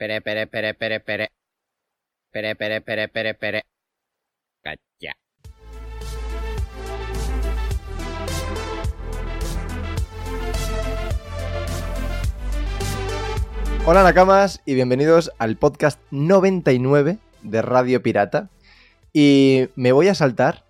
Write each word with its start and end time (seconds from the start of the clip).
Pere, 0.00 0.22
pere, 0.22 0.46
pere, 0.46 0.72
pere, 0.72 1.00
pere. 1.00 1.28
Pere, 2.32 2.56
pere, 2.56 2.80
pere, 2.80 3.08
pere, 3.08 3.34
pere. 3.34 3.62
Cacha. 4.62 5.12
Hola 13.84 14.02
Nakamas 14.02 14.62
y 14.64 14.72
bienvenidos 14.72 15.32
al 15.36 15.58
podcast 15.58 16.00
99 16.10 17.18
de 17.42 17.60
Radio 17.60 18.02
Pirata. 18.02 18.48
Y 19.12 19.68
me 19.76 19.92
voy 19.92 20.08
a 20.08 20.14
saltar 20.14 20.64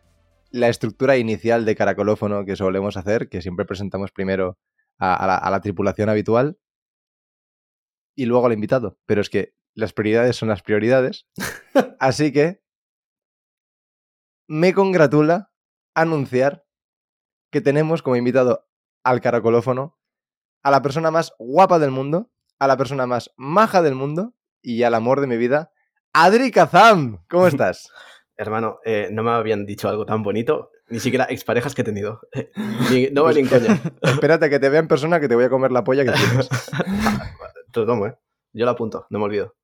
la 0.50 0.68
estructura 0.68 1.18
inicial 1.18 1.64
de 1.64 1.76
caracolófono 1.76 2.44
que 2.44 2.56
solemos 2.56 2.96
hacer, 2.96 3.28
que 3.28 3.42
siempre 3.42 3.64
presentamos 3.64 4.10
primero 4.10 4.58
a, 4.98 5.14
a 5.14 5.28
la, 5.28 5.36
a 5.36 5.50
la 5.52 5.60
tripulación 5.60 6.08
habitual 6.08 6.56
y 8.20 8.26
luego 8.26 8.44
al 8.44 8.52
invitado. 8.52 8.98
Pero 9.06 9.22
es 9.22 9.30
que 9.30 9.54
las 9.74 9.94
prioridades 9.94 10.36
son 10.36 10.50
las 10.50 10.62
prioridades. 10.62 11.26
Así 11.98 12.32
que 12.32 12.62
me 14.46 14.74
congratula 14.74 15.52
anunciar 15.94 16.66
que 17.50 17.62
tenemos 17.62 18.02
como 18.02 18.16
invitado 18.16 18.68
al 19.04 19.22
caracolófono 19.22 19.98
a 20.62 20.70
la 20.70 20.82
persona 20.82 21.10
más 21.10 21.32
guapa 21.38 21.78
del 21.78 21.92
mundo, 21.92 22.30
a 22.58 22.66
la 22.66 22.76
persona 22.76 23.06
más 23.06 23.32
maja 23.38 23.80
del 23.80 23.94
mundo 23.94 24.34
y 24.60 24.82
al 24.82 24.92
amor 24.92 25.22
de 25.22 25.26
mi 25.26 25.38
vida, 25.38 25.72
Adri 26.12 26.50
Kazam. 26.50 27.24
¿Cómo 27.26 27.46
estás? 27.46 27.90
Hermano, 28.36 28.80
eh, 28.84 29.08
no 29.10 29.22
me 29.22 29.30
habían 29.30 29.64
dicho 29.64 29.88
algo 29.88 30.04
tan 30.04 30.22
bonito, 30.22 30.72
ni 30.90 31.00
siquiera 31.00 31.26
exparejas 31.30 31.74
que 31.74 31.82
he 31.82 31.84
tenido. 31.84 32.20
Ni- 32.90 33.08
no 33.10 33.24
vale 33.24 33.40
en 33.40 33.48
coña. 33.48 33.80
Espérate 34.02 34.50
que 34.50 34.58
te 34.58 34.68
vea 34.68 34.80
en 34.80 34.88
persona 34.88 35.20
que 35.20 35.28
te 35.28 35.34
voy 35.34 35.44
a 35.44 35.50
comer 35.50 35.72
la 35.72 35.84
polla 35.84 36.04
que 36.04 36.12
tienes. 36.12 36.48
Te 37.72 37.80
lo 37.80 37.86
tomo, 37.86 38.06
¿eh? 38.06 38.16
Yo 38.52 38.64
lo 38.64 38.72
apunto, 38.72 39.06
no 39.10 39.18
me 39.20 39.24
olvido. 39.26 39.54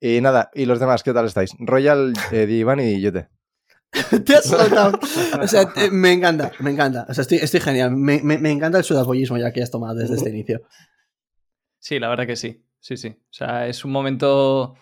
Y 0.00 0.20
nada, 0.20 0.50
y 0.54 0.66
los 0.66 0.78
demás, 0.80 1.02
¿qué 1.02 1.12
tal 1.14 1.26
estáis? 1.26 1.52
Royal, 1.58 2.12
eh, 2.30 2.44
Divan 2.46 2.80
y 2.80 3.00
Yote. 3.00 3.28
Te 4.24 4.36
has 4.36 4.44
soltado. 4.44 4.98
O 5.40 5.46
sea, 5.46 5.72
te- 5.72 5.90
me 5.90 6.12
encanta, 6.12 6.52
me 6.60 6.70
encanta. 6.70 7.06
O 7.08 7.14
sea, 7.14 7.22
estoy, 7.22 7.38
estoy 7.38 7.60
genial. 7.60 7.90
Me, 7.96 8.20
me- 8.22 8.38
me 8.38 8.50
encanta 8.50 8.78
el 8.78 8.84
sudapollismo 8.84 9.38
ya 9.38 9.52
que 9.52 9.62
has 9.62 9.70
tomado 9.70 9.94
desde 9.94 10.16
este 10.16 10.30
inicio. 10.30 10.62
Sí, 11.78 11.98
la 11.98 12.08
verdad 12.08 12.26
que 12.26 12.36
sí. 12.36 12.66
Sí, 12.80 12.96
sí. 12.96 13.08
O 13.08 13.32
sea, 13.32 13.66
es 13.68 13.84
un 13.84 13.92
momento. 13.92 14.74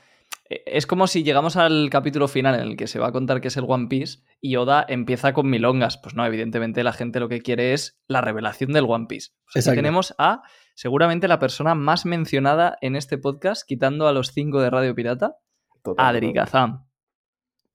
Eh, 0.50 0.62
Es 0.66 0.86
como 0.86 1.06
si 1.06 1.22
llegamos 1.22 1.56
al 1.56 1.88
capítulo 1.90 2.28
final 2.28 2.54
en 2.56 2.60
el 2.60 2.76
que 2.76 2.86
se 2.86 2.98
va 2.98 3.08
a 3.08 3.12
contar 3.12 3.40
que 3.40 3.48
es 3.48 3.56
el 3.56 3.64
One 3.66 3.88
Piece 3.88 4.18
y 4.40 4.56
Oda 4.56 4.84
empieza 4.86 5.32
con 5.32 5.48
milongas. 5.48 5.96
Pues 5.96 6.14
no, 6.14 6.26
evidentemente 6.26 6.84
la 6.84 6.92
gente 6.92 7.20
lo 7.20 7.28
que 7.28 7.40
quiere 7.40 7.72
es 7.72 7.98
la 8.06 8.20
revelación 8.20 8.72
del 8.72 8.84
One 8.86 9.06
Piece. 9.08 9.30
O 9.56 9.60
sea, 9.62 9.74
tenemos 9.74 10.14
a 10.18 10.42
seguramente 10.74 11.28
la 11.28 11.38
persona 11.38 11.74
más 11.74 12.04
mencionada 12.04 12.76
en 12.80 12.96
este 12.96 13.16
podcast, 13.16 13.66
quitando 13.66 14.08
a 14.08 14.12
los 14.12 14.32
cinco 14.32 14.60
de 14.60 14.70
Radio 14.70 14.94
Pirata, 14.94 15.36
Total, 15.82 16.16
Adri. 16.16 16.32
Kazam. 16.32 16.86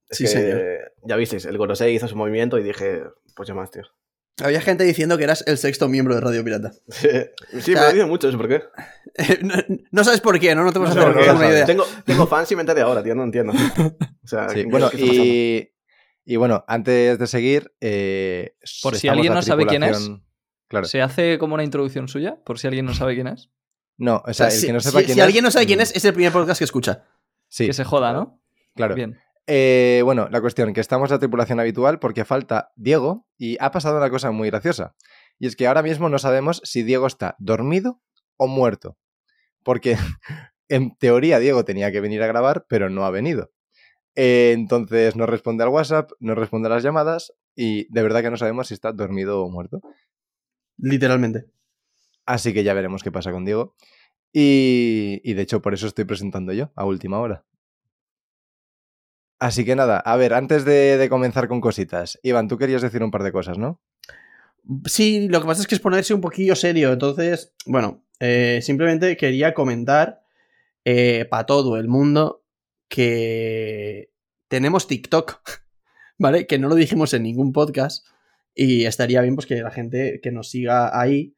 Sí, 0.10 0.26
que, 0.26 0.30
señor. 0.30 0.62
Ya 1.04 1.16
visteis, 1.16 1.46
el 1.46 1.58
Gorosei 1.58 1.96
hizo 1.96 2.08
su 2.08 2.16
movimiento 2.16 2.60
y 2.60 2.64
dije, 2.64 3.04
pues 3.36 3.50
yo 3.50 3.56
más, 3.56 3.72
tío. 3.72 3.84
Había 4.44 4.60
gente 4.62 4.84
diciendo 4.84 5.18
que 5.18 5.24
eras 5.24 5.44
el 5.48 5.58
sexto 5.58 5.88
miembro 5.88 6.14
de 6.16 6.22
Radio 6.22 6.44
Pirata. 6.44 6.72
Sí, 6.90 7.08
sí 7.62 7.72
me 7.72 7.78
sea, 7.78 7.88
lo 7.88 7.94
dicen 7.94 8.10
mucho, 8.10 8.32
¿por 8.38 8.48
qué? 8.50 8.64
no, 9.44 9.54
no 9.92 10.04
sabes 10.04 10.20
por 10.22 10.40
qué, 10.40 10.54
¿no? 10.56 10.64
No 10.66 10.74
te 10.74 10.80
vas 10.80 10.92
a 10.92 10.96
No, 10.96 11.02
hacer 11.08 11.14
una 11.22 11.26
sabes. 11.34 11.50
idea. 11.52 11.66
Tengo, 11.66 11.86
tengo 12.06 12.28
fans 12.28 12.52
y 12.52 12.56
me 12.56 12.62
enteré 12.62 12.82
ahora, 12.82 13.02
tío, 13.02 13.16
no 13.16 13.24
entiendo. 13.24 13.54
O 13.54 14.28
sea, 14.28 14.50
Sí, 14.50 14.66
y, 14.98 15.72
y 16.26 16.36
bueno, 16.36 16.66
antes 16.68 17.18
de 17.18 17.28
seguir. 17.28 17.74
eh, 17.80 18.56
Por 18.84 18.96
si 18.98 19.08
alguien 19.08 19.34
no 19.34 19.42
sabe 19.42 19.66
quién 19.66 19.84
es. 19.84 20.10
Claro. 20.68 20.88
¿Se 20.88 21.02
hace 21.02 21.38
como 21.38 21.54
una 21.54 21.64
introducción 21.64 22.08
suya? 22.08 22.40
Por 22.44 22.60
si 22.60 22.68
alguien 22.68 22.86
no 22.86 22.94
sabe 22.94 23.14
quién 23.16 23.28
es. 23.28 23.52
No, 23.98 24.16
o 24.18 24.32
O 24.32 24.34
sea, 24.34 24.48
el 24.48 24.52
si 24.52 24.68
que 24.68 24.74
no 24.74 24.80
sepa 24.82 25.00
si- 25.00 25.06
quién 25.06 25.16
si 25.16 25.20
es. 25.22 25.26
alguien 25.26 25.44
no 25.46 25.52
sabe 25.52 25.66
quién 25.68 25.80
mm, 25.80 25.84
es, 25.84 25.96
es 25.96 26.04
el 26.04 26.14
primer 26.14 26.34
podcast 26.34 26.58
que 26.58 26.66
escucha. 26.66 27.06
Sí, 27.48 27.68
Que 27.68 27.74
se 27.74 27.84
joda, 27.86 28.12
¿no? 28.12 28.42
claro. 28.76 28.96
Bien. 28.96 29.18
Eh, 29.48 30.02
bueno, 30.04 30.28
la 30.32 30.42
cuestión, 30.42 30.74
que 30.74 30.82
estamos 30.82 31.12
la 31.12 31.20
tripulación 31.20 31.60
habitual 31.60 32.00
porque 32.00 32.26
falta 32.26 32.72
Diego 32.76 33.28
y 33.38 33.58
ha 33.60 33.72
pasado 33.72 33.98
una 33.98 34.10
cosa 34.10 34.32
muy 34.32 34.50
graciosa. 34.50 34.96
Y 35.38 35.48
es 35.48 35.56
que 35.56 35.68
ahora 35.68 35.84
mismo 35.84 36.10
no 36.10 36.18
sabemos 36.18 36.62
si 36.64 36.84
Diego 36.84 37.06
está 37.08 37.36
dormido 37.40 38.02
o 38.38 38.48
muerto. 38.48 38.98
Porque 39.64 39.98
en 40.70 40.96
teoría 40.98 41.40
Diego 41.40 41.66
tenía 41.66 41.92
que 41.92 42.02
venir 42.02 42.24
a 42.24 42.28
grabar, 42.28 42.66
pero 42.68 42.90
no 42.90 43.06
ha 43.06 43.12
venido. 43.12 43.52
Eh, 44.16 44.54
entonces 44.54 45.16
no 45.16 45.26
responde 45.26 45.64
al 45.64 45.70
WhatsApp, 45.70 46.12
no 46.20 46.36
responde 46.36 46.68
a 46.68 46.72
las 46.72 46.84
llamadas 46.84 47.34
y 47.54 47.92
de 47.94 48.02
verdad 48.02 48.22
que 48.22 48.32
no 48.32 48.38
sabemos 48.38 48.70
si 48.70 48.74
está 48.74 48.94
dormido 48.94 49.44
o 49.44 49.50
muerto. 49.50 49.82
Literalmente. 50.78 51.46
Así 52.26 52.54
que 52.54 52.64
ya 52.64 52.74
veremos 52.74 53.04
qué 53.04 53.12
pasa 53.12 53.32
con 53.32 53.46
Diego. 53.46 53.76
Y, 54.34 55.22
y 55.24 55.34
de 55.34 55.44
hecho 55.44 55.62
por 55.62 55.74
eso 55.74 55.88
estoy 55.88 56.06
presentando 56.06 56.54
yo, 56.54 56.72
a 56.76 56.86
última 56.86 57.20
hora. 57.20 57.46
Así 59.46 59.64
que 59.64 59.76
nada, 59.76 60.00
a 60.00 60.16
ver, 60.16 60.34
antes 60.34 60.66
de, 60.66 60.98
de 60.98 61.08
comenzar 61.08 61.48
con 61.48 61.62
cositas, 61.62 62.20
Iván, 62.24 62.48
tú 62.48 62.58
querías 62.58 62.82
decir 62.82 63.04
un 63.04 63.12
par 63.12 63.22
de 63.22 63.32
cosas, 63.32 63.60
¿no? 63.60 63.80
Sí, 64.86 65.28
lo 65.30 65.40
que 65.40 65.46
pasa 65.46 65.62
es 65.62 65.68
que 65.68 65.76
es 65.76 65.82
ponerse 65.82 66.16
un 66.16 66.22
poquillo 66.22 66.56
serio. 66.56 66.92
Entonces, 66.92 67.54
bueno, 67.68 68.04
eh, 68.20 68.58
simplemente 68.64 69.16
quería 69.16 69.54
comentar 69.54 70.24
para 71.30 71.46
todo 71.46 71.78
el 71.78 71.88
mundo 71.88 72.44
que 72.88 74.10
tenemos 74.48 74.88
TikTok, 74.88 75.40
¿vale? 76.18 76.48
Que 76.48 76.58
no 76.58 76.68
lo 76.68 76.74
dijimos 76.74 77.14
en 77.14 77.22
ningún 77.22 77.54
podcast 77.54 78.08
y 78.56 78.86
estaría 78.86 79.22
bien 79.22 79.36
pues 79.36 79.46
que 79.46 79.62
la 79.62 79.70
gente 79.70 80.22
que 80.24 80.32
nos 80.32 80.50
siga 80.50 81.00
ahí 81.00 81.36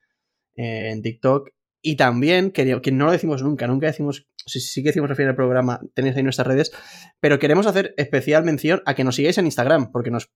eh, 0.56 0.92
en 0.92 1.02
TikTok 1.02 1.50
y 1.88 1.96
también, 1.96 2.52
que, 2.52 2.82
que 2.82 2.92
no 2.92 3.06
lo 3.06 3.12
decimos 3.14 3.42
nunca, 3.42 3.66
nunca 3.66 3.88
decimos, 3.88 4.28
sí, 4.46 4.60
sí 4.60 4.84
que 4.84 4.90
decimos 4.90 5.10
al 5.10 5.16
final 5.16 5.30
del 5.30 5.38
programa, 5.38 5.80
tenéis 5.94 6.18
ahí 6.18 6.24
nuestras 6.24 6.46
redes, 6.46 6.74
pero 7.22 7.40
queremos 7.40 7.66
hacer 7.66 7.94
especial 7.96 8.44
mención 8.44 8.82
a 8.86 8.94
que 8.94 9.06
nos 9.06 9.16
sigáis 9.16 9.38
en 9.38 9.46
Instagram, 9.46 9.94
porque 9.94 10.12
nos 10.12 10.30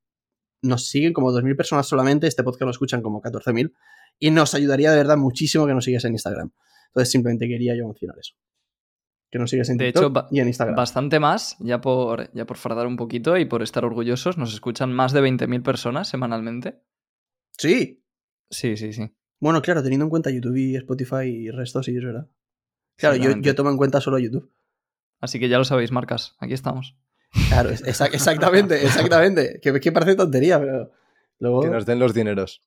nos 0.63 0.87
siguen 0.87 1.11
como 1.11 1.29
2.000 1.33 1.57
personas 1.57 1.87
solamente, 1.87 2.25
este 2.25 2.43
podcast 2.43 2.63
lo 2.63 2.71
escuchan 2.71 3.01
como 3.01 3.21
14.000, 3.21 3.73
y 4.17 4.31
nos 4.31 4.53
ayudaría 4.53 4.91
de 4.91 4.97
verdad 4.97 5.17
muchísimo 5.17 5.67
que 5.67 5.73
nos 5.73 5.83
sigas 5.83 6.05
en 6.05 6.13
Instagram. 6.13 6.51
Entonces 6.87 7.11
simplemente 7.11 7.49
quería 7.49 7.75
yo 7.75 7.85
mencionar 7.85 8.17
eso. 8.17 8.35
Que 9.29 9.37
nos 9.37 9.49
sigas 9.49 9.67
en 9.67 9.77
De 9.77 9.91
TikTok 9.91 10.17
hecho, 10.17 10.27
y 10.31 10.39
en 10.39 10.47
Instagram. 10.47 10.77
Bastante 10.77 11.19
más, 11.19 11.57
ya 11.59 11.81
por, 11.81 12.31
ya 12.33 12.45
por 12.45 12.55
fardar 12.55 12.87
un 12.87 12.95
poquito 12.95 13.35
y 13.35 13.43
por 13.43 13.61
estar 13.61 13.83
orgullosos, 13.83 14.37
nos 14.37 14.53
escuchan 14.53 14.93
más 14.93 15.11
de 15.11 15.21
20.000 15.21 15.63
personas 15.63 16.07
semanalmente. 16.07 16.81
Sí. 17.57 18.05
Sí, 18.49 18.77
sí, 18.77 18.93
sí. 18.93 19.11
Bueno, 19.41 19.61
claro, 19.61 19.81
teniendo 19.83 20.05
en 20.05 20.09
cuenta 20.09 20.29
YouTube 20.29 20.55
y 20.55 20.75
Spotify 20.77 21.25
y 21.25 21.49
resto, 21.51 21.83
sí, 21.83 21.97
es 21.97 22.03
verdad. 22.03 22.27
Claro, 22.95 23.15
yo, 23.15 23.55
tomo 23.55 23.71
en 23.71 23.77
cuenta 23.77 23.99
solo 23.99 24.19
YouTube. 24.19 24.49
Así 25.19 25.39
que 25.39 25.49
ya 25.49 25.57
lo 25.57 25.65
sabéis, 25.65 25.91
marcas. 25.91 26.35
Aquí 26.39 26.53
estamos. 26.53 26.95
Claro, 27.49 27.71
exa- 27.71 28.09
exactamente, 28.13 28.75
exactamente. 28.85 29.59
Que, 29.61 29.79
que 29.79 29.91
parece 29.91 30.15
tontería, 30.15 30.59
pero 30.59 30.91
luego... 31.39 31.61
Que 31.61 31.69
nos 31.69 31.85
den 31.87 31.97
los 31.99 32.13
dineros. 32.13 32.61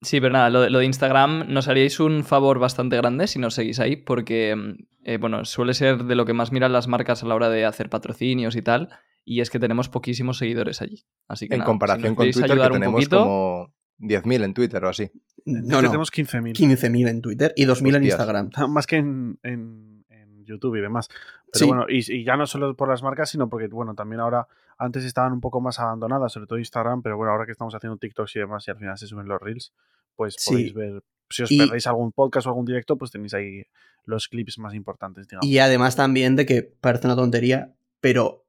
Sí, 0.00 0.20
pero 0.20 0.32
nada, 0.32 0.48
lo 0.50 0.62
de, 0.62 0.70
lo 0.70 0.78
de 0.78 0.86
Instagram 0.86 1.52
nos 1.52 1.68
haríais 1.68 2.00
un 2.00 2.24
favor 2.24 2.58
bastante 2.58 2.96
grande 2.96 3.26
si 3.26 3.38
nos 3.38 3.54
seguís 3.54 3.78
ahí, 3.80 3.96
porque, 3.96 4.54
mm, 4.56 4.74
eh, 5.04 5.18
bueno, 5.18 5.44
suele 5.44 5.74
ser 5.74 6.04
de 6.04 6.14
lo 6.14 6.24
que 6.24 6.32
más 6.32 6.52
miran 6.52 6.72
las 6.72 6.88
marcas 6.88 7.22
a 7.22 7.26
la 7.26 7.34
hora 7.34 7.50
de 7.50 7.64
hacer 7.66 7.90
patrocinios 7.90 8.56
y 8.56 8.62
tal, 8.62 8.88
y 9.24 9.40
es 9.40 9.50
que 9.50 9.58
tenemos 9.58 9.88
poquísimos 9.90 10.38
seguidores 10.38 10.80
allí. 10.82 11.04
Así 11.28 11.48
que 11.48 11.54
En 11.54 11.60
nada, 11.60 11.66
comparación 11.66 12.02
si 12.02 12.08
nos 12.08 12.16
con 12.16 12.30
Twitter, 12.30 12.56
que 12.56 12.66
un 12.66 12.72
tenemos 12.72 12.94
poquito, 12.94 13.18
como 13.22 13.73
10.000 13.98 14.44
en 14.44 14.54
Twitter 14.54 14.84
o 14.84 14.88
así. 14.88 15.10
No, 15.46 15.82
no, 15.82 15.88
Tenemos 15.88 16.10
15.000. 16.12 16.54
15.000 16.54 17.08
en 17.08 17.20
Twitter 17.22 17.52
y 17.56 17.64
2.000 17.66 17.96
en. 17.96 18.04
Instagram. 18.04 18.50
Más 18.68 18.86
que 18.86 18.96
en, 18.96 19.38
en- 19.42 20.04
en 20.08 20.44
YouTube 20.44 20.76
y 20.76 20.80
demás. 20.80 21.08
Pero 21.08 21.18
Sí. 21.52 21.66
bueno, 21.66 21.84
y, 21.88 21.98
y 22.12 22.24
ya 22.24 22.36
no 22.36 22.46
solo 22.46 22.74
por 22.76 22.88
las 22.88 23.02
marcas, 23.02 23.30
sino 23.30 23.48
porque, 23.48 23.68
bueno, 23.68 23.94
también 23.94 24.20
ahora, 24.20 24.46
antes 24.78 25.04
estaban 25.04 25.32
un 25.32 25.40
poco 25.40 25.60
más 25.60 25.78
abandonadas, 25.80 26.32
sobre 26.32 26.46
todo 26.46 26.58
Instagram, 26.58 27.02
pero 27.02 27.16
bueno, 27.16 27.32
ahora 27.32 27.46
que 27.46 27.52
estamos 27.52 27.74
haciendo 27.74 27.96
TikToks 27.98 28.36
y 28.36 28.38
demás 28.40 28.66
y 28.66 28.70
al 28.70 28.76
final 28.78 28.98
se 28.98 29.06
suben 29.06 29.28
los 29.28 29.40
Reels, 29.40 29.72
pues 30.16 30.34
Sí. 30.38 30.50
podéis 30.50 30.74
ver, 30.74 31.02
si 31.30 31.42
os 31.42 31.50
Y- 31.52 31.58
perdéis 31.58 31.86
algún 31.86 32.12
podcast 32.12 32.46
o 32.46 32.50
algún 32.50 32.64
directo, 32.66 32.96
pues 32.96 33.10
tenéis 33.10 33.34
ahí 33.34 33.62
los 34.04 34.28
clips 34.28 34.58
más 34.58 34.74
importantes, 34.74 35.28
digamos. 35.28 35.46
Y 35.46 35.58
además 35.58 35.94
también 35.96 36.36
de 36.36 36.44
que 36.46 36.62
parece 36.62 37.06
una 37.06 37.16
tontería, 37.16 37.72
pero 38.00 38.43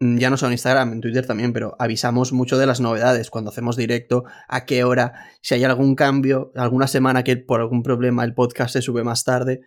ya 0.00 0.30
no 0.30 0.36
solo 0.36 0.48
en 0.48 0.54
Instagram, 0.54 0.92
en 0.92 1.00
Twitter 1.00 1.26
también, 1.26 1.52
pero 1.52 1.74
avisamos 1.78 2.32
mucho 2.32 2.58
de 2.58 2.66
las 2.66 2.80
novedades 2.80 3.30
cuando 3.30 3.50
hacemos 3.50 3.76
directo, 3.76 4.24
a 4.48 4.66
qué 4.66 4.84
hora, 4.84 5.26
si 5.40 5.54
hay 5.54 5.64
algún 5.64 5.94
cambio, 5.94 6.52
alguna 6.54 6.86
semana 6.86 7.24
que 7.24 7.36
por 7.36 7.60
algún 7.60 7.82
problema 7.82 8.24
el 8.24 8.34
podcast 8.34 8.74
se 8.74 8.82
sube 8.82 9.04
más 9.04 9.24
tarde, 9.24 9.60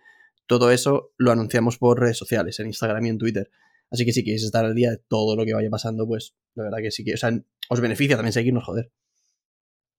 todo 0.46 0.70
eso 0.70 1.12
lo 1.16 1.32
anunciamos 1.32 1.78
por 1.78 2.00
redes 2.00 2.18
sociales, 2.18 2.60
en 2.60 2.66
Instagram 2.68 3.06
y 3.06 3.08
en 3.08 3.18
Twitter. 3.18 3.50
Así 3.90 4.04
que 4.04 4.12
si 4.12 4.22
queréis 4.22 4.44
estar 4.44 4.64
al 4.64 4.74
día 4.74 4.90
de 4.90 4.98
todo 4.98 5.34
lo 5.34 5.44
que 5.44 5.54
vaya 5.54 5.68
pasando, 5.68 6.06
pues 6.06 6.36
la 6.54 6.64
verdad 6.64 6.78
que 6.78 6.90
sí 6.90 7.04
que, 7.04 7.14
o 7.14 7.16
sea, 7.16 7.30
os 7.68 7.80
beneficia 7.80 8.16
también 8.16 8.32
seguirnos, 8.32 8.64
joder. 8.64 8.92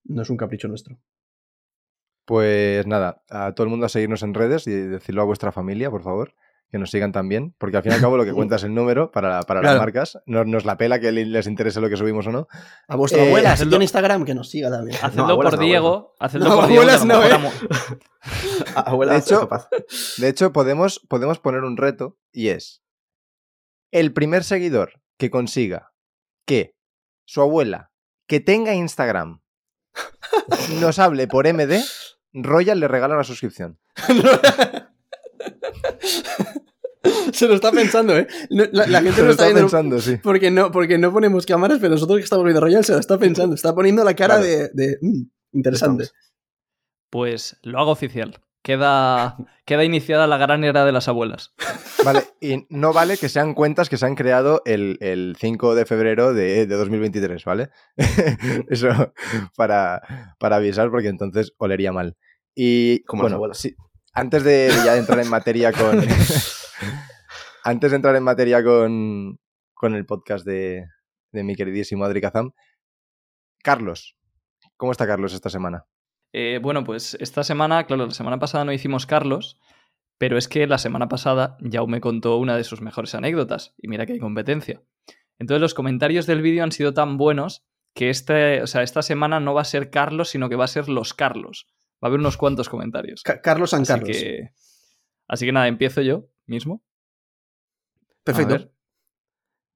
No 0.05 0.21
es 0.21 0.29
un 0.29 0.37
capricho 0.37 0.67
nuestro. 0.67 0.97
Pues 2.25 2.87
nada, 2.87 3.23
a 3.29 3.53
todo 3.53 3.65
el 3.65 3.69
mundo 3.69 3.85
a 3.85 3.89
seguirnos 3.89 4.23
en 4.23 4.33
redes 4.33 4.65
y 4.67 4.71
decirlo 4.71 5.21
a 5.21 5.25
vuestra 5.25 5.51
familia, 5.51 5.89
por 5.91 6.03
favor, 6.03 6.33
que 6.71 6.77
nos 6.77 6.89
sigan 6.89 7.11
también, 7.11 7.53
porque 7.57 7.75
al 7.77 7.83
fin 7.83 7.91
y 7.91 7.95
al 7.95 8.01
cabo 8.01 8.15
lo 8.17 8.23
que 8.23 8.31
cuenta 8.33 8.55
es 8.55 8.63
el 8.63 8.73
número 8.73 9.11
para, 9.11 9.41
para 9.43 9.59
Claro. 9.59 9.75
las 9.75 9.81
marcas. 9.85 10.19
No 10.25 10.45
nos 10.45 10.63
la 10.65 10.77
pela 10.77 10.99
que 10.99 11.11
les 11.11 11.47
interese 11.47 11.81
lo 11.81 11.89
que 11.89 11.97
subimos 11.97 12.25
o 12.27 12.31
no. 12.31 12.47
A 12.87 12.95
vuestra 12.95 13.21
Eh, 13.23 13.27
abuela, 13.27 13.53
hacedlo- 13.53 13.69
tiene 13.71 13.85
Instagram, 13.85 14.23
que 14.25 14.33
nos 14.33 14.49
siga 14.49 14.71
también. 14.71 14.97
Hacedlo 15.01 15.25
abuelas 15.25 15.51
por 15.53 15.59
no, 15.59 15.65
Diego, 15.65 16.15
hacedlo 16.19 16.45
No, 16.49 16.55
por 16.55 16.67
Diego. 16.67 16.81
abuelas 16.83 17.05
lo 17.05 17.13
no, 17.13 17.23
eh. 17.23 17.31
a 17.33 17.37
mu- 17.37 17.49
Abuela, 18.75 19.13
De 19.13 19.19
hecho- 19.19 19.39
capaz. 19.41 19.67
De 20.17 20.27
hecho, 20.29 20.53
podemos, 20.53 20.99
podemos 21.09 21.39
poner 21.39 21.63
un 21.63 21.75
reto 21.77 22.17
y 22.31 22.49
es 22.49 22.81
el 23.91 24.13
primer 24.13 24.43
seguidor 24.43 25.01
que 25.17 25.29
consiga 25.29 25.91
que 26.45 26.75
su 27.25 27.41
abuela, 27.41 27.91
que 28.27 28.39
tenga 28.39 28.73
Instagram, 28.73 29.41
nos 30.79 30.99
hable 30.99 31.27
por 31.27 31.45
MD, 31.51 31.83
Royal 32.33 32.79
le 32.79 32.87
regala 32.87 33.15
una 33.15 33.25
suscripción. 33.25 33.77
Se 37.41 37.47
lo 37.47 37.55
está 37.55 37.71
pensando, 37.71 38.15
¿eh? 38.17 38.27
No, 38.49 38.63
La, 38.71 38.85
la 38.87 39.01
gente 39.03 39.15
Se 39.15 39.21
lo 39.21 39.27
lo 39.27 39.31
está 39.31 39.43
está 39.43 39.45
viendo 39.45 39.61
pensando, 39.61 39.99
sí. 39.99 40.17
porque 40.21 40.51
no, 40.51 40.71
porque 40.71 40.97
no 40.97 41.11
ponemos 41.11 41.45
cámaras, 41.45 41.79
pero 41.79 41.91
nosotros 41.95 42.17
que 42.19 42.23
estamos 42.23 42.45
viendo 42.45 42.61
Royal 42.61 42.85
se 42.85 42.93
lo 42.93 42.99
está 42.99 43.17
pensando. 43.17 43.55
Está 43.55 43.73
poniendo 43.73 44.03
la 44.03 44.15
cara 44.15 44.35
Claro. 44.37 44.43
de, 44.43 44.69
de, 44.73 44.97
"Mm, 45.01 45.23
interesante. 45.53 46.09
Pues 47.09 47.57
lo 47.63 47.79
hago 47.79 47.91
oficial. 47.91 48.39
Queda, 48.63 49.37
queda 49.65 49.83
iniciada 49.83 50.27
la 50.27 50.37
gran 50.37 50.63
era 50.63 50.85
de 50.85 50.91
las 50.91 51.07
abuelas. 51.07 51.51
Vale, 52.05 52.23
y 52.39 52.67
no 52.69 52.93
vale 52.93 53.17
que 53.17 53.27
sean 53.27 53.55
cuentas 53.55 53.89
que 53.89 53.97
se 53.97 54.05
han 54.05 54.13
creado 54.13 54.61
el, 54.65 54.97
el 55.01 55.35
5 55.39 55.73
de 55.73 55.85
febrero 55.87 56.35
de, 56.35 56.67
de 56.67 56.75
2023, 56.75 57.43
¿vale? 57.43 57.69
Eso 58.69 58.89
para, 59.57 60.35
para 60.39 60.57
avisar, 60.57 60.91
porque 60.91 61.07
entonces 61.07 61.53
olería 61.57 61.91
mal. 61.91 62.15
Y 62.55 63.03
Como 63.05 63.23
las 63.23 63.31
bueno, 63.31 63.35
abuelas. 63.37 63.57
sí, 63.57 63.75
antes 64.13 64.43
de 64.43 64.71
ya 64.85 64.95
entrar 64.95 65.19
en 65.19 65.29
materia 65.29 65.71
con. 65.71 66.03
antes 67.63 67.91
de 67.91 67.95
entrar 67.95 68.15
en 68.15 68.23
materia 68.23 68.63
con, 68.63 69.39
con 69.73 69.95
el 69.95 70.05
podcast 70.05 70.45
de, 70.45 70.85
de 71.31 71.43
mi 71.43 71.55
queridísimo 71.55 72.05
Adri 72.05 72.21
Kazam, 72.21 72.51
Carlos. 73.63 74.17
¿Cómo 74.77 74.91
está 74.91 75.05
Carlos 75.07 75.33
esta 75.33 75.49
semana? 75.49 75.85
Eh, 76.33 76.59
bueno, 76.61 76.83
pues 76.83 77.15
esta 77.19 77.43
semana, 77.43 77.85
claro, 77.85 78.05
la 78.05 78.11
semana 78.11 78.39
pasada 78.39 78.65
no 78.65 78.71
hicimos 78.71 79.05
Carlos, 79.05 79.59
pero 80.17 80.37
es 80.37 80.47
que 80.47 80.65
la 80.65 80.77
semana 80.77 81.07
pasada 81.07 81.57
Jaume 81.69 82.01
contó 82.01 82.37
una 82.37 82.55
de 82.55 82.63
sus 82.63 82.81
mejores 82.81 83.13
anécdotas, 83.15 83.73
y 83.77 83.87
mira 83.87 84.05
que 84.05 84.13
hay 84.13 84.19
competencia. 84.19 84.81
Entonces 85.39 85.61
los 85.61 85.73
comentarios 85.73 86.27
del 86.27 86.41
vídeo 86.41 86.63
han 86.63 86.71
sido 86.71 86.93
tan 86.93 87.17
buenos 87.17 87.65
que 87.93 88.09
este, 88.09 88.61
o 88.61 88.67
sea, 88.67 88.83
esta 88.83 89.01
semana 89.01 89.39
no 89.39 89.53
va 89.53 89.61
a 89.61 89.65
ser 89.65 89.89
Carlos, 89.89 90.29
sino 90.29 90.47
que 90.49 90.55
va 90.55 90.65
a 90.65 90.69
ser 90.69 90.87
los 90.87 91.13
Carlos. 91.13 91.67
Va 92.03 92.07
a 92.07 92.09
haber 92.09 92.19
unos 92.19 92.37
cuantos 92.37 92.69
comentarios. 92.69 93.21
Ca- 93.23 93.41
Carlos 93.41 93.71
San 93.71 93.81
Así 93.81 93.91
Carlos. 93.93 94.09
que, 94.17 94.49
así 95.27 95.45
que 95.45 95.51
nada, 95.51 95.67
empiezo 95.67 96.01
yo 96.01 96.29
mismo. 96.45 96.83
Perfecto. 98.23 98.71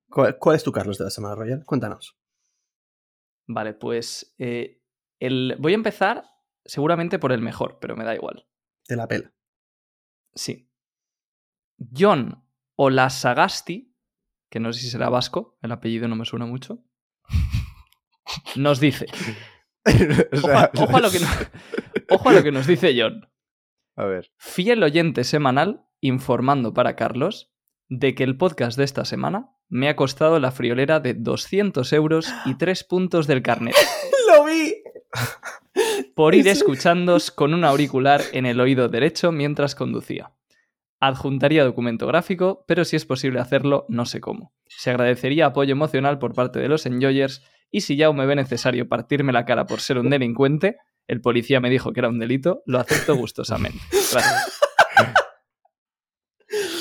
¿Cuál, 0.09 0.37
cuál 0.37 0.55
es 0.55 0.63
tu 0.63 0.71
Carlos 0.71 0.97
de 0.97 1.05
la 1.05 1.09
semana, 1.09 1.35
Royal? 1.35 1.65
Cuéntanos. 1.65 2.17
Vale, 3.47 3.73
pues 3.73 4.33
eh, 4.37 4.81
el... 5.19 5.55
voy 5.59 5.73
a 5.73 5.75
empezar 5.75 6.25
seguramente 6.63 7.19
por 7.19 7.31
el 7.31 7.41
mejor, 7.41 7.77
pero 7.79 7.95
me 7.95 8.03
da 8.05 8.15
igual. 8.15 8.47
De 8.87 8.95
la 8.95 9.07
pela. 9.07 9.33
Sí. 10.33 10.69
John 11.95 12.43
Olasagasti, 12.77 13.95
que 14.49 14.59
no 14.59 14.71
sé 14.73 14.81
si 14.81 14.89
será 14.89 15.09
vasco, 15.09 15.57
el 15.61 15.71
apellido 15.71 16.07
no 16.07 16.15
me 16.15 16.25
suena 16.25 16.45
mucho, 16.45 16.83
nos 18.55 18.79
dice. 18.79 19.05
Ojo, 20.33 20.47
sea, 20.47 20.61
a- 20.61 20.71
ojo 20.75 20.97
a 20.97 21.01
lo 21.01 21.11
que 21.11 21.19
ojo 22.09 22.29
a 22.29 22.33
lo 22.33 22.43
que 22.43 22.51
nos 22.51 22.65
dice 22.65 22.95
John. 22.99 23.29
a 23.95 24.05
ver. 24.05 24.31
Fiel 24.37 24.81
oyente 24.81 25.23
semanal 25.23 25.87
informando 26.01 26.73
para 26.73 26.95
Carlos 26.95 27.53
de 27.89 28.15
que 28.15 28.23
el 28.23 28.37
podcast 28.37 28.77
de 28.77 28.83
esta 28.83 29.05
semana 29.05 29.51
me 29.69 29.89
ha 29.89 29.95
costado 29.95 30.39
la 30.39 30.51
friolera 30.51 30.99
de 30.99 31.13
200 31.13 31.91
euros 31.93 32.33
y 32.45 32.55
3 32.55 32.83
puntos 32.83 33.27
del 33.27 33.41
carnet 33.41 33.75
¡Lo 34.27 34.45
vi! 34.45 34.73
por 36.15 36.35
ir 36.35 36.47
escuchándos 36.47 37.31
con 37.31 37.53
un 37.53 37.63
auricular 37.63 38.21
en 38.31 38.45
el 38.45 38.59
oído 38.59 38.89
derecho 38.89 39.31
mientras 39.31 39.75
conducía. 39.75 40.31
Adjuntaría 40.99 41.65
documento 41.65 42.07
gráfico, 42.07 42.63
pero 42.67 42.85
si 42.85 42.95
es 42.95 43.05
posible 43.05 43.39
hacerlo, 43.39 43.85
no 43.89 44.05
sé 44.05 44.21
cómo. 44.21 44.53
Se 44.67 44.89
agradecería 44.89 45.47
apoyo 45.47 45.73
emocional 45.73 46.19
por 46.19 46.33
parte 46.33 46.59
de 46.59 46.69
los 46.69 46.85
enjoyers 46.85 47.43
y 47.69 47.81
si 47.81 47.97
ya 47.97 48.11
me 48.11 48.25
ve 48.25 48.35
necesario 48.35 48.87
partirme 48.87 49.33
la 49.33 49.45
cara 49.45 49.65
por 49.65 49.81
ser 49.81 49.97
un 49.97 50.09
delincuente, 50.09 50.77
el 51.07 51.21
policía 51.21 51.59
me 51.59 51.69
dijo 51.69 51.91
que 51.91 51.99
era 51.99 52.09
un 52.09 52.19
delito, 52.19 52.63
lo 52.65 52.79
acepto 52.79 53.15
gustosamente. 53.15 53.79
Gracias. 53.91 54.59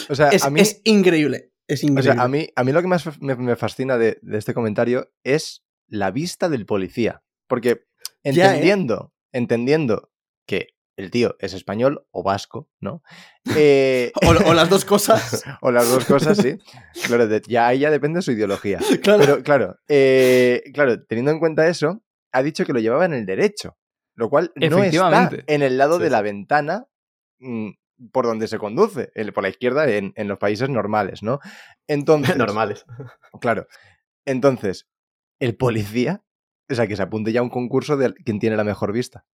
O 0.08 0.14
sea, 0.14 0.28
Es, 0.30 0.44
a 0.44 0.50
mí. 0.50 0.60
es 0.60 0.80
increíble. 0.84 1.52
Es 1.66 1.82
O 1.82 1.86
increíble. 1.86 2.14
sea, 2.14 2.22
a 2.22 2.28
mí, 2.28 2.48
a 2.54 2.64
mí 2.64 2.72
lo 2.72 2.82
que 2.82 2.88
más 2.88 3.20
me, 3.20 3.34
me 3.36 3.56
fascina 3.56 3.96
de, 3.98 4.18
de 4.22 4.38
este 4.38 4.54
comentario 4.54 5.10
es 5.24 5.64
la 5.88 6.10
vista 6.10 6.48
del 6.48 6.66
policía. 6.66 7.22
Porque 7.48 7.86
Ya, 8.24 8.46
¿eh? 8.46 8.48
entendiendo, 8.48 9.12
entendiendo 9.32 10.10
que 10.46 10.68
el 10.96 11.10
tío 11.10 11.34
es 11.40 11.54
español 11.54 12.06
o 12.12 12.22
vasco, 12.22 12.70
¿no? 12.80 13.02
Eh, 13.56 14.12
o, 14.46 14.50
o 14.50 14.54
las 14.54 14.68
dos 14.70 14.84
cosas. 14.84 15.42
o 15.62 15.70
las 15.72 15.88
dos 15.90 16.04
cosas, 16.04 16.38
sí. 16.38 16.56
Claro, 17.06 17.26
de- 17.26 17.42
ya 17.48 17.66
ahí 17.68 17.80
ya 17.80 17.90
depende 17.90 18.18
de 18.18 18.22
su 18.22 18.32
ideología. 18.32 18.78
claro. 19.02 19.20
Pero 19.20 19.42
claro, 19.42 19.76
eh, 19.88 20.62
claro, 20.72 21.02
teniendo 21.04 21.30
en 21.32 21.40
cuenta 21.40 21.66
eso, 21.68 22.02
ha 22.32 22.42
dicho 22.42 22.64
que 22.64 22.72
lo 22.72 22.80
llevaba 22.80 23.06
en 23.06 23.14
el 23.14 23.26
derecho. 23.26 23.76
Lo 24.16 24.30
cual 24.30 24.52
no 24.54 24.84
está 24.84 25.28
en 25.48 25.62
el 25.62 25.76
lado 25.76 25.96
Sí, 25.96 26.04
de 26.04 26.10
la 26.10 26.22
ventana 26.22 26.86
mm, 27.40 27.70
por 28.12 28.26
donde 28.26 28.48
se 28.48 28.58
conduce, 28.58 29.10
el- 29.14 29.32
por 29.32 29.42
la 29.42 29.48
izquierda 29.50 29.88
en, 29.90 30.12
en 30.16 30.28
los 30.28 30.38
países 30.38 30.68
normales, 30.68 31.22
¿no? 31.22 31.40
Entonces, 31.88 32.36
Normales. 32.36 32.84
Claro. 33.40 33.66
Entonces, 34.26 34.88
el 35.40 35.56
policía, 35.56 36.22
o 36.70 36.74
sea, 36.74 36.86
que 36.86 36.96
se 36.96 37.02
apunte 37.02 37.32
ya 37.32 37.40
a 37.40 37.42
un 37.42 37.50
concurso 37.50 37.96
de 37.96 38.14
quién 38.14 38.38
tiene 38.40 38.56
la 38.56 38.64
mejor 38.64 38.92
vista. 38.92 39.24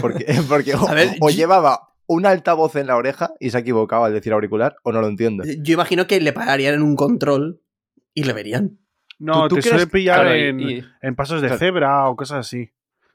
Porque, 0.00 0.24
porque 0.48 0.74
o, 0.74 0.88
A 0.88 0.94
ver, 0.94 1.10
o 1.20 1.30
yo- 1.30 1.36
llevaba 1.36 1.80
un 2.06 2.24
altavoz 2.26 2.76
en 2.76 2.86
la 2.86 2.96
oreja 2.96 3.32
y 3.40 3.50
se 3.50 3.56
ha 3.56 3.60
equivocado 3.60 4.04
al 4.04 4.12
decir 4.12 4.32
auricular, 4.32 4.76
o 4.84 4.92
no 4.92 5.00
lo 5.00 5.08
entiendo. 5.08 5.42
Yo 5.44 5.74
imagino 5.74 6.06
que 6.06 6.20
le 6.20 6.32
pararían 6.32 6.74
en 6.74 6.82
un 6.82 6.94
control 6.94 7.60
y 8.14 8.22
le 8.22 8.32
verían. 8.32 8.78
No, 9.18 9.48
¿Tú- 9.48 9.56
tú 9.56 9.62
te 9.62 9.68
suele 9.70 9.86
pillar 9.88 10.20
Claro, 10.20 10.36
y- 10.36 10.40
en, 10.42 10.60
y- 10.60 10.84
en 11.02 11.16
pasos 11.16 11.40
de 11.42 11.48
Claro. 11.48 11.58
cebra 11.58 12.08
o 12.08 12.14
cosas 12.16 12.46
así. 12.46 12.70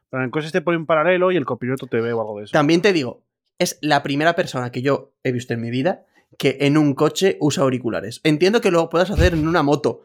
Pero 0.09 0.25
en 0.25 0.29
cosas 0.31 0.51
te 0.51 0.59
ponen 0.61 0.85
paralelo 0.85 1.31
y 1.31 1.37
el 1.37 1.45
copiloto 1.45 1.87
te 1.87 2.01
ve 2.01 2.11
o 2.11 2.19
algo 2.19 2.39
de 2.39 2.45
eso. 2.45 2.51
También 2.51 2.81
te 2.81 2.91
digo, 2.91 3.23
es 3.61 3.77
la 3.81 4.03
primera 4.03 4.35
persona 4.35 4.71
que 4.71 4.81
yo 4.81 5.13
he 5.23 5.31
visto 5.31 5.53
en 5.53 5.61
mi 5.61 5.69
vida 5.71 6.05
que 6.37 6.57
en 6.61 6.77
un 6.77 6.93
coche 6.95 7.37
usa 7.41 7.63
auriculares. 7.63 8.21
Entiendo 8.23 8.61
que 8.61 8.71
lo 8.71 8.89
puedas 8.89 9.11
hacer 9.11 9.33
en 9.33 9.47
una 9.47 9.63
moto. 9.63 10.03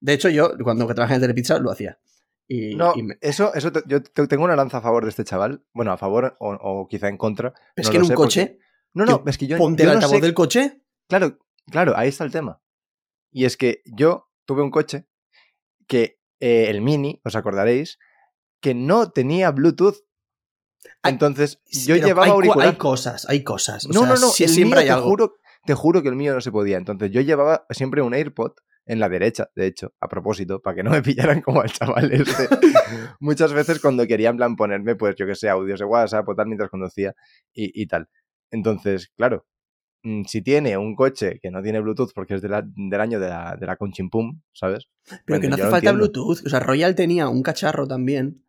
De 0.00 0.12
hecho, 0.14 0.28
yo 0.28 0.52
cuando 0.62 0.86
trabajé 0.86 1.14
en 1.14 1.20
Telepizza 1.20 1.58
lo 1.58 1.70
hacía. 1.70 1.98
Y, 2.46 2.74
No, 2.74 2.94
y 2.96 3.02
me- 3.02 3.18
eso, 3.20 3.52
eso 3.54 3.70
te- 3.70 3.82
yo 3.86 4.02
te- 4.02 4.26
tengo 4.26 4.44
una 4.44 4.56
lanza 4.56 4.78
a 4.78 4.80
favor 4.80 5.04
de 5.04 5.10
este 5.10 5.24
chaval. 5.24 5.62
Bueno, 5.74 5.92
a 5.92 5.98
favor 5.98 6.36
o, 6.40 6.52
o 6.54 6.88
quizá 6.88 7.08
en 7.08 7.18
contra. 7.18 7.52
es 7.76 7.86
no 7.86 7.90
que 7.90 7.96
en 7.98 8.02
un 8.04 8.14
coche, 8.14 8.46
porque- 8.46 8.62
No, 8.94 9.04
no, 9.04 9.22
es 9.26 9.36
que 9.36 9.46
yo, 9.46 9.58
ponte 9.58 9.82
yo 9.82 9.90
el 9.90 9.94
no 9.94 9.98
altavoz 9.98 10.16
sé- 10.20 10.22
del 10.26 10.34
coche. 10.34 10.82
Claro, 11.08 11.38
claro, 11.70 11.92
ahí 11.96 12.08
está 12.08 12.24
el 12.24 12.30
tema. 12.32 12.62
Y 13.30 13.44
es 13.44 13.56
que 13.58 13.82
yo 13.84 14.30
tuve 14.46 14.62
un 14.62 14.70
coche 14.70 15.06
que 15.86 16.18
eh, 16.40 16.66
el 16.70 16.80
Mini, 16.80 17.20
os 17.24 17.36
acordaréis, 17.36 17.98
que 18.62 18.72
no 18.74 19.10
tenía 19.10 19.50
Bluetooth. 19.50 19.96
Entonces, 21.04 21.60
yo 21.86 21.96
llevaba 21.96 22.24
hay, 22.24 22.30
cu- 22.30 22.34
auricular. 22.36 22.68
hay 22.68 22.76
cosas, 22.76 23.28
hay 23.28 23.42
cosas. 23.44 23.84
O 23.86 23.88
no, 23.88 24.00
sea, 24.00 24.08
no, 24.08 24.14
no, 24.20 24.28
siempre 24.28 24.64
mío, 24.64 24.78
hay 24.78 24.84
te 24.86 24.90
algo. 24.92 25.08
juro, 25.08 25.34
te 25.64 25.74
juro 25.74 26.02
que 26.02 26.08
el 26.08 26.16
mío 26.16 26.34
no 26.34 26.40
se 26.40 26.50
podía. 26.52 26.76
Entonces, 26.76 27.10
yo 27.10 27.20
llevaba 27.20 27.66
siempre 27.70 28.02
un 28.02 28.14
AirPod 28.14 28.52
en 28.86 29.00
la 29.00 29.08
derecha, 29.08 29.50
de 29.54 29.66
hecho, 29.66 29.92
a 30.00 30.08
propósito, 30.08 30.60
para 30.62 30.76
que 30.76 30.82
no 30.82 30.90
me 30.90 31.02
pillaran 31.02 31.42
como 31.42 31.60
al 31.60 31.70
chaval 31.70 32.10
este. 32.12 32.48
Muchas 33.20 33.52
veces 33.52 33.80
cuando 33.80 34.06
quería 34.06 34.30
en 34.30 34.36
plan 34.36 34.56
ponerme, 34.56 34.96
pues 34.96 35.14
yo 35.16 35.26
que 35.26 35.34
sé, 35.34 35.48
audios 35.48 35.78
de 35.80 35.84
WhatsApp 35.86 36.28
o 36.28 36.34
tal 36.34 36.46
mientras 36.46 36.70
conducía 36.70 37.14
y, 37.52 37.82
y 37.82 37.86
tal. 37.86 38.08
Entonces, 38.50 39.10
claro, 39.16 39.46
mm, 40.04 40.24
si 40.24 40.40
tiene 40.42 40.76
un 40.78 40.94
coche 40.96 41.38
que 41.42 41.50
no 41.50 41.62
tiene 41.62 41.80
Bluetooth 41.80 42.12
porque 42.14 42.34
es 42.34 42.42
de 42.42 42.48
la- 42.48 42.64
del 42.64 43.00
año 43.00 43.20
de 43.20 43.28
la, 43.28 43.56
de 43.60 43.66
la 43.66 43.76
Conchimpum, 43.76 44.40
¿sabes? 44.52 44.86
Pero 45.04 45.20
Bueno, 45.26 45.42
que 45.42 45.48
no 45.48 45.54
hace 45.56 45.70
falta. 45.70 45.92
Bluetooth. 45.92 46.46
O 46.46 46.48
sea, 46.48 46.60
Royal 46.60 46.94
tenía 46.94 47.28
un 47.28 47.42
cacharro 47.42 47.86
también 47.86 48.44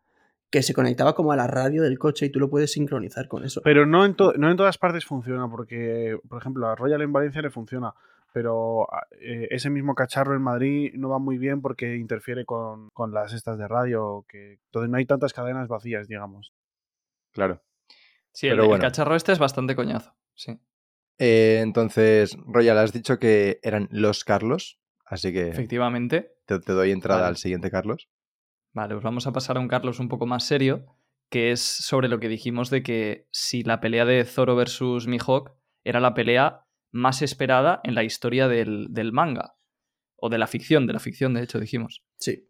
que 0.50 0.62
se 0.62 0.74
conectaba 0.74 1.14
como 1.14 1.30
a 1.32 1.36
la 1.36 1.46
radio 1.46 1.82
del 1.82 1.98
coche 1.98 2.26
y 2.26 2.30
tú 2.30 2.40
lo 2.40 2.50
puedes 2.50 2.72
sincronizar 2.72 3.28
con 3.28 3.44
eso. 3.44 3.60
Pero 3.62 3.86
no 3.86 4.04
en, 4.04 4.14
to- 4.14 4.32
no 4.36 4.50
en 4.50 4.56
todas 4.56 4.78
partes 4.78 5.04
funciona, 5.04 5.48
porque, 5.48 6.18
por 6.28 6.40
ejemplo, 6.40 6.66
a 6.68 6.74
Royal 6.74 7.02
en 7.02 7.12
Valencia 7.12 7.40
le 7.40 7.50
funciona, 7.50 7.94
pero 8.32 8.92
a- 8.92 9.06
eh, 9.20 9.46
ese 9.50 9.70
mismo 9.70 9.94
cacharro 9.94 10.34
en 10.34 10.42
Madrid 10.42 10.92
no 10.94 11.08
va 11.08 11.18
muy 11.20 11.38
bien 11.38 11.60
porque 11.62 11.96
interfiere 11.96 12.44
con, 12.44 12.88
con 12.92 13.12
las 13.14 13.32
estas 13.32 13.58
de 13.58 13.68
radio, 13.68 14.24
que 14.28 14.58
entonces 14.66 14.90
no 14.90 14.96
hay 14.96 15.06
tantas 15.06 15.32
cadenas 15.32 15.68
vacías, 15.68 16.08
digamos. 16.08 16.52
Claro. 17.32 17.62
Sí, 18.32 18.46
el, 18.48 18.52
Pero 18.54 18.62
el 18.64 18.68
bueno. 18.70 18.82
cacharro 18.82 19.14
este 19.14 19.32
es 19.32 19.38
bastante 19.38 19.76
coñazo. 19.76 20.14
Sí. 20.34 20.58
Eh, 21.18 21.60
entonces, 21.62 22.36
Royal, 22.46 22.78
has 22.78 22.92
dicho 22.92 23.18
que 23.18 23.60
eran 23.62 23.88
los 23.92 24.24
Carlos, 24.24 24.80
así 25.04 25.32
que 25.32 25.48
Efectivamente. 25.48 26.32
te, 26.46 26.58
te 26.60 26.72
doy 26.72 26.90
entrada 26.92 27.20
Vale. 27.22 27.30
al 27.30 27.36
siguiente 27.36 27.70
Carlos. 27.70 28.08
Vale, 28.72 28.94
pues 28.94 29.04
vamos 29.04 29.26
a 29.26 29.32
pasar 29.32 29.56
a 29.56 29.60
un 29.60 29.68
Carlos 29.68 29.98
un 29.98 30.08
poco 30.08 30.26
más 30.26 30.44
serio, 30.46 30.86
que 31.28 31.50
es 31.52 31.60
sobre 31.60 32.08
lo 32.08 32.20
que 32.20 32.28
dijimos 32.28 32.70
de 32.70 32.82
que 32.82 33.26
si 33.30 33.62
la 33.62 33.80
pelea 33.80 34.04
de 34.04 34.24
Zoro 34.24 34.56
versus 34.56 35.06
Mihawk 35.06 35.52
era 35.84 36.00
la 36.00 36.14
pelea 36.14 36.66
más 36.92 37.22
esperada 37.22 37.80
en 37.84 37.94
la 37.94 38.04
historia 38.04 38.48
del, 38.48 38.88
del 38.90 39.12
manga. 39.12 39.54
O 40.16 40.28
de 40.28 40.38
la 40.38 40.46
ficción, 40.46 40.86
de 40.86 40.92
la 40.92 40.98
ficción, 41.00 41.32
de 41.34 41.42
hecho, 41.42 41.58
dijimos. 41.58 42.02
Sí. 42.18 42.46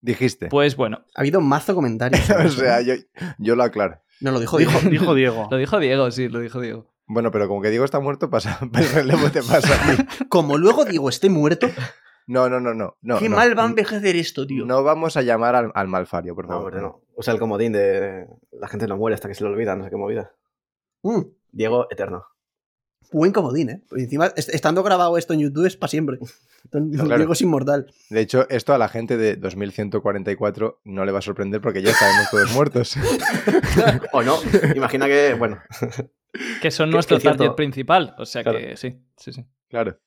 Dijiste. 0.00 0.46
Pues 0.46 0.76
bueno, 0.76 1.04
Ha 1.16 1.20
habido 1.22 1.40
mazo 1.40 1.74
comentarios. 1.74 2.28
o 2.44 2.48
sea, 2.50 2.80
¿eh? 2.80 2.84
yo, 2.84 2.94
yo 3.38 3.56
lo 3.56 3.64
aclaro. 3.64 4.00
No 4.20 4.30
lo 4.30 4.38
dijo 4.40 4.58
Dijo, 4.58 4.78
Diego. 4.78 4.90
dijo 4.90 5.14
Diego. 5.14 5.48
Lo 5.50 5.56
dijo 5.56 5.78
Diego, 5.78 6.10
sí, 6.10 6.28
lo 6.28 6.40
dijo 6.40 6.60
Diego. 6.60 6.92
Bueno, 7.06 7.30
pero 7.30 7.48
como 7.48 7.62
que 7.62 7.70
Diego 7.70 7.84
está 7.84 8.00
muerto, 8.00 8.28
pasa, 8.30 8.58
el 8.74 8.88
relevo 8.90 9.30
te 9.30 9.42
pasa 9.42 9.74
a 9.74 9.96
ti. 9.96 10.26
Como 10.28 10.58
luego 10.58 10.84
Diego 10.84 11.08
esté 11.08 11.30
muerto, 11.30 11.68
No, 12.28 12.48
no, 12.48 12.60
no, 12.60 12.74
no. 12.74 12.96
no 13.02 13.18
qué 13.18 13.28
no. 13.28 13.36
mal 13.36 13.58
va 13.58 13.64
a 13.64 13.66
envejecer 13.66 14.14
esto, 14.14 14.46
tío. 14.46 14.64
No 14.66 14.82
vamos 14.84 15.16
a 15.16 15.22
llamar 15.22 15.54
al, 15.56 15.72
al 15.74 15.88
malfario, 15.88 16.34
por 16.34 16.44
No, 16.44 16.50
favor. 16.50 16.66
hombre, 16.74 16.82
no. 16.82 17.00
Usa 17.16 17.32
el 17.32 17.40
comodín 17.40 17.72
de 17.72 18.26
la 18.52 18.68
gente 18.68 18.86
no 18.86 18.96
muere 18.96 19.14
hasta 19.14 19.28
que 19.28 19.34
se 19.34 19.42
lo 19.44 19.50
olvida, 19.50 19.74
no 19.74 19.82
sé 19.84 19.90
qué 19.90 19.96
movida. 19.96 20.32
Mm, 21.02 21.22
Diego 21.52 21.86
Eterno. 21.90 22.26
buen 23.10 23.32
comodín, 23.32 23.70
¿eh? 23.70 23.82
Encima, 23.92 24.26
est- 24.36 24.50
estando 24.54 24.82
grabado 24.82 25.16
esto 25.16 25.32
en 25.32 25.40
YouTube 25.40 25.64
es 25.66 25.76
para 25.78 25.88
siempre. 25.88 26.18
Entonces, 26.64 27.00
Claro. 27.00 27.16
Diego 27.16 27.32
es 27.32 27.40
inmortal. 27.40 27.86
De 28.10 28.20
hecho, 28.20 28.46
esto 28.50 28.74
a 28.74 28.78
la 28.78 28.88
gente 28.88 29.16
de 29.16 29.36
2144 29.36 30.80
no 30.84 31.04
le 31.06 31.12
va 31.12 31.20
a 31.20 31.22
sorprender 31.22 31.60
porque 31.62 31.80
ya 31.82 31.90
estaremos 31.92 32.28
todos 32.30 32.52
muertos. 32.54 32.96
O 34.12 34.22
no, 34.22 34.36
imagina 34.76 35.06
que, 35.06 35.34
bueno, 35.34 35.58
Que 36.60 36.70
son 36.70 36.88
Que- 36.90 36.92
nuestro 36.94 37.16
que 37.16 37.22
cierto. 37.22 37.38
target 37.38 37.56
principal. 37.56 38.14
O 38.18 38.26
sea 38.26 38.42
Claro. 38.42 38.58
que 38.58 38.76
sí, 38.76 39.00
sí, 39.16 39.32
sí. 39.32 39.46
Claro. 39.70 39.98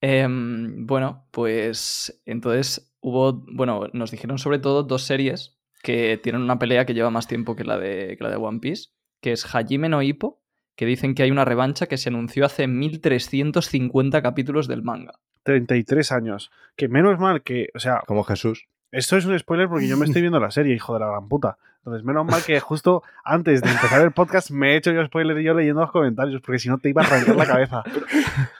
Em, 0.00 0.86
bueno, 0.86 1.26
pues 1.30 2.20
entonces 2.26 2.92
hubo, 3.00 3.32
bueno, 3.32 3.88
nos 3.92 4.10
dijeron 4.10 4.38
sobre 4.38 4.58
todo 4.58 4.82
dos 4.82 5.02
series 5.02 5.56
que 5.82 6.18
tienen 6.22 6.42
una 6.42 6.58
pelea 6.58 6.84
que 6.84 6.94
lleva 6.94 7.10
más 7.10 7.28
tiempo 7.28 7.56
que 7.56 7.64
la 7.64 7.78
de, 7.78 8.16
que 8.16 8.24
la 8.24 8.30
de 8.30 8.36
One 8.36 8.60
Piece, 8.60 8.90
que 9.20 9.32
es 9.32 9.44
Hajime 9.54 9.88
no 9.88 10.02
Ippo, 10.02 10.40
que 10.74 10.86
dicen 10.86 11.14
que 11.14 11.22
hay 11.22 11.30
una 11.30 11.44
revancha 11.44 11.86
que 11.86 11.96
se 11.96 12.10
anunció 12.10 12.44
hace 12.44 12.66
1350 12.66 14.22
capítulos 14.22 14.68
del 14.68 14.82
manga. 14.82 15.14
33 15.44 16.12
años. 16.12 16.50
Que 16.76 16.88
menos 16.88 17.18
mal 17.18 17.42
que, 17.42 17.68
o 17.74 17.78
sea, 17.78 18.02
Como 18.06 18.24
Jesús. 18.24 18.66
esto 18.90 19.16
es 19.16 19.24
un 19.24 19.38
spoiler 19.38 19.68
porque 19.68 19.88
yo 19.88 19.96
me 19.96 20.04
estoy 20.04 20.20
viendo 20.20 20.40
la 20.40 20.50
serie, 20.50 20.74
hijo 20.74 20.92
de 20.94 21.00
la 21.00 21.06
gran 21.06 21.28
puta. 21.28 21.56
Entonces, 21.78 22.04
menos 22.04 22.26
mal 22.26 22.42
que 22.42 22.58
justo 22.58 23.04
antes 23.24 23.62
de 23.62 23.70
empezar 23.70 24.02
el 24.02 24.10
podcast 24.10 24.50
me 24.50 24.72
he 24.72 24.76
hecho 24.76 24.90
yo 24.90 25.06
spoiler 25.06 25.38
yo 25.38 25.54
leyendo 25.54 25.82
los 25.82 25.92
comentarios, 25.92 26.42
porque 26.42 26.58
si 26.58 26.68
no 26.68 26.78
te 26.78 26.88
iba 26.88 27.02
a 27.02 27.06
arrancar 27.06 27.36
la 27.36 27.46
cabeza. 27.46 27.84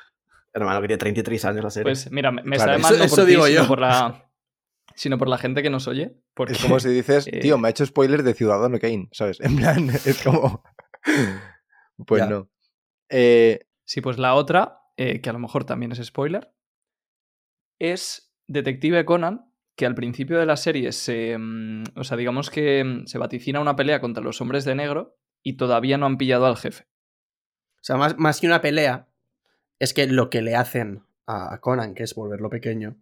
hermano, 0.62 0.80
que 0.80 0.88
tiene 0.88 0.98
33 0.98 1.44
años 1.44 1.64
la 1.64 1.70
serie. 1.70 1.84
Pues 1.84 2.10
mira, 2.10 2.30
me, 2.32 2.42
me 2.42 2.56
Claro. 2.56 2.72
sabe 2.72 2.82
mal 2.82 2.92
Eso- 2.94 2.98
no 2.98 3.04
eso 3.04 3.16
por 3.16 3.24
ti, 3.24 3.30
digo 3.30 3.46
sino 3.46 3.62
yo. 3.62 3.68
por 3.68 3.80
la 3.80 4.22
sino 4.94 5.18
por 5.18 5.28
la 5.28 5.38
gente 5.38 5.62
que 5.62 5.70
nos 5.70 5.86
oye. 5.88 6.16
Porque, 6.34 6.54
Es 6.54 6.62
como 6.62 6.80
si 6.80 6.88
dices, 6.88 7.26
eh, 7.32 7.40
tío, 7.40 7.58
me 7.58 7.68
ha 7.68 7.70
hecho 7.70 7.84
spoiler 7.86 8.22
de 8.22 8.34
Ciudadano 8.34 8.78
Kane, 8.78 9.08
¿sabes? 9.12 9.40
En 9.40 9.56
plan, 9.56 9.88
es 10.06 10.22
como... 10.22 10.62
Pues 12.06 12.22
Ya. 12.22 12.28
no. 12.28 12.50
Eh, 13.10 13.60
Sí, 13.84 14.00
pues 14.00 14.18
la 14.18 14.34
otra, 14.34 14.80
eh, 14.96 15.20
que 15.20 15.30
a 15.30 15.32
lo 15.32 15.38
mejor 15.38 15.64
también 15.64 15.92
es 15.92 16.04
spoiler, 16.04 16.52
es 17.78 18.34
Detective 18.48 19.04
Conan, 19.04 19.52
que 19.76 19.86
al 19.86 19.94
principio 19.94 20.38
de 20.38 20.46
la 20.46 20.56
serie 20.56 20.92
se. 20.92 21.36
mm, 21.38 21.84
o 21.96 22.04
sea, 22.04 22.16
digamos 22.16 22.50
que 22.50 22.82
mm, 22.84 23.06
se 23.06 23.18
vaticina 23.18 23.60
una 23.60 23.76
pelea 23.76 24.00
contra 24.00 24.22
los 24.24 24.40
hombres 24.40 24.64
de 24.64 24.74
negro 24.74 25.16
y 25.42 25.56
todavía 25.56 25.98
no 25.98 26.06
han 26.06 26.16
pillado 26.16 26.46
al 26.46 26.56
jefe. 26.56 26.84
O 27.76 27.82
sea, 27.86 27.96
más, 27.96 28.16
más 28.18 28.40
que 28.40 28.46
una 28.46 28.60
pelea, 28.60 29.08
es 29.78 29.92
que 29.94 30.06
lo 30.06 30.30
que 30.30 30.42
le 30.42 30.54
hacen 30.56 31.02
a 31.26 31.58
Conan, 31.60 31.94
que 31.94 32.02
es 32.04 32.14
volverlo 32.14 32.50
pequeño, 32.50 32.96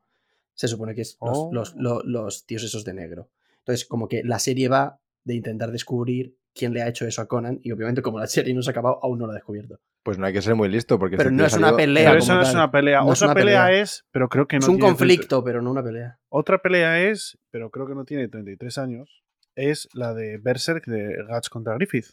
se 0.54 0.68
supone 0.68 0.94
que 0.94 1.02
es 1.02 1.18
los, 1.20 1.38
Oh. 1.38 1.50
los- 1.52 1.74
lo- 1.76 2.02
los 2.04 2.46
tíos 2.46 2.62
esos 2.64 2.84
de 2.84 2.94
negro. 2.94 3.30
Entonces, 3.58 3.86
como 3.86 4.08
que 4.08 4.22
la 4.24 4.38
serie 4.38 4.68
va 4.68 5.00
de 5.24 5.34
intentar 5.34 5.70
descubrir 5.72 6.36
quién 6.54 6.72
le 6.72 6.82
ha 6.82 6.88
hecho 6.88 7.06
eso 7.06 7.20
a 7.22 7.26
Conan, 7.26 7.58
y 7.62 7.72
obviamente, 7.72 8.02
como 8.02 8.18
la 8.18 8.26
serie 8.28 8.54
no 8.54 8.62
se 8.62 8.70
ha 8.70 8.72
acabado, 8.72 8.98
aún 9.02 9.18
no 9.18 9.26
lo 9.26 9.32
ha 9.32 9.34
descubierto. 9.34 9.80
pues 10.04 10.18
no 10.18 10.26
hay 10.26 10.32
que 10.34 10.42
ser 10.42 10.54
muy 10.54 10.68
listo 10.68 10.98
porque... 10.98 11.16
Pero 11.16 11.30
este 11.30 11.36
no 11.40 11.46
es 11.46 11.54
una 11.54 11.74
pelea 11.74 12.10
Pero 12.10 12.18
eso 12.22 12.34
no 12.34 12.42
es 12.42 12.52
una 12.52 12.70
pelea. 12.70 13.00
No 13.00 13.06
Otra 13.08 13.26
una 13.28 13.34
pelea, 13.34 13.64
pelea. 13.66 13.80
es, 13.82 14.04
pero 14.10 14.28
creo 14.28 14.46
que 14.46 14.56
no 14.58 14.64
es 14.64 14.68
un 14.68 14.76
tiene 14.76 14.88
conflicto, 14.90 15.42
pero 15.42 15.62
no 15.62 15.70
una 15.70 15.82
pelea. 15.82 16.18
Otra 16.28 16.58
pelea 16.60 17.00
es, 17.02 17.38
pero 17.50 17.70
creo 17.70 17.86
que 17.86 17.94
no 17.94 18.04
tiene 18.04 18.28
33 18.28 18.76
años, 18.78 19.24
es 19.56 19.88
la 19.94 20.12
de 20.12 20.36
Berserk 20.36 20.84
de 20.86 21.16
Guts 21.26 21.48
contra 21.48 21.74
Griffith. 21.74 22.06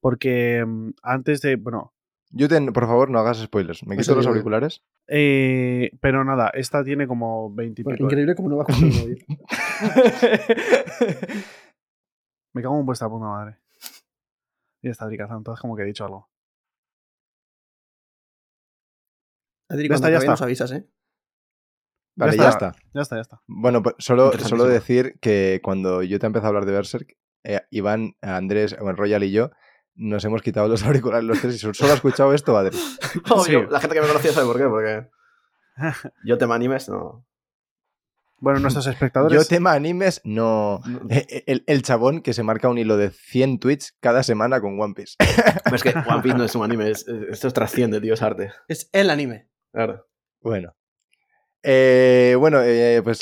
Porque 0.00 0.64
mm, 0.66 0.90
antes 1.02 1.40
de, 1.40 1.54
bueno, 1.56 1.94
Yuten, 2.36 2.72
por 2.72 2.86
favor, 2.86 3.10
no 3.10 3.18
hagas 3.18 3.38
spoilers. 3.38 3.84
¿Me 3.86 3.94
Eso 3.94 4.02
quito 4.02 4.14
los 4.16 4.26
auriculares? 4.26 4.82
eh, 5.08 5.90
pero 6.00 6.24
nada, 6.24 6.50
esta 6.54 6.84
tiene 6.84 7.06
como 7.06 7.52
20 7.54 7.80
y 7.80 7.84
pico. 7.84 8.02
Increíble 8.04 8.34
como 8.34 8.48
no 8.50 8.56
va 8.58 8.64
a. 8.64 8.66
Me 12.54 12.62
cago 12.62 12.78
en 12.80 12.86
vuestra 12.86 13.08
puta 13.08 13.26
madre. 13.26 13.58
Y 14.82 14.88
está 14.88 15.06
Drikazan, 15.06 15.38
entonces 15.38 15.60
como 15.60 15.76
que 15.76 15.82
he 15.82 15.86
dicho 15.86 16.04
algo. 16.04 16.28
Adri, 19.70 19.84
Ya 19.84 19.88
cuando 19.88 20.06
está, 20.06 20.10
ya 20.10 20.18
está. 20.18 20.30
nos 20.30 20.42
avisas, 20.42 20.72
¿eh? 20.72 20.86
Vale, 22.16 22.36
Ya 22.36 22.42
ya 22.44 22.48
está. 22.50 22.72
Ya 22.94 23.00
está, 23.02 23.16
ya 23.16 23.22
está. 23.22 23.42
Bueno, 23.46 23.82
pues 23.82 23.94
solo, 23.98 24.32
solo 24.32 24.64
decir 24.64 25.18
que 25.20 25.60
cuando 25.62 26.02
yo 26.02 26.18
te 26.18 26.26
empecé 26.26 26.46
a 26.46 26.48
hablar 26.48 26.64
de 26.66 26.72
Berserk, 26.72 27.16
eh, 27.44 27.60
Iván, 27.70 28.16
Andrés, 28.22 28.76
bueno, 28.78 28.96
Royal 28.96 29.22
y 29.24 29.32
yo 29.32 29.50
nos 29.96 30.24
hemos 30.24 30.42
quitado 30.42 30.68
los 30.68 30.82
auriculares 30.86 31.24
los 31.24 31.40
tres 31.40 31.54
y 31.56 31.58
solo 31.58 31.74
solo 31.74 31.92
ha 31.92 31.96
escuchado 31.96 32.32
esto, 32.34 32.56
Adri. 32.56 32.76
Obvio, 33.30 33.60
sí. 33.60 33.66
La 33.70 33.80
gente 33.80 33.94
que 33.96 34.00
me 34.02 34.08
conocía 34.08 34.32
sabe 34.32 34.46
por 34.46 34.56
qué, 34.58 34.64
porque 34.64 35.08
yo 36.24 36.38
tema 36.38 36.54
animes, 36.54 36.88
no. 36.88 37.24
Bueno, 38.38 38.60
nuestros 38.60 38.86
espectadores. 38.86 39.34
Yo 39.38 39.46
tema 39.48 39.72
animes, 39.72 40.20
no. 40.24 40.82
Eh, 41.08 41.44
El, 41.46 41.64
el 41.66 41.82
chabón 41.82 42.20
que 42.20 42.34
se 42.34 42.42
marca 42.42 42.68
un 42.68 42.76
hilo 42.76 42.98
de 42.98 43.08
100 43.08 43.58
tweets 43.60 43.96
cada 44.00 44.22
semana 44.22 44.60
con 44.60 44.78
One 44.78 44.92
Piece. 44.92 45.14
Pero 45.64 45.76
es 45.76 45.82
que 45.82 45.88
One 46.06 46.20
Piece 46.22 46.36
no 46.36 46.44
es 46.44 46.54
un 46.54 46.62
anime, 46.62 46.90
es- 46.90 47.06
esto 47.30 47.50
trasciende, 47.50 47.98
tío, 47.98 48.12
es 48.12 48.20
arte. 48.20 48.52
Es 48.68 48.90
el 48.92 49.08
anime. 49.08 49.48
Claro. 49.72 50.06
Bueno. 50.42 50.76
Eh, 51.62 52.36
bueno, 52.38 52.60
eh, 52.62 53.00
pues 53.02 53.20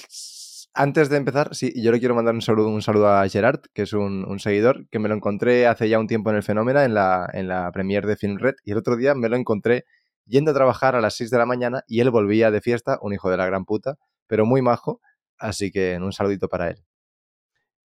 antes 0.75 1.09
de 1.09 1.16
empezar, 1.16 1.54
sí, 1.54 1.73
yo 1.76 1.93
le 1.93 2.00
quiero 2.00 2.14
mandar 2.14 2.35
un 2.35 2.43
saludo, 2.43 2.69
un 2.69 2.83
saludo 2.83 3.09
a 3.09 3.28
Gerard, 3.28 3.61
que 3.73 3.83
es 3.83 3.93
un, 3.93 4.38
seguidor, 4.40 4.88
que 4.90 4.99
me 4.99 5.09
lo 5.09 5.14
encontré 5.14 5.66
hace 5.69 5.88
ya 5.88 6.00
un 6.00 6.09
tiempo 6.09 6.31
en 6.31 6.37
el 6.37 6.43
Fenómena, 6.43 6.85
en 6.85 6.95
la, 6.95 7.28
en 7.33 7.47
la 7.47 7.71
premiere 7.73 8.09
de 8.09 8.16
Film 8.16 8.38
Red, 8.38 8.54
y 8.64 8.73
el 8.73 8.78
otro 8.78 8.97
día 8.97 9.14
me 9.14 9.28
lo 9.28 9.37
encontré 9.37 9.85
yendo 10.26 10.50
a 10.50 10.54
trabajar 10.54 10.97
a 10.97 11.00
las 11.00 11.14
6 11.14 11.31
de 11.31 11.38
la 11.38 11.47
mañana 11.47 11.85
y 11.87 12.00
él 12.00 12.11
volvía 12.11 12.50
de 12.50 12.61
fiesta, 12.61 12.99
un 13.02 13.12
hijo 13.12 13.31
de 13.31 13.37
la 13.37 13.47
gran 13.47 13.64
puta, 13.64 13.99
pero 14.26 14.47
muy 14.47 14.62
majo, 14.62 15.00
así 15.38 15.71
que 15.71 15.97
un 15.97 16.12
saludito 16.12 16.49
para 16.49 16.71
él. 16.71 16.83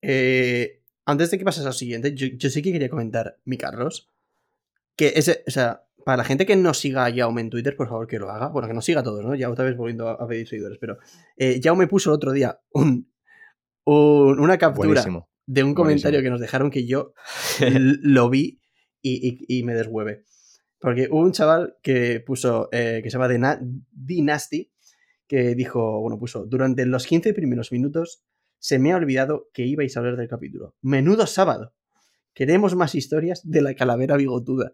Eh, 0.02 0.82
antes 1.06 1.30
de 1.30 1.38
que 1.38 1.46
pases 1.46 1.66
al 1.66 1.74
siguiente, 1.74 2.16
yo, 2.16 2.28
yo 2.28 2.50
sí 2.50 2.62
que 2.62 2.72
quería 2.72 2.90
comentar, 2.90 3.38
mi 3.46 3.58
Carlos, 3.58 4.10
que 5.00 5.14
ese, 5.16 5.44
o 5.48 5.52
sea, 5.52 5.86
para 6.06 6.18
la 6.18 6.24
gente 6.26 6.46
que 6.46 6.56
no 6.58 6.74
siga 6.74 7.06
a 7.06 7.14
Jaume 7.16 7.40
en 7.42 7.50
Twitter, 7.50 7.76
por 7.76 7.88
favor 7.88 8.06
que 8.06 8.20
lo 8.20 8.30
haga. 8.30 8.48
Bueno, 8.50 8.68
que 8.68 8.74
nos 8.74 8.84
siga 8.84 9.00
a 9.00 9.04
todos, 9.04 9.24
¿no? 9.24 9.34
Ya 9.36 9.50
otra 9.50 9.64
vez 9.66 9.78
volviendo 9.78 10.10
a, 10.10 10.14
a 10.14 10.28
pedir 10.28 10.48
seguidores, 10.48 10.78
pero 10.80 10.98
eh, 11.38 11.60
Jaume 11.64 11.88
puso 11.88 12.10
el 12.10 12.16
otro 12.16 12.32
día 12.34 12.60
un, 12.74 13.10
un- 13.86 14.40
una 14.40 14.58
captura 14.58 14.88
Buenísimo. 14.88 15.30
de 15.46 15.64
un 15.64 15.74
comentario 15.74 16.18
buenísimo. 16.18 16.24
que 16.24 16.30
nos 16.32 16.42
dejaron 16.42 16.70
que 16.72 16.86
yo 16.86 17.14
lo 18.02 18.30
vi 18.30 18.60
y, 19.02 19.46
y- 19.48 19.60
y 19.60 19.64
me 19.64 19.74
deshueve. 19.74 20.26
Porque 20.82 21.08
hubo 21.12 21.22
un 21.22 21.32
chaval 21.34 21.76
que 21.82 22.22
puso, 22.26 22.70
eh, 22.72 23.02
que 23.04 23.10
se 23.10 23.18
llama 23.18 23.60
Dynasty, 23.92 24.72
que 25.28 25.54
dijo, 25.56 26.00
bueno, 26.02 26.18
puso, 26.18 26.46
durante 26.46 26.86
los 26.86 27.06
15 27.06 27.34
primeros 27.34 27.72
minutos 27.72 28.24
se 28.58 28.80
me 28.80 28.92
ha 28.92 28.96
olvidado 28.98 29.48
que 29.54 29.66
ibais 29.66 29.96
a 29.96 30.00
hablar 30.00 30.18
del 30.18 30.28
capítulo. 30.28 30.76
Menudo 30.82 31.28
sábado. 31.28 31.74
Queremos 32.34 32.76
más 32.76 32.96
historias 32.96 33.42
de 33.44 33.62
la 33.62 33.74
calavera 33.76 34.16
bigotuda. 34.18 34.74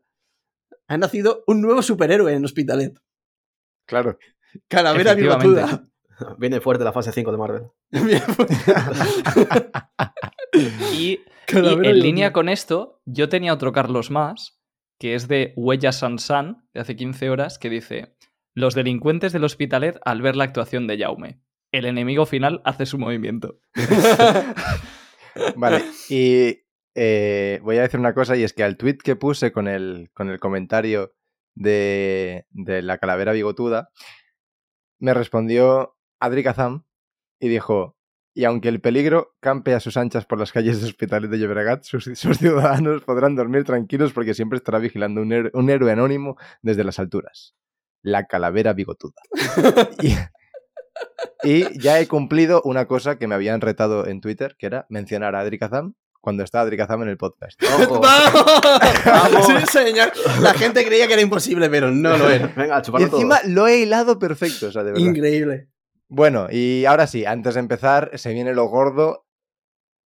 Ha 0.87 0.97
nacido 0.97 1.43
un 1.47 1.61
nuevo 1.61 1.81
superhéroe 1.81 2.33
en 2.33 2.45
Hospitalet. 2.45 2.99
Claro. 3.87 4.17
Calavera 4.67 5.13
bigotuda. 5.13 5.87
Viene 6.37 6.61
fuerte 6.61 6.83
la 6.83 6.93
fase 6.93 7.11
5 7.11 7.31
de 7.31 7.37
Marvel. 7.37 7.63
Y, 10.93 11.01
y 11.01 11.19
en 11.49 11.99
línea 11.99 12.31
con 12.31 12.49
esto, 12.49 13.01
yo 13.05 13.27
tenía 13.27 13.53
otro 13.53 13.73
Carlos 13.73 14.09
más, 14.09 14.59
que 14.99 15.15
es 15.15 15.27
de 15.27 15.53
Huella 15.55 15.91
Sansan, 15.91 16.67
de 16.73 16.81
hace 16.81 16.95
15 16.95 17.29
horas, 17.29 17.59
que 17.59 17.69
dice: 17.69 18.15
Los 18.53 18.73
delincuentes 18.73 19.33
del 19.33 19.43
Hospitalet 19.43 19.99
al 20.05 20.21
ver 20.21 20.35
la 20.35 20.45
actuación 20.45 20.87
de 20.87 20.97
Jaume. 20.97 21.41
El 21.71 21.85
enemigo 21.85 22.25
final 22.25 22.61
hace 22.63 22.85
su 22.85 22.97
movimiento. 22.97 23.59
Vale, 25.57 25.83
y 26.09 26.59
eh, 26.95 27.59
voy 27.61 27.77
a 27.77 27.81
decir 27.81 27.99
una 27.99 28.13
cosa, 28.13 28.35
y 28.37 28.43
es 28.43 28.53
que 28.53 28.63
al 28.63 28.77
tweet 28.77 28.97
que 28.97 29.15
puse 29.15 29.51
con 29.51 29.67
el, 29.67 30.09
con 30.13 30.29
el 30.29 30.39
comentario 30.39 31.13
de, 31.53 32.45
de 32.51 32.81
la 32.81 32.97
calavera 32.97 33.33
bigotuda, 33.33 33.89
me 34.99 35.13
respondió 35.13 35.97
Adri 36.19 36.43
Kazam 36.43 36.85
y 37.39 37.49
dijo, 37.49 37.97
y 38.33 38.45
aunque 38.45 38.69
el 38.69 38.81
peligro 38.81 39.35
campe 39.39 39.73
a 39.73 39.79
sus 39.79 39.97
anchas 39.97 40.25
por 40.25 40.39
las 40.39 40.51
calles 40.51 40.81
de 40.81 40.87
Hospitalet 40.87 41.29
de 41.29 41.39
Llobregat, 41.39 41.83
sus, 41.83 42.05
ciudadanos 42.17 43.03
podrán 43.03 43.35
dormir 43.35 43.63
tranquilos 43.65 44.13
porque 44.13 44.33
siempre 44.33 44.57
estará 44.57 44.79
vigilando 44.79 45.21
un, 45.21 45.49
un 45.53 45.69
héroe 45.69 45.91
anónimo 45.91 46.37
desde 46.61 46.83
las 46.83 46.99
alturas. 46.99 47.55
La 48.01 48.25
calavera 48.25 48.73
bigotuda. 48.73 49.21
y, 50.01 50.15
y 51.43 51.79
ya 51.79 51.99
he 51.99 52.07
cumplido 52.07 52.61
una 52.63 52.87
cosa 52.87 53.17
que 53.17 53.27
me 53.27 53.35
habían 53.35 53.61
retado 53.61 54.05
en 54.05 54.21
Twitter, 54.21 54.55
que 54.59 54.67
era 54.67 54.85
mencionar 54.89 55.35
a 55.35 55.39
Adri 55.39 55.57
Kazam 55.57 55.95
cuando 56.25 56.43
está 56.43 56.61
Adri 56.61 56.75
Kazam 56.75 57.03
en 57.03 57.09
el 57.09 57.17
podcast. 57.17 57.61
¡Ojo! 57.63 58.01
¡Vamos! 59.05 59.45
Sí, 59.45 59.53
señor. 59.71 60.11
La 60.41 60.53
gente 60.55 60.83
creía 60.83 61.05
que 61.07 61.13
era 61.13 61.21
imposible, 61.21 61.69
pero 61.69 61.91
no 61.91 62.17
lo 62.17 62.29
era. 62.29 62.47
Venga, 62.57 62.79
Y 62.79 62.81
chuparlo 62.81 63.07
todo. 63.09 63.17
encima 63.21 63.39
lo 63.45 63.67
he 63.67 63.77
hilado 63.77 64.17
perfecto, 64.17 64.67
o 64.67 64.71
sea, 64.71 64.83
de 64.83 64.91
verdad. 64.91 65.05
Increíble. 65.05 65.69
Bueno, 66.07 66.47
y 66.51 66.85
ahora 66.85 67.05
sí, 67.05 67.25
antes 67.25 67.53
de 67.53 67.59
empezar, 67.59 68.09
se 68.15 68.33
viene 68.33 68.53
lo 68.55 68.65
gordo, 68.65 69.27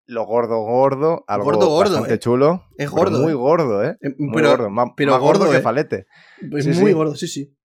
lo 0.06 0.24
gordo, 0.26 0.58
gordo, 0.62 1.24
algo 1.28 1.44
Gordo, 1.44 1.68
gordo, 1.68 1.92
bastante 1.92 2.14
eh. 2.14 2.18
chulo. 2.18 2.64
Es 2.76 2.90
gordo, 2.90 3.20
Muy 3.20 3.32
eh. 3.32 3.34
gordo, 3.36 3.84
¿eh? 3.84 3.96
Eh, 4.00 4.14
Muy 4.18 4.34
pero 4.34 4.50
gordo. 4.50 4.70
Má- 4.70 4.94
pero 4.96 5.12
más 5.12 5.20
gordo, 5.20 5.38
gordo, 5.40 5.52
que 5.52 5.58
eh. 5.58 5.62
falete. 5.62 6.06
es 6.52 6.64
Sí, 6.64 6.70
muy 6.80 6.90
sí. 6.90 6.92
gordo, 6.92 7.14
sí, 7.14 7.28
sí. 7.28 7.56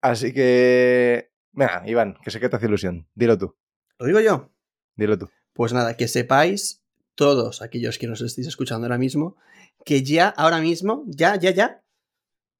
Así 0.00 0.32
que... 0.32 1.30
Venga, 1.52 1.82
Iván, 1.86 2.16
que 2.22 2.30
sé 2.30 2.38
que 2.38 2.48
te 2.48 2.56
hace 2.56 2.66
ilusión. 2.66 3.08
Dilo 3.14 3.36
tú, 3.36 3.56
¿Lo 3.98 4.06
digo 4.06 4.20
yo? 4.20 4.52
dilo 4.96 5.18
tú. 5.18 5.28
Pues 5.54 5.72
nada, 5.72 5.96
que 5.96 6.06
sepáis, 6.08 6.83
todos 7.14 7.62
aquellos 7.62 7.98
que 7.98 8.06
nos 8.06 8.20
estéis 8.20 8.48
escuchando 8.48 8.86
ahora 8.86 8.98
mismo, 8.98 9.36
que 9.84 10.02
ya, 10.02 10.28
ahora 10.28 10.60
mismo, 10.60 11.04
ya, 11.06 11.36
ya, 11.36 11.50
ya, 11.50 11.84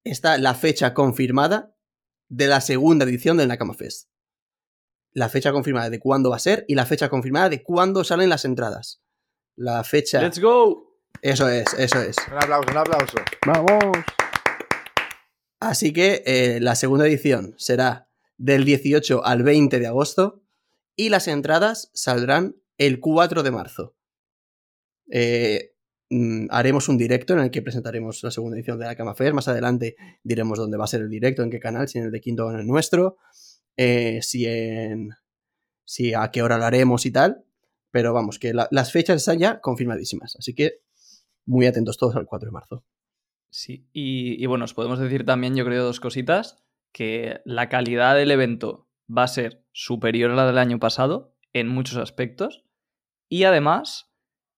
está 0.05 0.39
la 0.39 0.55
fecha 0.55 0.95
confirmada 0.95 1.75
de 2.29 2.47
la 2.47 2.61
segunda 2.61 3.05
edición 3.05 3.37
del 3.37 3.49
Nakama 3.49 3.75
Fest. 3.75 4.09
La 5.13 5.29
fecha 5.29 5.53
confirmada 5.53 5.91
de 5.91 6.01
cuándo 6.01 6.31
va 6.31 6.37
a 6.37 6.41
ser 6.41 6.65
y 6.69 6.75
la 6.75 6.87
fecha 6.87 7.09
confirmada 7.09 7.49
de 7.49 7.63
cuándo 7.63 8.05
salen 8.05 8.29
las 8.29 8.45
entradas. 8.45 9.03
La 9.57 9.85
fecha. 9.85 10.21
¡Let's 10.21 10.41
go! 10.41 10.99
Eso 11.23 11.49
es, 11.49 11.73
eso 11.79 12.01
es. 12.01 12.17
Un 12.27 12.35
aplauso, 12.35 12.71
un 12.71 12.77
aplauso. 12.77 13.17
¡Vamos! 13.47 13.99
Así 15.61 15.93
que 15.93 16.23
eh, 16.27 16.59
la 16.61 16.75
segunda 16.75 17.07
edición 17.07 17.55
será 17.57 18.09
del 18.37 18.65
18 18.65 19.25
al 19.25 19.43
20 19.43 19.79
de 19.79 19.87
agosto 19.87 20.43
y 20.97 21.09
las 21.09 21.29
entradas 21.29 21.91
saldrán 21.95 22.57
el 22.77 23.01
4 23.01 23.43
de 23.43 23.51
marzo. 23.51 23.95
Eh, 25.11 25.73
mm, 26.11 26.47
haremos 26.51 26.89
un 26.89 26.97
directo 26.99 27.33
en 27.35 27.41
el 27.41 27.51
que 27.51 27.63
presentaremos 27.63 28.23
la 28.23 28.31
segunda 28.31 28.57
edición 28.57 28.79
de 28.79 28.87
la 28.87 28.97
Cama 28.97 29.15
Fair. 29.15 29.35
Más 29.35 29.49
adelante 29.49 29.97
diremos 30.23 30.59
dónde 30.59 30.77
va 30.77 30.85
a 30.85 30.89
ser 30.89 31.01
el 31.03 31.09
directo, 31.11 31.43
en 31.43 31.51
qué 31.51 31.61
canal, 31.61 31.89
si 31.89 31.99
en 31.99 32.05
el 32.05 32.11
de 32.11 32.21
Quinto 32.21 32.47
o 32.47 32.51
en 32.53 32.59
el 32.61 32.67
nuestro, 32.67 33.17
eh, 33.77 34.21
si 34.23 34.47
en. 34.47 35.11
si 35.85 36.15
a 36.15 36.31
qué 36.31 36.43
hora 36.43 36.59
lo 36.59 36.65
haremos 36.65 37.05
y 37.07 37.11
tal. 37.11 37.45
Pero 37.91 38.13
vamos, 38.13 38.39
que 38.39 38.53
la- 38.55 38.69
las 38.73 38.91
fechas 38.93 39.17
están 39.19 39.39
ya 39.39 39.61
confirmadísimas. 39.61 40.35
Así 40.37 40.55
que 40.55 40.81
muy 41.47 41.67
atentos 41.67 41.97
todos 41.99 42.17
al 42.17 42.27
4 42.27 42.47
de 42.49 42.53
marzo. 42.53 42.85
Sí, 43.51 43.87
y, 43.93 44.43
y 44.43 44.47
bueno, 44.47 44.65
os 44.65 44.75
podemos 44.75 44.99
decir 44.99 45.25
también, 45.25 45.55
yo 45.55 45.65
creo, 45.65 45.85
dos 45.85 46.01
cositas, 46.01 46.65
que 46.93 47.41
la 47.45 47.69
calidad 47.69 48.17
del 48.17 48.33
evento 48.33 48.89
va 49.09 49.25
a 49.25 49.29
ser 49.29 49.65
superior 49.73 50.31
a 50.33 50.35
la 50.35 50.47
del 50.47 50.59
año 50.59 50.81
pasado 50.81 51.37
en 51.53 51.69
muchos 51.69 51.99
aspectos, 51.99 52.65
y 53.29 53.45
además 53.45 54.13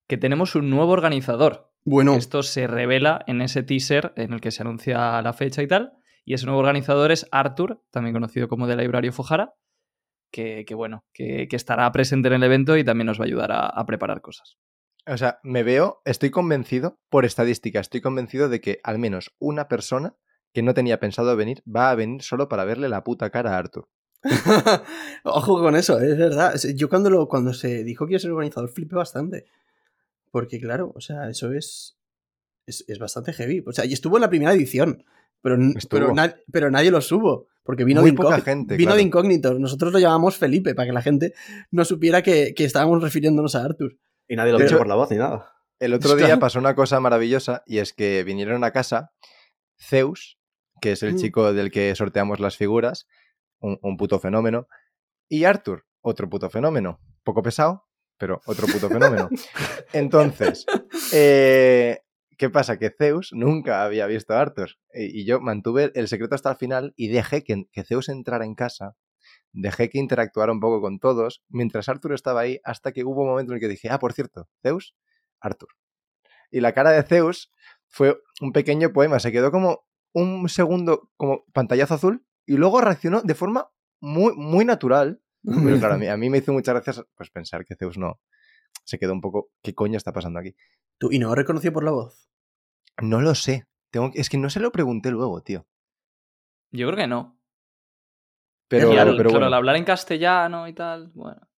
que 0.06 0.16
tenemos 0.18 0.54
un 0.54 0.70
nuevo 0.70 0.92
organizador. 0.92 1.72
Bueno, 1.84 2.14
Esto 2.16 2.42
se 2.42 2.66
revela 2.66 3.22
en 3.26 3.40
ese 3.42 3.62
teaser 3.62 4.12
en 4.16 4.32
el 4.32 4.40
que 4.40 4.50
se 4.50 4.62
anuncia 4.62 5.20
la 5.22 5.32
fecha 5.32 5.62
y 5.62 5.68
tal, 5.68 5.92
y 6.24 6.34
ese 6.34 6.46
nuevo 6.46 6.60
organizador 6.60 7.12
es 7.12 7.28
Arthur, 7.30 7.82
también 7.90 8.12
conocido 8.14 8.48
como 8.48 8.66
de 8.66 8.76
Librario 8.76 9.12
Fojara, 9.12 9.54
que, 10.32 10.64
que 10.66 10.74
bueno, 10.74 11.04
que, 11.12 11.46
que 11.48 11.56
estará 11.56 11.90
presente 11.92 12.26
en 12.28 12.34
el 12.34 12.42
evento 12.42 12.76
y 12.76 12.84
también 12.84 13.06
nos 13.06 13.20
va 13.20 13.24
a 13.24 13.26
ayudar 13.26 13.52
a- 13.52 13.66
a 13.68 13.86
preparar 13.86 14.20
cosas. 14.20 14.56
O 15.08 15.16
sea, 15.16 15.38
me 15.44 15.62
veo, 15.62 16.02
estoy 16.04 16.30
convencido, 16.30 16.98
por 17.08 17.24
estadística, 17.24 17.78
estoy 17.78 18.00
convencido 18.00 18.48
de 18.48 18.60
que 18.60 18.80
al 18.82 18.98
menos 18.98 19.30
una 19.38 19.68
persona 19.68 20.16
que 20.52 20.62
no 20.62 20.74
tenía 20.74 20.98
pensado 20.98 21.36
venir 21.36 21.62
va 21.64 21.90
a 21.90 21.94
venir 21.94 22.22
solo 22.22 22.48
para 22.48 22.64
verle 22.64 22.88
la 22.88 23.04
puta 23.04 23.30
cara 23.30 23.54
a 23.54 23.58
Arthur. 23.58 23.88
Ojo 25.24 25.60
con 25.60 25.76
eso, 25.76 26.00
es 26.00 26.18
verdad. 26.18 26.54
Es- 26.54 26.74
Yo 26.74 26.88
cuando, 26.88 27.10
lo, 27.10 27.28
cuando 27.28 27.52
se 27.52 27.84
dijo 27.84 28.06
que 28.06 28.14
iba 28.14 28.16
a 28.16 28.20
ser 28.20 28.32
organizador 28.32 28.70
flipé 28.70 28.96
bastante. 28.96 29.44
Porque 30.30 30.60
claro, 30.60 30.92
o 30.94 31.00
sea, 31.00 31.28
eso 31.28 31.52
es, 31.52 31.96
es, 32.66 32.84
es 32.88 32.98
bastante 32.98 33.32
heavy. 33.32 33.62
O 33.66 33.72
sea, 33.72 33.84
y 33.84 33.92
estuvo 33.92 34.16
en 34.16 34.22
la 34.22 34.28
primera 34.30 34.52
edición, 34.52 35.04
pero, 35.42 35.56
pero, 35.90 36.12
na- 36.14 36.34
pero 36.52 36.70
nadie 36.70 36.90
lo 36.90 37.00
subo. 37.00 37.46
Porque 37.62 37.82
vino, 37.84 38.00
Muy 38.00 38.10
de, 38.12 38.16
poca 38.16 38.28
incógnito, 38.28 38.44
gente, 38.44 38.76
vino 38.76 38.88
claro. 38.90 38.96
de 38.98 39.02
incógnito. 39.02 39.54
Nosotros 39.58 39.92
lo 39.92 39.98
llamamos 39.98 40.36
Felipe, 40.36 40.74
para 40.76 40.86
que 40.86 40.92
la 40.92 41.02
gente 41.02 41.34
no 41.72 41.84
supiera 41.84 42.22
que, 42.22 42.54
que 42.54 42.64
estábamos 42.64 43.02
refiriéndonos 43.02 43.56
a 43.56 43.64
Arthur. 43.64 43.98
Y 44.28 44.36
nadie 44.36 44.52
lo 44.52 44.60
hecho- 44.60 44.78
por 44.78 44.86
la 44.86 44.94
voz 44.94 45.10
ni 45.10 45.16
nada. 45.16 45.52
El 45.80 45.92
otro 45.92 46.10
Claro. 46.12 46.26
día 46.26 46.38
pasó 46.38 46.58
una 46.60 46.74
cosa 46.76 47.00
maravillosa 47.00 47.62
y 47.66 47.78
es 47.78 47.92
que 47.92 48.22
vinieron 48.24 48.62
a 48.64 48.70
casa 48.70 49.10
Zeus, 49.80 50.38
que 50.80 50.92
es 50.92 51.02
el 51.02 51.14
Mm. 51.14 51.18
chico 51.18 51.52
del 51.52 51.70
que 51.70 51.94
sorteamos 51.94 52.40
las 52.40 52.56
figuras, 52.56 53.06
un, 53.60 53.78
un 53.82 53.96
puto 53.96 54.18
fenómeno, 54.20 54.68
y 55.28 55.44
Arthur, 55.44 55.84
otro 56.02 56.28
puto 56.30 56.48
fenómeno, 56.50 57.00
poco 57.24 57.42
pesado, 57.42 57.84
pero 58.18 58.40
otro 58.46 58.66
puto 58.66 58.88
fenómeno. 58.88 59.28
Entonces, 59.92 60.66
eh, 61.12 62.00
¿qué 62.36 62.50
pasa? 62.50 62.78
Que 62.78 62.90
Zeus 62.90 63.30
nunca 63.32 63.84
había 63.84 64.06
visto 64.06 64.34
a 64.34 64.40
Arthur 64.40 64.70
y, 64.92 65.24
yo 65.24 65.40
mantuve 65.40 65.92
el 65.94 66.08
secreto 66.08 66.34
hasta 66.34 66.50
el 66.50 66.56
final 66.56 66.94
y 66.96 67.08
dejé 67.08 67.44
que, 67.44 67.64
que 67.72 67.84
Zeus 67.84 68.08
entrara 68.08 68.44
en 68.44 68.54
casa. 68.54 68.96
Dejé 69.52 69.88
que 69.88 69.98
interactuara 69.98 70.52
un 70.52 70.60
poco 70.60 70.80
con 70.80 70.98
todos 70.98 71.42
mientras 71.48 71.88
Arthur 71.88 72.12
estaba 72.12 72.40
ahí 72.40 72.60
hasta 72.64 72.92
que 72.92 73.04
hubo 73.04 73.22
un 73.22 73.28
momento 73.28 73.52
en 73.52 73.56
el 73.56 73.60
que 73.60 73.68
dije, 73.68 73.88
ah, 73.90 73.98
por 73.98 74.12
cierto, 74.12 74.48
Zeus, 74.62 74.94
Arthur. 75.40 75.68
Y 76.50 76.60
la 76.60 76.72
cara 76.72 76.92
de 76.92 77.02
Zeus 77.02 77.52
fue 77.88 78.18
un 78.40 78.52
pequeño 78.52 78.92
poema, 78.92 79.18
se 79.18 79.32
quedó 79.32 79.50
como 79.50 79.86
un 80.12 80.48
segundo 80.48 81.10
como 81.16 81.44
pantallazo 81.52 81.94
azul 81.94 82.26
y 82.46 82.56
luego 82.56 82.80
reaccionó 82.80 83.22
de 83.22 83.34
forma 83.34 83.70
muy, 84.00 84.34
muy 84.34 84.64
natural. 84.64 85.20
Pero 85.64 85.78
claro, 85.78 85.94
a 85.94 85.98
mí, 85.98 86.06
a 86.08 86.16
mí 86.16 86.28
me 86.30 86.38
hizo 86.38 86.52
muchas 86.52 86.74
gracias 86.74 87.04
pues, 87.14 87.30
pensar 87.30 87.64
que 87.64 87.76
Zeus 87.76 87.96
no 87.98 88.20
se 88.84 88.98
quedó 88.98 89.12
un 89.12 89.20
poco, 89.20 89.50
¿qué 89.62 89.74
coño 89.74 89.96
está 89.96 90.12
pasando 90.12 90.38
aquí? 90.38 90.54
Tú, 90.98 91.10
¿Y 91.10 91.18
no 91.18 91.28
lo 91.28 91.34
reconoció 91.34 91.72
por 91.72 91.82
la 91.84 91.90
voz? 91.90 92.28
No 93.02 93.20
lo 93.20 93.34
sé. 93.34 93.66
Tengo, 93.90 94.10
que- 94.12 94.20
es 94.20 94.28
que 94.28 94.38
no 94.38 94.50
se 94.50 94.60
lo 94.60 94.70
pregunté 94.72 95.10
luego, 95.10 95.42
tío. 95.42 95.66
Yo 96.70 96.86
creo 96.86 96.96
que 96.96 97.06
no. 97.06 97.38
Pero, 98.68 98.92
Y 98.92 98.96
al, 98.98 99.16
pero 99.16 99.30
claro, 99.30 99.30
bueno. 99.32 99.46
al 99.46 99.54
hablar 99.54 99.76
en 99.76 99.84
castellano 99.84 100.66
y 100.68 100.72
tal, 100.72 101.10
bueno. 101.14 101.48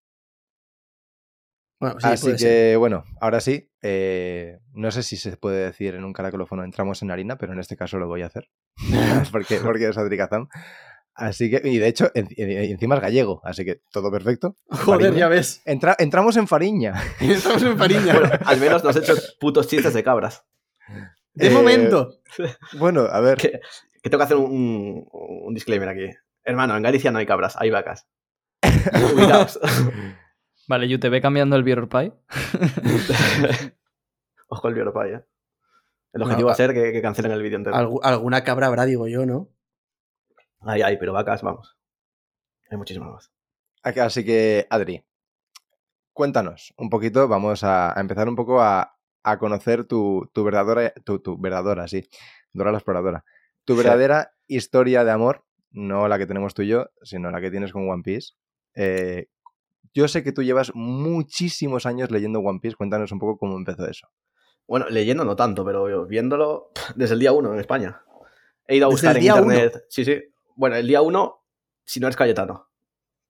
Bueno, 1.80 2.00
sí, 2.00 2.08
Así 2.08 2.30
que, 2.32 2.38
ser. 2.38 2.78
bueno, 2.78 3.04
ahora 3.20 3.40
sí. 3.40 3.70
eh, 3.82 4.58
no 4.72 4.90
sé 4.90 5.02
si 5.04 5.16
se 5.16 5.36
puede 5.36 5.64
decir 5.66 5.94
en 5.94 6.04
un 6.04 6.12
caracolófono 6.12 6.64
entramos 6.64 7.02
en 7.02 7.10
harina, 7.12 7.38
pero 7.38 7.52
en 7.52 7.60
este 7.60 7.76
caso 7.76 7.98
lo 7.98 8.08
voy 8.08 8.22
a 8.22 8.26
hacer. 8.26 8.48
porque, 9.32 9.58
porque 9.62 9.88
es 9.88 9.96
Adricazam. 9.96 10.48
Así 11.20 11.50
que, 11.50 11.60
y 11.68 11.78
de 11.78 11.88
hecho, 11.88 12.10
en- 12.14 12.28
en- 12.36 12.50
encima 12.70 12.94
es 12.94 13.00
gallego, 13.02 13.40
así 13.44 13.64
que 13.64 13.80
todo 13.90 14.10
perfecto. 14.10 14.56
Joder, 14.70 15.00
Fariña. 15.08 15.18
ya 15.18 15.28
ves. 15.28 15.60
Entra- 15.66 15.96
entramos 15.98 16.36
en 16.36 16.46
Fariña. 16.46 16.94
Estamos 17.20 17.62
en 17.64 17.76
Fariña. 17.76 18.14
Bueno, 18.20 18.30
al 18.44 18.60
menos 18.60 18.84
nos 18.84 18.96
has 18.96 19.02
hecho 19.02 19.14
putos 19.40 19.66
chistes 19.66 19.92
de 19.94 20.04
cabras. 20.04 20.44
de 21.34 21.48
Eh, 21.48 21.50
momento. 21.50 22.20
Bueno, 22.78 23.00
a 23.10 23.20
ver. 23.20 23.36
Que, 23.38 23.60
que 24.02 24.10
tengo 24.10 24.18
que 24.18 24.24
hacer 24.24 24.36
un, 24.36 25.06
un 25.10 25.54
disclaimer 25.54 25.88
aquí. 25.88 26.08
Hermano, 26.44 26.76
en 26.76 26.82
Galicia 26.84 27.10
no 27.10 27.18
hay 27.18 27.26
cabras, 27.26 27.56
hay 27.58 27.70
vacas. 27.70 28.06
Cuidaos. 29.14 29.58
Vale, 30.68 30.88
yo 30.88 31.00
te 31.00 31.08
ve 31.08 31.20
cambiando 31.20 31.56
el 31.56 31.64
Beer 31.64 31.88
Pie. 31.88 32.12
Ojo 34.48 34.68
el 34.68 34.74
Biopay, 34.74 35.12
¿eh? 35.14 35.20
El 36.12 36.22
objetivo 36.22 36.46
va 36.46 36.52
a- 36.52 36.56
ser 36.56 36.72
que, 36.72 36.92
que 36.92 37.02
cancelen 37.02 37.32
el 37.32 37.42
vídeo 37.42 37.58
entero. 37.58 37.76
Algu- 37.76 38.00
alguna 38.02 38.44
cabra 38.44 38.66
habrá, 38.68 38.86
digo 38.86 39.08
yo, 39.08 39.26
¿no? 39.26 39.50
Hay, 40.60 40.82
hay, 40.82 40.96
pero 40.98 41.12
vacas, 41.12 41.42
vamos. 41.42 41.76
Hay 42.70 42.76
muchísimas 42.76 43.10
más. 43.10 43.32
Así 43.82 44.24
que, 44.24 44.66
Adri, 44.70 45.04
cuéntanos 46.12 46.74
un 46.76 46.90
poquito. 46.90 47.28
Vamos 47.28 47.64
a, 47.64 47.96
a 47.96 48.00
empezar 48.00 48.28
un 48.28 48.36
poco 48.36 48.60
a, 48.60 48.96
a 49.22 49.38
conocer 49.38 49.84
tu, 49.84 50.30
tu 50.32 50.44
verdadera, 50.44 50.92
tu, 51.04 51.20
tu 51.20 51.38
verdadera, 51.38 51.88
sí, 51.88 52.08
Dora 52.52 52.72
la 52.72 52.78
exploradora. 52.78 53.24
Tu 53.64 53.74
Sí. 53.74 53.78
verdadera 53.82 54.32
historia 54.46 55.04
de 55.04 55.10
amor, 55.10 55.44
no 55.70 56.08
la 56.08 56.18
que 56.18 56.26
tenemos 56.26 56.54
tú 56.54 56.62
y 56.62 56.68
yo, 56.68 56.86
sino 57.02 57.30
la 57.30 57.40
que 57.40 57.50
tienes 57.50 57.72
con 57.72 57.88
One 57.88 58.02
Piece. 58.02 58.32
Eh, 58.74 59.26
yo 59.94 60.08
sé 60.08 60.22
que 60.22 60.32
tú 60.32 60.42
llevas 60.42 60.72
muchísimos 60.74 61.86
años 61.86 62.10
leyendo 62.10 62.40
One 62.40 62.60
Piece. 62.60 62.76
Cuéntanos 62.76 63.12
un 63.12 63.18
poco 63.18 63.38
cómo 63.38 63.56
empezó 63.56 63.86
eso. 63.86 64.08
Bueno, 64.66 64.86
leyendo 64.88 65.24
no 65.24 65.36
tanto, 65.36 65.64
pero 65.64 66.06
viéndolo 66.06 66.70
desde 66.94 67.14
el 67.14 67.20
día 67.20 67.32
uno 67.32 67.52
en 67.54 67.60
España. 67.60 68.02
He 68.66 68.76
ido 68.76 68.86
a 68.86 68.90
¿Desde 68.90 69.06
buscar 69.08 69.16
en 69.16 69.24
internet. 69.24 69.84
Sí, 69.88 70.04
sí. 70.04 70.20
Bueno, 70.58 70.74
el 70.76 70.86
día 70.88 71.00
uno, 71.02 71.44
si 71.84 72.00
no 72.00 72.08
eres 72.08 72.16
Cayetano. 72.16 72.68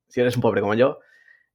Si 0.09 0.21
eres 0.21 0.35
un 0.35 0.41
pobre 0.43 0.63
como 0.63 0.73
yo, 0.75 0.99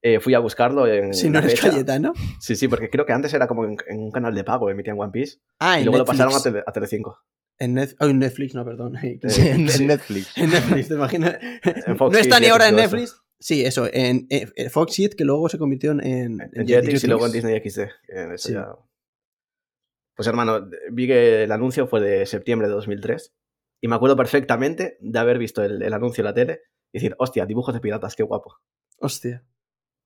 eh, 0.04 0.20
fui 0.20 0.36
a 0.36 0.40
buscarlo 0.40 0.86
en. 0.86 1.14
Si 1.16 1.30
no 1.30 1.40
eres 1.40 1.60
fecha. 1.60 1.72
Cayetano. 1.72 2.14
Sí, 2.40 2.56
sí, 2.56 2.68
porque 2.68 2.90
creo 2.92 3.06
que 3.08 3.14
antes 3.14 3.34
era 3.34 3.48
como 3.48 3.66
en, 3.66 3.76
en 3.88 4.00
un 4.00 4.12
canal 4.12 4.36
de 4.36 4.44
pago, 4.44 4.70
emitían 4.70 5.00
One 5.00 5.12
Piece. 5.12 5.40
Ah, 5.60 5.80
y 5.80 5.84
luego 5.84 5.98
lo 5.98 6.04
Netflix. 6.04 6.20
pasaron 6.26 6.40
a, 6.40 6.44
Tele- 6.44 6.64
a 6.68 6.72
Telecinco. 6.72 7.18
En, 7.58 7.74
Net- 7.76 7.96
oh, 8.00 8.06
en 8.06 8.20
Netflix, 8.20 8.54
no, 8.54 8.64
perdón. 8.64 8.94
Sí, 9.28 9.48
en. 9.48 9.66
Netflix. 9.88 10.38
En 10.38 10.52
Netflix, 10.52 10.88
¿te 10.90 10.94
imaginas? 10.94 11.38
No 12.00 12.12
está 12.18 12.40
ni 12.40 12.48
ahora 12.48 12.68
en 12.70 12.76
eso. 12.78 12.96
Netflix. 12.96 13.20
Sí, 13.40 13.66
eso, 13.66 13.88
en, 13.92 14.28
eh, 14.30 14.48
eh, 14.56 14.70
Fox 14.70 14.96
que 15.18 15.26
luego 15.26 15.50
se 15.50 15.58
convirtió 15.58 15.92
en, 15.92 16.02
en, 16.06 16.68
Jetix 16.68 17.04
y 17.04 17.08
luego 17.08 17.26
en. 17.26 17.32
Disney 17.32 17.58
XD. 17.60 17.64
que 18.06 18.34
eso 18.36 18.48
Sí. 18.50 18.54
ya- 18.54 18.70
Pues 20.16 20.28
hermano, 20.28 20.70
vi 20.92 21.08
que 21.08 21.44
el 21.44 21.52
anuncio 21.52 21.88
fue 21.88 22.00
de 22.00 22.26
septiembre 22.26 22.68
de 22.68 22.74
2003 22.76 23.34
y 23.84 23.90
me 23.90 23.96
acuerdo 23.96 24.16
perfectamente 24.16 24.98
de 25.02 25.20
haber 25.20 25.38
visto 25.38 25.62
el, 25.62 25.82
el 25.82 25.94
anuncio 25.94 26.22
en 26.22 26.26
la 26.26 26.34
tele 26.34 26.62
y 26.94 27.00
decir, 27.00 27.16
hostia, 27.20 27.46
dibujos 27.46 27.74
de 27.74 27.82
piratas, 27.82 28.16
qué 28.16 28.24
guapo. 28.24 28.62
Hostia. 28.98 29.44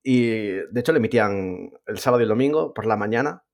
Y 0.02 0.30
de 0.30 0.80
hecho 0.80 0.90
lo 0.90 0.98
emitían 0.98 1.70
el 1.86 1.98
sábado 2.00 2.20
y 2.20 2.24
el 2.24 2.28
domingo 2.28 2.74
por 2.74 2.86
la 2.86 2.96
mañana 2.96 3.44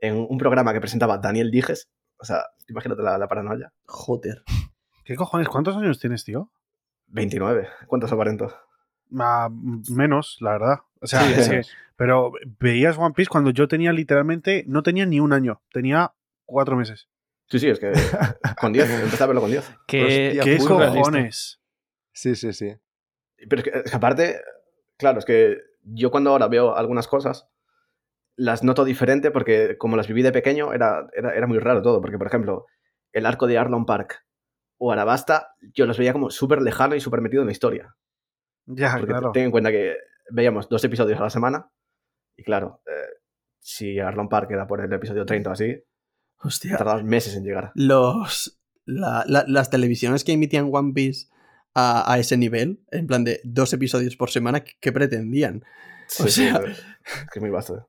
en 0.00 0.26
un 0.28 0.38
programa 0.38 0.72
que 0.72 0.80
presentaba 0.80 1.18
Daniel 1.18 1.52
Dijes. 1.52 1.88
O 2.18 2.24
sea, 2.24 2.46
imagínate 2.68 3.00
la, 3.00 3.16
la 3.16 3.28
paranoia. 3.28 3.72
Joder. 3.84 4.42
¿Qué 5.04 5.14
cojones? 5.14 5.48
¿Cuántos 5.48 5.76
años 5.76 6.00
tienes, 6.00 6.24
tío? 6.24 6.50
29. 7.06 7.68
¿Cuántos 7.86 8.10
aparento? 8.10 8.52
Ah, 9.20 9.50
menos, 9.88 10.38
la 10.40 10.50
verdad. 10.50 10.78
O 11.00 11.06
sea, 11.06 11.22
Sí, 11.44 11.70
pero 11.94 12.32
veías 12.58 12.98
One 12.98 13.14
Piece 13.14 13.30
cuando 13.30 13.50
yo 13.50 13.68
tenía 13.68 13.92
literalmente, 13.92 14.64
no 14.66 14.82
tenía 14.82 15.06
ni 15.06 15.20
un 15.20 15.32
año, 15.32 15.62
tenía 15.70 16.12
cuatro 16.44 16.76
meses. 16.76 17.08
Sí, 17.50 17.58
sí, 17.58 17.68
es 17.68 17.80
que 17.80 17.92
con 18.60 18.72
10, 18.72 18.90
empecé 18.90 19.24
a 19.24 19.26
verlo 19.26 19.40
con 19.40 19.50
10. 19.50 19.78
Que, 19.86 20.04
Hostia, 20.04 20.44
¿Qué 20.44 20.58
cojones? 20.58 21.60
Sí, 22.12 22.36
sí, 22.36 22.52
sí. 22.52 22.76
Pero 23.48 23.62
es 23.62 23.64
que, 23.64 23.78
es 23.84 23.90
que 23.90 23.96
aparte, 23.96 24.40
claro, 24.96 25.18
es 25.18 25.24
que 25.24 25.58
yo 25.82 26.10
cuando 26.10 26.30
ahora 26.30 26.48
veo 26.48 26.76
algunas 26.76 27.08
cosas, 27.08 27.48
las 28.36 28.62
noto 28.62 28.84
diferente 28.84 29.30
porque 29.30 29.76
como 29.78 29.96
las 29.96 30.06
viví 30.06 30.22
de 30.22 30.32
pequeño, 30.32 30.72
era, 30.72 31.08
era, 31.12 31.34
era 31.34 31.46
muy 31.46 31.58
raro 31.58 31.82
todo. 31.82 32.00
Porque, 32.00 32.18
por 32.18 32.28
ejemplo, 32.28 32.66
el 33.12 33.26
arco 33.26 33.46
de 33.46 33.58
Arlon 33.58 33.84
Park 33.84 34.24
o 34.78 34.92
Arabasta, 34.92 35.54
yo 35.74 35.86
los 35.86 35.98
veía 35.98 36.12
como 36.12 36.30
súper 36.30 36.62
lejano 36.62 36.94
y 36.94 37.00
súper 37.00 37.20
metido 37.20 37.42
en 37.42 37.46
la 37.46 37.52
historia. 37.52 37.96
Ya, 38.66 38.92
Porque 38.92 39.06
claro. 39.08 39.32
ten 39.32 39.44
en 39.44 39.50
cuenta 39.50 39.70
que 39.70 39.96
veíamos 40.30 40.68
dos 40.68 40.84
episodios 40.84 41.18
a 41.18 41.24
la 41.24 41.30
semana 41.30 41.70
y 42.36 42.44
claro, 42.44 42.80
eh, 42.86 43.18
si 43.58 43.98
Arlon 43.98 44.28
Park 44.28 44.50
era 44.52 44.66
por 44.66 44.80
el 44.80 44.92
episodio 44.92 45.26
30 45.26 45.50
o 45.50 45.52
así, 45.52 45.82
Hostia. 46.42 46.78
meses 47.04 47.34
en 47.36 47.44
llegar. 47.44 47.72
Los, 47.74 48.58
la- 48.84 49.24
la- 49.26 49.44
las 49.46 49.70
televisiones 49.70 50.24
que 50.24 50.32
emitían 50.32 50.70
One 50.72 50.92
Piece 50.94 51.28
a, 51.74 52.10
a 52.12 52.18
ese 52.18 52.36
nivel, 52.36 52.82
en 52.90 53.06
plan 53.06 53.24
de 53.24 53.40
dos 53.44 53.72
episodios 53.72 54.16
por 54.16 54.30
semana, 54.30 54.60
¿qué, 54.64 54.92
pretendían? 54.92 55.64
Sí, 56.08 56.22
O 56.22 56.26
sí, 56.26 56.48
sea- 56.48 56.60
es 56.66 56.80
que 57.32 57.38
es 57.38 57.40
muy 57.40 57.50
vasto. 57.50 57.88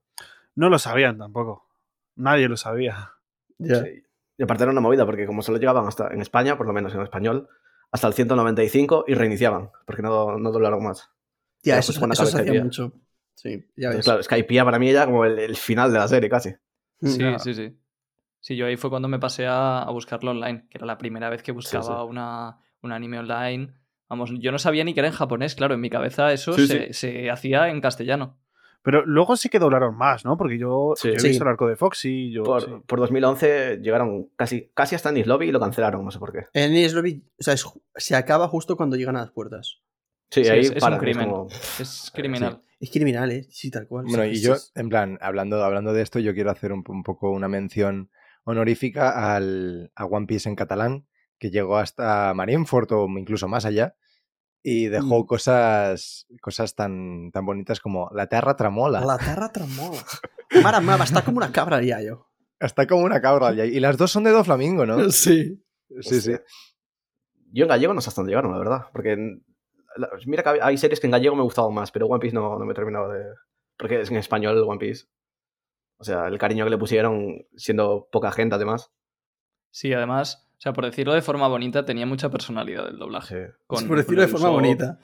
No 0.56 0.70
lo 0.70 0.78
sabían 0.80 1.18
tampoco. 1.18 1.68
Nadie 2.16 2.48
lo 2.50 2.58
sabía. 2.58 3.12
Ya. 3.58 3.84
Sí. 3.84 4.04
Y 4.38 4.44
aparte 4.44 4.64
era 4.64 4.72
una 4.72 4.82
movida, 4.82 5.06
porque 5.06 5.26
como 5.26 5.42
solo 5.44 5.58
llegaban 5.60 5.88
hasta, 5.88 6.08
en 6.14 6.22
España, 6.22 6.58
por 6.58 6.68
lo 6.68 6.74
menos 6.74 6.94
en 6.94 7.02
español, 7.02 7.48
hasta 7.92 8.08
el 8.08 8.14
195 8.14 9.06
y 9.08 9.14
reiniciaban, 9.14 9.70
porque 9.86 10.02
no, 10.02 10.38
no 10.38 10.52
doblaron 10.52 10.84
más. 10.84 11.10
Ya, 11.64 11.74
Era 11.74 11.80
eso, 11.80 11.88
justo 11.88 12.00
cuando 12.02 12.14
eso 12.14 12.26
se 12.26 12.40
hacía 12.42 12.64
mucho. 12.64 12.94
Sí, 13.36 13.50
ya 13.76 13.90
Entonces, 13.90 13.96
ves. 13.98 14.06
claro, 14.06 14.24
Skypiea 14.24 14.66
para 14.66 14.80
mí 14.80 14.90
era 14.90 15.06
como 15.06 15.26
el, 15.26 15.40
el 15.40 15.56
final 15.56 15.92
de 15.94 16.00
la 16.00 16.08
serie 16.08 16.30
casi. 16.30 16.54
Sí, 17.02 17.18
Ya. 17.20 17.38
sí, 17.40 17.54
sí. 17.54 17.78
Sí, 18.42 18.56
yo 18.58 18.66
ahí 18.66 18.76
fue 18.76 18.90
cuando 18.90 19.08
me 19.08 19.20
pasé 19.20 19.46
a, 19.48 19.84
a 19.84 19.92
buscarlo 19.92 20.32
online, 20.32 20.66
que 20.70 20.78
era 20.80 20.86
la 20.88 20.98
primera 20.98 21.30
vez 21.30 21.44
que 21.44 21.52
buscaba 21.52 21.84
sí. 21.84 21.92
Una, 22.10 22.58
un 22.82 22.92
anime 22.92 23.20
online. 23.20 23.74
Vamos, 24.10 24.32
yo 24.40 24.52
no 24.52 24.60
sabía 24.60 24.84
ni 24.84 24.94
que 24.94 25.00
era 25.00 25.08
en 25.08 25.14
japonés, 25.16 25.56
claro, 25.56 25.74
en 25.76 25.80
mi 25.80 25.90
cabeza 25.90 26.34
eso 26.34 26.52
Sí, 26.54 26.68
se, 26.68 26.92
se 26.94 27.30
hacía 27.32 27.70
en 27.70 27.80
castellano. 27.80 28.38
Pero 28.84 29.06
luego 29.06 29.36
sí 29.38 29.48
que 29.48 29.60
doblaron 29.60 29.96
más, 29.96 30.26
¿no? 30.26 30.38
Porque 30.38 30.58
yo, 30.58 30.94
Sí. 30.96 31.10
yo 31.10 31.14
he 31.14 31.20
Sí. 31.20 31.28
visto 31.30 31.44
el 31.44 31.50
arco 31.52 31.68
de 31.68 31.76
Foxy. 31.76 32.32
Yo, 32.32 32.42
Por, 32.42 32.62
sí. 32.64 32.72
por 32.88 33.00
2011 33.00 33.78
llegaron 33.78 34.30
casi, 34.36 34.72
casi 34.74 34.96
hasta 34.96 35.10
Ennis 35.10 35.28
Lobby 35.28 35.50
y 35.50 35.52
lo 35.52 35.60
cancelaron, 35.60 36.04
no 36.04 36.10
sé 36.10 36.18
por 36.18 36.32
qué. 36.34 36.46
En 36.54 36.72
Enies 36.72 36.94
Lobby, 36.96 37.24
o 37.40 37.44
sea, 37.44 37.54
es 37.54 37.64
se 37.96 38.16
acaba 38.16 38.48
justo 38.48 38.76
cuando 38.76 38.96
llegan 38.96 39.16
a 39.18 39.22
las 39.22 39.32
puertas. 39.32 39.82
Sí, 40.32 40.44
Sí, 40.44 40.50
ahí 40.50 40.60
es- 40.62 40.72
es 40.72 40.82
un 40.84 40.98
crimen. 40.98 41.30
como- 41.30 41.48
Es 41.80 42.12
criminal. 42.14 42.62
Es 42.80 42.90
criminal, 42.90 43.32
¿eh? 43.32 43.46
Sí, 43.52 43.70
tal 43.70 43.86
cual. 43.88 44.06
Bueno, 44.08 44.24
Sí, 44.24 44.30
y 44.32 44.36
sí, 44.38 44.46
yo, 44.48 44.56
sí. 44.56 44.72
en 44.74 44.90
plan, 44.90 45.20
hablando, 45.22 45.64
hablando 45.64 45.94
de 45.94 46.02
esto, 46.02 46.18
yo 46.18 46.34
quiero 46.34 46.50
hacer 46.50 46.72
un, 46.74 46.84
un 46.88 47.04
poco 47.04 47.30
una 47.30 47.48
mención 47.48 48.10
honorífica 48.44 49.36
al, 49.36 49.92
a 49.96 50.06
One 50.06 50.26
Piece 50.28 50.50
en 50.50 50.56
catalán, 50.56 51.08
que 51.40 51.50
llegó 51.52 51.78
hasta 51.78 52.34
Marineford 52.34 52.92
o 52.94 53.08
incluso 53.18 53.48
más 53.48 53.66
allá, 53.66 53.96
y 54.64 54.88
dejó 54.88 55.24
Mm. 55.24 55.26
cosas, 55.26 56.28
cosas 56.42 56.76
tan, 56.76 57.32
tan 57.32 57.46
bonitas 57.46 57.80
como 57.80 58.10
La 58.14 58.28
Terra 58.28 58.56
Tramola. 58.56 59.02
La 59.02 59.18
terra 59.18 59.52
tremola. 59.52 60.02
Mare 60.64 60.82
meva, 60.82 61.06
està 61.06 61.24
com 61.24 61.38
una 61.38 61.52
cabra 61.52 61.82
ya 61.82 62.02
yo. 62.04 62.28
Está 62.60 62.86
como 62.86 63.04
una 63.06 63.22
cabra. 63.22 63.54
Y 63.66 63.80
las 63.80 63.98
dos 63.98 64.12
son 64.12 64.24
de 64.24 64.32
Doflamingo, 64.32 64.86
¿no? 64.86 64.98
Sí. 65.12 65.64
Sí, 66.02 66.22
sí. 66.22 66.34
Hostia. 66.34 66.42
Yo 67.54 67.64
en 67.66 67.70
gallego 67.70 67.94
no 67.94 68.02
sé 68.02 68.10
hasta 68.10 68.22
dónde 68.22 68.32
llegaron, 68.32 68.52
la 68.52 68.60
verdad. 68.60 68.82
Porque 68.94 69.14
en- 69.14 69.44
la- 69.98 70.10
mira 70.28 70.44
que 70.44 70.50
hay- 70.50 70.60
hay 70.62 70.78
series 70.78 71.00
que 71.00 71.08
en 71.08 71.12
gallego 71.12 71.36
me 71.36 71.44
gustaban 71.44 71.74
más, 71.74 71.92
pero 71.92 72.06
One 72.08 72.20
Piece 72.20 72.36
no, 72.36 72.60
no 72.60 72.66
me 72.66 72.74
terminaba 72.74 73.12
de. 73.14 73.24
Porque 73.78 74.02
es 74.02 74.12
en 74.12 74.18
español 74.18 74.62
One 74.68 74.78
Piece. 74.80 75.06
O 76.02 76.04
sea, 76.04 76.28
el 76.28 76.38
cariño 76.40 76.66
que 76.66 76.72
le 76.72 76.78
pusieron, 76.80 77.46
siendo 77.56 78.08
poca 78.12 78.32
gente 78.32 78.56
además. 78.56 78.92
Sí, 79.70 79.94
además, 79.94 80.48
o 80.58 80.62
sea, 80.62 80.74
por 80.74 80.84
decirlo 80.86 81.14
de 81.14 81.22
forma 81.22 81.48
bonita, 81.48 81.86
tenía 81.86 82.06
mucha 82.06 82.30
personalidad 82.30 82.90
el 82.90 82.98
doblaje. 82.98 83.46
Sí. 83.48 83.54
Con- 83.68 83.88
Por 83.88 83.98
decirlo 83.98 84.22
de 84.22 84.28
forma 84.28 84.50
Usopp, 84.50 84.62
bonita. 84.62 85.00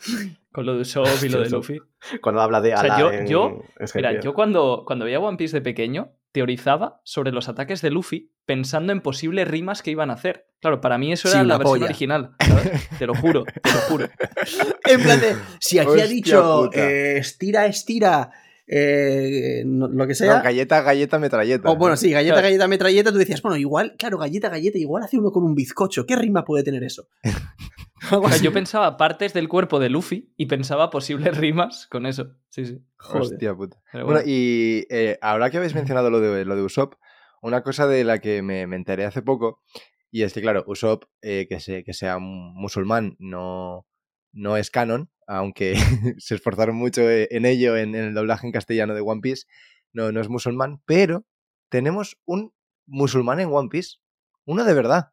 Con 0.51 0.65
lo 0.65 0.73
de 0.75 0.81
Usopp 0.81 1.07
y 1.23 1.29
lo 1.29 1.41
de. 1.41 1.49
Luffy. 1.51 1.79
Cuando 2.21 2.41
habla 2.41 2.61
de 2.61 2.73
O 2.73 2.77
sea, 2.79 2.99
yo- 2.99 3.11
en, 3.11 3.27
yo- 3.27 3.61
en 3.79 3.87
Mira, 3.95 4.19
yo 4.19 4.33
cuando, 4.33 4.83
cuando 4.85 5.05
veía 5.05 5.19
One 5.19 5.37
Piece 5.37 5.55
de 5.57 5.61
pequeño, 5.61 6.11
teorizaba 6.31 6.99
sobre 7.03 7.31
los 7.31 7.47
ataques 7.47 7.81
de 7.81 7.89
Luffy 7.91 8.31
pensando 8.45 8.91
en 8.91 9.01
posibles 9.01 9.47
rimas 9.47 9.81
que 9.81 9.91
iban 9.91 10.09
a 10.09 10.13
hacer. 10.13 10.47
Claro, 10.59 10.81
para 10.81 10.97
mí 10.97 11.11
eso 11.11 11.29
era 11.29 11.43
la 11.43 11.57
versión 11.57 11.73
polla. 11.79 11.85
original. 11.85 12.35
¿sabes? 12.39 12.89
Te 12.97 13.05
lo 13.07 13.13
juro, 13.15 13.43
te 13.45 13.71
lo 13.71 13.79
juro. 13.89 14.07
En 14.85 15.01
plan 15.03 15.19
de, 15.19 15.35
si 15.59 15.79
aquí 15.79 15.99
ha 16.01 16.07
dicho 16.07 16.71
eh, 16.73 17.17
estira, 17.17 17.65
estira, 17.67 18.31
eh, 18.67 19.63
no- 19.65 19.87
lo 19.87 20.05
que 20.07 20.13
sea. 20.15 20.37
No, 20.37 20.43
galleta, 20.43 20.81
galleta, 20.81 21.19
metralleta. 21.19 21.69
o 21.71 21.75
bueno, 21.77 21.95
sí, 21.97 22.11
galleta, 22.11 22.35
Claro. 22.35 22.47
galleta, 22.47 22.67
metralleta, 22.67 23.11
tú 23.11 23.17
decías, 23.17 23.41
bueno, 23.41 23.57
igual, 23.57 23.95
claro, 23.97 24.17
galleta, 24.17 24.49
galleta, 24.49 24.77
igual 24.77 25.03
hace 25.03 25.17
uno 25.17 25.31
con 25.31 25.43
un 25.43 25.55
bizcocho. 25.55 26.05
¿Qué 26.05 26.15
rima 26.15 26.43
puede 26.45 26.63
tener 26.63 26.83
eso? 26.83 27.07
O 28.11 28.29
sea, 28.29 28.37
yo 28.37 28.53
pensaba 28.53 28.95
partes 28.95 29.33
del 29.33 29.49
cuerpo 29.49 29.79
de 29.79 29.89
Luffy 29.89 30.31
y 30.37 30.45
pensaba 30.45 30.91
posibles 30.91 31.35
rimas 31.35 31.87
con 31.87 32.05
eso. 32.05 32.27
Sí, 32.47 32.63
sí. 32.65 32.77
Joder. 32.97 33.21
Hostia 33.23 33.55
puta. 33.55 33.81
Pero 33.91 34.05
Bueno, 34.05 34.19
bueno. 34.21 34.31
y 34.31 34.85
eh, 34.91 35.17
ahora 35.19 35.49
que 35.49 35.57
habéis 35.57 35.73
mencionado 35.73 36.11
lo 36.11 36.19
de, 36.21 36.45
lo 36.45 36.55
de 36.55 36.61
Usopp, 36.61 36.93
una 37.41 37.63
cosa 37.63 37.87
de 37.87 38.03
la 38.03 38.19
que 38.19 38.43
me, 38.43 38.67
me 38.67 38.75
enteré 38.75 39.03
hace 39.05 39.23
poco, 39.23 39.63
y 40.11 40.21
es 40.21 40.31
que, 40.33 40.41
claro, 40.41 40.63
Usopp, 40.67 41.05
eh, 41.23 41.47
que, 41.49 41.59
se- 41.59 41.83
que 41.83 41.93
sea 41.93 42.17
un 42.17 42.53
musulmán, 42.53 43.15
no, 43.17 43.87
no 44.31 44.57
es 44.57 44.69
canon, 44.69 45.09
aunque 45.27 45.75
se 46.17 46.35
esforzaron 46.35 46.75
mucho 46.75 47.07
eh, 47.09 47.27
en 47.31 47.45
ello 47.45 47.77
en, 47.77 47.93
en 47.95 48.05
el 48.05 48.13
doblaje 48.13 48.47
en 48.47 48.53
castellano 48.53 48.95
de 48.95 49.01
One 49.01 49.21
Piece, 49.21 49.45
no, 49.93 50.11
no 50.11 50.21
es 50.21 50.29
musulmán, 50.29 50.81
pero 50.85 51.25
tenemos 51.69 52.17
un 52.25 52.53
musulmán 52.85 53.39
en 53.39 53.49
One 53.51 53.69
Piece, 53.69 53.97
uno 54.45 54.63
de 54.63 54.73
verdad, 54.73 55.11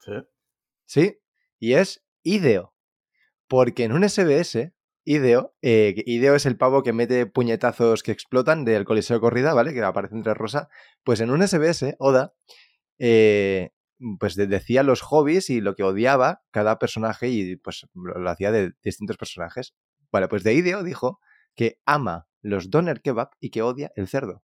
Sí. 0.00 0.12
¿sí? 0.84 1.18
Y 1.58 1.72
es 1.74 2.04
Ideo. 2.22 2.74
Porque 3.48 3.84
en 3.84 3.92
un 3.92 4.08
SBS, 4.08 4.72
Ideo, 5.04 5.54
eh, 5.62 5.94
Ideo 6.06 6.34
es 6.34 6.46
el 6.46 6.56
pavo 6.56 6.82
que 6.82 6.92
mete 6.92 7.26
puñetazos 7.26 8.02
que 8.02 8.12
explotan 8.12 8.64
del 8.64 8.84
Coliseo 8.84 9.20
Corrida, 9.20 9.54
¿vale? 9.54 9.72
Que 9.72 9.82
aparece 9.82 10.14
entre 10.14 10.34
rosa. 10.34 10.68
Pues 11.04 11.20
en 11.20 11.30
un 11.30 11.46
SBS, 11.46 11.96
Oda, 11.98 12.34
eh, 12.98 13.70
pues 14.18 14.34
de- 14.36 14.46
decía 14.46 14.82
los 14.82 15.00
hobbies 15.02 15.50
y 15.50 15.60
lo 15.60 15.74
que 15.74 15.82
odiaba 15.82 16.42
cada 16.50 16.78
personaje 16.78 17.28
y 17.28 17.56
pues 17.56 17.86
lo, 17.94 18.18
lo 18.18 18.30
hacía 18.30 18.50
de 18.52 18.72
distintos 18.82 19.16
personajes. 19.16 19.74
Vale, 20.12 20.28
pues 20.28 20.42
de 20.44 20.54
Ideo 20.54 20.82
dijo 20.82 21.20
que 21.54 21.80
ama 21.86 22.28
los 22.42 22.70
doner 22.70 23.00
kebab 23.02 23.30
y 23.40 23.50
que 23.50 23.62
odia 23.62 23.92
el 23.96 24.06
cerdo. 24.08 24.42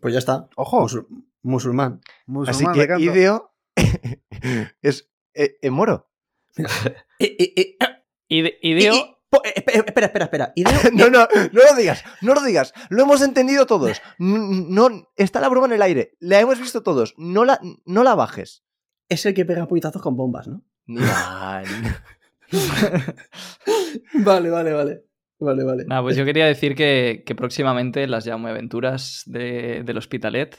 Pues 0.00 0.12
ya 0.14 0.18
está. 0.18 0.48
Ojo, 0.56 0.82
Musul- 0.82 1.06
musulmán. 1.42 2.00
Así 2.02 2.64
musulmán 2.64 2.74
que. 2.74 2.96
Ideo 3.00 3.52
es 4.82 5.10
eh, 5.34 5.56
eh, 5.62 5.70
moro. 5.70 6.10
Eh, 7.18 7.76
Ideo, 8.28 9.19
po- 9.30 9.42
eh, 9.44 9.54
espera, 9.56 10.06
espera, 10.06 10.24
espera. 10.26 10.52
Ideo, 10.56 10.72
No, 10.92 11.08
no, 11.10 11.26
no 11.52 11.60
lo 11.70 11.74
digas, 11.76 12.04
no 12.20 12.34
lo 12.34 12.42
digas. 12.42 12.74
Lo 12.90 13.02
hemos 13.04 13.22
entendido 13.22 13.64
todos. 13.66 14.02
No, 14.18 14.88
está 15.16 15.40
la 15.40 15.48
broma 15.48 15.66
en 15.66 15.72
el 15.72 15.82
aire. 15.82 16.16
La 16.20 16.40
hemos 16.40 16.58
visto 16.58 16.82
todos. 16.82 17.14
No 17.16 17.44
la, 17.44 17.58
no 17.86 18.02
la 18.04 18.14
bajes. 18.14 18.64
es 19.08 19.24
el 19.26 19.34
que 19.34 19.44
pega 19.44 19.66
puñetazos 19.66 20.02
con 20.02 20.16
bombas, 20.16 20.48
¿no? 20.48 20.62
Vale, 24.24 24.50
vale, 24.50 24.72
vale. 24.72 25.04
Vale, 25.38 25.64
vale. 25.64 25.86
Pues 26.02 26.16
yo 26.16 26.24
quería 26.26 26.44
decir 26.46 26.74
que, 26.74 27.22
que 27.24 27.34
próximamente 27.34 28.06
las 28.06 28.26
llamo 28.26 28.48
aventuras 28.48 29.22
de- 29.26 29.82
del 29.84 29.96
Hospitalet 29.96 30.58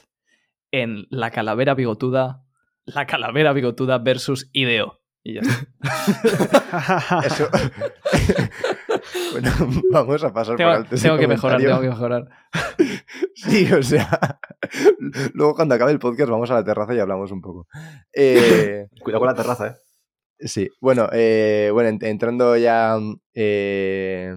en 0.72 1.06
La 1.10 1.30
Calavera 1.30 1.74
Bigotuda, 1.74 2.44
La 2.84 3.06
Calavera 3.06 3.52
Bigotuda 3.52 3.98
versus 3.98 4.48
Ideo. 4.52 5.00
Y 5.24 5.34
ya 5.34 5.40
está. 5.42 7.20
Eso. 7.26 7.48
bueno, 9.32 9.50
vamos 9.92 10.24
a 10.24 10.32
pasar 10.32 10.54
por 10.54 10.56
Tengo, 10.56 10.70
alto 10.70 10.94
ese 10.94 11.04
tengo 11.08 11.18
que 11.18 11.28
mejorar, 11.28 11.60
tengo 11.60 11.80
que 11.80 11.88
mejorar. 11.88 12.28
Sí, 13.34 13.72
o 13.72 13.82
sea. 13.82 14.38
Luego, 15.34 15.54
cuando 15.54 15.74
acabe 15.74 15.90
el 15.92 15.98
podcast, 15.98 16.30
vamos 16.30 16.50
a 16.50 16.54
la 16.54 16.64
terraza 16.64 16.94
y 16.94 17.00
hablamos 17.00 17.32
un 17.32 17.40
poco. 17.40 17.66
Eh, 18.12 18.86
Cuidado 19.00 19.20
con 19.20 19.28
la 19.28 19.34
terraza, 19.34 19.66
¿eh? 19.68 19.74
Sí, 20.46 20.68
bueno, 20.80 21.08
eh, 21.12 21.70
bueno 21.72 21.88
ent- 21.90 22.04
entrando 22.04 22.56
ya 22.56 22.98
eh, 23.34 24.34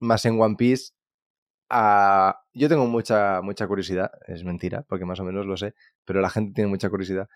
más 0.00 0.24
en 0.24 0.40
One 0.40 0.56
Piece, 0.56 0.92
yo 1.70 2.68
tengo 2.68 2.86
mucha, 2.86 3.40
mucha 3.42 3.66
curiosidad, 3.66 4.10
es 4.26 4.44
mentira, 4.44 4.84
porque 4.88 5.04
más 5.04 5.20
o 5.20 5.24
menos 5.24 5.44
lo 5.46 5.56
sé, 5.56 5.74
pero 6.04 6.20
la 6.20 6.30
gente 6.30 6.52
tiene 6.54 6.70
mucha 6.70 6.88
curiosidad. 6.90 7.28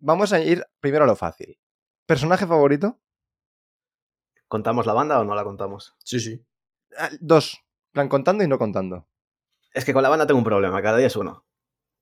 Vamos 0.00 0.32
a 0.32 0.40
ir 0.40 0.64
primero 0.80 1.04
a 1.04 1.06
lo 1.06 1.16
fácil. 1.16 1.58
¿Personaje 2.06 2.46
favorito? 2.46 2.98
¿Contamos 4.46 4.86
la 4.86 4.92
banda 4.94 5.20
o 5.20 5.24
no 5.24 5.34
la 5.34 5.44
contamos? 5.44 5.94
Sí, 6.04 6.20
sí. 6.20 6.42
Ah, 6.98 7.10
Dos, 7.20 7.60
plan 7.92 8.08
contando 8.08 8.42
y 8.44 8.48
no 8.48 8.58
contando. 8.58 9.06
Es 9.74 9.84
que 9.84 9.92
con 9.92 10.02
la 10.02 10.08
banda 10.08 10.26
tengo 10.26 10.38
un 10.38 10.44
problema, 10.44 10.80
cada 10.80 10.96
día 10.98 11.06
es 11.08 11.16
uno. 11.16 11.44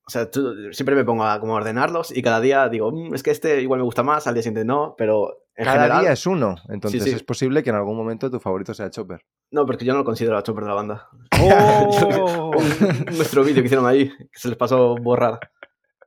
O 0.07 0.11
sea, 0.11 0.31
tú- 0.31 0.55
siempre 0.73 0.95
me 0.95 1.05
pongo 1.05 1.25
a 1.25 1.41
como 1.41 1.55
a 1.55 1.57
ordenarlos 1.57 2.17
y 2.17 2.23
cada 2.23 2.41
día 2.41 2.69
digo, 2.69 2.93
"Mm, 2.93 3.15
es 3.15 3.25
que 3.25 3.33
este 3.33 3.61
igual 3.61 3.81
me 3.81 3.85
gusta 3.85 4.05
más, 4.05 4.29
al 4.29 4.35
día 4.35 4.43
siguiente 4.45 4.65
no, 4.65 4.95
pero 4.97 5.49
en 5.57 5.65
Cada 5.65 5.79
general... 5.79 6.01
día 6.03 6.13
es 6.13 6.27
uno. 6.27 6.55
Entonces 6.69 7.03
sí. 7.03 7.11
es 7.11 7.25
posible 7.25 7.65
que 7.65 7.71
en 7.71 7.77
algún 7.77 7.97
momento 7.97 8.31
tu 8.31 8.39
favorito 8.39 8.73
sea 8.73 8.91
Chopper. 8.91 9.23
No, 9.51 9.67
porque 9.67 9.85
yo 9.85 9.93
no 9.95 9.99
lo 10.01 10.05
considero 10.05 10.37
la 10.37 10.43
chopper 10.45 10.63
de 10.65 10.69
la 10.69 10.75
banda. 10.75 11.09
¡Oh! 11.41 12.53
Nuestro 13.17 13.43
vídeo 13.43 13.63
que 13.63 13.67
hicieron 13.67 13.87
ahí, 13.87 14.11
que 14.17 14.39
se 14.39 14.49
les 14.49 14.57
pasó 14.57 14.95
borrar. 14.97 15.41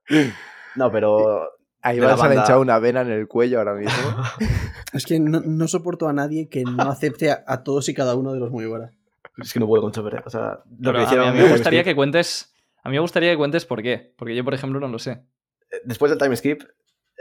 No, 0.75 0.91
pero... 0.91 1.49
Ahí 1.81 1.95
De 1.97 2.01
la 2.01 2.09
vas 2.11 2.21
a 2.21 2.27
banda. 2.27 2.43
echar 2.43 2.57
una 2.57 2.77
vena 2.79 3.01
en 3.01 3.09
el 3.11 3.27
cuello 3.27 3.59
ahora 3.59 3.73
mismo. 3.75 3.93
Es 4.93 5.05
que 5.05 5.19
no, 5.19 5.39
no 5.41 5.67
soporto 5.67 6.07
a 6.09 6.13
nadie 6.13 6.49
que 6.49 6.63
no 6.63 6.89
acepte 6.89 7.29
a, 7.31 7.43
a 7.45 7.63
todos 7.63 7.87
y 7.89 7.93
cada 7.93 8.15
uno 8.15 8.33
de 8.33 8.39
los 8.39 8.49
Mugiwara. 8.49 8.89
es 9.37 9.53
que 9.53 9.59
no 9.59 9.67
puedo 9.67 9.83
con 9.83 9.91
chopper, 9.91 10.15
¿eh? 10.15 10.21
O 10.25 10.29
sea, 10.31 10.63
lo 10.79 10.91
Pero 10.91 11.07
que 11.07 11.15
a, 11.15 11.19
mí, 11.21 11.27
a 11.27 11.31
mí 11.31 11.39
en 11.39 11.45
me 11.45 11.51
gustaría 11.51 11.83
que 11.83 11.95
cuentes. 11.95 12.51
A 12.83 12.89
mí 12.89 12.95
me 12.95 12.99
gustaría 13.01 13.29
que 13.31 13.37
cuentes 13.37 13.65
por 13.65 13.83
qué. 13.83 14.13
Porque 14.17 14.35
yo, 14.35 14.43
por 14.43 14.53
ejemplo, 14.55 14.79
no 14.79 14.87
lo 14.87 14.97
sé. 14.97 15.11
skip- 15.21 15.81
Después 15.85 16.09
del 16.09 16.17
time 16.19 16.35
skip, 16.35 16.63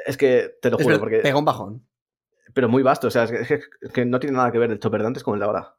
es 0.06 0.16
que 0.16 0.56
te 0.62 0.70
lo 0.70 0.78
Es 0.78 0.82
juro, 0.82 0.94
ver- 0.94 1.00
porque... 1.00 1.18
Pega 1.18 1.38
un 1.38 1.44
bajón. 1.44 1.86
pero 2.54 2.68
muy 2.70 2.82
vasto. 2.82 3.08
O 3.08 3.10
sea, 3.10 3.24
es 3.24 3.30
que, 3.32 3.40
es 3.42 3.48
que- 3.48 3.60
es 3.82 3.92
que 3.92 4.04
no 4.06 4.18
tiene 4.18 4.36
nada 4.36 4.50
que 4.50 4.58
ver 4.58 4.70
el 4.70 4.78
chopper 4.80 5.02
de 5.02 5.06
antes 5.08 5.22
con 5.22 5.34
el 5.34 5.40
de 5.40 5.46
ahora. 5.46 5.76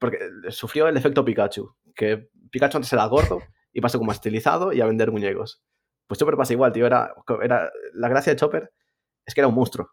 Porque 0.00 0.18
sufrió 0.48 0.88
el 0.88 0.96
efecto 0.96 1.24
Pikachu. 1.24 1.76
Que 1.94 2.28
Pikachu 2.50 2.78
antes 2.78 2.92
era 2.92 3.04
gordo 3.06 3.40
y 3.72 3.80
pasó 3.80 3.98
como 3.98 4.10
a 4.10 4.14
estilizado 4.14 4.72
y 4.72 4.80
a 4.80 4.86
vender 4.86 5.12
muñecos. 5.12 5.62
Pues 6.10 6.18
Chopper 6.18 6.36
pasa 6.36 6.52
igual, 6.52 6.72
tío. 6.72 6.86
Era, 6.86 7.14
era, 7.40 7.70
la 7.92 8.08
gracia 8.08 8.32
de 8.32 8.36
Chopper 8.36 8.72
es 9.24 9.32
que 9.32 9.40
era 9.42 9.46
un 9.46 9.54
monstruo. 9.54 9.92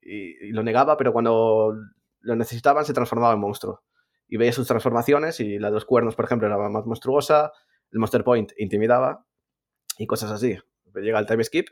Y, 0.00 0.46
y 0.46 0.52
lo 0.52 0.62
negaba, 0.62 0.96
pero 0.96 1.12
cuando 1.12 1.74
lo 2.20 2.36
necesitaban 2.36 2.84
se 2.84 2.94
transformaba 2.94 3.34
en 3.34 3.40
monstruo. 3.40 3.82
Y 4.28 4.36
veía 4.36 4.52
sus 4.52 4.68
transformaciones 4.68 5.40
y 5.40 5.58
la 5.58 5.66
de 5.66 5.74
los 5.74 5.84
cuernos, 5.84 6.14
por 6.14 6.26
ejemplo, 6.26 6.46
era 6.46 6.56
más 6.68 6.86
monstruosa. 6.86 7.50
El 7.90 7.98
Monster 7.98 8.22
Point 8.22 8.52
intimidaba 8.56 9.26
y 9.98 10.06
cosas 10.06 10.30
así. 10.30 10.56
Llega 10.94 11.18
el 11.18 11.26
time 11.26 11.42
skip 11.42 11.70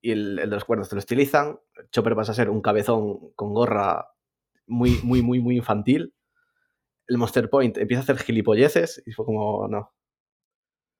y 0.00 0.12
el, 0.12 0.38
el 0.38 0.48
de 0.48 0.56
los 0.56 0.64
cuernos 0.64 0.88
te 0.88 0.94
lo 0.94 1.00
estilizan. 1.00 1.60
Chopper 1.90 2.16
pasa 2.16 2.32
a 2.32 2.36
ser 2.36 2.48
un 2.48 2.62
cabezón 2.62 3.32
con 3.34 3.52
gorra 3.52 4.08
muy, 4.66 4.98
muy, 5.02 5.20
muy, 5.20 5.40
muy 5.40 5.56
infantil. 5.58 6.14
El 7.06 7.18
Monster 7.18 7.50
Point 7.50 7.76
empieza 7.76 8.00
a 8.00 8.04
hacer 8.04 8.16
gilipolleces 8.16 9.02
y 9.04 9.12
fue 9.12 9.26
como, 9.26 9.68
no. 9.68 9.92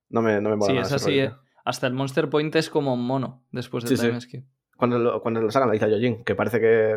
No 0.09 0.21
me, 0.21 0.39
no 0.39 0.51
me 0.51 0.55
mola 0.55 0.67
Sí, 0.71 0.75
nada 0.75 0.87
es 0.87 0.93
así. 0.93 1.19
eh. 1.19 1.31
Hasta 1.67 1.85
el 1.87 1.93
Monster 1.93 2.29
Point 2.29 2.55
es 2.55 2.69
como 2.69 2.93
un 2.93 3.05
mono 3.05 3.45
después 3.51 3.83
del 3.83 3.97
Sí, 3.97 4.01
sí. 4.01 4.07
time 4.07 4.21
skip. 4.21 4.45
Cuando 4.77 4.97
lo, 4.99 5.21
cuando 5.21 5.41
lo 5.41 5.51
sacan, 5.51 5.67
la 5.67 5.73
dice 5.73 5.83
a 5.85 5.89
Yojin, 5.89 6.23
que 6.23 6.33
parece 6.33 6.61
que, 6.61 6.95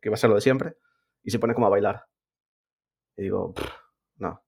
que 0.00 0.08
va 0.08 0.14
a 0.14 0.16
ser 0.16 0.30
lo 0.30 0.36
de 0.36 0.40
siempre, 0.40 0.76
y 1.22 1.30
se 1.30 1.38
pone 1.38 1.52
como 1.52 1.66
a 1.66 1.70
bailar. 1.70 2.04
Y 3.16 3.24
digo, 3.24 3.52
"Pff, 3.52 3.68
no. 4.16 4.40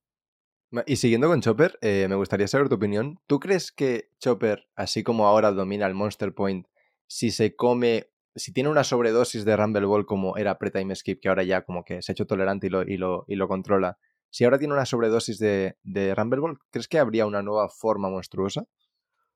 Y 0.87 0.97
siguiendo 0.97 1.29
con 1.29 1.43
Chopper, 1.43 1.79
eh, 1.83 2.07
me 2.09 2.15
gustaría 2.15 2.47
saber 2.49 2.69
tu 2.71 2.77
opinión. 2.77 3.19
¿Tú 3.27 3.41
crees 3.41 3.71
que 3.73 4.11
Chopper, 4.21 4.69
así 4.75 5.03
como 5.03 5.27
ahora 5.27 5.53
domina 5.53 5.87
el 5.87 5.95
Monster 5.95 6.35
Point, 6.35 6.67
si 7.07 7.31
se 7.31 7.55
come, 7.55 8.11
si 8.35 8.53
tiene 8.55 8.71
una 8.71 8.85
sobredosis 8.85 9.45
de 9.45 9.57
Rumble 9.57 9.85
Ball 9.87 10.07
como 10.07 10.37
era 10.39 10.57
pre-time 10.59 10.95
skip, 10.95 11.21
que 11.21 11.29
ahora 11.29 11.43
ya 11.43 11.63
como 11.63 11.85
que 11.85 12.01
se 12.01 12.13
ha 12.13 12.15
hecho 12.15 12.27
tolerante 12.27 12.69
y 12.69 12.71
lo, 12.71 12.83
y 12.83 12.97
lo, 12.97 13.25
y 13.29 13.35
lo 13.37 13.49
controla, 13.49 13.99
si 14.31 14.45
ahora 14.45 14.59
tiene 14.59 14.73
una 14.75 14.87
sobredosis 14.87 15.39
de, 15.39 15.77
de 15.83 16.15
Rumble 16.15 16.41
Ball, 16.41 16.59
¿crees 16.71 16.89
que 16.89 16.99
habría 16.99 17.27
una 17.27 17.43
nueva 17.43 17.69
forma 17.69 18.09
monstruosa? 18.11 18.65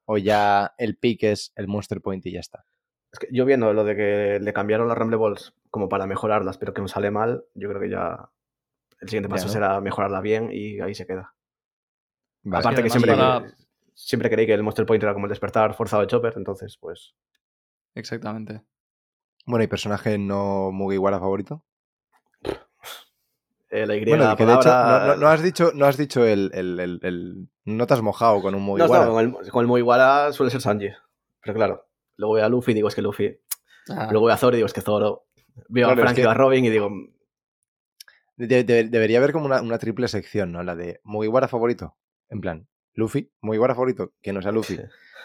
¿O 0.05 0.19
ya 0.19 0.75
el 0.79 0.97
pick 0.97 1.23
es 1.25 1.53
el 1.57 1.69
Monster 1.69 2.01
Point 2.01 2.25
y 2.27 2.33
ya 2.33 2.41
está? 2.41 2.65
Es 3.13 3.19
que 3.19 3.29
yo 3.31 3.45
viendo 3.45 3.73
lo 3.73 3.85
de 3.85 3.95
que 3.97 4.39
le 4.41 4.53
cambiaron 4.53 4.89
las 4.89 4.97
Rumble 4.97 5.19
Balls 5.19 5.55
como 5.71 5.89
para 5.89 6.07
mejorarlas, 6.07 6.59
pero 6.59 6.73
que 6.75 6.81
no 6.81 6.89
sale 6.89 7.11
mal, 7.11 7.45
yo 7.55 7.69
creo 7.69 7.81
que 7.81 7.91
ya 7.91 8.31
el 9.01 9.09
siguiente 9.09 9.29
Ya, 9.29 9.35
paso 9.35 9.47
¿no? 9.47 9.53
será 9.53 9.81
mejorarla 9.81 10.21
bien 10.21 10.49
y 10.53 10.81
ahí 10.81 10.95
se 10.95 11.07
queda. 11.07 11.35
Vale. 12.45 12.61
Aparte 12.61 12.83
que 12.83 12.91
siempre, 12.91 13.13
para- 13.13 13.45
siempre 13.95 14.31
creí 14.31 14.47
que 14.47 14.55
el 14.55 14.63
Monster 14.63 14.87
Point 14.87 15.03
era 15.03 15.13
como 15.15 15.27
el 15.27 15.31
despertar 15.31 15.75
forzado 15.75 16.03
de 16.03 16.09
Chopper, 16.09 16.35
entonces 16.37 16.77
pues... 16.79 17.15
Exactamente. 17.95 18.63
Bueno, 19.45 19.65
¿y 19.65 19.69
personaje 19.69 20.19
no 20.19 20.71
Mugiwara 20.73 21.19
favorito? 21.19 21.65
Eh, 23.73 23.87
la 23.87 23.97
Y 23.97 24.05
Bueno, 24.05 24.37
que 24.37 24.47
de 24.47 24.53
hecho 24.53 24.63
palabra- 24.65 25.07
no, 25.07 25.15
no- 25.15 25.21
no 25.23 25.29
has 25.29 25.43
dicho, 25.43 25.73
no 25.75 25.87
has 25.87 25.97
dicho 25.97 26.25
el, 26.25 26.51
el- 26.55 26.79
el- 26.79 27.01
el- 27.03 27.49
No 27.65 27.87
te 27.87 27.95
has 27.95 28.03
mojado 28.03 28.41
con 28.43 28.55
un 28.55 28.63
Mugiwara. 28.63 29.07
no, 29.07 29.13
con 29.13 29.25
el, 29.25 29.51
con 29.51 29.61
el 29.63 29.67
Mugiwara 29.67 30.33
suele 30.33 30.51
ser 30.51 30.61
Sanji. 30.61 30.91
Pero 31.43 31.55
claro, 31.55 31.87
luego 32.17 32.35
veo 32.35 32.45
a 32.45 32.49
Luffy 32.49 32.73
y 32.73 32.75
digo 32.75 32.89
es 32.89 32.95
que 32.95 33.03
Luffy. 33.03 33.39
Ah, 33.89 34.09
Luego 34.13 34.27
veo 34.27 34.35
a 34.35 34.39
Zoro 34.39 34.55
y 34.55 34.59
digo 34.59 34.67
es 34.67 34.73
que 34.73 34.81
Zoro. 34.81 35.27
Veo 35.69 35.87
Claro, 35.89 36.01
a 36.01 36.05
Frank 36.05 36.19
y 36.19 36.23
que- 36.23 36.29
a 36.29 36.35
Robin 36.35 36.65
y 36.65 36.71
digo, 36.71 36.91
De- 38.37 38.65
de- 38.65 38.85
debería 38.85 39.19
haber 39.19 39.33
como 39.33 39.47
una, 39.47 39.61
una 39.61 39.79
triple 39.79 40.09
sección, 40.09 40.53
¿no? 40.53 40.63
La 40.63 40.75
de 40.75 41.01
Mugiwara 41.05 41.49
favorito. 41.49 41.97
En 42.29 42.41
plan, 42.41 42.67
Luffy, 42.95 43.31
Mugiwara 43.41 43.75
favorito, 43.75 44.13
que 44.23 44.33
no 44.33 44.41
sea 44.43 44.53
Luffy. 44.53 44.79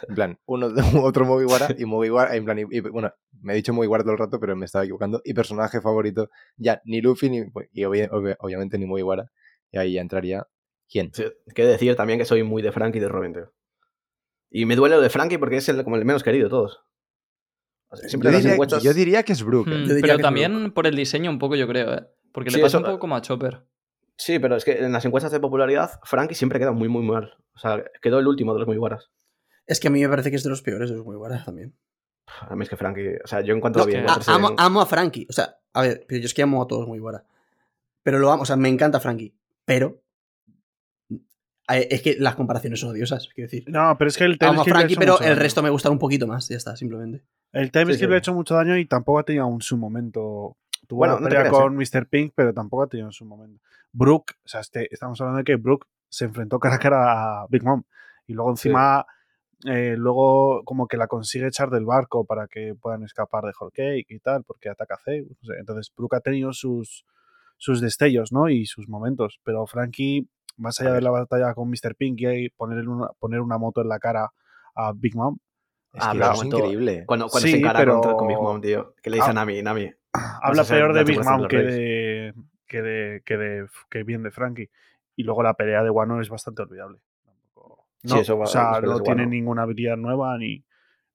En 0.07 0.15
plan, 0.15 0.39
uno, 0.45 0.67
otro 1.03 1.25
Mugiwara 1.25 1.67
y 1.77 1.85
Mugiwara, 1.85 2.35
en 2.35 2.45
plan, 2.45 2.59
y, 2.59 2.63
y, 2.69 2.79
bueno, 2.81 3.11
me 3.41 3.53
he 3.53 3.55
dicho 3.55 3.73
Mugiwara 3.73 4.03
todo 4.03 4.13
el 4.13 4.19
rato, 4.19 4.39
pero 4.39 4.55
me 4.55 4.65
estaba 4.65 4.83
equivocando. 4.85 5.21
Y 5.23 5.33
personaje 5.33 5.81
favorito, 5.81 6.29
ya, 6.57 6.81
ni 6.85 7.01
Luffy, 7.01 7.29
ni, 7.29 7.37
y 7.71 7.81
obvi- 7.83 8.09
obvi- 8.09 8.35
obviamente 8.39 8.77
ni 8.77 8.85
Mugiwara. 8.85 9.31
Y 9.71 9.77
ahí 9.77 9.93
ya 9.93 10.01
entraría, 10.01 10.47
¿quién? 10.89 11.11
sí, 11.13 11.25
que 11.53 11.65
decir 11.65 11.95
también 11.95 12.19
que 12.19 12.25
soy 12.25 12.43
muy 12.43 12.61
de 12.61 12.71
Frank 12.71 12.95
y 12.95 12.99
de 12.99 13.09
Robin, 13.09 13.33
tío. 13.33 13.53
Y 14.49 14.65
me 14.65 14.75
duele 14.75 14.95
lo 14.95 15.01
de 15.01 15.09
Frankie 15.09 15.37
porque 15.37 15.57
es 15.57 15.67
el, 15.69 15.83
como 15.83 15.97
el 15.97 16.05
menos 16.05 16.23
querido 16.23 16.45
de 16.45 16.49
todos. 16.49 16.79
O 17.89 17.95
sea, 17.97 18.07
siempre 18.09 18.29
Yo 18.29 18.31
las 18.33 18.41
diría, 18.43 18.55
encuestas- 18.55 18.83
yo 18.83 18.93
diría 18.93 19.23
que 19.23 19.33
es 19.33 19.43
Brook. 19.43 19.67
¿eh? 19.67 19.71
Hmm, 19.71 20.01
pero 20.01 20.17
también 20.19 20.71
por 20.71 20.87
el 20.87 20.95
diseño 20.95 21.29
un 21.29 21.39
poco, 21.39 21.55
yo 21.55 21.67
creo, 21.67 21.93
¿eh? 21.93 22.07
Porque 22.31 22.49
Sí, 22.51 22.57
le 22.57 22.63
pasa 22.63 22.77
eso- 22.77 22.85
un 22.85 22.91
poco 22.91 22.99
como 22.99 23.15
a 23.15 23.21
Chopper. 23.21 23.65
Sí, 24.17 24.39
pero 24.39 24.55
es 24.55 24.65
que 24.65 24.79
en 24.79 24.91
las 24.91 25.05
encuestas 25.05 25.31
de 25.31 25.39
popularidad, 25.39 25.91
Frankie 26.03 26.33
siempre 26.35 26.59
queda 26.59 26.71
muy, 26.71 26.87
muy 26.89 27.03
mal. 27.05 27.33
O 27.55 27.59
sea, 27.59 27.83
quedó 28.01 28.19
el 28.19 28.27
último 28.27 28.53
de 28.53 28.59
los 28.59 28.67
muy 28.67 28.77
buenas. 28.77 29.09
Es 29.67 29.79
que 29.79 29.89
a 29.89 29.91
mí 29.91 30.01
me 30.01 30.09
parece 30.09 30.29
que 30.29 30.37
es 30.37 30.43
de 30.43 30.49
los 30.49 30.61
peores 30.61 30.89
de 30.89 30.95
los 30.95 31.05
Mugiwara 31.05 31.43
también. 31.43 31.75
A 32.41 32.55
mí 32.55 32.63
es 32.63 32.69
que 32.69 32.77
Frankie. 32.77 33.17
O 33.23 33.27
sea, 33.27 33.41
yo 33.41 33.53
en 33.53 33.61
cuanto 33.61 33.79
No, 33.79 33.85
lo 33.85 33.91
vi 33.91 33.97
en 33.97 34.05
que- 34.05 34.11
a- 34.11 34.33
amo, 34.33 34.55
amo 34.57 34.81
a 34.81 34.85
Frankie. 34.85 35.27
O 35.29 35.33
sea, 35.33 35.57
a 35.73 35.81
ver, 35.81 36.05
pero 36.07 36.19
yo 36.21 36.25
es 36.25 36.33
que 36.33 36.41
amo 36.41 36.61
a 36.61 36.67
todos 36.67 36.87
Mugiwara. 36.87 37.23
Pero 38.03 38.19
lo 38.19 38.31
amo, 38.31 38.43
o 38.43 38.45
sea, 38.45 38.55
me 38.55 38.69
encanta 38.69 38.99
Frankie. 38.99 39.33
Pero. 39.65 40.01
eh, 41.69 41.87
Es 41.91 42.01
que 42.01 42.15
las 42.19 42.35
comparaciones 42.35 42.79
son 42.79 42.91
odiosas, 42.91 43.27
quiero 43.33 43.49
decir. 43.49 43.65
No, 43.67 43.95
pero 43.97 44.07
es 44.09 44.17
que 44.17 44.23
el 44.23 44.37
time 44.39 44.63
Frankie, 44.63 44.93
hecho 44.93 44.99
pero 44.99 45.13
mucho 45.13 45.23
el 45.23 45.29
daño. 45.31 45.41
resto 45.41 45.61
me 45.63 45.69
gusta 45.69 45.89
un 45.89 45.99
poquito 45.99 46.27
más, 46.27 46.47
ya 46.47 46.55
está, 46.57 46.75
simplemente. 46.77 47.23
El 47.51 47.71
time 47.71 47.87
Sí, 47.87 47.93
skip 47.93 48.05
sí. 48.05 48.09
le 48.09 48.15
ha 48.15 48.19
hecho 48.19 48.33
mucho 48.33 48.55
daño 48.55 48.77
y 48.77 48.85
tampoco 48.85 49.19
ha 49.19 49.23
tenido 49.23 49.47
un 49.47 49.61
su 49.61 49.77
momento. 49.77 50.57
Tuvo 50.87 50.99
Bueno, 50.99 51.17
una 51.17 51.27
pelea 51.27 51.41
creas, 51.41 51.53
con 51.57 51.75
Mr. 51.75 52.07
Pink, 52.07 52.31
pero 52.35 52.53
tampoco 52.53 52.83
ha 52.83 52.87
tenido 52.87 53.09
en 53.09 53.13
su 53.13 53.25
momento. 53.25 53.61
Brooke, 53.91 54.35
o 54.45 54.47
sea, 54.47 54.61
este- 54.61 54.87
estamos 54.93 55.19
hablando 55.19 55.39
de 55.39 55.43
que 55.43 55.55
Brooke 55.57 55.85
se 56.09 56.25
enfrentó 56.25 56.59
cara 56.59 56.75
a 56.75 56.79
cara 56.79 57.41
a 57.41 57.47
Big 57.49 57.63
Mom. 57.63 57.83
Y 58.27 58.33
luego 58.33 58.51
encima, 58.51 59.05
eh, 59.65 59.95
luego 59.97 60.63
como 60.65 60.87
que 60.87 60.97
la 60.97 61.07
consigue 61.07 61.47
echar 61.47 61.69
del 61.69 61.85
barco 61.85 62.25
para 62.25 62.47
que 62.47 62.75
puedan 62.79 63.03
escapar 63.03 63.43
de 63.45 63.53
Cake 63.73 64.05
y 64.09 64.19
tal, 64.19 64.43
porque 64.43 64.69
ataca 64.69 64.95
a 64.95 64.99
Zeus. 64.99 65.27
Entonces, 65.59 65.91
Brooke 65.95 66.15
ha 66.17 66.19
tenido 66.21 66.53
sus, 66.53 67.05
sus 67.57 67.81
destellos, 67.81 68.31
¿no? 68.31 68.49
Y 68.49 68.65
sus 68.65 68.87
momentos. 68.87 69.39
Pero 69.43 69.65
Frankie, 69.65 70.27
más 70.57 70.79
allá 70.79 70.93
de 70.93 71.01
la 71.01 71.09
batalla 71.11 71.53
con 71.53 71.69
Mr. 71.69 71.95
Pink 71.97 72.19
y 72.21 72.49
poner 72.49 72.87
una, 72.87 73.07
poner 73.19 73.41
una 73.41 73.57
moto 73.57 73.81
en 73.81 73.89
la 73.89 73.99
cara 73.99 74.29
a 74.75 74.93
Big 74.95 75.15
Mom, 75.15 75.37
Es 75.93 76.03
Ah, 76.05 76.11
que 76.11 76.19
eso 76.19 76.31
es 76.31 76.37
momento- 76.37 76.57
increíble. 76.59 77.03
Cuando, 77.07 77.27
cuando 77.27 77.47
Sí, 77.47 77.51
se 77.53 77.57
encara 77.57 77.79
pero- 77.79 77.93
contra, 77.93 78.13
con 78.13 78.27
Big 78.27 78.37
Mom, 78.37 78.61
tío. 78.61 78.93
Que 79.01 79.09
le 79.09 79.15
dice 79.17 79.27
Ah. 79.29 79.31
a 79.31 79.33
Nami, 79.33 79.61
Nami. 79.63 79.91
habla 80.13 80.63
peor 80.63 80.93
de 80.93 81.03
Big 81.03 81.23
Mom 81.23 81.47
que 81.47 81.57
de, 81.57 82.33
que, 82.67 82.81
de, 82.83 83.21
que, 83.25 83.37
de, 83.37 83.67
que 83.89 84.03
bien 84.03 84.21
de 84.21 84.29
Frankie. 84.31 84.69
Y 85.15 85.23
luego 85.23 85.41
la 85.41 85.55
pelea 85.55 85.81
de 85.81 85.89
Wano 85.89 86.21
es 86.21 86.29
bastante 86.29 86.61
olvidable. 86.61 86.99
Sí, 88.03 88.13
No, 88.13 88.21
eso 88.21 88.37
va- 88.37 88.45
o 88.45 88.47
sea, 88.47 88.79
no 88.81 89.01
tiene 89.01 89.25
ninguna 89.25 89.63
habilidad 89.63 89.97
nueva 89.97 90.37
ni, 90.37 90.63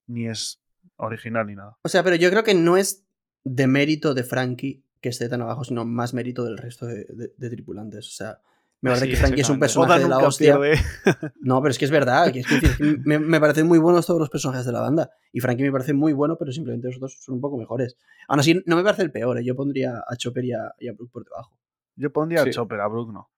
ni 0.07 0.27
es 0.29 0.61
original 0.97 1.47
ni 1.47 1.55
nada. 1.55 1.77
O 1.83 1.89
sea, 1.89 2.03
pero 2.03 2.17
yo 2.17 2.31
creo 2.31 2.45
que 2.45 2.55
no 2.55 2.77
es 2.77 3.07
de 3.45 3.67
mérito 3.67 4.15
de 4.15 4.25
Frankie 4.25 4.85
que 5.01 5.09
esté 5.09 5.29
tan 5.29 5.43
abajo, 5.43 5.65
sino 5.65 5.85
más 5.85 6.15
mérito 6.15 6.45
del 6.45 6.59
resto 6.59 6.87
de, 6.87 7.05
de- 7.09 7.33
de 7.37 7.51
tripulantes. 7.51 8.07
O 8.09 8.13
sea, 8.13 8.39
me 8.81 8.91
parece 8.91 9.07
Sí, 9.07 9.11
que 9.13 9.17
Frankie 9.17 9.41
es 9.43 9.49
un 9.51 9.61
personaje 9.61 10.03
de 10.03 10.09
la 10.09 10.19
hostia. 10.19 10.59
pierde. 10.59 10.81
No, 11.41 11.61
pero 11.63 11.71
es 11.71 11.79
que 11.79 11.85
es 11.85 11.91
verdad. 11.91 12.33
que 12.33 12.41
es 12.41 12.47
que 12.47 12.99
me, 13.05 13.19
me 13.19 13.41
parecen 13.41 13.67
muy 13.67 13.79
buenos 13.79 14.07
todos 14.07 14.19
los 14.21 14.29
personajes 14.31 14.67
de 14.67 14.73
la 14.73 14.81
banda. 14.81 15.11
Y 15.33 15.41
Frankie 15.41 15.63
me 15.63 15.73
parece 15.73 15.93
muy 15.93 16.13
bueno, 16.13 16.37
pero 16.37 16.51
simplemente 16.53 16.89
los 16.89 16.99
dos 17.01 17.17
son 17.21 17.37
un 17.37 17.41
poco 17.41 17.57
mejores. 17.59 17.97
Aún 18.29 18.41
así, 18.41 18.61
no 18.67 18.77
me 18.77 18.83
parece 18.83 19.03
el 19.03 19.13
peor. 19.13 19.39
¿eh? 19.39 19.45
Yo 19.45 19.55
pondría 19.57 20.03
a 20.07 20.17
Chopper 20.17 20.45
y 20.45 20.53
a, 20.53 20.75
y 20.81 20.89
a 20.89 20.93
Brook 20.93 21.11
por 21.13 21.25
debajo. 21.25 21.57
Yo 21.97 22.13
pondría 22.13 22.43
Sí. 22.43 22.49
a 22.51 22.53
Chopper, 22.53 22.81
a 22.81 22.89
Brook 22.89 23.13
no. 23.13 23.31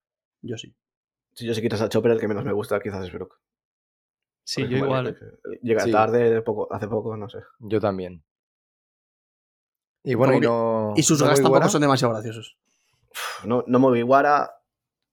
Yo 0.42 0.56
sí. 0.58 0.74
Si 1.34 1.46
yo 1.46 1.54
si 1.54 1.60
quitas 1.62 1.80
a 1.80 1.88
Chopper, 1.88 2.12
el 2.12 2.20
que 2.20 2.28
menos 2.28 2.44
me 2.44 2.52
gusta 2.52 2.80
quizás 2.80 3.04
es 3.04 3.12
Brook. 3.12 3.38
Sí, 4.46 4.62
Porque 4.62 4.78
yo 4.78 4.84
igual. 4.84 5.18
Llega 5.62 5.80
Sí. 5.84 5.90
tarde, 5.92 6.42
poco, 6.42 6.72
hace 6.72 6.86
poco, 6.86 7.16
no 7.16 7.28
sé. 7.28 7.38
Yo 7.58 7.80
también. 7.80 8.22
Y 10.04 10.14
bueno, 10.14 10.34
y 10.34 10.40
no. 10.40 10.92
Y 10.96 11.02
sus 11.02 11.18
no 11.20 11.26
gas 11.26 11.38
Mugiwara? 11.40 11.60
tampoco 11.60 11.72
son 11.72 11.80
demasiado 11.80 12.12
graciosos. 12.14 12.56
No, 13.44 13.64
no 13.66 13.78
Mugiwara. 13.78 14.54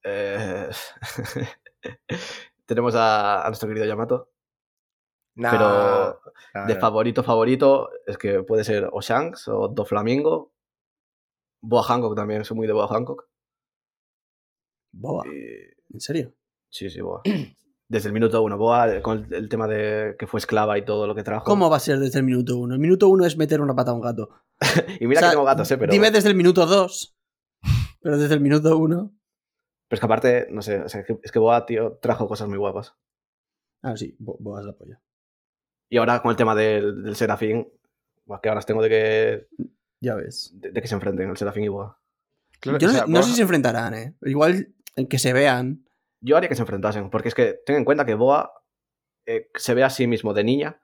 Eh... 0.04 0.70
Tenemos 2.66 2.96
a, 2.96 3.44
a 3.46 3.48
nuestro 3.48 3.68
querido 3.68 3.86
Yamato. 3.86 4.30
Nah, 5.36 5.52
pero 5.52 6.22
nah, 6.54 6.66
de 6.68 6.74
nah. 6.76 6.80
favorito, 6.80 7.24
favorito, 7.24 7.90
es 8.06 8.18
que 8.18 8.44
puede 8.44 8.64
ser 8.66 8.90
o 8.92 9.02
Shanks 9.02 9.48
o 9.48 9.70
Doflamingo. 9.70 10.54
Boa 11.62 11.84
Hancock 11.84 12.16
también, 12.16 12.44
soy 12.44 12.58
muy 12.58 12.68
de 12.68 12.74
Boa 12.74 12.88
Hancock. 12.88 13.28
Boba. 14.94 15.24
Y- 15.28 15.81
¿En 15.94 16.00
serio? 16.00 16.34
Sí, 16.70 16.90
sí, 16.90 17.02
Boa. 17.02 17.22
Desde 17.88 18.08
el 18.08 18.14
minuto 18.14 18.42
uno. 18.42 18.58
Boa, 18.58 19.02
con 19.02 19.26
el, 19.26 19.34
el 19.34 19.50
tema 19.50 19.68
de 19.68 20.16
que 20.18 20.26
fue 20.26 20.40
esclava 20.40 20.78
y 20.78 20.86
todo 20.86 21.08
lo 21.08 21.14
que 21.14 21.24
trajo. 21.24 21.44
¿Cómo 21.44 21.70
va 21.70 21.76
a 21.76 21.80
ser 21.82 22.00
desde 22.00 22.20
el 22.20 22.26
minuto 22.26 22.58
uno? 22.58 22.74
El 22.74 22.80
minuto 22.80 23.10
uno 23.10 23.26
es 23.26 23.36
meter 23.36 23.60
una 23.60 23.76
pata 23.76 23.92
a 23.92 23.94
un 23.94 24.00
gato. 24.02 24.30
Y 25.02 25.08
mira 25.08 25.20
O 25.20 25.22
sea, 25.22 25.30
que 25.30 25.34
tengo 25.36 25.44
gatos, 25.46 25.70
¿eh? 25.72 25.78
Pero, 25.78 25.92
Dime 25.92 26.10
desde 26.10 26.30
el 26.30 26.36
minuto 26.36 26.66
dos. 26.66 27.14
Pero 28.02 28.18
desde 28.18 28.36
el 28.36 28.40
minuto 28.40 28.78
uno. 28.78 29.12
pero 29.90 29.98
es 29.98 30.00
que 30.00 30.06
aparte, 30.06 30.48
no 30.52 30.62
sé, 30.62 30.80
o 30.82 30.88
sea, 30.88 31.02
es 31.02 31.06
que- 31.08 31.20
que 31.20 31.40
Boa, 31.40 31.66
tío, 31.66 31.98
trajo 32.02 32.30
cosas 32.30 32.48
muy 32.48 32.58
guapas. 32.58 32.96
Ah, 33.82 33.98
sí, 33.98 34.16
Bo- 34.20 34.38
Boa 34.40 34.62
es 34.62 34.66
la 34.68 34.74
polla. 34.74 35.02
Y 35.90 35.98
ahora 35.98 36.22
con 36.22 36.32
el 36.32 36.38
tema 36.38 36.56
del, 36.56 37.04
del 37.04 37.16
Serafín, 37.18 37.68
qué 38.42 38.48
ganas 38.50 38.66
tengo 38.66 38.82
de 38.82 38.90
que, 38.90 39.48
Ya 40.00 40.16
ves. 40.16 40.52
de, 40.54 40.72
de 40.72 40.82
que 40.82 40.88
se 40.88 40.96
enfrenten 40.96 41.30
el 41.30 41.36
Serafín 41.36 41.66
y 41.66 41.68
Boa. 41.68 42.00
Claro, 42.62 42.78
Yo 42.80 42.88
o 42.88 42.92
no, 42.92 42.98
sea, 42.98 43.06
no 43.06 43.16
sé 43.18 43.20
Boa- 43.22 43.24
si 43.24 43.34
se 43.36 43.42
enfrentarán, 43.42 43.94
¿eh? 43.96 44.16
Igual 44.22 44.74
que 45.10 45.20
se 45.20 45.34
vean. 45.34 45.86
Yo 46.20 46.38
haría 46.38 46.50
que 46.50 46.56
se 46.56 46.62
enfrentasen, 46.62 47.10
porque 47.10 47.30
es 47.30 47.36
que 47.36 47.60
ten 47.66 47.78
en 47.78 47.86
cuenta 47.86 48.06
que 48.06 48.14
Boa 48.16 48.52
eh, 49.26 49.50
se 49.56 49.74
ve 49.74 49.84
a 49.84 49.90
sí 49.90 50.08
mismo 50.08 50.34
de 50.34 50.44
niña 50.44 50.82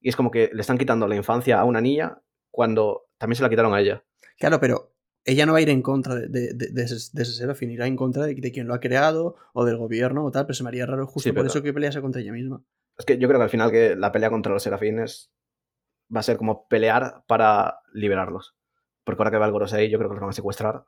y 0.00 0.08
es 0.08 0.16
como 0.16 0.30
que 0.30 0.50
le 0.52 0.60
están 0.60 0.78
quitando 0.78 1.06
la 1.06 1.16
infancia 1.16 1.60
a 1.60 1.64
una 1.64 1.80
niña 1.80 2.22
cuando 2.50 3.08
también 3.18 3.36
se 3.36 3.42
la 3.42 3.50
quitaron 3.50 3.74
a 3.74 3.80
ella. 3.80 4.04
Claro, 4.38 4.58
pero 4.60 4.94
ella 5.24 5.44
no 5.44 5.52
va 5.52 5.58
a 5.58 5.62
ir 5.62 5.68
en 5.70 5.82
contra 5.82 6.14
de, 6.14 6.28
de- 6.28 6.54
de- 6.54 6.70
de 6.72 6.82
ese, 6.82 6.94
de 7.12 7.22
ese 7.22 7.32
Serafín, 7.32 7.70
irá 7.70 7.86
en 7.86 7.96
contra 7.96 8.24
de, 8.24 8.34
quien 8.52 8.66
lo 8.66 8.74
ha 8.74 8.80
creado 8.80 9.36
o 9.52 9.64
del 9.66 9.76
gobierno 9.76 10.24
o 10.24 10.30
tal, 10.30 10.46
pero 10.46 10.54
se 10.54 10.62
me 10.62 10.68
haría 10.70 10.86
raro 10.86 11.06
justo 11.06 11.28
Sí, 11.28 11.32
por 11.32 11.44
eso 11.46 11.62
que 11.62 11.72
pelease 11.74 12.00
contra 12.00 12.20
ella 12.22 12.32
misma. 12.32 12.64
Es 12.96 13.04
que 13.04 13.18
yo 13.18 13.28
creo 13.28 13.38
que 13.38 13.44
al 13.44 13.50
final 13.50 13.70
que 13.70 13.96
la 13.96 14.12
pelea 14.12 14.30
contra 14.30 14.52
los 14.52 14.62
serafines 14.62 15.30
va 16.14 16.20
a 16.20 16.22
ser 16.24 16.38
como 16.38 16.66
pelear 16.68 17.24
para 17.26 17.80
liberarlos. 17.92 18.56
Porque 19.04 19.20
ahora 19.20 19.30
que 19.30 19.38
va 19.38 19.46
el 19.46 19.52
Gorosei, 19.52 19.90
yo 19.90 19.98
creo 19.98 20.08
que 20.10 20.14
los 20.14 20.20
van 20.22 20.30
a 20.30 20.34
secuestrar 20.34 20.84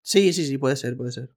Sí, 0.00 0.32
sí, 0.32 0.44
sí, 0.46 0.58
puede 0.58 0.76
ser, 0.76 0.96
puede 0.96 1.12
ser. 1.12 1.30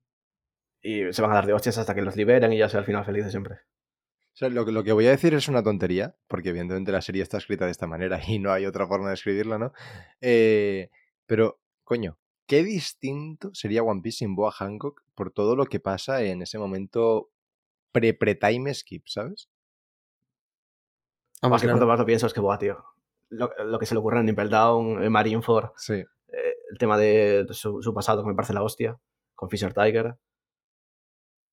Y 0.87 1.13
se 1.13 1.21
van 1.21 1.31
a 1.31 1.35
dar 1.35 1.45
de 1.47 1.53
hostias 1.53 1.77
hasta 1.77 1.95
que 1.95 2.01
los 2.01 2.15
liberen 2.15 2.53
y 2.53 2.57
ya 2.59 2.69
sea 2.69 2.79
al 2.81 2.85
final 2.85 3.03
feliz 3.05 3.25
de 3.25 3.31
siempre. 3.31 3.55
O 3.55 4.37
sea, 4.37 4.49
lo, 4.49 4.65
que- 4.65 4.71
lo 4.71 4.83
que 4.83 4.91
voy 4.91 5.07
a 5.07 5.11
decir 5.11 5.33
es 5.33 5.47
una 5.47 5.63
tontería, 5.63 6.15
porque 6.27 6.49
evidentemente 6.49 6.91
la 6.91 7.01
serie 7.01 7.23
está 7.23 7.37
escrita 7.37 7.65
de 7.65 7.71
esta 7.71 7.87
manera 7.87 8.19
y 8.27 8.39
no 8.39 8.51
hay 8.51 8.65
otra 8.65 8.85
forma 8.87 9.07
de 9.09 9.13
escribirla, 9.15 9.57
¿no? 9.57 9.71
Eh, 10.21 10.89
pero, 11.25 11.59
coño, 11.83 12.17
qué 12.47 12.63
distinto 12.63 13.49
sería 13.53 13.81
One 13.83 14.01
Piece 14.01 14.17
sin 14.19 14.35
Boa 14.35 14.51
Hancock 14.51 15.01
por 15.15 15.31
todo 15.31 15.55
lo 15.55 15.65
que 15.65 15.79
pasa 15.79 16.21
en 16.23 16.41
ese 16.41 16.57
momento 16.59 17.31
pre-pre-time 17.93 18.73
skip, 18.73 19.07
¿sabes? 19.07 19.49
Vamos, 21.41 21.55
Más 21.55 21.61
que 21.61 21.67
cuanto 21.67 21.87
más 21.87 21.99
lo 21.99 22.05
pienso 22.05 22.27
es 22.27 22.33
que, 22.33 22.39
buah, 22.41 22.57
tío. 22.57 22.83
Lo, 23.29 23.49
lo 23.65 23.79
que 23.79 23.85
se 23.85 23.93
le 23.95 23.99
ocurre 23.99 24.19
en 24.19 24.29
Impel 24.29 24.49
Down, 24.49 25.03
en 25.03 25.11
Marineford, 25.11 25.71
Sí. 25.77 25.93
eh, 25.93 26.55
el 26.71 26.77
tema 26.77 26.97
de 26.97 27.45
su, 27.51 27.81
su 27.81 27.93
pasado 27.93 28.21
que 28.23 28.29
me 28.29 28.35
parece 28.35 28.53
la 28.53 28.63
hostia, 28.63 28.99
con 29.33 29.49
Fisher 29.49 29.73
Tiger. 29.73 30.15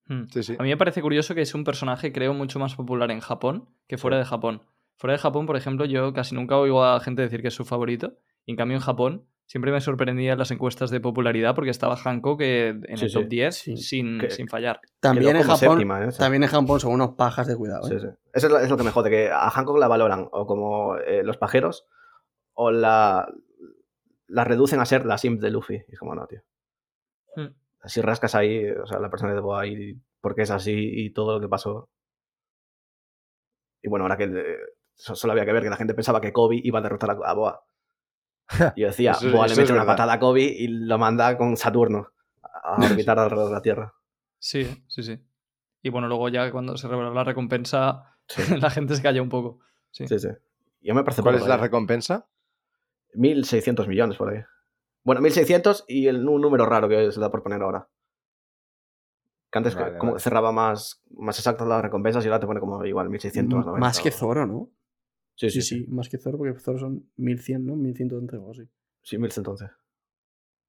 Hmm. 0.06 0.24
Sí, 0.32 0.42
sí. 0.42 0.56
A 0.58 0.62
mí 0.62 0.68
me 0.68 0.76
parece 0.76 1.00
curioso 1.02 1.34
que 1.34 1.42
es 1.42 1.54
un 1.54 1.64
personaje, 1.64 2.12
creo, 2.12 2.34
mucho 2.34 2.58
más 2.58 2.74
popular 2.74 3.10
en 3.10 3.20
Japón 3.20 3.68
que 3.86 3.98
fuera 3.98 4.18
de 4.18 4.24
Japón. 4.24 4.62
Fuera 4.98 5.12
de 5.12 5.18
Japón, 5.18 5.46
por 5.46 5.56
ejemplo, 5.56 5.84
yo 5.84 6.12
casi 6.12 6.34
nunca 6.34 6.56
oigo 6.58 6.84
a 6.84 7.00
gente 7.00 7.22
decir 7.22 7.40
que 7.42 7.48
es 7.48 7.54
su 7.54 7.64
favorito. 7.64 8.14
Y 8.44 8.52
en 8.52 8.56
cambio, 8.56 8.76
en 8.76 8.82
Japón, 8.82 9.26
siempre 9.46 9.70
me 9.72 9.80
sorprendía 9.80 10.32
en 10.32 10.38
las 10.38 10.50
encuestas 10.50 10.90
de 10.90 11.00
popularidad 11.00 11.54
porque 11.54 11.70
estaba 11.70 11.96
Hancock 11.96 12.40
eh, 12.42 12.68
en 12.68 12.96
Sí, 12.98 13.04
el 13.04 13.10
sí. 13.10 13.14
top 13.18 13.28
10 13.28 13.54
Sí. 13.56 13.76
sin, 13.76 14.18
Que- 14.18 14.30
sin 14.30 14.48
fallar. 14.48 14.80
También 15.00 15.36
en, 15.36 15.42
Japón, 15.42 15.58
séptima, 15.58 16.02
¿eh? 16.02 16.08
O 16.08 16.10
sea, 16.10 16.24
también 16.26 16.42
en 16.42 16.48
Japón 16.48 16.80
son 16.80 16.92
unos 16.92 17.10
pajas 17.16 17.46
de 17.46 17.56
cuidado. 17.56 17.86
¿eh? 17.86 17.90
Sí, 17.90 18.00
sí. 18.00 18.06
Eso 18.32 18.46
es 18.46 18.52
lo, 18.52 18.58
es 18.58 18.70
lo 18.70 18.76
que 18.76 18.84
me 18.84 18.90
jode, 18.90 19.10
que 19.10 19.30
a 19.30 19.50
Hancock 19.50 19.78
la 19.78 19.88
valoran 19.88 20.28
o 20.32 20.46
como 20.46 20.96
eh, 20.98 21.22
los 21.24 21.36
pajeros 21.36 21.86
o 22.54 22.70
la, 22.70 23.32
la 24.28 24.44
reducen 24.44 24.80
a 24.80 24.84
ser 24.84 25.04
la 25.06 25.18
simp 25.18 25.40
de 25.40 25.50
Luffy. 25.50 25.74
Y 25.88 25.92
es 25.92 25.98
como, 25.98 26.14
no, 26.14 26.26
tío. 26.26 26.40
Hmm. 27.36 27.54
Si 27.84 28.00
rascas 28.00 28.34
ahí, 28.34 28.68
o 28.70 28.86
sea, 28.86 28.98
la 29.00 29.10
persona 29.10 29.34
de 29.34 29.40
Boa 29.40 29.66
y 29.66 30.00
porque 30.20 30.42
es 30.42 30.50
así 30.50 30.72
y 30.76 31.10
todo 31.12 31.34
lo 31.34 31.40
que 31.40 31.48
pasó. 31.48 31.88
Y 33.82 33.88
bueno, 33.88 34.04
ahora 34.04 34.16
que 34.16 34.24
eh, 34.24 34.56
so- 34.94 35.16
solo 35.16 35.32
había 35.32 35.44
que 35.44 35.52
ver 35.52 35.62
que 35.64 35.70
la 35.70 35.76
gente 35.76 35.94
pensaba 35.94 36.20
que 36.20 36.32
Kobe 36.32 36.60
iba 36.62 36.78
a 36.78 36.82
derrotar 36.82 37.10
a, 37.10 37.14
a 37.30 37.34
Boa. 37.34 37.64
Y 38.76 38.80
yo 38.82 38.86
decía, 38.88 39.12
Eso- 39.12 39.30
Boa 39.32 39.46
le 39.46 39.52
eso 39.52 39.60
mete 39.62 39.72
una 39.72 39.86
patada 39.86 40.12
a 40.14 40.18
Kobe 40.20 40.42
y 40.42 40.68
lo 40.68 40.98
manda 40.98 41.36
con 41.36 41.56
Saturno 41.56 42.08
a 42.42 42.76
orbitar 42.90 43.18
alrededor 43.18 43.48
de 43.48 43.54
la 43.54 43.62
Tierra. 43.62 43.94
Sí, 44.38 44.84
sí, 44.88 45.02
sí. 45.02 45.18
Y 45.82 45.88
bueno, 45.90 46.06
luego 46.08 46.28
ya 46.28 46.50
cuando 46.52 46.76
se 46.76 46.86
reveló 46.88 47.12
la 47.12 47.24
recompensa, 47.24 48.08
Sí, 48.28 48.42
la 48.60 48.70
gente 48.70 48.94
se 48.94 49.02
cayó 49.02 49.22
un 49.22 49.28
poco. 49.28 49.58
Sí. 49.90 50.06
sí. 50.06 50.28
yo 50.80 50.94
me 50.94 51.02
parece 51.02 51.22
¿Cuál 51.22 51.34
es 51.34 51.46
la 51.46 51.56
recompensa? 51.56 52.28
1.600 53.14 53.86
millones 53.88 54.16
por 54.16 54.32
ahí. 54.32 54.40
Bueno, 55.04 55.20
1.600 55.20 55.84
y 55.88 56.06
el, 56.06 56.26
un 56.28 56.40
número 56.40 56.64
raro 56.66 56.88
que 56.88 57.10
se 57.10 57.20
da 57.20 57.30
por 57.30 57.42
poner 57.42 57.62
ahora. 57.62 57.88
Que 59.50 59.58
antes 59.58 59.74
que- 59.74 59.82
Vale, 59.82 59.98
como 59.98 60.12
vale. 60.12 60.20
que 60.20 60.22
cerraba 60.24 60.52
más, 60.52 61.02
más 61.10 61.38
exactas 61.38 61.66
las 61.68 61.82
recompensas 61.82 62.24
y 62.24 62.28
ahora 62.28 62.40
te 62.40 62.46
pone 62.46 62.60
como 62.60 62.84
igual 62.84 63.08
1.600 63.10 63.56
más 63.58 63.66
90. 63.66 63.80
Más 63.86 64.00
que 64.00 64.10
Zoro, 64.10 64.46
¿no? 64.46 64.70
Sí, 65.34 65.50
Sí, 65.50 65.60
sí, 65.62 65.80
sí, 65.80 65.86
más 65.88 66.08
que 66.08 66.18
Zoro, 66.18 66.38
porque 66.38 66.58
Zoro 66.60 66.78
son 66.78 67.10
1100, 67.16 67.66
¿no? 67.66 67.74
1111 67.76 68.36
o 68.36 68.50
así. 68.50 68.68
Sí, 69.02 69.16
1.000 69.18 69.36
entonces. 69.36 69.70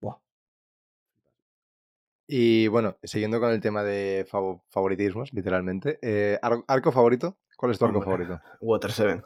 Buah. 0.02 0.18
Y 2.28 2.68
bueno, 2.70 2.98
siguiendo 3.04 3.40
con 3.40 3.52
el 3.52 3.62
tema 3.62 3.84
de 3.84 4.26
fav- 4.30 4.62
favoritismos, 4.70 5.34
literalmente. 5.34 6.00
eh, 6.02 6.40
ar- 6.42 6.64
¿Arco 6.68 6.92
favorito? 6.92 7.38
¿Cuál 7.58 7.72
es 7.74 7.80
tu 7.80 7.86
arco 7.86 8.00
Hombre, 8.00 8.26
favorito? 8.26 8.42
Water 8.62 8.92
7. 8.92 9.24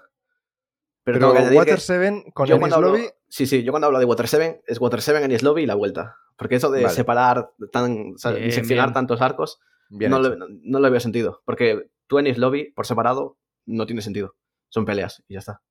Pero, 1.07 1.19
Pero, 1.19 1.27
tengo 1.27 1.33
que 1.33 1.39
añadir 1.39 1.57
Water 1.57 1.75
que 1.75 1.79
7 1.81 2.23
con 2.33 2.47
cuando 2.59 2.75
hablo- 2.75 2.87
Lobby, 2.89 3.07
Sí, 3.29 3.45
sí, 3.45 3.63
yo 3.63 3.71
cuando 3.71 3.87
hablo 3.87 3.99
de 3.99 4.03
Water 4.03 4.27
7 4.27 4.61
es 4.67 4.81
Water 4.81 5.01
7 5.01 5.23
en 5.23 5.37
Lobby 5.41 5.63
y 5.63 5.65
la 5.65 5.75
vuelta. 5.75 6.17
Porque 6.35 6.55
eso 6.55 6.69
de 6.69 6.83
Vale. 6.83 6.93
separar, 6.93 7.49
tan, 7.71 8.13
o 8.15 8.17
sea, 8.17 8.31
Bien, 8.33 8.43
diseccionar 8.43 8.87
bien. 8.87 8.93
tantos 8.93 9.21
arcos, 9.21 9.57
bien 9.89 10.11
no 10.11 10.19
le, 10.19 10.35
no, 10.35 10.47
no 10.49 10.79
le 10.81 10.89
veo 10.89 10.99
sentido. 10.99 11.41
Porque 11.45 11.89
tú 12.07 12.19
en 12.19 12.39
Lobby, 12.41 12.73
por 12.73 12.85
separado, 12.85 13.37
no 13.65 13.85
tiene 13.85 14.01
sentido. 14.01 14.35
Son 14.67 14.83
peleas 14.83 15.23
y 15.29 15.35
ya 15.35 15.39
está. 15.39 15.61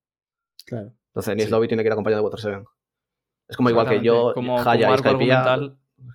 Claro. 0.64 0.94
Entonces, 1.08 1.32
Enies 1.34 1.48
Sí. 1.48 1.52
Lobby 1.52 1.68
tiene 1.68 1.82
que 1.82 1.88
ir 1.88 1.92
acompañado 1.92 2.22
de 2.22 2.24
Water 2.24 2.40
7. 2.40 2.64
Es 3.48 3.56
como 3.58 3.68
igual 3.68 3.86
que 3.90 4.00
yo, 4.00 4.32
como, 4.32 4.58
Haya 4.58 4.86
como 4.86 4.94
y 4.94 4.98
Skypiea. 4.98 5.58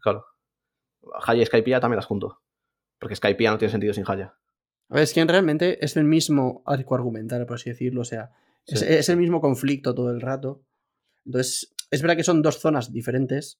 Claro. 0.01 0.25
Haya 1.27 1.43
y 1.43 1.45
Skypiea 1.45 1.79
también 1.79 1.97
las 1.97 2.05
junto. 2.07 2.41
Porque 2.99 3.15
Skypiea 3.15 3.51
no 3.51 3.60
tiene 3.60 3.71
sentido 3.71 3.93
sin 3.93 4.03
Haya. 4.07 4.34
A 4.89 4.95
ver, 4.95 5.03
es 5.03 5.13
que 5.13 5.23
realmente 5.25 5.84
es 5.86 5.95
el 5.95 6.05
mismo 6.05 6.63
arco 6.65 6.95
argumental, 6.95 7.45
por 7.45 7.55
así 7.55 7.69
decirlo. 7.69 8.01
O 8.01 8.05
sea, 8.05 8.31
Sí. 8.65 8.86
es 8.88 9.10
el 9.10 9.17
mismo 9.17 9.41
conflicto 9.41 9.93
todo 9.95 10.12
el 10.12 10.21
rato. 10.21 10.63
Entonces, 11.26 11.74
es 11.89 12.02
verdad 12.02 12.15
que 12.17 12.24
son 12.24 12.41
dos 12.41 12.60
zonas 12.60 12.91
diferentes, 12.91 13.60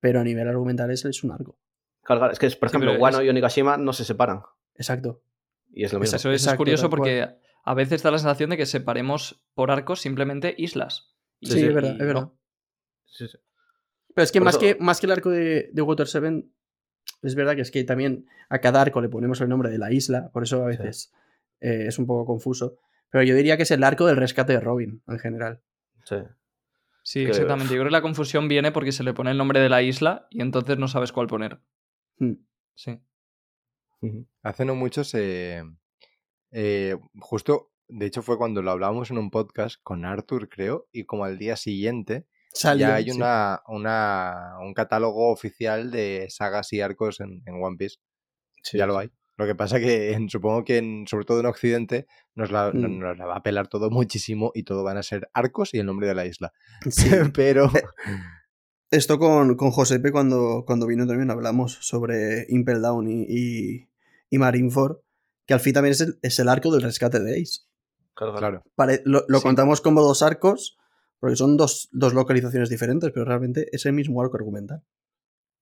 pero 0.00 0.20
a 0.20 0.24
nivel 0.24 0.48
argumental 0.48 0.90
es, 0.90 1.04
es 1.04 1.22
un 1.24 1.32
arco. 1.32 1.58
Claro, 2.02 2.20
claro, 2.20 2.32
es 2.32 2.38
que, 2.38 2.48
por 2.50 2.68
Sí, 2.68 2.72
ejemplo, 2.72 2.92
pero 2.92 3.02
Wano 3.02 3.20
es- 3.20 3.26
y 3.26 3.28
Onigashima 3.28 3.76
no 3.76 3.92
se 3.92 4.04
separan. 4.04 4.40
Exacto. 4.74 5.22
Y 5.72 5.84
es 5.84 5.92
lo 5.92 5.98
Pues 5.98 6.08
mismo. 6.10 6.16
eso 6.16 6.30
es, 6.32 6.42
Exacto, 6.42 6.58
curioso 6.58 6.88
porque 6.90 7.28
a 7.64 7.74
veces 7.74 8.02
da 8.02 8.10
la 8.10 8.18
sensación 8.18 8.50
de 8.50 8.56
que 8.56 8.66
separemos 8.66 9.44
por 9.54 9.70
arcos 9.70 10.00
simplemente 10.00 10.54
islas. 10.56 11.14
Y- 11.40 11.46
Sí, 11.48 11.52
sí, 11.60 11.66
es 11.66 11.74
verdad, 11.74 11.90
y 11.90 11.92
es 12.00 12.06
verdad. 12.06 12.20
no. 12.22 12.38
Sí, 13.06 13.26
sí. 13.28 13.38
Pero 14.14 14.24
es 14.24 14.32
que 14.32 14.40
más, 14.40 14.54
eso- 14.54 14.60
que 14.60 14.76
más 14.80 15.00
que 15.00 15.06
el 15.06 15.12
arco 15.12 15.30
de, 15.30 15.70
de 15.72 15.82
Water 15.82 16.06
7, 16.06 16.46
es 17.22 17.34
verdad 17.34 17.54
que 17.56 17.62
es 17.62 17.70
que 17.70 17.84
también 17.84 18.26
a 18.48 18.60
cada 18.60 18.80
arco 18.80 19.00
le 19.00 19.08
ponemos 19.08 19.40
el 19.40 19.48
nombre 19.48 19.68
de 19.70 19.78
la 19.78 19.92
isla, 19.92 20.30
por 20.32 20.42
eso 20.44 20.62
a 20.62 20.66
veces 20.66 21.12
eh, 21.60 21.86
es 21.88 21.98
un 21.98 22.06
poco 22.06 22.24
confuso. 22.26 22.78
Pero 23.10 23.24
yo 23.24 23.34
diría 23.34 23.56
que 23.56 23.62
es 23.64 23.70
el 23.70 23.84
arco 23.84 24.06
del 24.06 24.16
rescate 24.16 24.52
de 24.52 24.60
Robin, 24.60 25.02
en 25.06 25.18
general. 25.18 25.62
Sí. 26.04 26.16
Sí, 27.02 27.22
Que- 27.24 27.30
exactamente. 27.30 27.72
Yo 27.72 27.80
creo 27.80 27.86
que 27.90 27.92
la 27.92 28.02
confusión 28.02 28.48
viene 28.48 28.72
porque 28.72 28.92
se 28.92 29.04
le 29.04 29.14
pone 29.14 29.30
el 29.30 29.38
nombre 29.38 29.60
de 29.60 29.68
la 29.68 29.82
isla 29.82 30.26
y 30.30 30.42
entonces 30.42 30.76
no 30.78 30.88
sabes 30.88 31.12
cuál 31.12 31.26
poner. 31.28 31.60
Hmm. 32.18 32.34
Sí. 32.74 33.00
Hace 34.42 34.64
no 34.64 34.74
mucho 34.74 35.02
se. 35.04 35.64
eh, 36.52 36.96
justo, 37.18 37.72
de 37.88 38.06
hecho, 38.06 38.22
fue 38.22 38.38
cuando 38.38 38.62
lo 38.62 38.70
hablábamos 38.70 39.10
en 39.10 39.18
un 39.18 39.30
podcast 39.30 39.76
con 39.82 40.04
Arthur, 40.04 40.48
creo, 40.48 40.88
y 40.92 41.04
como 41.04 41.24
al 41.24 41.38
día 41.38 41.56
siguiente 41.56 42.26
Salió, 42.52 42.86
ya 42.88 42.94
hay 42.96 43.04
sí. 43.04 43.10
una, 43.12 43.60
un 44.60 44.74
catálogo 44.74 45.30
oficial 45.32 45.90
de 45.90 46.26
sagas 46.30 46.72
y 46.72 46.80
arcos 46.80 47.20
en, 47.20 47.42
en 47.46 47.62
One 47.62 47.76
Piece. 47.78 47.96
Sí, 48.62 48.78
ya 48.78 48.86
lo 48.86 48.98
hay. 48.98 49.10
Lo 49.38 49.46
que 49.46 49.54
pasa 49.54 49.78
que 49.78 50.12
en- 50.12 50.28
supongo 50.30 50.64
que 50.64 50.78
en- 50.78 51.06
sobre 51.06 51.24
todo 51.26 51.40
en 51.40 51.46
Occidente 51.46 52.06
nos 52.34 52.50
la, 52.50 52.72
no- 52.72 52.88
Mm. 52.88 52.98
nos 53.00 53.18
la 53.18 53.26
va 53.26 53.36
a 53.36 53.42
pelar 53.42 53.68
todo 53.68 53.90
muchísimo 53.90 54.50
y 54.54 54.62
todo 54.62 54.82
van 54.82 54.96
a 54.96 55.02
ser 55.02 55.28
arcos 55.34 55.74
y 55.74 55.78
el 55.78 55.86
nombre 55.86 56.06
de 56.06 56.14
la 56.14 56.24
isla. 56.26 56.52
Sí. 56.90 57.10
Pero 57.36 57.70
Esto 58.90 59.18
con, 59.18 59.56
con 59.56 59.72
Josepe 59.72 60.12
cuando, 60.12 60.62
cuando 60.66 60.86
vino 60.86 61.06
también 61.06 61.30
hablamos 61.30 61.72
sobre 61.80 62.46
Impel 62.48 62.80
Down 62.82 63.08
y, 63.08 63.24
y, 63.28 63.88
y 64.30 64.38
Marineford, 64.38 64.98
que 65.44 65.54
al 65.54 65.60
fin 65.60 65.74
también 65.74 65.92
es 65.92 66.00
el, 66.00 66.18
es 66.22 66.38
el 66.38 66.48
arco 66.48 66.70
del 66.72 66.82
rescate 66.82 67.18
de 67.20 67.40
Ace. 67.42 67.62
Claro, 68.14 68.34
claro. 68.36 68.62
Pare- 68.76 69.02
lo 69.04 69.24
lo 69.28 69.38
Sí. 69.38 69.42
contamos 69.42 69.80
como 69.80 70.02
dos 70.02 70.22
arcos, 70.22 70.78
porque 71.18 71.36
son 71.36 71.56
dos, 71.56 71.88
dos 71.92 72.14
localizaciones 72.14 72.70
diferentes, 72.70 73.10
pero 73.12 73.24
realmente 73.26 73.66
es 73.72 73.84
el 73.86 73.92
mismo 73.92 74.22
arco 74.22 74.36
argumental. 74.36 74.82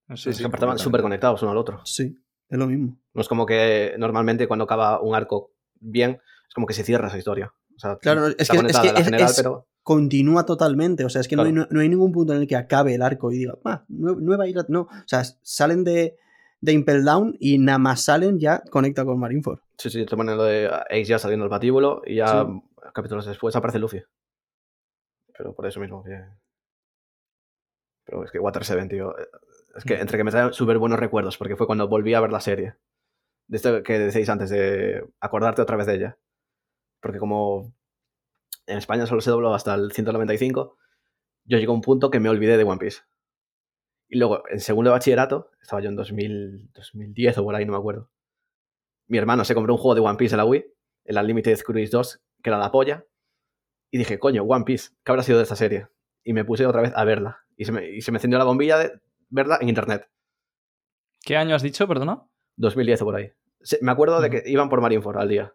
Eso 0.09 0.29
Es 0.31 0.37
es. 0.37 0.41
que 0.43 0.47
aparte 0.47 0.67
van 0.67 0.77
completamente. 0.77 0.83
súper 0.85 1.01
conectados 1.03 1.43
uno 1.43 1.51
al 1.53 1.57
otro. 1.59 1.81
Sí, 1.87 2.23
es 2.49 2.59
lo 2.59 2.67
mismo. 2.67 2.99
No 3.15 3.21
es 3.21 3.29
como 3.29 3.47
que 3.47 3.95
normalmente 3.99 4.47
cuando 4.49 4.65
acaba 4.65 5.01
un 5.01 5.15
arco 5.15 5.53
bien, 5.81 6.21
es 6.49 6.55
como 6.55 6.67
que 6.67 6.75
se 6.75 6.83
cierra 6.85 7.09
esa 7.09 7.19
historia. 7.19 7.53
O 7.77 7.79
sea, 7.79 7.97
Claro, 7.99 8.27
es 8.29 8.35
que- 8.37 8.43
es 8.43 8.51
que 8.51 8.59
a 8.59 8.93
la 8.93 8.99
es- 9.01 9.05
general, 9.05 9.31
es- 9.31 9.37
pero 9.37 9.67
Continúa 9.83 10.47
totalmente, 10.47 11.05
o 11.05 11.11
sea, 11.11 11.21
es 11.21 11.29
que 11.29 11.37
no, 11.37 11.43
hay, 11.43 11.53
Claro. 11.53 11.69
no 11.71 11.81
hay 11.81 11.91
ningún 11.91 12.11
punto 12.11 12.33
en 12.33 12.41
el 12.41 12.47
que 12.47 12.57
acabe 12.57 12.95
el 12.95 13.03
arco 13.03 13.31
y 13.31 13.37
diga, 13.37 13.59
ah, 13.67 13.85
nue- 13.91 14.17
nueva 14.17 14.47
isla. 14.49 14.65
No, 14.69 14.83
o 14.83 14.89
sea, 15.07 15.25
salen 15.43 15.85
de, 15.85 16.17
de 16.63 16.73
Impel 16.73 17.05
Down 17.05 17.37
y 17.39 17.59
nada 17.59 17.77
más 17.79 18.01
salen 18.03 18.39
ya 18.41 18.63
conecta 18.71 19.05
con 19.05 19.19
Marineford. 19.21 19.59
Sí, 19.77 19.91
sí, 19.91 20.07
te 20.07 20.17
ponen 20.17 20.39
lo 20.39 20.45
de 20.45 20.69
Ace 20.89 21.05
ya 21.05 21.19
saliendo 21.19 21.45
el 21.45 21.51
patíbulo 21.51 22.01
y 22.07 22.15
ya 22.17 22.47
capítulos 22.95 23.27
después 23.27 23.55
aparece 23.57 23.79
Luffy. 23.79 24.01
Pero 25.37 25.55
por 25.55 25.67
eso 25.67 25.81
mismo 25.81 26.03
que... 26.03 26.19
Pero 28.07 28.25
es 28.25 28.31
que 28.31 28.39
Water 28.39 28.65
7, 28.65 28.87
tío. 28.89 29.15
Es 29.77 29.85
que 29.85 29.97
Mm. 29.97 30.01
entre 30.01 30.19
que 30.19 30.25
me 30.25 30.31
trae 30.31 30.53
súper 30.53 30.79
buenos 30.79 30.99
recuerdos, 30.99 31.37
porque 31.37 31.57
fue 31.57 31.67
cuando 31.67 31.89
volví 31.89 32.15
a 32.15 32.21
ver 32.21 32.31
la 32.33 32.41
serie. 32.41 32.75
De 33.47 33.57
esto 33.57 33.83
que 33.83 33.99
decíais 33.99 34.29
antes, 34.29 34.51
de 34.51 35.05
acordarte 35.21 35.63
otra 35.63 35.77
vez 35.77 35.87
de 35.87 35.95
ella. 35.97 36.19
Porque 37.01 37.19
como 37.19 37.75
en 38.67 38.79
España 38.79 39.07
solo 39.07 39.21
se 39.21 39.31
dobló 39.31 39.55
hasta 39.55 39.75
el 39.75 39.93
195, 39.93 40.77
yo 41.45 41.59
llegué 41.59 41.71
a 41.71 41.75
un 41.75 41.83
punto 41.83 42.11
que 42.11 42.21
me 42.21 42.29
olvidé 42.31 42.57
de 42.57 42.65
One 42.65 42.79
Piece. 42.79 43.03
Y 44.09 44.19
luego, 44.19 44.45
en 44.49 44.61
segundo 44.61 44.91
de 44.91 44.93
bachillerato, 44.93 45.51
estaba 45.61 45.83
yo 45.83 45.89
en 45.91 45.97
2000, 45.97 46.71
2010 46.73 47.39
o 47.39 47.45
por 47.45 47.55
ahí, 47.55 47.67
no 47.67 47.73
me 47.73 47.79
acuerdo. 47.79 48.11
Mi 49.09 49.19
hermano 49.19 49.45
se 49.45 49.55
compró 49.55 49.75
un 49.75 49.79
juego 49.81 49.95
de 49.95 50.01
One 50.01 50.17
Piece 50.17 50.35
en 50.35 50.39
la 50.39 50.45
Wii, 50.45 50.65
el 51.05 51.19
Unlimited 51.19 51.59
Cruise 51.61 51.91
2, 51.91 52.23
que 52.43 52.51
era 52.51 52.59
la 52.59 52.71
polla. 52.71 53.05
Y 53.91 53.99
dije, 53.99 54.19
coño, 54.19 54.43
One 54.45 54.65
Piece, 54.65 54.91
¿qué 55.05 55.13
habrá 55.13 55.23
sido 55.23 55.39
de 55.39 55.45
esta 55.45 55.57
serie? 55.57 55.89
Y 56.23 56.33
me 56.33 56.45
puse 56.45 56.65
otra 56.67 56.81
vez 56.81 56.93
a 56.95 57.05
verla. 57.05 57.45
Y 57.57 57.67
se 57.67 57.73
me, 57.73 57.91
y 57.91 58.01
se 58.01 58.11
me 58.13 58.17
encendió 58.17 58.39
la 58.39 58.45
bombilla 58.45 58.79
de 58.79 59.01
verla 59.31 59.59
en 59.61 59.69
internet. 59.69 60.09
¿Qué 61.23 61.37
año 61.37 61.55
has 61.55 61.63
dicho, 61.63 61.87
perdona? 61.89 62.23
2010 62.57 63.03
o 63.03 63.05
por 63.07 63.17
ahí. 63.17 63.31
Me 63.81 63.93
acuerdo 63.93 64.21
de 64.21 64.31
que 64.31 64.43
iban 64.47 64.69
por 64.69 64.81
Marineford 64.81 65.17
al 65.19 65.29
día. 65.29 65.55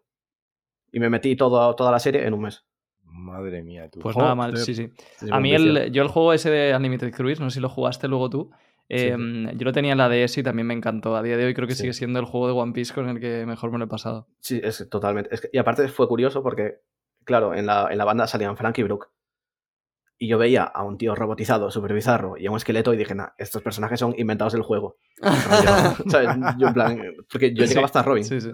Y 0.91 0.99
me 0.99 1.09
metí 1.09 1.35
todo, 1.35 1.75
toda 1.75 1.91
la 1.91 1.99
serie 1.99 2.25
en 2.25 2.33
un 2.33 2.41
mes. 2.41 2.65
Madre 3.03 3.61
mía, 3.61 3.89
tú. 3.89 3.99
Pues 3.99 4.15
nada 4.17 4.33
mal, 4.35 4.55
sí, 4.57 4.73
sí. 4.75 4.89
Sí, 5.17 5.27
A 5.31 5.39
mí, 5.39 5.53
el, 5.53 5.91
yo 5.91 6.01
el 6.01 6.07
juego 6.09 6.33
ese 6.33 6.49
de 6.49 6.75
Unlimited 6.75 7.11
Cruise, 7.13 7.39
no 7.39 7.49
sé 7.49 7.55
si 7.55 7.59
lo 7.61 7.69
jugaste 7.69 8.07
luego 8.07 8.29
tú. 8.29 8.51
eh, 8.87 9.15
Yo 9.55 9.65
lo 9.65 9.71
tenía 9.71 9.91
en 9.91 9.99
la 9.99 10.09
DS 10.09 10.39
y 10.39 10.43
también 10.43 10.65
me 10.67 10.73
encantó. 10.73 11.15
A 11.15 11.21
día 11.21 11.37
de 11.37 11.45
hoy 11.45 11.53
creo 11.53 11.67
que 11.67 11.75
Sí. 11.75 11.81
sigue 11.81 11.93
siendo 11.93 12.19
el 12.19 12.25
juego 12.25 12.47
de 12.47 12.53
One 12.53 12.73
Piece 12.73 12.93
con 12.93 13.07
el 13.09 13.19
que 13.19 13.45
mejor 13.45 13.71
me 13.71 13.77
lo 13.77 13.85
he 13.85 13.87
pasado. 13.87 14.27
Sí, 14.39 14.59
es 14.63 14.79
que 14.79 14.85
totalmente. 14.85 15.33
Es 15.33 15.41
que- 15.41 15.49
y 15.53 15.57
aparte 15.59 15.87
fue 15.89 16.07
curioso 16.07 16.41
porque, 16.41 16.81
claro, 17.23 17.53
en 17.53 17.67
la, 17.67 17.87
en 17.91 17.97
la 17.99 18.05
banda 18.05 18.25
salían 18.25 18.57
Frank 18.57 18.77
y 18.79 18.83
Brook. 18.83 19.09
Y 20.21 20.27
yo 20.27 20.37
veía 20.37 20.63
a 20.63 20.83
un 20.83 20.97
tío 20.97 21.15
robotizado, 21.15 21.71
súper 21.71 21.93
bizarro, 21.93 22.35
y 22.37 22.45
a 22.45 22.51
un 22.51 22.57
esqueleto 22.57 22.93
y 22.93 22.97
dije, 22.97 23.15
nah, 23.15 23.29
estos 23.37 23.61
personajes 23.63 23.99
son 23.99 24.13
inventados 24.17 24.51
del 24.53 24.61
juego. 24.63 24.97
Yo 26.57 26.67
en 26.67 26.73
plan, 26.73 27.01
porque 27.31 27.53
yo 27.53 27.63
Sí, 27.63 27.69
llegaba 27.69 27.85
hasta 27.85 28.03
Robin. 28.03 28.23
Sí, 28.25 28.41
sí. 28.41 28.49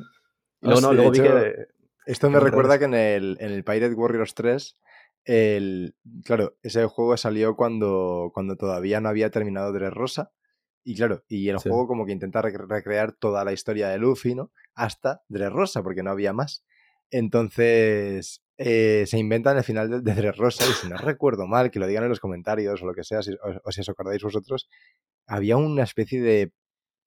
Y 0.61 0.67
luego, 0.67 0.81
no, 0.81 0.87
Hostia, 0.89 0.93
luego 0.93 1.11
de 1.11 1.19
vi 1.21 1.27
hecho, 1.27 1.33
que... 1.57 1.67
Esto 2.05 2.29
me 2.29 2.39
recuerda 2.39 2.77
revés. 2.77 2.79
que 2.79 2.85
en 2.85 2.93
el, 2.93 3.37
en 3.39 3.51
el 3.51 3.63
Pirate 3.63 3.95
Warriors 3.95 4.35
3, 4.35 4.77
el, 5.23 5.95
claro, 6.23 6.55
ese 6.61 6.85
juego 6.85 7.17
salió 7.17 7.55
cuando, 7.55 8.29
cuando 8.31 8.55
todavía 8.57 9.01
no 9.01 9.09
había 9.09 9.31
terminado 9.31 9.73
Dressrosa. 9.73 10.31
Y 10.83 10.95
claro, 10.95 11.23
y 11.27 11.49
el 11.49 11.59
Sí. 11.59 11.67
juego 11.67 11.87
como 11.87 12.05
que 12.05 12.11
intenta 12.11 12.43
rec- 12.43 12.67
recrear 12.67 13.11
toda 13.13 13.43
la 13.43 13.53
historia 13.53 13.89
de 13.89 13.97
Luffy, 13.97 14.35
¿no? 14.35 14.51
Hasta 14.75 15.23
Dressrosa, 15.29 15.81
porque 15.81 16.03
no 16.03 16.11
había 16.11 16.31
más. 16.31 16.63
Entonces, 17.09 18.43
eh, 18.57 19.03
se 19.07 19.17
inventan 19.17 19.57
el 19.57 19.63
final 19.63 19.89
de, 19.89 20.01
de 20.01 20.13
Dressrosa, 20.13 20.63
y 20.69 20.73
si 20.73 20.87
no 20.89 20.97
recuerdo 20.97 21.47
mal, 21.47 21.71
que 21.71 21.79
lo 21.79 21.87
digan 21.87 22.03
en 22.03 22.09
los 22.09 22.19
comentarios 22.19 22.81
o 22.81 22.85
lo 22.85 22.93
que 22.93 23.03
sea, 23.03 23.21
si, 23.21 23.33
o, 23.33 23.37
o 23.63 23.71
si 23.71 23.81
os 23.81 23.89
acordáis 23.89 24.23
vosotros, 24.23 24.69
había 25.27 25.57
una 25.57 25.83
especie 25.83 26.21
de 26.21 26.51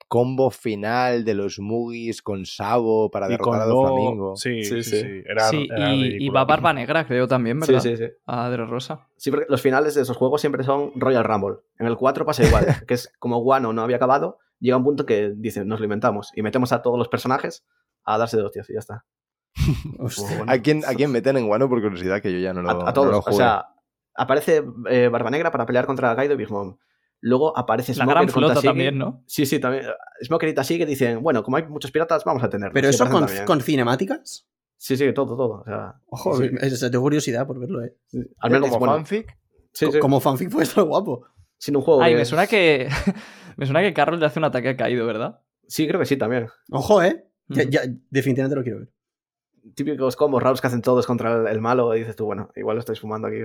combo 0.07 0.51
final 0.51 1.24
de 1.24 1.34
los 1.34 1.59
Mugis 1.59 2.22
con 2.22 2.46
Sabo 2.46 3.11
para 3.11 3.26
Y 3.26 3.30
derrotar 3.30 3.55
a 3.62 3.64
con 3.64 3.68
Lo- 3.68 3.74
Doflamingo. 3.76 4.36
Sí, 4.36 4.62
Sí, 4.64 4.82
sí, 4.82 4.90
sí. 4.90 5.01
sí. 5.03 5.22
Era, 5.26 5.49
sí, 5.51 5.68
era 5.70 5.92
y, 5.94 6.16
y 6.20 6.28
va 6.30 6.44
Barba 6.44 6.72
Negra, 6.72 7.07
creo 7.07 7.28
también, 7.28 7.61
Sí, 7.61 7.72
¿verdad? 7.72 7.82
sí, 7.82 7.96
sí. 7.96 8.05
A 8.24 8.49
Rosa. 8.57 9.07
Sí, 9.16 9.30
porque 9.30 9.46
los 9.51 9.61
finales 9.61 9.94
de 9.94 10.03
esos 10.03 10.16
juegos 10.16 10.40
siempre 10.40 10.64
son 10.64 10.92
Royal 10.94 11.24
Rumble. 11.24 11.57
En 11.78 11.86
el 11.86 11.96
4 11.96 12.24
pasa 12.24 12.44
igual, 12.44 12.64
que 12.88 12.94
es 12.94 13.12
como 13.18 13.40
Guano 13.42 13.72
no 13.74 13.82
había 13.82 13.96
acabado, 13.96 14.38
llega 14.61 14.76
un 14.78 14.84
punto 14.84 15.05
que 15.05 15.32
dicen, 15.36 15.68
nos 15.68 15.80
lo 15.80 15.84
inventamos 15.84 16.30
y 16.34 16.42
metemos 16.42 16.72
a 16.72 16.80
todos 16.80 16.96
los 16.99 17.09
personajes 17.09 17.66
a 18.05 18.16
darse 18.16 18.36
de 18.38 18.44
hostias 18.44 18.70
y 18.70 18.74
ya 18.74 18.78
está. 18.78 19.05
¿A 20.46 20.59
quién, 20.59 20.82
¿A 20.86 20.94
quién 20.94 21.11
meten 21.11 21.36
en 21.36 21.46
Guano 21.46 21.68
por 21.68 21.80
curiosidad? 21.82 22.20
Que 22.22 22.32
yo 22.32 22.38
ya 22.38 22.52
no 22.52 22.62
lo 22.62 22.70
a, 22.70 22.72
a 22.72 22.76
no 22.76 22.92
todos. 22.92 23.11
lo 23.11 23.18
o 23.18 23.32
sea, 23.32 23.66
aparece 24.14 24.62
eh, 24.90 25.09
Barba 25.09 25.30
Negra 25.30 25.50
para 25.50 25.66
pelear 25.66 25.86
contra 25.86 26.14
Kaido 26.16 26.34
y 26.34 26.36
Big 26.36 26.50
Mom. 26.50 26.76
Luego 27.20 27.56
aparece 27.59 27.92
La 27.92 28.04
Smoker 28.04 28.14
gran 28.14 28.26
con 28.26 28.32
flota 28.34 28.54
Tashigi. 28.54 28.68
también, 28.68 28.98
¿no? 28.98 29.24
Sí, 29.26 29.44
sí, 29.44 29.59
también. 29.59 29.84
Smoker 30.22 30.48
y 30.48 30.54
Tashigi 30.54 30.84
dicen, 30.84 31.20
bueno, 31.22 31.42
como 31.42 31.56
hay 31.56 31.64
muchos 31.66 31.90
piratas, 31.90 32.24
vamos 32.24 32.42
a 32.44 32.48
tener. 32.48 32.70
Pero 32.72 32.88
eso 32.88 33.09
con, 33.11 33.26
con 33.44 33.61
cinemáticas. 33.61 34.46
Sí, 34.76 34.96
sí, 34.96 35.12
todo, 35.12 35.36
todo. 35.36 35.61
O 35.62 35.64
sea, 35.64 35.94
Ojo, 36.06 36.36
sí, 36.38 36.48
es- 36.61 36.78
tengo 36.80 37.00
curiosidad 37.02 37.44
por 37.46 37.59
verlo, 37.59 37.82
eh. 37.82 37.96
sí. 38.06 38.20
Al 38.38 38.50
menos, 38.52 38.68
como 38.68 38.78
bueno, 38.78 38.94
fanfic. 38.94 39.36
sí, 39.72 39.86
Co- 39.86 39.92
sí, 39.92 39.98
Como 39.98 40.20
fanfic 40.20 40.50
puede 40.50 40.64
estar 40.64 40.84
guapo. 40.84 41.26
sin 41.59 41.74
un 41.74 41.82
juego. 41.82 42.00
Ay, 42.02 42.12
que 42.12 42.16
me 42.16 42.22
es- 42.22 42.28
suena 42.28 42.46
que. 42.46 42.88
me 43.56 43.66
suena 43.66 43.80
que 43.80 43.92
Carroll 43.92 44.20
le 44.20 44.26
hace 44.26 44.38
un 44.38 44.44
ataque 44.44 44.68
a 44.68 44.76
Caído, 44.76 45.04
¿verdad? 45.04 45.40
Sí, 45.66 45.88
creo 45.88 45.98
que 45.98 46.06
sí, 46.06 46.16
también. 46.16 46.46
Ojo, 46.70 47.02
eh. 47.02 47.24
Ya, 47.48 47.62
Ujú. 47.62 47.70
ya, 47.72 47.80
definitivamente 48.11 48.54
lo 48.54 48.62
quiero 48.62 48.78
ver. 48.78 48.88
Típicos 49.75 50.16
combos 50.16 50.43
raros 50.43 50.61
que 50.61 50.66
hacen 50.66 50.83
todos 50.83 51.07
contra 51.07 51.33
el, 51.41 51.47
el 51.49 51.61
malo. 51.61 51.95
Y 51.95 52.01
dices 52.01 52.16
tú, 52.16 52.25
bueno, 52.27 52.51
igual 52.57 52.77
lo 52.77 52.81
estáis 52.81 53.01
fumando 53.01 53.29
aquí. 53.29 53.39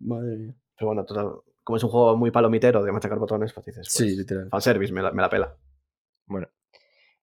Madre 0.00 0.36
mía. 0.36 0.54
Pero 0.76 0.86
bueno, 0.88 1.04
total. 1.04 1.30
Como 1.64 1.76
es 1.76 1.84
un 1.84 1.90
juego 1.90 2.16
muy 2.16 2.30
palomitero 2.30 2.82
de 2.82 2.90
machacar 2.92 3.18
botones, 3.18 3.52
pues 3.52 3.66
dices, 3.66 3.86
pues, 3.86 3.92
Sí, 4.10 4.16
literal. 4.16 4.48
fanservice, 4.50 4.92
me 4.92 5.00
la, 5.02 5.12
me 5.12 5.22
la 5.22 5.30
pela. 5.30 5.56
Bueno. 6.26 6.48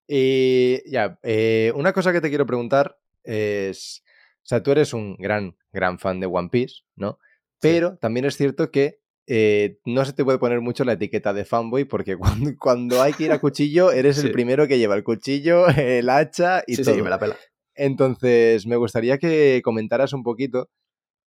Y 0.07 0.89
ya, 0.89 1.19
eh, 1.23 1.71
una 1.75 1.93
cosa 1.93 2.11
que 2.11 2.21
te 2.21 2.29
quiero 2.29 2.45
preguntar 2.45 2.97
es. 3.23 4.03
O 4.41 4.45
sea, 4.49 4.63
tú 4.63 4.71
eres 4.71 4.93
un 4.93 5.15
gran, 5.17 5.55
gran 5.71 5.99
fan 5.99 6.19
de 6.19 6.25
One 6.25 6.49
Piece, 6.49 6.77
¿no? 6.95 7.19
Pero 7.61 7.97
también 7.97 8.25
es 8.25 8.37
cierto 8.37 8.71
que 8.71 9.01
eh, 9.27 9.79
no 9.85 10.03
se 10.05 10.13
te 10.13 10.23
puede 10.23 10.39
poner 10.39 10.61
mucho 10.61 10.83
la 10.85 10.93
etiqueta 10.93 11.33
de 11.33 11.45
fanboy 11.45 11.83
porque 11.85 12.17
cuando, 12.17 12.51
cuando 12.57 13.01
hay 13.01 13.13
que 13.13 13.25
ir 13.25 13.31
a 13.31 13.39
cuchillo, 13.39 13.91
eres 13.91 14.15
Sí. 14.17 14.25
el 14.27 14.31
primero 14.31 14.67
que 14.67 14.79
lleva 14.79 14.95
el 14.95 15.03
cuchillo, 15.03 15.67
el 15.77 16.09
hacha 16.09 16.63
y 16.65 16.75
sí, 16.77 16.83
todo. 16.83 16.95
sí, 16.95 17.01
me 17.01 17.09
la 17.09 17.19
pela. 17.19 17.35
Entonces, 17.81 18.67
me 18.67 18.75
gustaría 18.75 19.17
que 19.19 19.61
comentaras 19.63 20.11
un 20.11 20.21
poquito 20.21 20.69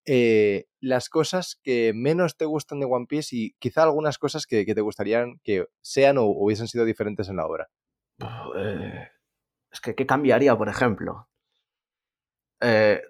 eh, 0.05 0.67
las 0.81 1.09
cosas 1.09 1.59
que 1.63 1.95
menos 1.95 2.37
te 2.37 2.45
gustan 2.45 2.79
de 2.79 2.85
One 2.85 3.07
Piece 3.09 3.35
y 3.35 3.53
quizá 3.59 3.85
algunas 3.85 4.19
cosas 4.19 4.45
que, 4.45 4.67
te 4.67 4.81
gustarían 4.83 5.41
que 5.43 5.65
sean 5.81 6.19
o 6.19 6.25
hubiesen 6.25 6.69
sido 6.69 6.85
diferentes 6.85 7.31
en 7.31 7.37
la 7.37 7.47
obra. 7.47 7.71
Eh, 8.55 9.09
es 9.71 9.81
que, 9.81 9.95
¿qué 9.95 10.05
cambiaría, 10.05 10.55
por 10.55 10.69
ejemplo? 10.69 11.27
Eh, 12.61 13.01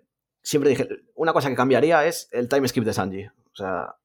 siempre 0.41 0.71
dije, 0.71 0.89
una 1.17 1.33
cosa 1.33 1.49
que 1.49 1.57
cambiaría 1.57 2.07
es 2.07 2.29
el 2.31 2.49
time 2.49 2.69
skip 2.69 2.85
de 2.85 2.93
Sanji. 2.93 3.27
O 3.27 3.57
sea, 3.57 3.97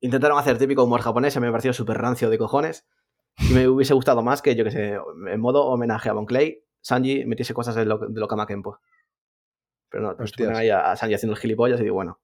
intentaron 0.00 0.38
hacer 0.38 0.58
típico 0.58 0.84
humor 0.84 1.00
japonés, 1.00 1.34
y 1.36 1.40
me 1.40 1.50
pareció 1.50 1.72
súper 1.72 1.96
rancio 1.96 2.28
de 2.28 2.36
cojones. 2.36 2.86
Y 3.38 3.54
me 3.54 3.66
hubiese 3.66 3.94
gustado 3.94 4.22
más 4.22 4.42
que, 4.42 4.54
yo 4.56 4.64
que 4.64 4.72
sé, 4.72 4.98
en 5.30 5.40
modo 5.40 5.64
homenaje 5.64 6.10
a 6.10 6.12
Bon 6.12 6.26
Clay, 6.26 6.67
Sanji 6.80 7.24
metiese 7.26 7.54
cosas 7.54 7.74
de 7.74 7.84
lo, 7.84 7.98
de 7.98 8.20
lo 8.20 8.28
Kama 8.28 8.46
Kenpo. 8.46 8.78
Pero 9.90 10.02
no, 10.02 10.16
pues 10.16 10.30
Hostias. 10.30 10.48
ponen 10.48 10.60
ahí 10.60 10.70
a, 10.70 10.90
a 10.92 10.96
Sanji 10.96 11.14
haciendo 11.14 11.34
el 11.34 11.40
gilipollas 11.40 11.80
y 11.80 11.84
digo, 11.84 11.94
bueno, 11.96 12.20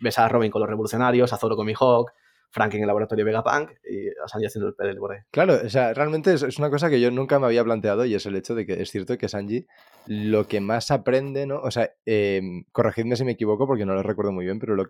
ves 0.00 0.18
a 0.18 0.28
Robin 0.28 0.50
con 0.50 0.60
los 0.60 0.68
revolucionarios, 0.68 1.32
a 1.32 1.36
Zoro 1.38 1.56
con 1.56 1.66
Mihawk, 1.66 2.12
Frank 2.50 2.74
en 2.74 2.80
el 2.82 2.86
laboratorio 2.86 3.24
Vegapunk 3.24 3.70
y 3.84 4.08
a 4.08 4.26
Sanji 4.28 4.46
haciendo 4.46 4.74
el 4.78 4.96
por 4.98 5.12
ahí. 5.12 5.18
Claro, 5.30 5.58
o 5.64 5.68
sea, 5.68 5.92
realmente 5.94 6.32
es, 6.32 6.42
es 6.42 6.58
una 6.58 6.70
cosa 6.70 6.88
que 6.88 7.00
yo 7.00 7.10
nunca 7.10 7.38
me 7.38 7.46
había 7.46 7.64
planteado 7.64 8.04
y 8.04 8.14
es 8.14 8.24
el 8.26 8.36
hecho 8.36 8.54
de 8.54 8.64
que 8.66 8.80
es 8.80 8.90
cierto 8.90 9.18
que 9.18 9.28
Sanji 9.28 9.66
lo 10.06 10.46
que 10.46 10.60
más 10.60 10.90
aprende, 10.90 11.46
¿no? 11.46 11.60
O 11.60 11.70
sea, 11.70 11.90
eh, 12.06 12.40
corregidme 12.72 13.16
si 13.16 13.24
me 13.24 13.32
equivoco 13.32 13.66
porque 13.66 13.84
no 13.84 13.94
lo 13.94 14.02
recuerdo 14.02 14.32
muy 14.32 14.44
bien, 14.44 14.58
pero 14.60 14.74
lo 14.76 14.84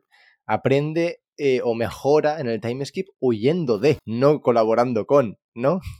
aprende 0.46 1.22
eh, 1.36 1.60
o 1.64 1.74
mejora 1.74 2.40
en 2.40 2.48
el 2.48 2.60
time 2.60 2.84
skip 2.84 3.08
huyendo 3.20 3.78
de, 3.78 3.98
no 4.04 4.40
colaborando 4.40 5.06
con, 5.06 5.38
¿no? 5.54 5.80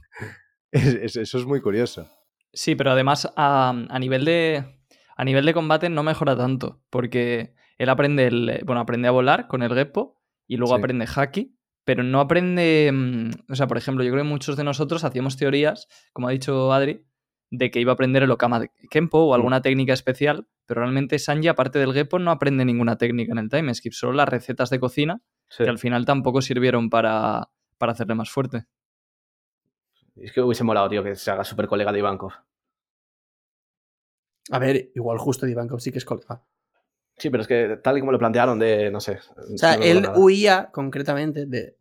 Es- 0.71 0.95
es- 0.95 1.17
eso 1.17 1.39
es 1.39 1.47
muy 1.47 1.63
curioso. 1.63 2.07
Sí, 2.53 2.75
pero 2.75 2.91
además 2.93 3.31
a, 3.37 3.71
a 3.89 3.99
nivel 3.99 4.25
de. 4.25 4.65
A 5.17 5.25
nivel 5.25 5.45
de 5.45 5.55
combate 5.55 5.89
no 5.89 6.03
mejora 6.03 6.37
tanto. 6.37 6.81
Porque 6.91 7.55
él 7.77 7.89
aprende 7.89 8.27
el. 8.27 8.61
Bueno, 8.65 8.81
aprende 8.81 9.09
a 9.09 9.13
volar 9.13 9.47
con 9.49 9.63
el 9.63 9.75
Geppo 9.75 10.17
y 10.47 10.57
luego 10.57 10.75
Sí. 10.75 10.79
aprende 10.81 11.07
Haki. 11.15 11.55
Pero 11.85 12.03
no 12.03 12.21
aprende. 12.21 12.91
mm, 12.93 13.53
O 13.53 13.55
sea, 13.55 13.67
por 13.67 13.79
ejemplo, 13.79 14.05
yo 14.05 14.11
creo 14.13 14.25
que 14.25 14.29
muchos 14.29 14.57
de 14.57 14.65
nosotros 14.65 15.05
hacíamos 15.05 15.37
teorías, 15.37 15.89
como 16.13 16.29
ha 16.29 16.33
dicho 16.33 16.73
Adri, 16.73 17.05
de 17.51 17.71
que 17.71 17.81
iba 17.81 17.93
a 17.93 17.95
aprender 17.95 18.23
el 18.23 18.31
Okama 18.31 18.61
de 18.61 18.71
Kenpo 18.91 19.19
o 19.21 19.35
alguna 19.35 19.63
técnica 19.63 19.93
especial. 19.93 20.47
Pero 20.67 20.83
realmente 20.83 21.19
Sanji, 21.19 21.49
aparte 21.49 21.79
del 21.79 21.95
Geppo, 21.95 22.19
no 22.19 22.31
aprende 22.31 22.65
ninguna 22.67 22.97
técnica 22.99 23.33
en 23.33 23.39
el 23.39 23.49
time 23.49 23.73
skip, 23.75 23.93
solo 23.95 24.13
las 24.13 24.29
recetas 24.29 24.69
de 24.71 24.79
cocina, 24.79 25.23
Sí. 25.49 25.65
que 25.65 25.71
al 25.71 25.79
final 25.79 26.05
tampoco 26.05 26.43
sirvieron 26.43 26.91
para, 26.91 27.49
para 27.79 27.93
hacerle 27.93 28.15
más 28.15 28.29
fuerte. 28.31 28.65
Es 30.21 30.33
que 30.33 30.41
hubiese 30.41 30.65
molado, 30.65 30.89
tío, 30.89 31.03
que 31.05 31.15
se 31.15 31.31
haga 31.31 31.45
súper 31.45 31.67
colega 31.69 31.93
de 31.93 31.99
Ivankov. 32.01 32.33
A 34.51 34.59
ver, 34.59 34.91
igual 34.95 35.19
justo 35.19 35.47
de 35.47 35.53
Ivankov 35.53 35.81
sí 35.81 35.93
que 35.93 35.99
es 35.99 36.05
colega. 36.05 36.43
Sí, 37.17 37.31
pero 37.31 37.43
es 37.43 37.49
que 37.49 37.79
tal 37.83 37.97
y 37.99 38.01
como 38.01 38.13
lo 38.13 38.19
plantearon 38.19 38.59
de, 38.59 38.91
no 38.91 39.01
sé. 39.01 39.19
O 39.37 39.57
sea, 39.59 39.77
no 39.77 39.83
él 39.83 40.03
nada. 40.03 40.19
huía 40.19 40.71
concretamente 40.73 41.47
de, 41.47 41.77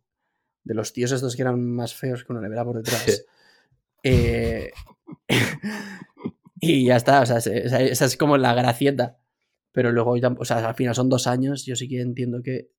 de 0.64 0.74
los 0.74 0.92
tíos 0.92 1.12
estos 1.12 1.36
que 1.36 1.42
eran 1.42 1.62
más 1.64 1.94
feos 1.94 2.24
que 2.24 2.32
una 2.32 2.40
nevera 2.40 2.64
por 2.64 2.76
detrás. 2.76 3.02
Sí. 3.04 3.12
Eh, 4.04 4.70
y 6.60 6.86
ya 6.86 6.96
está, 6.96 7.20
o 7.22 7.26
sea, 7.26 7.40
se- 7.40 7.66
esa, 7.66 8.04
es 8.04 8.16
como 8.16 8.36
la 8.36 8.54
gracieta. 8.54 9.18
Pero 9.72 9.90
luego, 9.90 10.12
o 10.38 10.44
sea, 10.44 10.68
al 10.68 10.74
final 10.76 10.94
son 10.94 11.08
dos 11.08 11.26
años, 11.26 11.64
yo 11.66 11.74
sí 11.74 11.88
que 11.88 12.00
entiendo 12.00 12.40
que 12.42 12.70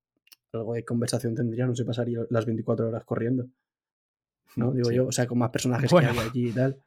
algo 0.54 0.74
de 0.76 0.86
conversación 0.86 1.36
tendría, 1.36 1.66
no 1.68 1.76
se 1.76 1.84
pasaría 1.84 2.20
las 2.30 2.46
24 2.46 2.88
horas 2.88 3.04
corriendo. 3.04 3.48
¿No? 4.56 4.72
Digo 4.72 4.90
Sí. 4.90 4.96
yo, 4.96 5.08
o 5.08 5.12
sea, 5.12 5.28
con 5.28 5.38
más 5.38 5.50
personajes 5.52 5.92
Bueno. 5.92 6.12
que 6.14 6.20
hay 6.20 6.28
allí 6.28 6.50
y 6.50 6.52
tal. 6.52 6.84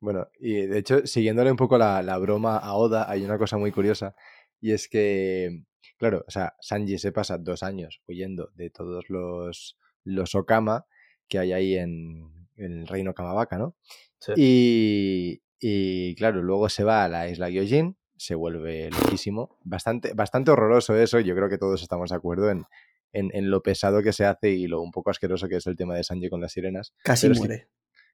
Bueno, 0.00 0.28
y 0.40 0.66
de 0.66 0.78
hecho, 0.78 1.06
siguiéndole 1.06 1.50
un 1.50 1.56
poco 1.56 1.78
la, 1.78 2.02
la 2.02 2.18
broma 2.18 2.56
a 2.58 2.74
Oda, 2.74 3.08
hay 3.10 3.24
una 3.24 3.38
cosa 3.38 3.56
muy 3.56 3.70
curiosa, 3.70 4.16
y 4.60 4.72
es 4.72 4.88
que, 4.88 5.64
claro, 5.96 6.24
o 6.26 6.30
sea, 6.30 6.54
Sanji 6.60 6.98
se 6.98 7.12
pasa 7.12 7.38
dos 7.38 7.62
años 7.62 8.02
huyendo 8.08 8.50
de 8.54 8.70
todos 8.70 9.08
los, 9.10 9.78
los 10.04 10.34
Okama 10.34 10.86
que 11.28 11.38
hay 11.38 11.52
ahí 11.52 11.76
en, 11.76 12.48
en 12.56 12.80
el 12.80 12.86
reino 12.88 13.14
Kamabaka, 13.14 13.58
¿no? 13.58 13.76
Sí. 14.18 14.32
Y, 14.36 15.42
y, 15.60 16.14
claro, 16.16 16.42
luego 16.42 16.68
se 16.68 16.82
va 16.84 17.04
a 17.04 17.08
la 17.08 17.28
isla 17.28 17.48
Gyojin, 17.48 17.96
se 18.16 18.34
vuelve 18.34 18.90
loquísimo. 18.90 19.56
Bastante, 19.62 20.14
bastante 20.14 20.50
horroroso 20.50 20.96
eso, 20.96 21.20
yo 21.20 21.34
creo 21.36 21.48
que 21.48 21.58
todos 21.58 21.80
estamos 21.80 22.10
de 22.10 22.16
acuerdo 22.16 22.50
en, 22.50 22.64
en, 23.12 23.30
en 23.34 23.50
lo 23.50 23.62
pesado 23.62 24.02
que 24.02 24.12
se 24.12 24.24
hace 24.24 24.50
y 24.50 24.66
lo 24.66 24.80
un 24.80 24.90
poco 24.90 25.10
asqueroso 25.10 25.48
que 25.48 25.56
es 25.56 25.66
el 25.66 25.76
tema 25.76 25.94
de 25.94 26.04
Sanji 26.04 26.28
con 26.30 26.40
las 26.40 26.52
sirenas. 26.52 26.94
Casi 27.04 27.26
Pero 27.26 27.32
es 27.34 27.40
que- 27.40 27.46
muere. 27.48 27.68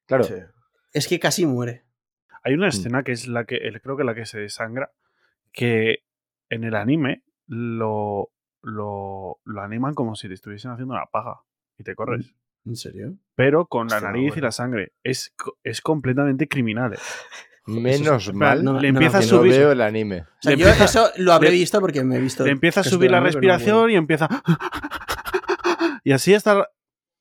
Claro, 0.06 0.24
Sí. 0.24 0.34
Es 0.92 1.06
que 1.08 1.18
casi 1.20 1.44
muere. 1.46 1.84
Hay 2.42 2.54
una 2.54 2.66
Mm. 2.66 2.70
escena 2.70 3.02
que 3.02 3.12
es 3.12 3.28
la 3.28 3.44
que, 3.44 3.56
el- 3.56 3.80
creo 3.82 3.96
que 3.96 4.04
la 4.04 4.14
que 4.14 4.24
se 4.26 4.38
desangra, 4.40 4.90
que 5.52 6.04
en 6.50 6.64
el 6.64 6.74
anime 6.74 7.24
lo, 7.46 8.30
lo, 8.62 9.40
lo 9.44 9.60
animan 9.60 9.94
como 9.94 10.14
si 10.14 10.28
te 10.28 10.34
estuviesen 10.34 10.70
haciendo 10.70 10.94
una 10.94 11.06
paja 11.06 11.42
y 11.76 11.84
te 11.84 11.94
corres. 11.94 12.34
¿En 12.64 12.76
serio? 12.76 13.16
Pero 13.34 13.66
con 13.66 13.88
la 13.88 13.96
Hostia, 13.96 14.08
nariz 14.10 14.36
y 14.36 14.40
la 14.40 14.50
sangre. 14.52 14.92
Es, 15.02 15.34
es 15.62 15.80
completamente 15.80 16.48
criminal. 16.48 16.92
eh. 17.76 17.80
menos 17.80 18.28
en 18.28 18.36
mal 18.38 18.64
no- 18.64 18.78
le 18.80 18.92
no, 18.92 18.98
empieza 18.98 19.18
a 19.18 19.20
que 19.20 19.26
no 19.26 19.38
subir. 19.38 19.52
veo 19.52 19.72
el 19.72 19.80
anime. 19.80 20.20
O 20.22 20.26
sea, 20.40 20.52
Le 20.52 20.58
yo 20.58 20.68
empieza- 20.68 20.84
eso 20.84 21.10
lo 21.18 21.32
habré 21.32 21.50
le- 21.50 21.56
visto 21.56 21.80
porque 21.80 22.02
me 22.04 22.16
he 22.16 22.20
visto. 22.20 22.44
le 22.44 22.52
empieza 22.52 22.80
a 22.80 22.84
subir 22.84 23.10
la 23.10 23.20
respiración 23.20 23.90
y 23.90 23.94
empieza. 23.96 24.28
Y 26.04 26.12
así 26.12 26.34
hasta. 26.34 26.68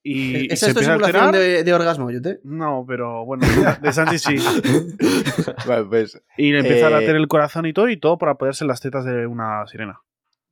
Y, 0.09 0.53
¿Es 0.53 0.63
esto 0.63 0.79
simulación 0.79 1.33
de, 1.33 1.65
de 1.65 1.73
orgasmo, 1.73 2.09
Yute? 2.09 2.39
No, 2.45 2.85
pero 2.87 3.25
bueno, 3.25 3.45
de 3.81 3.91
Sanji 3.91 4.17
sí. 4.17 4.35
Vale, 5.67 5.83
pues 5.83 6.21
Y 6.37 6.53
le 6.53 6.59
empieza 6.59 6.85
a 6.85 6.89
Eh, 6.89 6.93
latir 6.93 7.09
el 7.09 7.27
corazón 7.27 7.65
y 7.65 7.73
todo, 7.73 7.89
y 7.89 7.99
todo 7.99 8.17
para 8.17 8.33
apoyarse 8.33 8.63
en 8.63 8.69
las 8.69 8.79
tetas 8.79 9.03
de 9.03 9.27
una 9.27 9.67
sirena. 9.67 9.99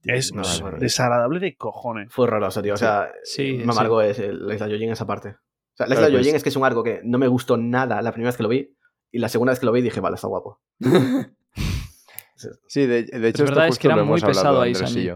Es 0.04 0.34
No, 0.34 0.42
Vale, 0.42 0.54
es 0.56 0.62
horrible. 0.62 0.80
desagradable 0.82 1.40
de 1.40 1.56
cojones. 1.56 2.12
Fue 2.12 2.26
horroroso, 2.26 2.62
tío. 2.62 2.74
O 2.74 2.78
sea, 2.78 3.08
Sí, 3.24 3.54
me 3.66 3.72
amargó 3.72 4.02
es 4.02 4.20
el- 4.20 4.46
la 4.46 4.56
isla 4.56 4.68
Yojin 4.68 4.90
esa 4.92 5.06
parte. 5.08 5.30
O 5.30 5.78
sea, 5.78 5.88
la 5.88 5.96
isla 5.96 6.08
pues- 6.08 6.18
Yojin 6.26 6.36
es 6.36 6.44
que 6.44 6.50
es 6.50 6.56
un 6.58 6.66
arco 6.66 6.84
que 6.84 7.00
no 7.06 7.18
me 7.18 7.28
gustó 7.30 7.56
nada 7.56 8.02
la 8.02 8.12
primera 8.12 8.30
vez 8.32 8.38
que 8.38 8.44
lo 8.44 8.50
vi. 8.50 8.76
Y 9.16 9.20
la 9.20 9.30
segunda 9.30 9.54
vez 9.54 9.62
que 9.62 9.66
lo 9.66 9.72
vi 9.72 9.82
dije, 9.82 10.02
vale, 10.02 10.16
está 10.16 10.28
guapo. 10.28 10.60
sí, 12.68 12.86
de, 12.86 13.04
de 13.04 13.28
hecho 13.30 13.44
es 13.46 13.50
verdad, 13.50 13.64
que 13.80 13.88
era 13.88 13.96
lo 13.96 14.04
muy 14.06 14.10
hemos 14.20 14.24
hablado 14.24 14.42
pesado 14.42 14.62
ahí 14.62 14.74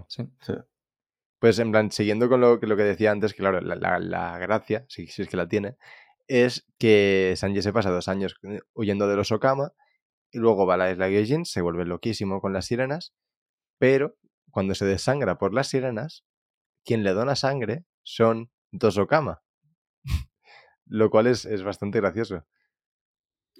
sí. 0.08 0.24
Pues 1.39 1.60
en 1.60 1.72
plan, 1.72 1.91
siguiendo 1.91 2.30
con 2.30 2.39
lo, 2.39 2.62
que- 2.62 2.68
lo 2.68 2.78
que 2.78 2.84
decía 2.84 3.12
antes, 3.12 3.34
que 3.34 3.39
claro, 3.39 3.60
la, 3.60 3.76
la- 3.76 4.00
la 4.00 4.38
gracia, 4.38 4.86
si, 4.88 5.08
si 5.08 5.24
es 5.24 5.28
que 5.28 5.36
la 5.36 5.50
tiene, 5.50 5.76
es 6.28 6.66
que 6.78 7.34
Sanji 7.36 7.62
se 7.62 7.74
pasa 7.74 7.89
dos 7.89 8.08
años 8.08 8.36
eh, 8.43 8.62
huyendo 8.74 9.06
de 9.10 9.18
los 9.18 9.34
Okama 9.34 9.74
y 10.32 10.38
luego 10.38 10.66
va 10.66 10.76
a 10.76 10.78
la 10.78 10.91
isla 10.91 11.10
Gyojin, 11.10 11.43
se 11.43 11.60
vuelve 11.60 11.84
loquísimo 11.84 12.39
con 12.39 12.54
las 12.54 12.68
sirenas, 12.68 13.14
pero 13.80 14.16
cuando 14.50 14.76
se 14.76 14.86
desangra 14.86 15.38
por 15.38 15.54
las 15.54 15.68
sirenas, 15.68 16.24
quien 16.86 17.04
le 17.04 17.12
dona 17.12 17.36
sangre 17.36 17.84
son 18.04 18.50
dos 18.72 18.97
Okama. 18.97 19.41
lo 20.86 21.10
cual 21.10 21.28
es, 21.28 21.43
es 21.43 21.64
bastante 21.64 22.00
gracioso. 22.00 22.45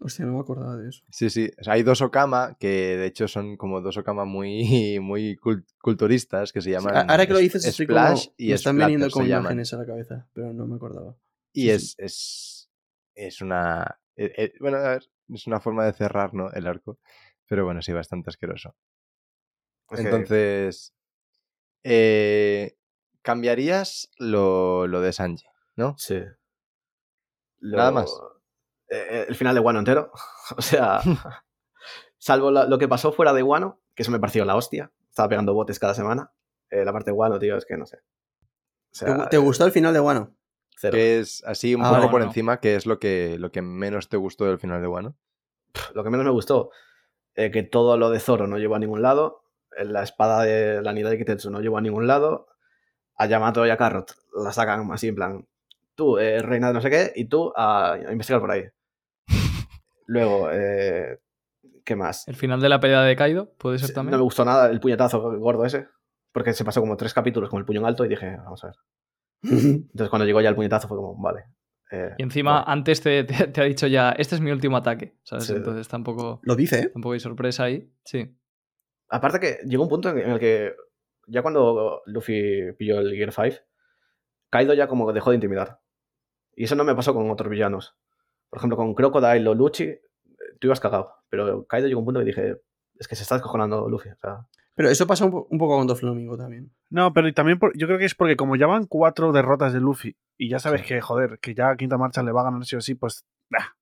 Hostia, 0.02 0.26
no 0.26 0.34
me 0.34 0.39
acordaba 0.39 0.78
de 0.78 0.89
eso. 0.89 1.04
Sí, 1.10 1.30
sí. 1.30 1.52
O 1.60 1.64
sea, 1.64 1.74
hay 1.74 1.84
dos 1.84 2.02
Okama 2.02 2.56
que 2.60 2.68
de 2.97 3.06
hecho 3.06 3.28
son 3.28 3.58
como 3.58 3.82
dos 3.82 3.97
Okama 3.97 4.24
muy, 4.26 5.00
muy 5.02 5.36
cul- 5.38 5.66
culturistas 5.82 6.54
que 6.54 6.62
se 6.62 6.72
llaman. 6.72 7.10
Ahora 7.10 7.28
que 7.28 7.34
lo 7.34 7.39
dices, 7.39 7.66
estoy 7.66 7.86
como, 7.88 8.00
Splash 8.00 8.28
y 8.38 8.50
me 8.50 8.56
están 8.56 8.78
viniendo 8.78 9.08
llaman. 9.10 9.28
imágenes 9.41 9.74
a 9.74 9.78
la 9.78 9.86
cabeza, 9.86 10.30
pero 10.34 10.54
no 10.54 10.66
me 10.68 10.76
acordaba. 10.76 11.18
Y 11.52 11.64
Sí, 11.64 11.70
es, 11.72 11.95
es, 11.97 12.70
es 13.16 13.41
una. 13.41 14.00
eh, 14.16 14.32
eh, 14.38 14.54
bueno, 14.60 14.78
a 14.78 14.89
ver, 14.89 15.10
es 15.34 15.47
una 15.47 15.60
forma 15.60 15.86
de 15.86 15.93
cerrar, 15.93 16.34
¿no? 16.34 16.50
El 16.52 16.68
arco. 16.68 17.00
Pero 17.47 17.66
bueno, 17.66 17.82
sí, 17.82 17.91
bastante 17.91 18.30
asqueroso. 18.30 18.76
Es 19.89 20.00
que- 20.00 20.06
Entonces. 20.08 20.93
eh, 21.84 22.78
cambiarías 23.22 24.10
lo, 24.18 24.88
lo 24.88 25.02
de 25.02 25.12
Sanji, 25.14 25.45
¿no? 25.76 25.95
Sí. 25.97 26.22
Nada 27.62 27.91
más. 27.91 28.14
Eh, 28.90 29.26
el 29.28 29.36
final 29.36 29.54
de 29.56 29.62
Wano 29.62 29.80
entero. 29.80 30.12
o 30.58 30.62
sea, 30.62 31.02
salvo 32.18 32.52
lo 32.52 32.78
que 32.78 32.88
pasó 32.88 33.12
fuera 33.12 33.34
de 33.34 33.44
Wano, 33.44 33.80
que 33.96 34.04
eso 34.04 34.12
me 34.12 34.20
pareció 34.20 34.46
la 34.46 34.56
hostia. 34.56 34.92
Estaba 35.10 35.30
pegando 35.30 35.54
botes 35.54 35.80
cada 35.80 35.94
semana. 35.94 36.32
Eh, 36.70 36.86
la 36.86 36.94
parte 36.94 37.12
de 37.12 37.16
Wano, 37.18 37.40
tío, 37.40 37.58
es 37.58 37.66
que 37.66 37.78
no 37.78 37.86
sé. 37.86 37.98
O 37.98 38.92
¿Te, 38.92 38.98
sea, 39.00 39.30
te 39.30 39.38
gustó 39.38 39.66
el 39.66 39.72
final 39.72 39.94
de 39.94 40.00
Wano? 40.00 40.36
cero. 40.78 40.94
Que 40.94 41.20
es 41.20 41.44
así 41.46 41.76
un 41.76 41.84
Ah, 41.84 41.90
poco 41.90 42.02
no, 42.02 42.12
por 42.12 42.22
no. 42.22 42.28
encima, 42.28 42.60
que 42.60 42.76
es 42.76 42.86
lo 42.86 43.00
que, 43.00 43.38
lo 43.38 43.52
que 43.52 43.62
menos 43.62 44.08
te 44.08 44.18
gustó 44.18 44.46
del 44.46 44.60
final 44.60 44.82
de 44.82 44.88
Wano. 44.88 45.16
Lo 45.94 46.04
que 46.04 46.10
menos 46.10 46.26
me 46.26 46.32
gustó, 46.32 46.72
eh, 47.36 47.52
que 47.52 47.64
todo 47.64 47.98
lo 47.98 48.10
de 48.10 48.20
Zoro 48.20 48.48
no 48.48 48.58
llevó 48.58 48.76
a 48.76 48.80
ningún 48.80 49.02
lado. 49.02 49.44
eh, 49.78 49.84
La 49.86 50.04
espada 50.04 50.44
de 50.44 50.82
la 50.82 50.94
Nida 50.94 51.10
de 51.10 51.18
Kitetsu 51.18 51.50
no 51.52 51.60
llevó 51.62 51.78
a 51.78 51.82
ningún 51.82 52.08
lado. 52.08 52.48
A 53.18 53.26
Yamato 53.26 53.66
y 53.68 53.70
a 53.70 53.76
Carrot 53.78 54.14
la 54.42 54.54
sacan 54.54 54.90
así 54.94 55.10
en 55.10 55.16
plan. 55.16 55.48
Tú, 55.96 56.18
eh, 56.18 56.42
reina 56.42 56.68
de 56.70 56.74
no 56.74 56.82
sé 56.82 56.90
qué, 56.90 57.12
y 57.16 57.26
tú 57.26 57.52
a, 57.58 57.92
a 57.94 58.12
investigar 58.14 58.40
por 58.40 58.52
ahí. 58.52 58.64
Luego, 60.10 60.49
eh, 60.51 61.20
¿qué 61.86 61.95
más? 61.95 62.28
El 62.28 62.36
final 62.36 62.60
de 62.60 62.68
la 62.70 62.80
pelea 62.80 63.01
de 63.03 63.16
Kaido, 63.16 63.53
puede 63.60 63.78
ser 63.78 63.93
también. 63.93 64.12
No 64.12 64.18
me 64.18 64.24
gustó 64.24 64.43
nada 64.43 64.70
el 64.72 64.80
puñetazo 64.80 65.22
gordo 65.39 65.66
ese. 65.66 65.88
Porque 66.32 66.53
se 66.53 66.64
pasó 66.66 66.80
como 66.82 66.97
tres 66.97 67.14
capítulos 67.14 67.49
con 67.49 67.60
el 67.60 67.66
puño 67.66 67.80
en 67.82 67.86
alto 67.86 68.05
y 68.05 68.07
dije, 68.10 68.38
vamos 68.38 68.64
a 68.64 68.68
ver. 68.68 68.76
Entonces 69.43 70.10
cuando 70.10 70.26
llegó 70.26 70.41
ya 70.41 70.49
el 70.49 70.55
puñetazo 70.55 70.88
fue 70.88 70.97
como, 70.97 71.16
vale. 71.22 71.45
eh, 71.91 72.14
Y 72.18 72.24
encima, 72.24 72.64
antes 72.64 73.01
te, 73.01 73.24
te- 73.24 73.47
te 73.47 73.62
ha 73.62 73.66
dicho 73.66 73.86
ya, 73.88 74.12
este 74.12 74.36
es 74.36 74.41
mi 74.41 74.51
último 74.51 74.78
ataque, 74.78 75.16
¿sabes? 75.24 75.45
Sí. 75.45 75.53
Entonces 75.53 75.88
tampoco, 75.88 76.39
Lo 76.43 76.55
dice, 76.55 76.80
¿eh? 76.80 76.89
tampoco 76.89 77.14
hay 77.14 77.20
sorpresa 77.20 77.64
ahí. 77.66 77.91
Sí. 78.03 78.36
Aparte 79.10 79.39
que 79.39 79.60
llegó 79.68 79.84
un 79.84 79.89
punto 79.89 80.10
en 80.10 80.20
en 80.20 80.32
el 80.32 80.39
que 80.39 80.76
ya 81.28 81.41
cuando 81.43 82.01
Luffy 82.05 82.74
pilló 82.78 82.99
el 82.99 83.14
Gear 83.16 83.32
5, 83.32 83.64
Kaido 84.49 84.74
ya 84.74 84.88
como 84.88 85.12
dejó 85.14 85.30
de 85.32 85.36
intimidar. 85.36 85.80
Y 86.55 86.64
eso 86.66 86.76
no 86.76 86.84
me 86.84 86.95
pasó 86.95 87.14
con 87.14 87.30
otros 87.30 87.49
villanos. 87.49 87.95
Por 88.50 88.58
ejemplo, 88.60 88.78
con 88.78 88.93
Crocodile 88.95 89.47
o 89.47 89.54
Lucci, 89.56 89.84
eh, 89.84 90.02
tú 90.60 90.68
ibas 90.68 90.80
cagado. 90.80 91.12
Pero 91.30 91.66
Kaido 91.68 91.88
llegó 91.88 92.00
a 92.00 92.02
un 92.02 92.06
punto 92.06 92.20
que 92.22 92.26
dije, 92.26 92.56
es 92.97 93.08
que 93.08 93.16
se 93.16 93.24
está 93.24 93.36
descojonando 93.36 93.88
Luffy. 93.89 94.10
O 94.10 94.18
sea, 94.18 94.47
Pero 94.76 94.89
eso 94.89 95.06
pasa 95.08 95.26
un, 95.26 95.32
po- 95.32 95.47
un 95.50 95.58
poco 95.60 95.78
con 95.78 95.88
Doflamingo 95.88 96.38
también. 96.38 96.72
No, 96.89 97.14
pero 97.14 97.28
y 97.28 97.34
también 97.34 97.60
por- 97.60 97.78
yo 97.78 97.86
creo 97.88 98.00
que 98.00 98.06
es 98.06 98.16
porque 98.16 98.36
como 98.36 98.56
ya 98.56 98.66
van 98.68 98.86
cuatro 98.88 99.32
derrotas 99.32 99.74
de 99.74 99.80
Luffy 99.80 100.16
y 100.38 100.50
ya 100.50 100.60
sabes 100.60 100.82
Sí. 100.82 100.88
que, 100.88 101.02
joder, 101.02 101.38
que 101.39 101.54
ya 101.54 101.70
a 101.70 101.78
quinta 101.78 101.97
marcha 101.97 102.24
le 102.24 102.32
va 102.32 102.41
a 102.41 102.45
ganar 102.45 102.66
sí 102.66 102.76
o 102.76 102.82
sí, 102.82 102.95
pues. 102.95 103.26
bah. 103.50 103.76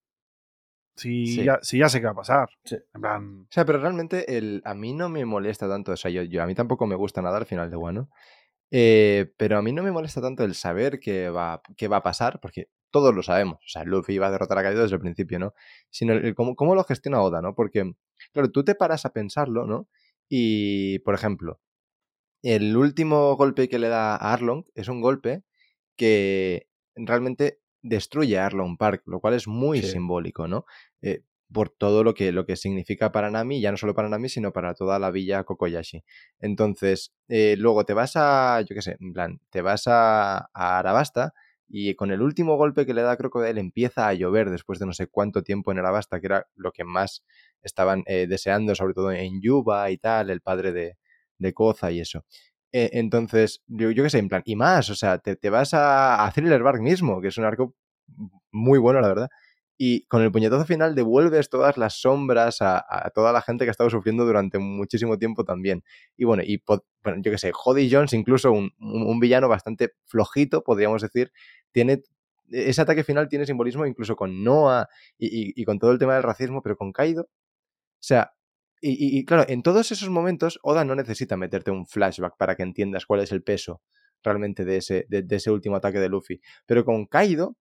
Si, 0.95 1.27
Sí. 1.27 1.43
Ya, 1.43 1.59
si 1.61 1.77
ya 1.77 1.89
sé 1.89 1.99
qué 1.99 2.05
va 2.07 2.11
a 2.13 2.15
pasar. 2.15 2.49
Sí. 2.65 2.75
En 2.95 3.01
plan. 3.01 3.41
O 3.43 3.47
sea, 3.51 3.65
pero 3.65 3.79
realmente 3.79 4.37
el, 4.37 4.61
a 4.65 4.73
mí 4.73 4.93
no 4.93 5.09
me 5.09 5.23
molesta 5.25 5.69
tanto, 5.69 5.91
o 5.91 5.97
sea, 5.97 6.09
yo, 6.11 6.23
yo- 6.23 6.41
a 6.41 6.47
mí 6.47 6.55
tampoco 6.55 6.87
me 6.87 6.95
gusta 6.95 7.21
nada 7.21 7.37
al 7.37 7.45
final 7.45 7.69
de 7.69 7.77
Wano, 7.77 8.09
eh, 8.71 9.31
pero 9.37 9.57
a 9.57 9.61
mí 9.61 9.71
no 9.73 9.83
me 9.83 9.91
molesta 9.91 10.21
tanto 10.21 10.43
el 10.43 10.55
saber 10.55 10.99
qué 10.99 11.29
va, 11.29 11.61
qué 11.77 11.87
va 11.87 11.97
a 11.97 12.03
pasar, 12.03 12.39
porque 12.41 12.69
todos 12.91 13.13
lo 13.15 13.23
sabemos, 13.23 13.57
o 13.57 13.67
sea, 13.67 13.83
Luffy 13.83 14.13
iba 14.13 14.27
a 14.27 14.31
derrotar 14.31 14.57
a 14.59 14.63
Kaido 14.63 14.81
desde 14.83 14.95
el 14.95 15.01
principio, 15.01 15.39
¿no? 15.39 15.53
Sino 15.89 16.13
el, 16.13 16.25
el 16.25 16.35
cómo, 16.35 16.55
cómo 16.55 16.75
lo 16.75 16.83
gestiona 16.83 17.21
Oda, 17.21 17.41
¿no? 17.41 17.55
Porque, 17.55 17.93
claro, 18.33 18.51
tú 18.51 18.63
te 18.63 18.75
paras 18.75 19.05
a 19.05 19.11
pensarlo, 19.13 19.65
¿no? 19.65 19.87
Y, 20.29 20.99
por 20.99 21.15
ejemplo, 21.15 21.59
el 22.43 22.75
último 22.77 23.35
golpe 23.35 23.67
que 23.69 23.79
le 23.79 23.89
da 23.89 24.15
a 24.15 24.33
Arlong 24.33 24.63
es 24.75 24.87
un 24.87 25.01
golpe 25.01 25.43
que 25.97 26.67
realmente 26.95 27.59
destruye 27.81 28.37
a 28.39 28.45
Arlong 28.47 28.77
Park, 28.77 29.03
lo 29.05 29.19
cual 29.19 29.33
es 29.35 29.47
muy 29.47 29.81
Sí. 29.81 29.89
simbólico, 29.91 30.47
¿no? 30.47 30.65
Eh, 31.01 31.23
por 31.51 31.69
todo 31.69 32.03
lo 32.03 32.13
que, 32.13 32.31
lo 32.33 32.45
que 32.45 32.57
significa 32.57 33.11
para 33.13 33.31
Nami, 33.31 33.61
ya 33.61 33.71
no 33.71 33.77
solo 33.77 33.95
para 33.95 34.09
Nami, 34.09 34.27
sino 34.29 34.51
para 34.51 34.73
toda 34.73 34.99
la 34.99 35.11
villa 35.11 35.43
Kokoyashi. 35.45 36.03
Entonces, 36.39 37.13
eh, 37.29 37.55
luego 37.57 37.85
te 37.85 37.93
vas 37.93 38.13
a, 38.15 38.61
yo 38.61 38.75
qué 38.75 38.81
sé, 38.81 38.97
en 38.99 39.13
plan, 39.13 39.39
te 39.49 39.61
vas 39.61 39.87
a, 39.87 40.37
a 40.53 40.79
Arabasta 40.79 41.33
y 41.69 41.95
con 41.95 42.11
el 42.11 42.21
último 42.21 42.55
golpe 42.57 42.85
que 42.85 42.93
le 42.93 43.01
da 43.01 43.17
Crocodile 43.17 43.59
empieza 43.59 44.07
a 44.07 44.13
llover 44.13 44.49
después 44.49 44.79
de 44.79 44.85
no 44.85 44.93
sé 44.93 45.07
cuánto 45.07 45.43
tiempo 45.43 45.71
en 45.71 45.79
Arabasta, 45.79 46.19
que 46.19 46.27
era 46.27 46.47
lo 46.55 46.71
que 46.71 46.83
más 46.83 47.23
estaban 47.61 48.03
eh, 48.07 48.27
deseando, 48.27 48.75
sobre 48.75 48.93
todo 48.93 49.11
en 49.11 49.41
Yuba 49.41 49.91
y 49.91 49.97
tal, 49.97 50.29
el 50.29 50.41
padre 50.41 50.71
de, 50.71 50.97
de 51.37 51.53
Koza 51.53 51.91
y 51.91 51.99
eso. 51.99 52.25
Eh, 52.71 52.89
entonces, 52.93 53.63
yo, 53.67 53.91
yo 53.91 54.03
qué 54.03 54.09
sé, 54.09 54.19
en 54.19 54.29
plan, 54.29 54.41
y 54.45 54.55
más, 54.55 54.89
o 54.89 54.95
sea, 54.95 55.19
te, 55.19 55.35
te 55.35 55.49
vas 55.49 55.73
a, 55.73 56.25
a 56.25 56.31
Thriller 56.31 56.63
Bark 56.63 56.81
mismo, 56.81 57.21
que 57.21 57.29
es 57.29 57.37
un 57.37 57.45
arco 57.45 57.75
muy 58.51 58.79
bueno, 58.79 59.01
la 59.01 59.07
verdad. 59.07 59.29
Y 59.77 60.05
con 60.07 60.23
el 60.23 60.31
puñetazo 60.31 60.65
final 60.65 60.95
devuelves 60.95 61.49
todas 61.49 61.77
las 61.77 62.01
sombras 62.01 62.57
a, 62.61 62.83
toda 63.13 63.31
la 63.31 63.41
gente 63.41 63.63
que 63.65 63.69
ha 63.69 63.71
estado 63.71 63.89
sufriendo 63.91 64.25
durante 64.25 64.57
muchísimo 64.59 65.17
tiempo 65.19 65.43
también. 65.45 65.83
Y 66.17 66.25
bueno, 66.25 66.43
y 66.43 66.63
yo 66.67 67.31
qué 67.31 67.37
sé, 67.37 67.51
Jody 67.53 67.89
Jones, 67.91 68.13
incluso 68.13 68.51
un, 68.51 68.71
un- 68.79 69.19
villano 69.19 69.47
bastante 69.49 69.91
flojito, 70.05 70.63
podríamos 70.63 71.01
decir, 71.01 71.31
tiene. 71.71 72.01
Ese 72.49 72.81
ataque 72.81 73.03
final 73.03 73.27
tiene 73.27 73.45
simbolismo 73.45 73.85
incluso 73.85 74.15
con 74.15 74.43
Noah 74.43 74.87
y, 75.17 75.61
y- 75.61 75.65
con 75.65 75.79
todo 75.79 75.91
el 75.91 75.99
tema 75.99 76.13
del 76.15 76.23
racismo, 76.23 76.61
pero 76.63 76.77
con 76.77 76.91
Kaido. 76.93 77.23
O 77.23 77.27
sea, 77.99 78.33
y- 78.81 79.17
y 79.19 79.25
claro, 79.25 79.45
en 79.49 79.63
todos 79.63 79.91
esos 79.91 80.09
momentos, 80.09 80.59
Oda 80.63 80.85
no 80.85 80.95
necesita 80.95 81.37
meterte 81.37 81.71
un 81.71 81.85
flashback 81.87 82.37
para 82.37 82.55
que 82.55 82.63
entiendas 82.63 83.05
cuál 83.05 83.21
es 83.21 83.31
el 83.31 83.43
peso 83.43 83.81
realmente 84.23 84.65
de 84.65 84.77
ese, 84.77 85.05
de, 85.09 85.23
de 85.23 85.35
ese 85.37 85.51
último 85.51 85.75
ataque 85.77 85.99
de 85.99 86.09
Luffy. 86.09 86.41
Pero 86.65 86.85
con 86.85 87.05
Kaido, 87.07 87.57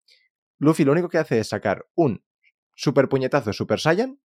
Luffy 0.59 0.85
lo 0.85 0.93
único 0.93 1.09
que 1.09 1.19
hace 1.19 1.39
es 1.39 1.49
sacar 1.49 1.87
un 1.95 2.25
Super 2.75 3.09
puñetazo 3.09 3.53
Super 3.53 3.81
Saiyan. 3.81 4.21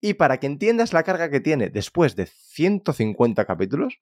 Y 0.00 0.14
para 0.14 0.38
que 0.38 0.46
entiendas 0.46 0.92
la 0.92 1.02
carga 1.02 1.28
que 1.30 1.40
tiene 1.40 1.70
después 1.70 2.14
de 2.16 2.26
150 2.26 3.44
capítulos, 3.46 4.00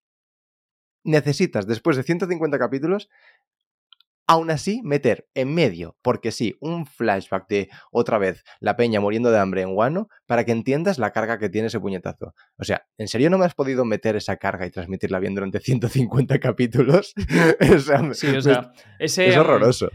necesitas, 1.04 1.66
después 1.66 1.96
de 1.96 2.02
150 2.02 2.58
capítulos, 2.58 3.08
aún 4.28 4.50
así 4.50 4.80
meter 4.82 5.28
en 5.34 5.54
medio, 5.54 5.96
porque 6.02 6.32
sí, 6.32 6.56
un 6.60 6.84
flashback 6.84 7.46
de 7.48 7.68
otra 7.92 8.18
vez 8.18 8.42
la 8.58 8.76
peña 8.76 9.00
muriendo 9.00 9.30
de 9.30 9.38
hambre 9.38 9.62
en 9.62 9.68
Wano 9.76 10.08
para 10.26 10.44
que 10.44 10.50
entiendas 10.52 10.98
la 10.98 11.12
carga 11.12 11.38
que 11.38 11.48
tiene 11.48 11.68
ese 11.68 11.78
puñetazo. 11.78 12.34
O 12.58 12.64
sea, 12.64 12.86
¿en 12.98 13.06
serio 13.08 13.30
no 13.30 13.38
me 13.38 13.44
has 13.46 13.54
podido 13.54 13.84
meter 13.84 14.16
esa 14.16 14.36
carga 14.36 14.66
y 14.66 14.70
transmitirla 14.70 15.20
bien 15.20 15.34
durante 15.34 15.60
150 15.60 16.40
capítulos? 16.40 17.14
o 17.74 17.78
sea, 17.78 18.12
Sí, 18.14 18.26
o 18.28 18.32
me- 18.32 18.42
sea, 18.42 18.72
ese, 18.98 19.28
es 19.28 19.36
horroroso. 19.36 19.90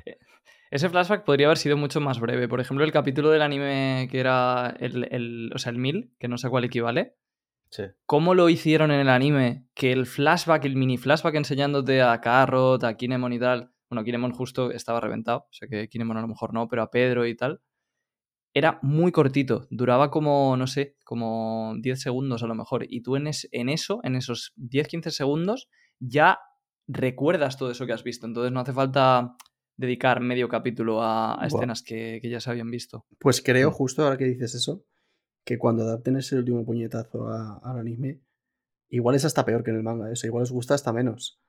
Ese 0.71 0.89
flashback 0.89 1.23
podría 1.25 1.47
haber 1.47 1.57
sido 1.57 1.77
mucho 1.77 1.99
más 2.01 2.19
breve. 2.19 2.47
Por 2.47 2.59
ejemplo, 2.61 2.83
el 2.85 2.91
capítulo 2.91 3.29
del 3.29 3.41
anime 3.41 4.07
que 4.09 4.19
era 4.19 4.75
el, 4.79 5.07
el- 5.11 5.51
o 5.53 5.59
sea, 5.59 5.71
el 5.71 5.77
1000, 5.77 6.13
que 6.17 6.27
no 6.27 6.37
sé 6.37 6.47
a 6.47 6.49
cuál 6.49 6.63
equivale. 6.63 7.15
Sí. 7.69 7.83
¿Cómo 8.05 8.33
lo 8.35 8.49
hicieron 8.49 8.89
en 8.91 9.01
el 9.01 9.09
anime? 9.09 9.67
Que 9.73 9.91
el 9.91 10.05
flashback, 10.05 10.65
el 10.65 10.75
mini 10.75 10.97
flashback 10.97 11.35
enseñándote 11.35 12.01
a 12.01 12.19
Carrot, 12.21 12.83
a 12.83 12.95
Kinemon 12.97 13.33
y 13.33 13.39
tal. 13.39 13.71
Bueno, 13.89 14.03
Kinemon 14.03 14.31
justo 14.31 14.71
estaba 14.71 14.99
reventado. 15.01 15.39
O 15.49 15.53
sea 15.53 15.67
que 15.67 15.87
Kinemon 15.89 16.17
a 16.17 16.21
lo 16.21 16.27
mejor 16.29 16.53
no, 16.53 16.67
pero 16.67 16.81
a 16.83 16.89
Pedro 16.89 17.25
y 17.27 17.35
tal. 17.35 17.61
Era 18.53 18.79
muy 18.81 19.11
cortito. 19.13 19.67
Duraba 19.69 20.09
como, 20.11 20.55
no 20.57 20.67
sé, 20.67 20.97
como 21.05 21.73
10 21.79 22.01
segundos 22.01 22.43
a 22.43 22.47
lo 22.47 22.55
mejor. 22.55 22.85
Y 22.89 23.01
tú 23.01 23.15
en, 23.17 23.27
es- 23.27 23.47
en 23.51 23.69
eso, 23.69 23.99
en 24.03 24.15
esos 24.15 24.53
10-15 24.57 25.09
segundos, 25.11 25.69
ya 25.99 26.39
recuerdas 26.87 27.57
todo 27.57 27.71
eso 27.71 27.85
que 27.85 27.93
has 27.93 28.03
visto. 28.03 28.25
Entonces 28.25 28.51
no 28.51 28.59
hace 28.61 28.73
falta 28.73 29.35
dedicar 29.77 30.19
medio 30.21 30.47
capítulo 30.49 31.01
a, 31.03 31.37
escenas 31.47 31.81
que, 31.81 32.19
que 32.21 32.29
ya 32.29 32.39
se 32.39 32.49
habían 32.49 32.69
visto. 32.71 33.05
Pues 33.19 33.41
creo, 33.41 33.71
justo 33.71 34.03
ahora 34.03 34.17
que 34.17 34.25
dices 34.25 34.53
eso, 34.55 34.83
que 35.43 35.57
cuando 35.57 35.83
adapten 35.83 36.17
ese 36.17 36.35
último 36.37 36.63
puñetazo 36.65 37.27
a- 37.29 37.57
al 37.63 37.79
anime, 37.79 38.19
igual 38.89 39.15
es 39.15 39.25
hasta 39.25 39.43
peor 39.45 39.63
que 39.63 39.71
en 39.71 39.77
el 39.77 39.83
manga, 39.83 40.11
eso, 40.11 40.27
igual 40.27 40.43
os 40.43 40.51
gusta 40.51 40.73
hasta 40.75 40.93
menos. 40.93 41.39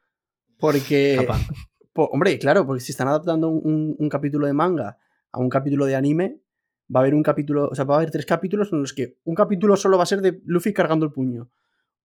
Porque, 0.58 1.16
po- 1.92 2.06
hombre, 2.12 2.38
claro, 2.38 2.66
porque 2.66 2.80
si 2.80 2.92
están 2.92 3.08
adaptando 3.08 3.48
un, 3.48 3.60
un- 3.70 3.96
un 3.98 4.08
capítulo 4.08 4.46
de 4.46 4.52
manga 4.52 4.98
a 5.32 5.38
un 5.38 5.48
capítulo 5.48 5.86
de 5.86 5.96
anime, 5.96 6.40
va 6.94 7.00
a 7.00 7.02
haber 7.02 7.14
un 7.14 7.22
capítulo, 7.22 7.68
o 7.70 7.74
sea, 7.74 7.84
va 7.84 7.94
a 7.94 7.98
haber 7.98 8.10
tres 8.10 8.26
capítulos 8.26 8.72
en 8.72 8.80
los 8.80 8.92
que 8.92 9.16
un 9.24 9.34
capítulo 9.34 9.76
solo 9.76 9.96
va 9.96 10.02
a 10.02 10.06
ser 10.06 10.20
de 10.20 10.40
Luffy 10.44 10.72
cargando 10.72 11.06
el 11.06 11.12
puño, 11.12 11.50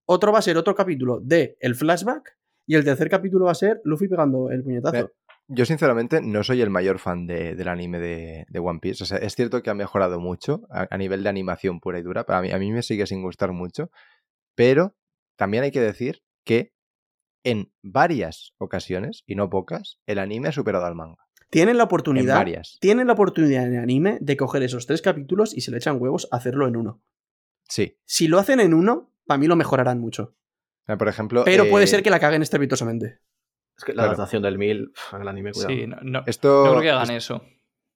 otro 0.05 0.31
va 0.31 0.39
a 0.39 0.41
ser 0.41 0.57
otro 0.57 0.75
capítulo 0.75 1.19
de 1.21 1.57
el 1.59 1.75
flashback 1.75 2.37
y 2.65 2.75
el 2.75 2.83
tercer 2.85 3.09
capítulo 3.09 3.45
va 3.45 3.51
a 3.51 3.55
ser 3.55 3.81
Luffy 3.83 4.07
pegando 4.07 4.49
el 4.49 4.63
puñetazo. 4.63 5.11
Yo 5.49 5.65
sinceramente 5.65 6.21
no 6.21 6.43
soy 6.43 6.61
el 6.61 6.69
mayor 6.69 6.99
fan 6.99 7.25
de- 7.25 7.55
del 7.55 7.67
anime 7.69 7.99
de, 7.99 8.45
de 8.49 8.59
One 8.59 8.79
Piece. 8.81 9.03
O 9.03 9.05
sea, 9.05 9.17
es 9.19 9.35
cierto 9.35 9.63
que 9.63 9.69
ha 9.69 9.73
mejorado 9.73 10.19
mucho 10.19 10.61
a, 10.69 10.87
a 10.89 10.97
nivel 10.97 11.23
de 11.23 11.29
animación 11.29 11.79
pura 11.79 11.99
y 11.99 12.01
dura. 12.03 12.25
Pero 12.25 12.39
a 12.39 12.41
mí, 12.41 12.51
a 12.51 12.57
mí 12.59 12.71
me 12.71 12.83
sigue 12.83 13.07
sin 13.07 13.21
gustar 13.23 13.53
mucho. 13.53 13.89
Pero 14.55 14.95
también 15.37 15.63
hay 15.63 15.71
que 15.71 15.79
decir 15.81 16.21
que 16.43 16.73
en 17.43 17.71
varias 17.81 18.53
ocasiones, 18.57 19.23
y 19.25 19.35
no 19.35 19.49
pocas, 19.49 19.99
el 20.05 20.19
anime 20.19 20.49
ha 20.49 20.51
superado 20.51 20.85
al 20.85 20.95
manga. 20.95 21.23
Tienen 21.49 21.77
la 21.77 21.83
En 21.83 21.87
oportunidad 21.87 22.35
varias. 22.35 22.77
tienen 22.81 23.07
la 23.07 23.13
oportunidad 23.13 23.65
en 23.67 23.75
el 23.75 23.79
anime 23.79 24.17
de 24.19 24.35
coger 24.35 24.63
esos 24.63 24.85
tres 24.85 25.01
capítulos 25.01 25.55
y 25.55 25.61
se 25.61 25.71
le 25.71 25.77
echan 25.77 26.01
huevos 26.01 26.27
a 26.31 26.37
hacerlo 26.37 26.67
en 26.67 26.75
uno. 26.75 27.01
Sí. 27.69 27.97
Si 28.05 28.27
lo 28.27 28.37
hacen 28.39 28.59
en 28.59 28.73
uno, 28.73 29.13
para 29.25 29.37
mí 29.37 29.47
lo 29.47 29.55
mejorarán 29.55 29.99
mucho. 29.99 30.35
Por 30.99 31.07
ejemplo. 31.07 31.43
Pero 31.45 31.69
puede 31.69 31.85
eh, 31.85 31.87
ser 31.87 32.03
que 32.03 32.09
la 32.09 32.19
caguen 32.19 32.41
estrepitosamente. 32.41 33.19
Es 33.77 33.83
que 33.83 33.91
la 33.93 34.03
Claro. 34.03 34.09
adaptación 34.09 34.41
del 34.43 34.57
1000 34.57 34.89
pf, 34.91 35.15
en 35.15 35.21
el 35.21 35.27
anime, 35.27 35.51
cuidado. 35.51 35.73
Sí, 35.73 35.87
no, 35.87 35.97
no, 36.01 36.23
Esto, 36.25 36.63
no 36.65 36.71
creo 36.71 36.81
que 36.81 36.89
hagan 36.91 37.11
es- 37.11 37.23
eso. 37.25 37.43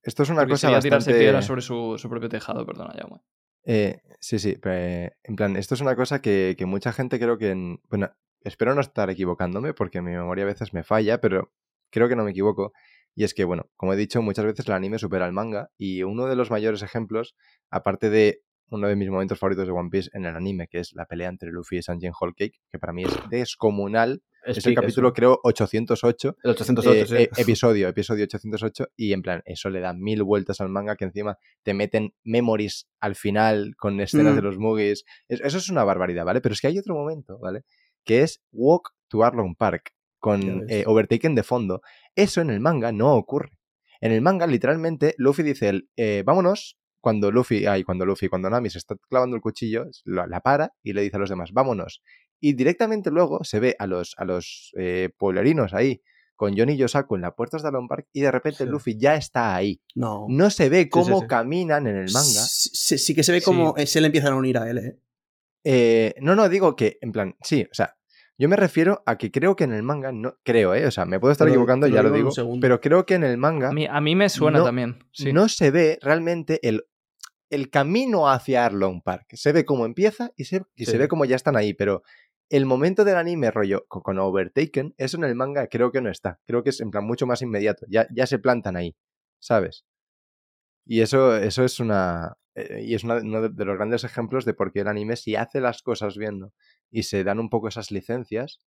esto 0.03 0.23
es 0.23 0.29
una 0.29 0.41
Porque 0.41 0.53
cosa 0.53 0.67
sería 0.67 0.79
tirarse 0.81 1.13
piedras 1.13 1.45
sobre 1.45 1.61
su, 1.61 1.97
su 1.97 2.09
propio 2.09 2.29
tejado, 2.29 2.65
perdona, 2.65 2.93
Jaume. 2.97 3.21
Eh, 3.63 3.99
sí, 4.19 4.39
sí, 4.39 4.57
pero, 4.61 4.75
eh, 4.75 5.11
en 5.23 5.35
plan, 5.35 5.55
esto 5.55 5.75
es 5.75 5.81
una 5.81 5.95
cosa 5.95 6.21
que, 6.21 6.55
que 6.57 6.65
mucha 6.65 6.91
gente 6.93 7.19
creo 7.19 7.37
que... 7.37 7.51
en- 7.51 7.79
bueno, 7.89 8.11
espero 8.43 8.73
no 8.75 8.81
estar 8.81 9.09
equivocándome 9.09 9.73
porque 9.73 10.01
mi 10.01 10.11
memoria 10.11 10.43
a 10.43 10.47
veces 10.47 10.73
me 10.73 10.83
falla, 10.83 11.19
pero 11.19 11.51
creo 11.91 12.07
que 12.09 12.15
no 12.15 12.23
me 12.23 12.31
equivoco. 12.31 12.73
Y 13.13 13.23
es 13.23 13.33
que, 13.33 13.43
bueno, 13.43 13.69
como 13.75 13.93
he 13.93 13.97
dicho, 13.97 14.21
muchas 14.21 14.45
veces 14.45 14.65
el 14.67 14.73
anime 14.73 14.97
supera 14.97 15.25
al 15.25 15.33
manga 15.33 15.69
y 15.77 16.03
uno 16.03 16.27
de 16.27 16.35
los 16.35 16.49
mayores 16.49 16.81
ejemplos, 16.81 17.35
aparte 17.69 18.09
de 18.09 18.41
uno 18.69 18.87
de 18.87 18.95
mis 18.95 19.09
momentos 19.09 19.37
favoritos 19.37 19.65
de 19.67 19.73
One 19.73 19.89
Piece 19.89 20.09
en 20.13 20.25
el 20.25 20.35
anime, 20.35 20.67
que 20.69 20.79
es 20.79 20.93
la 20.93 21.05
pelea 21.05 21.27
entre 21.27 21.51
Luffy 21.51 21.77
y 21.77 21.81
Sanji 21.81 22.05
en 22.07 22.13
Whole 22.19 22.33
Cake, 22.37 22.61
que 22.71 22.79
para 22.79 22.93
mí 22.93 23.03
es 23.03 23.13
descomunal. 23.29 24.23
Es, 24.43 24.65
el 24.65 24.73
capítulo, 24.75 25.07
eso. 25.09 25.13
creo, 25.13 25.39
808 25.43 26.37
El 26.43 26.51
808, 26.51 26.91
eh, 26.93 27.05
sí. 27.07 27.15
eh, 27.15 27.29
episodio, 27.37 27.87
episodio 27.87 28.23
808, 28.25 28.87
y 28.95 29.13
en 29.13 29.21
plan, 29.21 29.41
eso 29.45 29.69
le 29.69 29.79
da 29.79 29.93
mil 29.93 30.23
vueltas 30.23 30.61
al 30.61 30.69
manga 30.69 30.95
que 30.95 31.05
encima 31.05 31.37
te 31.63 31.73
meten 31.73 32.13
memories 32.23 32.87
al 32.99 33.15
final 33.15 33.73
con 33.77 33.99
escenas 34.01 34.33
Mm. 34.33 34.35
de 34.37 34.41
los 34.41 34.57
movies. 34.57 35.03
Es- 35.27 35.41
eso 35.41 35.57
es 35.57 35.69
una 35.69 35.83
barbaridad, 35.83 36.25
¿vale? 36.25 36.41
Pero 36.41 36.53
es 36.53 36.61
que 36.61 36.67
hay 36.67 36.77
otro 36.79 36.95
momento, 36.95 37.37
¿vale? 37.39 37.61
Que 38.03 38.21
es 38.23 38.41
Walk 38.51 38.89
to 39.07 39.23
Arlong 39.23 39.55
Park 39.55 39.91
con 40.19 40.65
eh, 40.69 40.83
Overtaken 40.87 41.35
de 41.35 41.43
fondo. 41.43 41.81
Eso 42.15 42.41
en 42.41 42.49
el 42.49 42.59
manga 42.59 42.91
no 42.91 43.15
ocurre. 43.15 43.57
En 43.99 44.11
el 44.11 44.21
manga, 44.21 44.47
literalmente, 44.47 45.13
Luffy 45.17 45.43
dice, 45.43 45.69
el, 45.69 45.89
eh, 45.95 46.23
vámonos. 46.25 46.77
Cuando 46.99 47.31
Luffy, 47.31 47.65
ay, 47.65 47.83
cuando 47.83 48.05
Luffy, 48.05 48.27
cuando 48.29 48.47
Nami 48.49 48.69
se 48.69 48.77
está 48.77 48.95
clavando 49.09 49.35
el 49.35 49.41
cuchillo, 49.41 49.85
la, 50.05 50.27
la 50.27 50.41
para 50.41 50.71
y 50.83 50.93
le 50.93 51.01
dice 51.01 51.17
a 51.17 51.19
los 51.19 51.29
demás, 51.31 51.51
vámonos. 51.51 52.03
Y 52.41 52.53
directamente 52.53 53.11
luego 53.11 53.43
se 53.43 53.59
ve 53.61 53.75
a 53.79 53.87
los, 53.87 54.15
a 54.17 54.25
los 54.25 54.71
eh, 54.77 55.09
pueblerinos 55.17 55.73
ahí 55.73 56.01
con 56.35 56.57
Johnny 56.57 56.75
Yosaku 56.75 57.15
en 57.15 57.21
las 57.21 57.35
puertas 57.35 57.61
de 57.61 57.67
Alon 57.69 57.87
Park 57.87 58.07
y 58.11 58.21
de 58.21 58.31
repente 58.31 58.63
Sí. 58.63 58.69
Luffy 58.69 58.97
ya 58.97 59.15
está 59.15 59.55
ahí. 59.55 59.79
No. 59.93 60.25
No 60.27 60.49
se 60.49 60.69
ve 60.69 60.89
cómo 60.89 61.21
sí. 61.21 61.27
caminan 61.27 61.85
en 61.85 61.97
el 61.97 62.11
manga. 62.11 62.25
Sí, 62.25 62.69
sí- 62.73 62.97
sí 62.97 63.13
que 63.15 63.21
se 63.23 63.31
ve 63.31 63.39
Sí. 63.41 63.45
como 63.45 63.75
eh, 63.77 63.85
se 63.85 64.01
le 64.01 64.07
empiezan 64.07 64.33
a 64.33 64.35
unir 64.37 64.57
a 64.57 64.67
él, 64.69 64.77
¿eh? 64.79 64.97
Eh, 65.63 66.15
no, 66.19 66.35
no, 66.35 66.49
digo 66.49 66.75
que, 66.75 66.97
en 67.01 67.11
plan, 67.11 67.35
sí, 67.43 67.67
o 67.71 67.73
sea, 67.75 67.95
yo 68.39 68.49
me 68.49 68.55
refiero 68.55 69.03
a 69.05 69.19
que 69.19 69.29
creo 69.29 69.55
que 69.55 69.65
en 69.65 69.73
el 69.73 69.83
manga, 69.83 70.11
no, 70.11 70.35
creo, 70.43 70.73
¿eh? 70.73 70.87
O 70.87 70.91
sea, 70.91 71.05
me 71.05 71.19
puedo 71.19 71.31
estar 71.31 71.47
equivocando, 71.47 71.85
ya 71.87 72.01
lo 72.01 72.09
digo 72.11 72.31
pero 72.59 72.81
creo 72.81 73.05
que 73.05 73.13
en 73.13 73.23
el 73.23 73.37
manga 73.37 73.69
A 73.69 73.71
mí, 73.73 73.85
a 73.87 74.01
mí 74.01 74.15
me 74.15 74.27
suena 74.29 74.57
No- 74.59 74.65
también. 74.65 74.97
Sí. 75.11 75.31
no 75.31 75.47
se 75.47 75.69
ve 75.69 75.99
realmente 76.01 76.59
el, 76.67 76.85
el 77.51 77.69
camino 77.69 78.27
hacia 78.31 78.65
Arlong 78.65 79.03
Park. 79.03 79.27
Se 79.33 79.51
ve 79.51 79.63
cómo 79.63 79.85
empieza 79.85 80.31
y, 80.35 80.45
se, 80.45 80.63
y 80.75 80.85
se 80.85 80.97
ve 80.97 81.07
cómo 81.07 81.25
ya 81.25 81.35
están 81.35 81.55
ahí, 81.55 81.75
pero 81.75 82.01
el 82.51 82.65
momento 82.65 83.03
del 83.03 83.15
anime 83.17 83.49
rollo 83.51 83.85
co- 83.87 84.01
con 84.03 84.19
Overtaken, 84.19 84.93
eso 84.97 85.17
en 85.17 85.23
el 85.23 85.35
manga 85.35 85.67
creo 85.67 85.91
que 85.91 86.01
no 86.01 86.09
está. 86.09 86.39
Creo 86.45 86.63
que 86.63 86.69
es 86.71 86.79
en 86.81 86.91
plan 86.91 87.05
mucho 87.05 87.25
más 87.25 87.41
inmediato. 87.41 87.85
Ya, 87.89 88.07
ya 88.13 88.25
se 88.27 88.39
plantan 88.39 88.75
ahí, 88.75 88.95
¿sabes? 89.39 89.85
Y 90.85 91.01
eso, 91.01 91.35
eso 91.37 91.63
es 91.63 91.79
una. 91.79 92.33
eh, 92.55 92.83
y 92.83 92.95
es 92.95 93.03
una- 93.05 93.17
uno 93.19 93.41
de, 93.43 93.49
de 93.49 93.65
los 93.65 93.77
grandes 93.77 94.03
ejemplos 94.03 94.43
de 94.43 94.53
por 94.53 94.73
qué 94.73 94.81
el 94.81 94.87
anime, 94.89 95.15
si 95.15 95.35
hace 95.37 95.61
las 95.61 95.81
cosas 95.81 96.17
viendo 96.17 96.51
y 96.89 97.03
se 97.03 97.23
dan 97.23 97.39
un 97.39 97.49
poco 97.49 97.69
esas 97.69 97.91
licencias, 97.91 98.59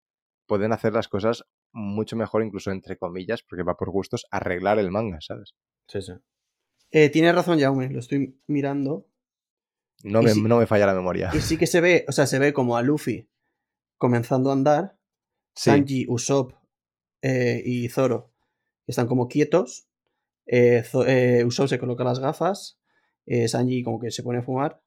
pueden 0.46 0.72
hacer 0.72 0.94
las 0.94 1.08
cosas 1.08 1.44
mucho 1.72 2.16
mejor, 2.16 2.42
incluso 2.42 2.70
entre 2.70 2.96
comillas, 2.96 3.42
porque 3.42 3.62
va 3.62 3.76
por 3.76 3.90
gustos, 3.90 4.24
arreglar 4.30 4.78
el 4.78 4.90
manga, 4.90 5.18
¿sabes? 5.20 5.54
Sí, 5.88 6.00
sí. 6.00 6.12
Eh, 6.92 7.10
Tiene 7.10 7.32
razón, 7.32 7.60
Jaume, 7.60 7.90
lo 7.90 7.98
estoy 7.98 8.40
mirando. 8.46 9.06
No 10.02 10.22
me, 10.22 10.32
no 10.34 10.58
me 10.58 10.66
falla 10.66 10.86
la 10.86 10.94
memoria. 10.94 11.30
Y 11.34 11.40
sí 11.40 11.58
que 11.58 11.66
se 11.66 11.80
ve, 11.82 12.04
o 12.08 12.12
sea, 12.12 12.26
se 12.26 12.38
ve 12.38 12.52
como 12.54 12.76
a 12.78 12.82
Luffy 12.82 13.28
comenzando 14.08 14.50
a 14.50 14.52
andar, 14.52 14.98
Sí, 15.56 15.70
Sanji, 15.70 16.04
Usopp 16.08 16.52
eh, 17.22 17.62
y 17.64 17.88
Zoro 17.88 18.32
están 18.86 19.06
como 19.06 19.28
quietos. 19.28 19.88
eh, 20.46 20.82
eh, 21.06 21.42
Usopp 21.46 21.68
se 21.68 21.78
coloca 21.78 22.04
las 22.04 22.18
gafas, 22.18 22.78
Sanji 23.48 23.82
como 23.82 23.98
que 23.98 24.10
se 24.10 24.22
pone 24.22 24.40
a 24.40 24.42
fumar 24.42 24.82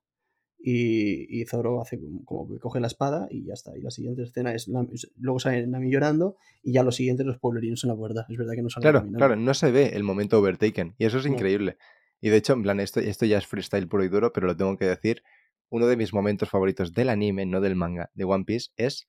y, 0.60 1.42
y 1.42 1.46
Zoro 1.46 1.82
hace 1.82 2.00
como- 2.00 2.24
como 2.26 2.48
que 2.48 2.60
coge 2.60 2.80
la 2.80 2.88
espada 2.88 3.28
y 3.32 3.46
ya 3.46 3.54
está. 3.54 3.76
Y 3.76 3.82
la 3.82 3.90
siguiente 3.90 4.22
escena 4.24 4.54
es 4.54 4.68
Nami- 4.68 4.92
luego 5.18 5.40
sale 5.40 5.66
Nami 5.66 5.90
llorando 5.92 6.36
y 6.62 6.74
ya 6.74 6.84
lo 6.84 6.92
siguiente 6.92 7.24
los 7.24 7.40
pueblerinos 7.40 7.84
en 7.84 7.90
la 7.90 7.96
puerta. 7.96 8.26
Es 8.30 8.38
verdad 8.38 8.54
que 8.54 8.62
no 8.62 8.70
salen 8.70 8.84
claro, 8.84 9.00
caminando. 9.00 9.18
claro, 9.18 9.36
no 9.36 9.54
se 9.56 9.72
ve 9.72 9.92
el 9.96 10.04
momento 10.04 10.38
overtaken. 10.40 10.94
Y 11.00 11.06
eso 11.06 11.18
es 11.18 11.26
No. 11.26 11.34
increíble. 11.34 11.78
Y 12.22 12.30
de 12.30 12.38
hecho, 12.38 12.54
en 12.54 12.62
plan, 12.64 12.80
esto, 12.80 13.00
esto 13.00 13.26
ya 13.26 13.38
es 13.40 13.48
freestyle 13.48 13.88
puro 13.88 14.04
y 14.04 14.10
duro, 14.10 14.32
pero 14.34 14.46
lo 14.48 14.56
tengo 14.58 14.76
que 14.78 14.86
decir. 14.86 15.24
Uno 15.70 15.88
de 15.88 15.98
mis 15.98 16.14
momentos 16.14 16.50
favoritos 16.50 16.94
del 16.94 17.10
anime, 17.10 17.46
no 17.46 17.62
del 17.62 17.76
manga, 17.76 18.10
de 18.14 18.24
One 18.24 18.46
Piece, 18.46 18.72
es 18.78 19.08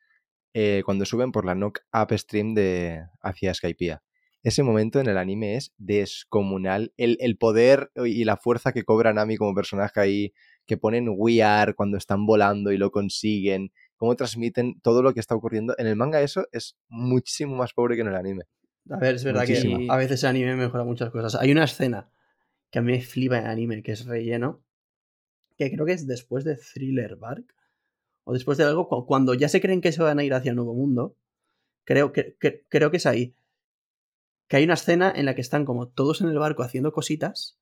eh, 0.54 0.82
cuando 0.84 1.04
suben 1.04 1.32
por 1.32 1.44
la 1.44 1.54
knock 1.54 1.80
up 1.92 2.16
stream 2.18 2.54
de 2.54 3.04
hacia 3.20 3.54
Skypiea. 3.54 4.02
Ese 4.42 4.62
momento 4.62 5.00
en 5.00 5.08
el 5.08 5.18
anime 5.18 5.56
es 5.56 5.72
descomunal. 5.78 6.92
El, 6.96 7.16
el 7.20 7.36
poder 7.36 7.90
y 7.96 8.24
la 8.24 8.36
fuerza 8.36 8.72
que 8.72 8.84
cobra 8.84 9.12
Nami 9.12 9.36
como 9.36 9.54
personaje 9.54 10.00
ahí, 10.00 10.32
que 10.66 10.76
ponen 10.76 11.08
We 11.08 11.42
Are 11.42 11.74
cuando 11.74 11.96
están 11.96 12.24
volando 12.24 12.72
y 12.72 12.76
lo 12.76 12.90
consiguen, 12.90 13.72
cómo 13.96 14.14
transmiten 14.14 14.80
todo 14.80 15.02
lo 15.02 15.12
que 15.12 15.20
está 15.20 15.34
ocurriendo. 15.34 15.74
En 15.78 15.86
el 15.86 15.96
manga 15.96 16.20
eso 16.22 16.46
es 16.52 16.76
muchísimo 16.88 17.56
más 17.56 17.72
pobre 17.72 17.96
que 17.96 18.02
en 18.02 18.08
el 18.08 18.16
anime. 18.16 18.44
A 18.90 18.96
ver, 18.98 19.16
es 19.16 19.24
verdad 19.24 19.44
que 19.44 19.86
a 19.88 19.96
veces 19.96 20.22
el 20.22 20.30
anime 20.30 20.56
mejora 20.56 20.84
muchas 20.84 21.10
cosas. 21.10 21.34
Hay 21.34 21.52
una 21.52 21.64
escena 21.64 22.10
que 22.70 22.78
a 22.78 22.82
mí 22.82 22.92
me 22.92 23.02
flipa 23.02 23.38
en 23.38 23.46
anime, 23.46 23.82
que 23.82 23.92
es 23.92 24.06
relleno, 24.06 24.62
que 25.58 25.70
creo 25.72 25.84
que 25.84 25.92
es 25.92 26.06
después 26.06 26.44
de 26.44 26.56
Thriller 26.56 27.16
Bark, 27.16 27.54
o 28.24 28.32
después 28.32 28.56
de 28.58 28.64
algo, 28.64 28.88
cu- 28.88 29.06
cuando 29.06 29.34
ya 29.34 29.48
se 29.48 29.60
creen 29.60 29.80
que 29.80 29.92
se 29.92 30.02
van 30.02 30.18
a 30.18 30.24
ir 30.24 30.32
hacia 30.32 30.50
el 30.50 30.56
nuevo 30.56 30.74
mundo, 30.74 31.16
creo 31.84 32.12
que, 32.12 32.36
creo 32.68 32.90
que 32.90 32.98
es 32.98 33.06
ahí. 33.06 33.34
Que 34.46 34.56
hay 34.56 34.64
una 34.64 34.74
escena 34.74 35.12
en 35.14 35.26
la 35.26 35.34
que 35.34 35.40
están 35.40 35.64
como 35.64 35.88
todos 35.88 36.20
en 36.20 36.28
el 36.28 36.38
barco 36.38 36.62
haciendo 36.62 36.92
cositas 36.92 37.58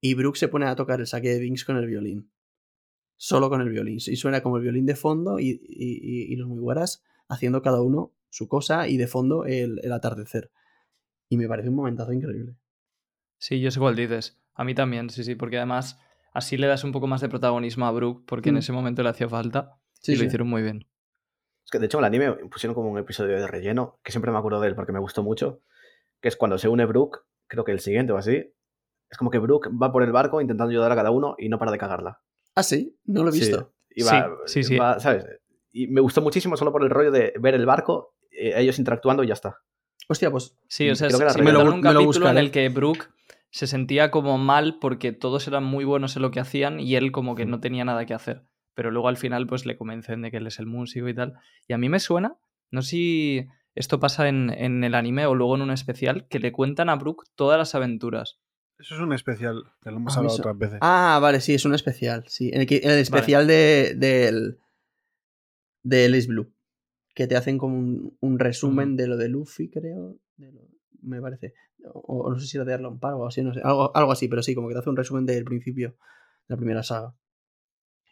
y 0.00 0.14
Brooke 0.14 0.36
se 0.38 0.48
pone 0.48 0.66
a 0.66 0.76
tocar 0.76 1.00
el 1.00 1.06
saque 1.06 1.28
de 1.30 1.40
Binks 1.40 1.64
con 1.64 1.76
el 1.76 1.86
violín. 1.86 2.30
Solo 3.16 3.48
con 3.48 3.62
el 3.62 3.70
violín. 3.70 3.96
Y 3.96 4.16
suena 4.16 4.42
como 4.42 4.58
el 4.58 4.62
violín 4.62 4.84
de 4.84 4.96
fondo 4.96 5.38
y, 5.38 5.60
y, 5.66 6.36
los 6.36 6.48
muy 6.48 6.58
buenas 6.58 7.02
haciendo 7.28 7.62
cada 7.62 7.80
uno 7.80 8.12
su 8.28 8.48
cosa 8.48 8.88
y 8.88 8.98
de 8.98 9.06
fondo 9.06 9.46
el, 9.46 9.80
el 9.82 9.92
atardecer. 9.92 10.50
Y 11.30 11.38
me 11.38 11.48
parece 11.48 11.70
un 11.70 11.76
momentazo 11.76 12.12
increíble. 12.12 12.56
Sí, 13.38 13.60
yo 13.60 13.70
sé 13.70 13.80
cuál 13.80 13.96
dices. 13.96 14.38
A 14.54 14.64
mí 14.64 14.74
también, 14.74 15.08
sí, 15.10 15.24
sí, 15.24 15.34
porque 15.34 15.56
además 15.56 15.98
así 16.36 16.56
le 16.56 16.66
das 16.66 16.84
un 16.84 16.92
poco 16.92 17.06
más 17.06 17.20
de 17.20 17.28
protagonismo 17.28 17.86
a 17.86 17.90
Brooke, 17.90 18.24
porque 18.26 18.50
en 18.50 18.56
Mm. 18.56 18.58
ese 18.58 18.72
momento 18.72 19.02
le 19.02 19.08
hacía 19.08 19.28
falta 19.28 19.78
Sí, 20.00 20.12
y 20.12 20.16
lo 20.16 20.24
hicieron 20.24 20.48
muy 20.48 20.62
bien. 20.62 20.86
Es 21.64 21.70
que 21.70 21.78
de 21.78 21.86
hecho 21.86 21.98
en 21.98 22.04
el 22.04 22.06
anime 22.06 22.32
pusieron 22.48 22.74
como 22.74 22.90
un 22.90 22.98
episodio 22.98 23.36
de 23.40 23.46
relleno, 23.46 23.98
que 24.04 24.12
siempre 24.12 24.30
me 24.30 24.38
acuerdo 24.38 24.60
de 24.60 24.68
él 24.68 24.74
porque 24.76 24.92
me 24.92 25.00
gustó 25.00 25.22
mucho, 25.22 25.60
que 26.20 26.28
es 26.28 26.36
cuando 26.36 26.58
se 26.58 26.68
une 26.68 26.84
Brooke, 26.86 27.20
creo 27.48 27.64
que 27.64 27.72
el 27.72 27.80
siguiente 27.80 28.12
o 28.12 28.16
así, 28.18 28.52
es 29.10 29.18
como 29.18 29.30
que 29.30 29.38
Brooke 29.38 29.68
va 29.70 29.90
por 29.92 30.02
el 30.02 30.12
barco 30.12 30.40
intentando 30.40 30.70
ayudar 30.70 30.92
a 30.92 30.96
cada 30.96 31.10
uno 31.10 31.34
y 31.38 31.48
no 31.48 31.58
para 31.58 31.72
de 31.72 31.78
cagarla. 31.78 32.20
Ah, 32.54 32.62
sí, 32.62 32.96
no 33.04 33.22
lo 33.24 33.30
he 33.30 33.32
Sí, 33.32 33.40
visto. 33.40 33.72
y 33.90 34.02
va- 34.02 34.30
Sí, 34.46 34.62
sí, 34.62 34.68
sí. 34.74 34.76
va, 34.78 35.00
¿sabes? 35.00 35.26
Y 35.72 35.88
me 35.88 36.00
gustó 36.00 36.20
muchísimo 36.22 36.56
solo 36.56 36.72
por 36.72 36.82
el 36.84 36.90
rollo 36.90 37.10
de 37.10 37.32
ver 37.38 37.54
el 37.54 37.66
barco, 37.66 38.14
eh, 38.30 38.52
ellos 38.56 38.78
interactuando 38.78 39.22
y 39.24 39.28
ya 39.28 39.34
está. 39.34 39.58
Hostia, 40.08 40.30
pues. 40.30 40.56
Sí, 40.68 40.88
o 40.88 40.94
sea, 40.94 41.10
se 41.10 41.16
Me 41.42 41.52
lo 41.52 41.60
un 41.60 41.80
me 41.80 41.92
lo 41.92 42.00
capítulo 42.00 42.28
en 42.30 42.38
el 42.38 42.50
que 42.50 42.68
Brooke 42.68 43.08
se 43.56 43.66
sentía 43.66 44.10
como 44.10 44.36
mal 44.36 44.78
porque 44.80 45.12
todos 45.12 45.48
eran 45.48 45.64
muy 45.64 45.84
buenos 45.86 46.14
en 46.16 46.22
lo 46.22 46.30
que 46.30 46.40
hacían 46.40 46.78
y 46.78 46.94
él 46.96 47.10
como 47.10 47.34
que 47.34 47.46
no 47.46 47.58
tenía 47.58 47.84
nada 47.86 48.04
que 48.04 48.12
hacer. 48.14 48.42
Pero 48.74 48.90
luego 48.90 49.08
al 49.08 49.16
final 49.16 49.46
pues 49.46 49.64
le 49.64 49.78
convencen 49.78 50.20
de 50.20 50.30
que 50.30 50.36
él 50.36 50.46
es 50.46 50.58
el 50.58 50.66
músico 50.66 51.08
y 51.08 51.14
tal. 51.14 51.34
Y 51.66 51.72
a 51.72 51.78
mí 51.78 51.88
me 51.88 51.98
suena, 51.98 52.36
no 52.70 52.82
sé 52.82 52.88
si 52.90 53.46
esto 53.74 53.98
pasa 53.98 54.28
en, 54.28 54.50
en 54.50 54.84
el 54.84 54.94
anime 54.94 55.24
o 55.24 55.34
luego 55.34 55.56
en 55.56 55.62
un 55.62 55.70
especial, 55.70 56.26
que 56.28 56.38
le 56.38 56.52
cuentan 56.52 56.90
a 56.90 56.96
Brooke 56.96 57.24
todas 57.34 57.56
las 57.58 57.74
aventuras. 57.74 58.38
Eso 58.78 58.94
es 58.94 59.00
un 59.00 59.14
especial, 59.14 59.64
que 59.82 59.90
lo 59.90 59.96
hemos 59.96 60.14
Ah, 60.14 60.18
hablado 60.18 60.34
eso- 60.34 60.42
otras 60.42 60.58
veces. 60.58 60.78
Ah, 60.82 61.18
vale, 61.22 61.40
sí, 61.40 61.54
es 61.54 61.64
un 61.64 61.74
especial. 61.74 62.24
Sí, 62.28 62.50
en 62.52 62.60
el, 62.60 62.66
que- 62.66 62.82
en 62.84 62.90
el 62.90 62.98
especial 62.98 63.46
de, 63.46 63.94
del. 63.96 64.58
de 65.82 66.04
Ace 66.06 66.26
Blue. 66.28 66.52
Que 67.14 67.26
te 67.26 67.36
hacen 67.36 67.56
como 67.56 67.78
un, 67.78 68.18
un 68.20 68.38
resumen 68.38 68.96
de 68.96 69.06
lo 69.06 69.16
de 69.16 69.30
Luffy, 69.30 69.70
creo. 69.70 70.18
de 70.36 70.52
lo- 70.52 70.75
me 71.06 71.20
parece. 71.20 71.54
O, 71.92 72.24
o 72.24 72.30
no 72.30 72.38
sé 72.38 72.46
si 72.46 72.56
era 72.56 72.64
de 72.64 72.74
Arlon 72.74 72.98
o 73.02 73.26
así, 73.26 73.42
no 73.42 73.54
sé. 73.54 73.60
Algo, 73.62 73.94
algo 73.96 74.12
así, 74.12 74.28
pero 74.28 74.42
sí, 74.42 74.54
como 74.54 74.68
que 74.68 74.74
te 74.74 74.80
hace 74.80 74.90
un 74.90 74.96
resumen 74.96 75.24
del 75.26 75.44
principio 75.44 75.90
de 75.90 75.96
la 76.48 76.56
primera 76.56 76.82
saga. 76.82 77.14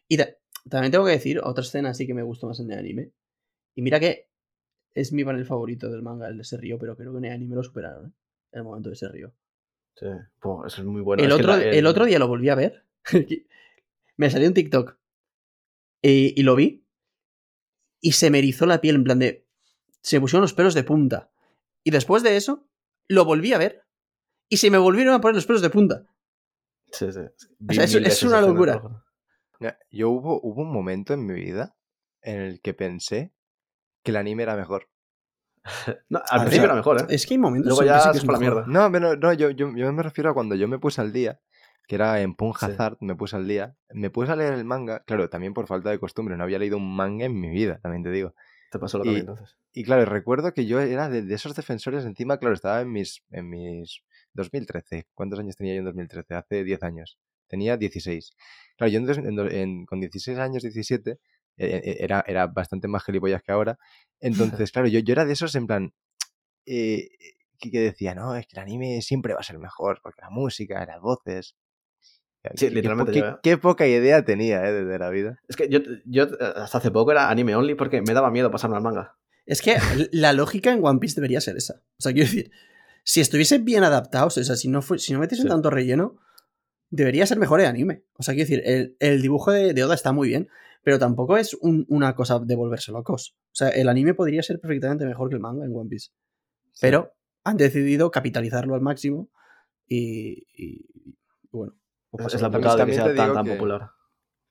Y 0.09 0.17
ta- 0.17 0.29
también 0.69 0.93
tengo 0.93 1.05
que 1.05 1.13
decir, 1.13 1.41
otra 1.43 1.63
escena 1.63 1.95
sí 1.95 2.07
que 2.07 2.15
me 2.15 2.23
gustó 2.23 2.47
más 2.49 2.61
en 2.61 2.71
el 2.71 2.79
anime. 2.79 3.13
Y 3.75 3.83
mira 3.83 3.99
que 4.01 4.29
es 4.95 5.13
mi 5.13 5.25
panel 5.25 5.45
favorito 5.45 5.91
del 5.91 6.03
manga, 6.03 6.29
el 6.29 6.37
de 6.37 6.43
ese 6.43 6.57
río, 6.57 6.79
pero 6.79 6.97
creo 6.97 7.13
que 7.13 7.19
en 7.19 7.25
el 7.27 7.33
anime 7.33 7.57
lo 7.57 7.63
superaron, 7.63 8.07
¿eh? 8.09 8.13
En 8.53 8.59
el 8.59 8.65
momento 8.65 8.89
de 8.91 8.95
ese 8.95 9.09
río. 9.09 9.35
Sí, 9.97 10.07
pues, 10.41 10.73
eso 10.73 10.83
es 10.83 10.87
muy 10.87 11.03
bueno. 11.03 11.23
el, 11.23 11.29
Es 11.31 11.35
otro, 11.35 11.57
la- 11.57 11.63
el 11.65 11.87
otro 11.87 12.05
día 12.05 12.19
lo 12.19 12.29
volví 12.29 12.49
a 12.49 12.55
ver. 12.55 12.85
me 14.17 14.31
salió 14.31 14.49
un 14.49 14.55
TikTok. 14.55 14.97
Y, 16.03 16.39
y 16.39 16.43
lo 16.43 16.55
vi. 16.55 16.85
Y 18.01 18.13
se 18.13 18.31
me 18.31 18.39
erizó 18.39 18.67
la 18.67 18.81
piel, 18.81 18.97
en 18.97 19.05
plan 19.05 19.19
de. 19.19 19.47
Se 20.03 20.17
me 20.17 20.21
pusieron 20.21 20.43
los 20.43 20.53
pelos 20.55 20.75
de 20.75 20.85
punta. 20.85 21.31
Y 21.83 21.91
después 21.91 22.23
de 22.23 22.37
eso, 22.37 22.69
lo 23.09 23.25
volví 23.25 23.53
a 23.53 23.59
ver. 23.59 23.83
Y 24.49 24.59
se 24.59 24.71
me 24.71 24.79
volvieron 24.79 25.15
a 25.15 25.21
poner 25.21 25.35
los 25.37 25.47
pelos 25.47 25.63
de 25.63 25.71
punta. 25.71 26.03
Sí, 26.93 27.11
sí. 27.13 27.21
O 27.69 27.73
sea, 27.73 27.85
es- 27.85 28.23
una 28.23 28.41
locura. 28.41 28.81
Yo 29.91 30.11
hubo, 30.11 30.41
hubo 30.43 30.63
un 30.63 30.73
momento 30.73 31.15
en 31.15 31.27
mi 31.27 31.35
vida 31.35 31.75
en 32.23 32.41
el 32.41 32.61
que 32.61 32.75
pensé 32.75 33.33
que 34.03 34.11
el 34.11 34.17
anime 34.17 34.43
era 34.43 34.57
mejor. 34.57 34.89
No, 36.11 36.21
al 36.29 36.41
principio 36.43 36.67
era 36.67 36.75
mejor, 36.75 37.01
¿eh? 37.01 37.05
Es 37.09 37.27
que 37.27 37.35
hay 37.35 37.39
momentos 37.39 37.69
Luego 37.69 37.81
que 37.81 37.87
ya 37.87 37.97
es 37.99 38.05
a 38.07 38.13
la 38.13 38.39
mejor. 38.39 38.39
mierda. 38.41 38.65
No, 38.67 38.93
pero 38.93 39.17
no, 39.17 39.33
yo, 39.33 39.51
yo, 39.51 39.75
yo 39.75 39.93
me 39.93 40.03
refiero 40.03 40.31
a 40.31 40.35
cuando 40.35 40.55
yo 40.55 40.69
me 40.69 40.79
puse 40.79 41.01
al 41.01 41.13
día, 41.13 41.41
que 41.89 41.95
era 41.95 42.21
en 42.21 42.35
Pun 42.35 42.53
Sí. 42.59 42.67
Hazard, 42.67 42.99
me 43.01 43.15
puse 43.17 43.37
al 43.37 43.49
día. 43.49 43.75
Me 43.91 44.11
puse 44.11 44.31
a 44.33 44.37
leer 44.37 44.53
el 44.55 44.65
manga, 44.65 45.03
claro, 45.05 45.31
también 45.31 45.55
por 45.55 45.67
falta 45.67 45.91
de 45.91 45.99
costumbre, 45.99 46.37
no 46.37 46.45
había 46.45 46.59
leído 46.59 46.77
un 46.77 46.95
manga 46.95 47.25
en 47.25 47.39
mi 47.41 47.49
vida, 47.49 47.79
también 47.83 48.03
te 48.03 48.11
digo. 48.11 48.35
Te 48.75 48.81
pasó 48.81 48.99
lo 48.99 49.05
Y- 49.05 49.07
que 49.07 49.13
mí, 49.15 49.21
entonces. 49.21 49.57
Y 49.73 49.85
claro, 49.85 50.05
recuerdo 50.05 50.53
que 50.53 50.67
yo 50.67 50.81
era 50.81 51.09
de, 51.09 51.23
de 51.23 51.35
esos 51.37 51.55
defensores, 51.55 52.05
encima, 52.05 52.39
claro, 52.39 52.57
estaba 52.57 52.81
en 52.81 52.91
mis, 52.91 53.23
en 53.31 53.49
mis 53.49 54.03
2013. 54.33 55.07
¿Cuántos 55.15 55.39
años 55.39 55.55
tenía 55.55 55.75
yo 55.75 55.79
en 55.79 55.85
2013? 55.85 56.35
Hace 56.35 56.65
10 56.65 56.83
años. 56.83 57.17
Tenía 57.47 57.77
16. 57.77 58.33
Claro, 58.77 58.91
yo 58.93 58.99
en 58.99 59.39
en 59.53 59.87
con 59.87 60.01
16 60.01 60.39
años, 60.41 60.65
17, 60.65 61.13
eh, 61.13 61.19
eh, 61.57 61.97
era, 62.01 62.25
era 62.27 62.49
bastante 62.49 62.89
más 62.89 63.05
gilipollas 63.05 63.45
que 63.45 63.53
ahora. 63.53 63.79
Entonces, 64.61 64.73
claro, 64.73 64.89
yo, 64.89 64.99
yo 64.99 65.13
era 65.13 65.25
de 65.25 65.35
esos 65.35 65.55
en 65.55 65.69
plan, 65.69 65.93
eh, 66.67 67.11
que 67.61 67.79
decía, 67.79 68.17
no, 68.17 68.35
es 68.35 68.49
que 68.49 68.57
el 68.57 68.63
anime 68.63 69.03
siempre 69.03 69.35
va 69.35 69.41
a 69.41 69.45
ser 69.45 69.61
mejor, 69.61 70.01
porque 70.03 70.21
la 70.21 70.31
música, 70.31 70.85
las 70.85 71.01
voces... 71.01 71.55
Sí, 72.55 72.69
qué 72.69 72.75
literalmente 72.75 73.13
po- 73.13 73.15
qué, 73.15 73.29
¿eh? 73.29 73.37
qué 73.43 73.59
poca 73.59 73.87
idea 73.87 74.25
tenía, 74.25 74.67
eh, 74.69 74.73
de, 74.73 74.85
de 74.85 74.99
la 74.99 75.11
vida. 75.11 75.41
Es 75.49 75.57
que 75.57 75.69
yo, 75.69 75.81
yo 76.05 76.25
hasta 76.57 76.79
hace 76.79 76.91
poco 76.91 77.11
era 77.13 77.31
anime 77.31 77.55
only 77.57 77.75
porque 77.75 78.03
me 78.03 78.13
daba 78.13 78.31
miedo 78.31 78.51
pasarme 78.51 78.77
al 78.77 78.83
manga. 78.83 79.17
Es 79.47 79.61
que 79.63 79.77
la 80.13 80.33
lógica 80.33 80.73
en 80.73 80.85
One 80.85 80.99
Piece 81.01 81.15
debería 81.17 81.41
ser 81.41 81.57
esa. 81.57 81.83
O 81.99 82.03
sea, 82.03 82.13
quiero 82.13 82.27
decir, 82.27 82.51
si 83.03 83.21
estuviesen 83.21 83.65
bien 83.65 83.85
adaptados, 83.85 84.37
o 84.39 84.45
sea, 84.45 84.57
si 84.57 84.69
no, 84.69 84.83
si 84.83 85.13
no 85.13 85.19
metiesen 85.21 85.45
Sí. 85.45 85.49
tanto 85.51 85.71
relleno, 85.71 86.19
debería 86.91 87.27
ser 87.27 87.39
mejor 87.39 87.61
el 87.61 87.67
anime. 87.67 88.05
O 88.19 88.23
sea, 88.23 88.35
quiero 88.35 88.49
decir, 88.49 88.63
el, 88.67 88.97
el 89.01 89.21
dibujo 89.23 89.51
de, 89.53 89.75
de 89.75 89.85
Oda 89.85 89.95
está 89.95 90.13
muy 90.13 90.29
bien, 90.29 90.49
pero 90.83 90.99
tampoco 90.99 91.37
es 91.37 91.55
un- 91.55 91.85
una 91.89 92.15
cosa 92.15 92.39
de 92.39 92.55
volverse 92.57 92.93
locos. 92.93 93.37
O 93.53 93.55
sea, 93.57 93.69
el 93.71 93.89
anime 93.89 94.15
podría 94.15 94.43
ser 94.43 94.61
perfectamente 94.61 95.05
mejor 95.07 95.29
que 95.29 95.35
el 95.37 95.41
manga 95.41 95.65
en 95.65 95.75
One 95.75 95.89
Piece. 95.89 96.11
Pero 96.81 97.13
han 97.43 97.57
decidido 97.57 98.11
capitalizarlo 98.11 98.75
al 98.75 98.81
máximo 98.81 99.31
y, 99.87 100.47
y- 100.57 100.87
y 101.43 101.49
bueno. 101.53 101.75
Pues 102.17 102.35
Es, 102.35 102.43
la 102.43 102.51
También- 102.51 102.63
putada 102.71 102.85
de 102.85 102.91
que 102.91 102.97
sea 102.97 103.05
te 103.07 103.15
tan, 103.15 103.45
que- 103.45 103.51
popular. 103.53 103.91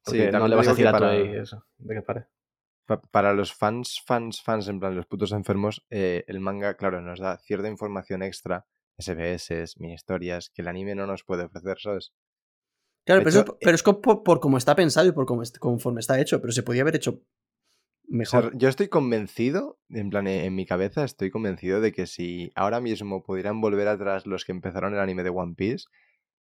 Sí, 0.06 0.20
no 0.32 0.48
le 0.48 0.56
vas 0.56 0.68
a 0.68 0.72
decir 0.72 0.88
a 0.88 0.92
para- 0.92 1.08
Toei 1.12 1.38
eso, 1.38 1.66
de 1.78 1.96
que 1.96 2.02
pare. 2.02 2.26
Pa- 2.86 3.02
para 3.02 3.34
los 3.34 3.54
fans, 3.54 4.02
fans, 4.06 4.42
fans, 4.42 4.68
en 4.68 4.80
plan 4.80 4.96
los 4.96 5.06
putos 5.06 5.32
enfermos, 5.32 5.86
eh, 5.90 6.26
el 6.28 6.40
manga, 6.42 6.76
claro, 6.76 7.02
nos 7.02 7.20
da 7.20 7.38
cierta 7.38 7.70
información 7.70 8.22
extra, 8.22 8.66
SBS, 8.98 9.76
mini 9.80 9.94
historias, 9.94 10.50
que 10.54 10.62
el 10.62 10.68
anime 10.68 10.94
no 10.96 11.08
nos 11.08 11.24
puede 11.24 11.44
ofrecer, 11.46 11.78
¿sabes? 11.80 12.12
Claro, 13.06 13.22
pero, 13.22 13.30
hecho, 13.30 13.40
eso- 13.42 13.58
pero 13.62 13.76
es 13.76 13.84
por, 13.84 14.24
por 14.24 14.40
cómo 14.42 14.58
está 14.58 14.76
pensado 14.76 15.08
y 15.08 15.12
por 15.14 15.26
cómo 15.26 15.42
est- 15.44 15.58
conforme 15.58 16.02
está 16.02 16.20
hecho, 16.20 16.42
pero 16.42 16.52
se 16.52 16.64
podía 16.64 16.82
haber 16.82 16.96
hecho 16.98 17.12
O 17.12 17.16
sea, 18.26 18.42
mejor. 18.42 18.58
yo 18.58 18.68
estoy 18.70 18.90
convencido, 18.90 19.80
en 19.90 20.10
plan, 20.10 20.28
eh, 20.28 20.46
en 20.46 20.54
mi 20.56 20.66
cabeza 20.66 21.04
estoy 21.06 21.32
convencido 21.32 21.80
de 21.82 21.92
que 21.94 22.06
si 22.08 22.52
ahora 22.56 22.82
mismo 22.82 23.24
pudieran 23.24 23.62
volver 23.62 23.88
atrás 23.88 24.26
los 24.28 24.44
que 24.46 24.52
empezaron 24.52 24.94
el 24.94 25.00
anime 25.00 25.24
de 25.24 25.30
One 25.30 25.56
Piece, 25.56 25.86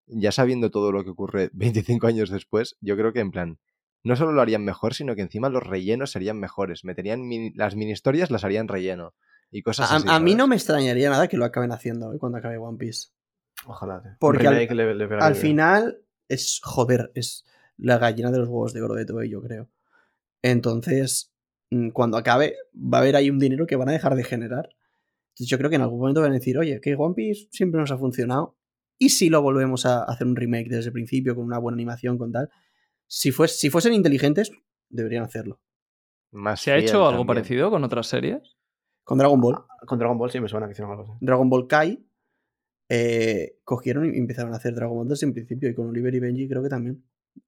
ya 0.07 0.33
sabiendo 0.33 0.71
todo 0.71 0.93
lo 0.93 1.05
que 1.05 1.11
ocurre 1.11 1.51
25 1.55 2.07
años 2.07 2.31
después, 2.31 2.77
yo 2.81 2.97
creo 2.97 3.13
que 3.13 3.21
en 3.21 3.31
plan, 3.31 3.59
no 4.05 4.17
solo 4.17 4.33
lo 4.33 4.41
harían 4.43 4.65
mejor, 4.65 4.95
sino 4.95 5.15
que 5.15 5.23
encima 5.23 5.49
los 5.49 5.63
rellenos 5.65 6.11
serían 6.11 6.39
mejores. 6.41 6.85
Meterían 6.85 7.21
mini- 7.23 7.53
las 7.55 7.77
mini 7.77 7.93
historias, 7.93 8.31
las 8.31 8.45
harían 8.45 8.69
relleno. 8.69 9.15
Y 9.51 9.63
cosas 9.63 9.93
A, 9.93 9.97
así. 9.97 10.07
a 10.09 10.19
mí 10.19 10.31
¿sabes? 10.33 10.37
no 10.39 10.47
me 10.49 10.57
extrañaría 10.57 11.11
nada 11.11 11.29
que 11.29 11.37
lo 11.37 11.45
acaben 11.45 11.73
haciendo 11.73 12.13
¿eh? 12.13 12.19
cuando 12.19 12.39
acabe 12.39 12.57
One 12.59 12.79
Piece. 12.79 13.09
Ojalá. 13.67 14.17
Porque 14.19 14.47
al- 14.49 14.55
le- 14.77 15.17
Al 15.21 15.35
final 15.37 16.03
es, 16.29 16.61
joder, 16.65 17.13
es 17.15 17.45
la 17.77 17.99
gallina 17.99 18.31
de 18.33 18.39
los 18.39 18.49
huevos 18.49 18.73
de 18.73 18.83
oro 18.83 18.95
de 18.95 19.05
Toei, 19.05 19.29
yo 19.31 19.41
creo. 19.43 19.69
Entonces, 20.43 21.33
mm, 21.71 21.91
cuando 21.91 22.17
acabe, 22.17 22.57
va 22.75 22.99
a 22.99 23.01
haber 23.03 23.17
ahí 23.17 23.31
un 23.31 23.39
dinero 23.39 23.67
que 23.67 23.77
van 23.77 23.89
a 23.89 23.93
dejar 23.93 24.15
de 24.17 24.25
generar. 24.25 24.71
Entonces, 25.31 25.49
yo 25.49 25.59
creo 25.59 25.71
que 25.71 25.77
en 25.77 25.83
algún 25.83 26.01
momento 26.01 26.21
van 26.21 26.31
a 26.33 26.35
decir, 26.35 26.59
oye, 26.59 26.81
que 26.81 26.95
One 26.95 27.15
Piece 27.15 27.49
siempre 27.53 27.81
nos 27.81 27.91
ha 27.91 27.99
funcionado. 27.99 28.57
Y 29.03 29.09
si 29.09 29.29
lo 29.31 29.43
volvemos 29.43 29.85
a 29.87 30.05
hacer 30.05 30.27
un 30.27 30.37
remake 30.37 30.69
desde 30.69 30.89
el 30.89 30.93
principio, 30.93 31.35
con 31.35 31.45
una 31.45 31.59
buena 31.59 31.75
animación, 31.75 32.19
con 32.19 32.31
tal. 32.31 32.49
Si, 33.07 33.31
fues- 33.33 33.49
si 33.57 33.69
fuesen 33.71 33.95
inteligentes, 33.95 34.53
deberían 34.89 35.25
hacerlo. 35.25 35.61
Más 36.31 36.61
¿Se 36.61 36.71
ha 36.73 36.77
hecho 36.77 37.07
algo 37.09 37.27
parecido 37.27 37.71
con 37.71 37.83
otras 37.85 38.07
series? 38.07 38.57
Con 39.05 39.19
Dragon 39.19 39.41
Ball. 39.41 39.57
Con 39.87 39.99
Dragon 39.99 40.17
Ball 40.17 40.31
sí 40.31 40.39
me 40.41 40.49
suena 40.49 40.67
que 40.67 40.73
hicieron 40.73 40.93
algo 40.93 41.03
así. 41.03 41.13
Dragon 41.21 41.49
Ball 41.51 41.67
Kai. 41.67 42.07
eh, 42.89 43.57
cogieron 43.65 44.15
y 44.15 44.19
empezaron 44.19 44.53
a 44.53 44.57
hacer 44.57 44.75
Dragon 44.75 44.97
Ball 44.97 45.09
desde 45.09 45.27
el 45.27 45.33
principio. 45.33 45.69
Y 45.69 45.75
con 45.75 45.89
Oliver 45.89 46.15
y 46.15 46.21
Benji 46.21 46.49
creo 46.49 46.63
que 46.63 46.69
también 46.69 47.03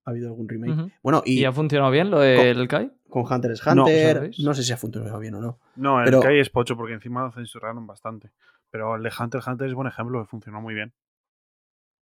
ha 0.05 0.11
habido 0.11 0.29
algún 0.29 0.49
remake. 0.49 0.93
Bueno, 1.03 1.23
¿Y, 1.25 1.41
y, 1.41 1.45
ha 1.45 1.53
funcionado 1.53 1.91
bien 1.93 2.11
lo 2.11 2.19
del 2.21 2.67
Kai? 2.69 2.91
con 3.09 3.23
Hunter 3.31 3.53
x 3.53 3.67
Hunter. 3.67 4.31
No, 4.41 4.55
sé 4.55 4.63
si 4.65 4.73
ha 4.73 4.77
funcionado 4.77 5.19
bien 5.21 5.35
o 5.35 5.41
no. 5.41 5.61
No, 5.77 5.99
el 6.01 6.05
Pero- 6.07 6.21
Kai 6.21 6.41
es 6.41 6.51
pocho 6.51 6.77
porque 6.77 6.95
encima 6.95 7.23
lo 7.23 7.31
censuraron 7.31 7.87
bastante. 7.87 8.33
Pero 8.71 8.97
el 8.97 9.03
de 9.05 9.13
Hunter 9.19 9.39
x 9.39 9.47
Hunter 9.49 9.69
es 9.69 9.75
buen 9.75 9.87
ejemplo 9.87 10.21
que 10.23 10.27
funcionó 10.29 10.61
muy 10.61 10.75
bien. 10.75 10.93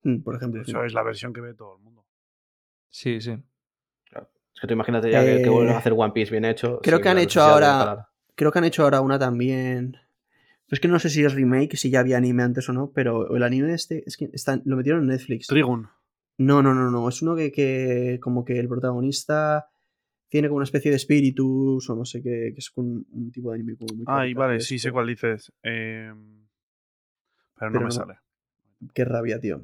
Mm, 0.03 0.21
Por 0.21 0.35
ejemplo. 0.35 0.63
Sí. 0.63 0.71
hecho, 0.71 0.83
es 0.83 0.93
la 0.93 1.03
versión 1.03 1.33
que 1.33 1.41
ve 1.41 1.53
todo 1.53 1.77
el 1.77 1.83
mundo. 1.83 2.05
Sí, 2.89 3.21
sí. 3.21 3.31
Es 4.53 4.59
que 4.59 4.67
tú 4.67 4.73
imagínate 4.73 5.09
ya 5.09 5.21
que, 5.23 5.37
que 5.37 5.43
Eh, 5.43 5.49
vuelven 5.49 5.73
a 5.75 5.77
hacer 5.79 5.93
One 5.95 6.11
Piece 6.13 6.29
bien 6.31 6.45
hecho. 6.45 6.79
creo 6.83 6.99
que 7.01 7.09
han 7.09 7.17
hecho 7.17 7.41
ahora-. 7.41 8.09
Creo 8.35 8.51
que 8.51 8.59
han 8.59 8.65
hecho 8.65 8.83
ahora 8.83 9.01
una 9.01 9.17
también. 9.17 9.97
Pues 10.67 10.79
que 10.79 10.87
no 10.87 10.99
sé 10.99 11.09
si 11.09 11.23
es 11.23 11.33
remake, 11.33 11.75
si 11.77 11.89
ya 11.89 11.99
había 12.01 12.17
anime 12.17 12.43
antes 12.43 12.67
o 12.69 12.73
no, 12.73 12.91
pero 12.91 13.35
el 13.35 13.43
anime 13.43 13.73
este 13.73 14.03
es 14.05 14.17
que 14.17 14.29
está- 14.33 14.61
lo 14.65 14.75
metieron 14.77 15.01
en 15.03 15.07
Netflix. 15.09 15.47
Trigun. 15.47 15.89
No, 16.37 16.61
no, 16.63 16.73
no, 16.73 16.89
no. 16.91 17.07
Es 17.09 17.21
uno 17.21 17.35
que, 17.35 17.51
que 17.51 18.19
como 18.21 18.43
que 18.45 18.57
el 18.59 18.67
protagonista 18.67 19.69
tiene 20.29 20.47
como 20.47 20.57
una 20.57 20.63
especie 20.63 20.89
de 20.91 20.97
espíritus 20.97 21.89
o 21.89 21.95
no 21.95 22.05
sé 22.05 22.21
qué, 22.21 22.51
que 22.53 22.59
es 22.59 22.71
un, 22.75 23.05
un 23.11 23.31
tipo 23.31 23.49
de 23.51 23.55
anime 23.55 23.75
como 23.77 23.95
muy 23.95 24.05
Ay, 24.07 24.33
vale, 24.33 24.59
sí, 24.61 24.79
sé 24.79 24.91
cuál 24.91 25.07
dices. 25.07 25.51
Eh, 25.61 26.11
pero 27.57 27.71
no 27.71 27.79
me 27.79 27.85
no. 27.85 27.91
sale. 27.91 28.19
Qué 28.93 29.03
rabia, 29.05 29.39
tío. 29.39 29.61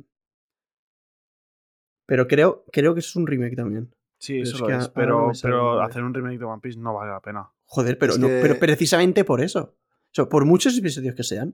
Pero 2.07 2.27
creo, 2.27 2.65
creo 2.71 2.93
que 2.95 3.01
eso 3.01 3.09
es 3.09 3.15
un 3.17 3.27
remake 3.27 3.55
también. 3.55 3.93
Sí, 4.17 4.33
Pero 4.33 4.43
eso 4.43 4.55
es 4.55 4.61
lo 4.61 4.67
que 4.67 4.73
es. 4.75 4.89
Pero, 4.89 5.31
pero 5.43 5.81
hacer 5.81 6.01
un 6.03 6.13
remake 6.15 6.39
de 6.39 6.45
One 6.45 6.59
Piece 6.61 6.79
no 6.79 6.95
vale 6.95 7.11
la 7.11 7.19
pena. 7.21 7.51
Joder, 7.65 7.99
pero, 7.99 8.13
Es 8.13 8.19
no, 8.19 8.27
que- 8.27 8.39
pero 8.41 8.57
precisamente 8.57 9.23
por 9.23 9.41
eso. 9.41 9.75
O 9.75 10.09
sea, 10.13 10.25
por 10.25 10.45
muchos 10.45 10.75
episodios 10.75 11.13
que 11.13 11.21
sean, 11.23 11.53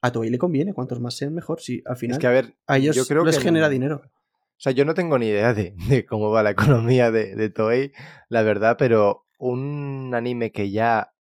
a 0.00 0.10
Toei 0.10 0.30
le 0.30 0.38
conviene. 0.38 0.74
Cuantos 0.74 0.98
más 1.00 1.14
sean, 1.16 1.32
mejor. 1.34 1.60
Si 1.60 1.82
al 1.86 1.96
final 1.96 2.16
Es 2.16 2.18
que 2.20 2.26
a 2.26 2.30
ver, 2.30 2.56
a 2.66 2.78
ellos 2.78 2.96
yo 2.96 3.06
creo 3.06 3.24
les 3.24 3.36
que 3.38 3.44
genera 3.44 3.66
no- 3.66 3.70
dinero. 3.72 4.02
O 4.04 4.58
sea, 4.58 4.72
yo 4.72 4.84
no 4.86 4.94
tengo 4.94 5.18
ni 5.18 5.26
idea 5.28 5.52
de, 5.54 5.74
de 5.88 6.04
cómo 6.06 6.30
va 6.30 6.42
la 6.42 6.50
economía 6.50 7.10
de, 7.12 7.36
de 7.36 7.50
Toei, 7.50 7.92
la 8.30 8.42
verdad, 8.42 8.76
pero 8.78 9.26
un 9.38 10.12
anime 10.14 10.50
que 10.50 10.70
ya 10.70 11.12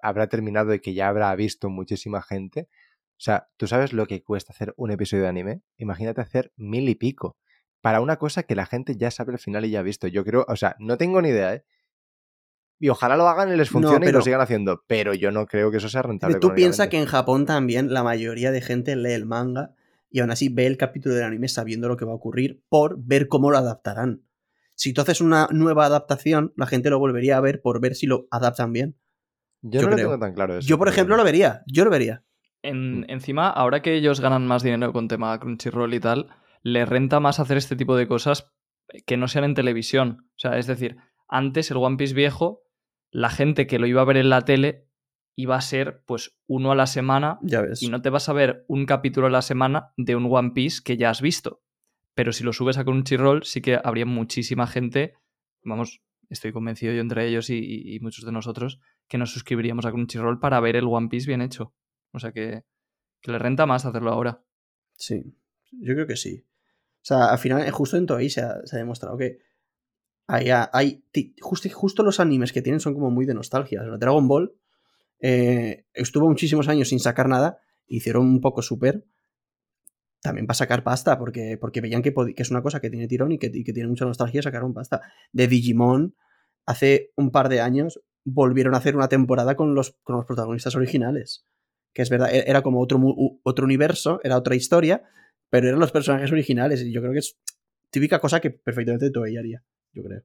habrá 0.00 0.28
terminado 0.28 0.72
y 0.72 0.78
que 0.78 0.94
ya 0.94 1.08
habrá 1.08 1.34
visto 1.34 1.68
muchísima 1.68 2.22
gente. 2.22 2.68
O 3.18 3.18
sea, 3.20 3.48
¿tú 3.56 3.66
sabes 3.66 3.92
lo 3.92 4.06
que 4.06 4.22
cuesta 4.22 4.52
hacer 4.52 4.72
un 4.76 4.92
episodio 4.92 5.24
de 5.24 5.28
anime? 5.30 5.62
Imagínate 5.76 6.20
hacer 6.20 6.52
mil 6.56 6.88
y 6.88 6.94
pico. 6.94 7.36
Para 7.86 8.00
una 8.00 8.16
cosa 8.16 8.42
que 8.42 8.56
la 8.56 8.66
gente 8.66 8.96
ya 8.96 9.12
sabe 9.12 9.32
al 9.32 9.38
final 9.38 9.64
y 9.64 9.70
ya 9.70 9.78
ha 9.78 9.82
visto. 9.82 10.08
Yo 10.08 10.24
creo, 10.24 10.44
o 10.48 10.56
sea, 10.56 10.74
no 10.80 10.96
tengo 10.96 11.22
ni 11.22 11.28
idea, 11.28 11.54
¿eh? 11.54 11.64
Y 12.80 12.88
ojalá 12.88 13.16
lo 13.16 13.28
hagan 13.28 13.48
y 13.52 13.56
les 13.56 13.68
No, 13.72 13.80
funcione 13.80 14.08
y 14.08 14.12
lo 14.12 14.22
sigan 14.22 14.40
haciendo. 14.40 14.82
Pero 14.88 15.14
yo 15.14 15.30
no 15.30 15.46
creo 15.46 15.70
que 15.70 15.76
eso 15.76 15.88
sea 15.88 16.02
rentable. 16.02 16.40
Tú 16.40 16.52
piensas 16.52 16.88
que 16.88 16.98
en 16.98 17.06
Japón 17.06 17.46
también 17.46 17.92
la 17.92 18.02
mayoría 18.02 18.50
de 18.50 18.60
gente 18.60 18.96
lee 18.96 19.12
el 19.12 19.24
manga 19.24 19.70
y 20.10 20.18
aún 20.18 20.32
así 20.32 20.48
ve 20.48 20.66
el 20.66 20.76
capítulo 20.76 21.14
del 21.14 21.22
anime 21.24 21.46
sabiendo 21.46 21.86
lo 21.86 21.96
que 21.96 22.04
va 22.04 22.10
a 22.10 22.16
ocurrir 22.16 22.60
por 22.68 22.96
ver 22.98 23.28
cómo 23.28 23.52
lo 23.52 23.58
adaptarán. 23.58 24.24
Si 24.74 24.92
tú 24.92 25.02
haces 25.02 25.20
una 25.20 25.46
nueva 25.52 25.86
adaptación, 25.86 26.52
la 26.56 26.66
gente 26.66 26.90
lo 26.90 26.98
volvería 26.98 27.36
a 27.36 27.40
ver 27.40 27.62
por 27.62 27.80
ver 27.80 27.94
si 27.94 28.06
lo 28.06 28.26
adaptan 28.32 28.72
bien. 28.72 28.96
Yo, 29.62 29.80
yo 29.80 29.86
no 29.86 29.90
lo 29.92 29.96
tengo 29.96 30.18
tan 30.18 30.34
claro 30.34 30.58
eso. 30.58 30.66
Yo, 30.68 30.76
por 30.76 30.88
ejemplo, 30.88 31.14
bueno. 31.14 31.22
lo 31.22 31.24
vería. 31.24 31.62
Yo 31.68 31.84
lo 31.84 31.90
vería. 31.92 32.24
En- 32.62 33.00
Mm. 33.02 33.04
Encima, 33.08 33.48
ahora 33.48 33.80
que 33.80 33.94
ellos 33.94 34.20
ganan 34.20 34.44
más 34.44 34.64
dinero 34.64 34.92
con 34.92 35.06
tema 35.06 35.38
Crunchyroll 35.38 35.94
y 35.94 36.00
tal, 36.00 36.26
les 36.66 36.88
renta 36.88 37.20
más 37.20 37.38
hacer 37.38 37.56
este 37.58 37.76
tipo 37.76 37.94
de 37.96 38.08
cosas 38.08 38.50
que 39.06 39.16
no 39.16 39.28
sean 39.28 39.44
en 39.44 39.54
televisión. 39.54 40.28
O 40.30 40.38
sea, 40.38 40.58
es 40.58 40.66
decir, 40.66 40.96
antes 41.28 41.70
el 41.70 41.76
One 41.76 41.96
Piece 41.96 42.14
viejo, 42.14 42.62
la 43.10 43.30
gente 43.30 43.66
que 43.66 43.78
lo 43.78 43.86
iba 43.86 44.02
a 44.02 44.04
ver 44.04 44.16
en 44.16 44.30
la 44.30 44.42
tele 44.44 44.88
iba 45.36 45.54
a 45.56 45.60
ser 45.60 46.02
pues 46.06 46.36
uno 46.48 46.72
a 46.72 46.74
la 46.74 46.86
semana 46.86 47.38
Ya 47.42 47.60
ves. 47.62 47.82
y 47.82 47.88
no 47.88 48.00
te 48.02 48.10
vas 48.10 48.28
a 48.28 48.32
ver 48.32 48.64
un 48.68 48.84
capítulo 48.86 49.26
a 49.26 49.30
la 49.30 49.42
semana 49.42 49.92
de 49.96 50.16
un 50.16 50.26
One 50.28 50.52
Piece 50.54 50.80
que 50.84 50.96
ya 50.96 51.10
has 51.10 51.20
visto. 51.20 51.62
Pero 52.14 52.32
si 52.32 52.42
lo 52.42 52.52
subes 52.52 52.78
a 52.78 52.84
Crunchyroll, 52.84 53.44
sí 53.44 53.60
que 53.60 53.78
habría 53.82 54.06
muchísima 54.06 54.66
gente, 54.66 55.14
vamos, 55.62 56.00
estoy 56.30 56.52
convencido 56.52 56.92
yo 56.94 57.00
entre 57.00 57.28
ellos 57.28 57.50
y, 57.50 57.58
y- 57.58 57.94
y 57.94 58.00
muchos 58.00 58.24
de 58.24 58.32
nosotros, 58.32 58.80
que 59.08 59.18
nos 59.18 59.30
suscribiríamos 59.32 59.84
a 59.86 59.92
Crunchyroll 59.92 60.40
para 60.40 60.58
ver 60.60 60.74
el 60.76 60.86
One 60.88 61.08
Piece 61.08 61.26
bien 61.28 61.42
hecho. 61.42 61.74
O 62.12 62.18
sea 62.18 62.32
que, 62.32 62.64
que 63.20 63.30
le 63.30 63.38
renta 63.38 63.66
más 63.66 63.84
hacerlo 63.84 64.10
ahora. 64.10 64.42
Sí, 64.94 65.36
yo 65.72 65.94
creo 65.94 66.06
que 66.06 66.16
sí. 66.16 66.44
O 67.06 67.08
sea, 67.08 67.26
al 67.30 67.38
final, 67.38 67.62
eh, 67.62 67.70
justo 67.70 67.96
en 67.96 68.06
Toei 68.06 68.28
se 68.28 68.40
ha, 68.40 68.56
se 68.64 68.74
ha 68.74 68.80
demostrado 68.80 69.16
que 69.16 69.38
hay, 70.26 70.48
hay 70.72 71.04
ti- 71.12 71.36
justo, 71.40 71.68
justo 71.70 72.02
los 72.02 72.20
animes 72.20 72.52
que 72.52 72.62
tienen 72.62 72.80
son 72.80 72.94
como 72.94 73.10
muy 73.10 73.26
de 73.26 73.34
nostalgia. 73.34 73.82
Dragon 73.82 74.28
Ball 74.28 74.54
eh, 75.20 75.86
estuvo 75.94 76.28
muchísimos 76.28 76.68
años 76.68 76.88
sin 76.90 77.00
sacar 77.00 77.28
nada, 77.28 77.60
hicieron 77.86 78.26
un 78.26 78.40
poco 78.40 78.62
super. 78.62 79.04
También 80.22 80.46
para 80.46 80.56
sacar 80.56 80.82
pasta, 80.82 81.18
porque, 81.18 81.56
porque 81.60 81.80
veían 81.80 82.02
que, 82.02 82.12
que 82.12 82.42
es 82.42 82.50
una 82.50 82.62
cosa 82.62 82.80
que 82.80 82.90
tiene 82.90 83.06
tirón 83.06 83.30
y 83.32 83.38
que, 83.38 83.52
que 83.52 83.72
tiene 83.72 83.88
mucha 83.88 84.04
nostalgia, 84.06 84.42
sacaron 84.42 84.74
pasta. 84.74 85.02
De 85.32 85.46
Digimon, 85.46 86.16
hace 86.66 87.12
un 87.16 87.30
par 87.30 87.48
de 87.48 87.60
años, 87.60 88.00
volvieron 88.24 88.74
a 88.74 88.78
hacer 88.78 88.96
una 88.96 89.08
temporada 89.08 89.54
con 89.54 89.74
los, 89.76 89.92
con 90.02 90.16
los 90.16 90.24
protagonistas 90.24 90.74
originales. 90.74 91.46
Que 91.92 92.02
es 92.02 92.10
verdad, 92.10 92.34
e- 92.34 92.44
era 92.50 92.62
como 92.62 92.80
otro, 92.80 93.00
otro 93.44 93.64
universo, 93.64 94.20
era 94.24 94.36
otra 94.36 94.56
historia, 94.56 95.04
pero 95.50 95.68
eran 95.68 95.80
los 95.80 95.92
personajes 95.92 96.32
originales. 96.32 96.82
Y 96.82 96.92
yo 96.92 97.00
creo 97.00 97.12
que 97.12 97.20
es 97.20 97.36
típica 97.90 98.18
cosa 98.18 98.40
que 98.40 98.50
perfectamente 98.50 99.10
Toei 99.10 99.36
haría, 99.36 99.62
yo 99.92 100.02
creo. 100.02 100.22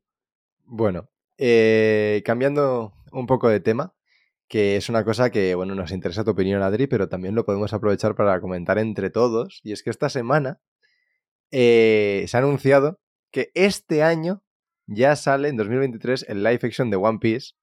Bueno, 0.66 1.10
eh, 1.38 2.22
cambiando 2.26 2.94
un 3.12 3.28
poco 3.28 3.50
de 3.50 3.60
tema, 3.60 3.94
que 4.48 4.76
es 4.76 4.90
una 4.90 5.04
cosa 5.04 5.30
que, 5.30 5.56
bueno, 5.56 5.76
nos 5.76 5.92
interesa 5.92 6.24
tu 6.24 6.32
opinión, 6.32 6.62
Adri, 6.62 6.88
pero 6.88 7.10
también 7.10 7.36
lo 7.36 7.46
podemos 7.46 7.74
aprovechar 7.74 8.16
para 8.16 8.40
comentar 8.42 8.78
entre 8.78 9.10
todos. 9.10 9.62
Y 9.64 9.72
es 9.72 9.84
que 9.84 9.90
esta 9.90 10.10
semana 10.10 10.62
eh, 11.52 12.26
se 12.28 12.38
ha 12.38 12.40
anunciado 12.40 13.00
que 13.32 13.52
este 13.54 14.04
año 14.04 14.44
ya 14.88 15.16
sale, 15.16 15.50
en 15.50 15.58
2023, 15.58 16.26
el 16.28 16.44
live 16.44 16.60
action 16.64 16.90
de 16.90 16.98
One 16.98 17.20
Piece. 17.20 17.54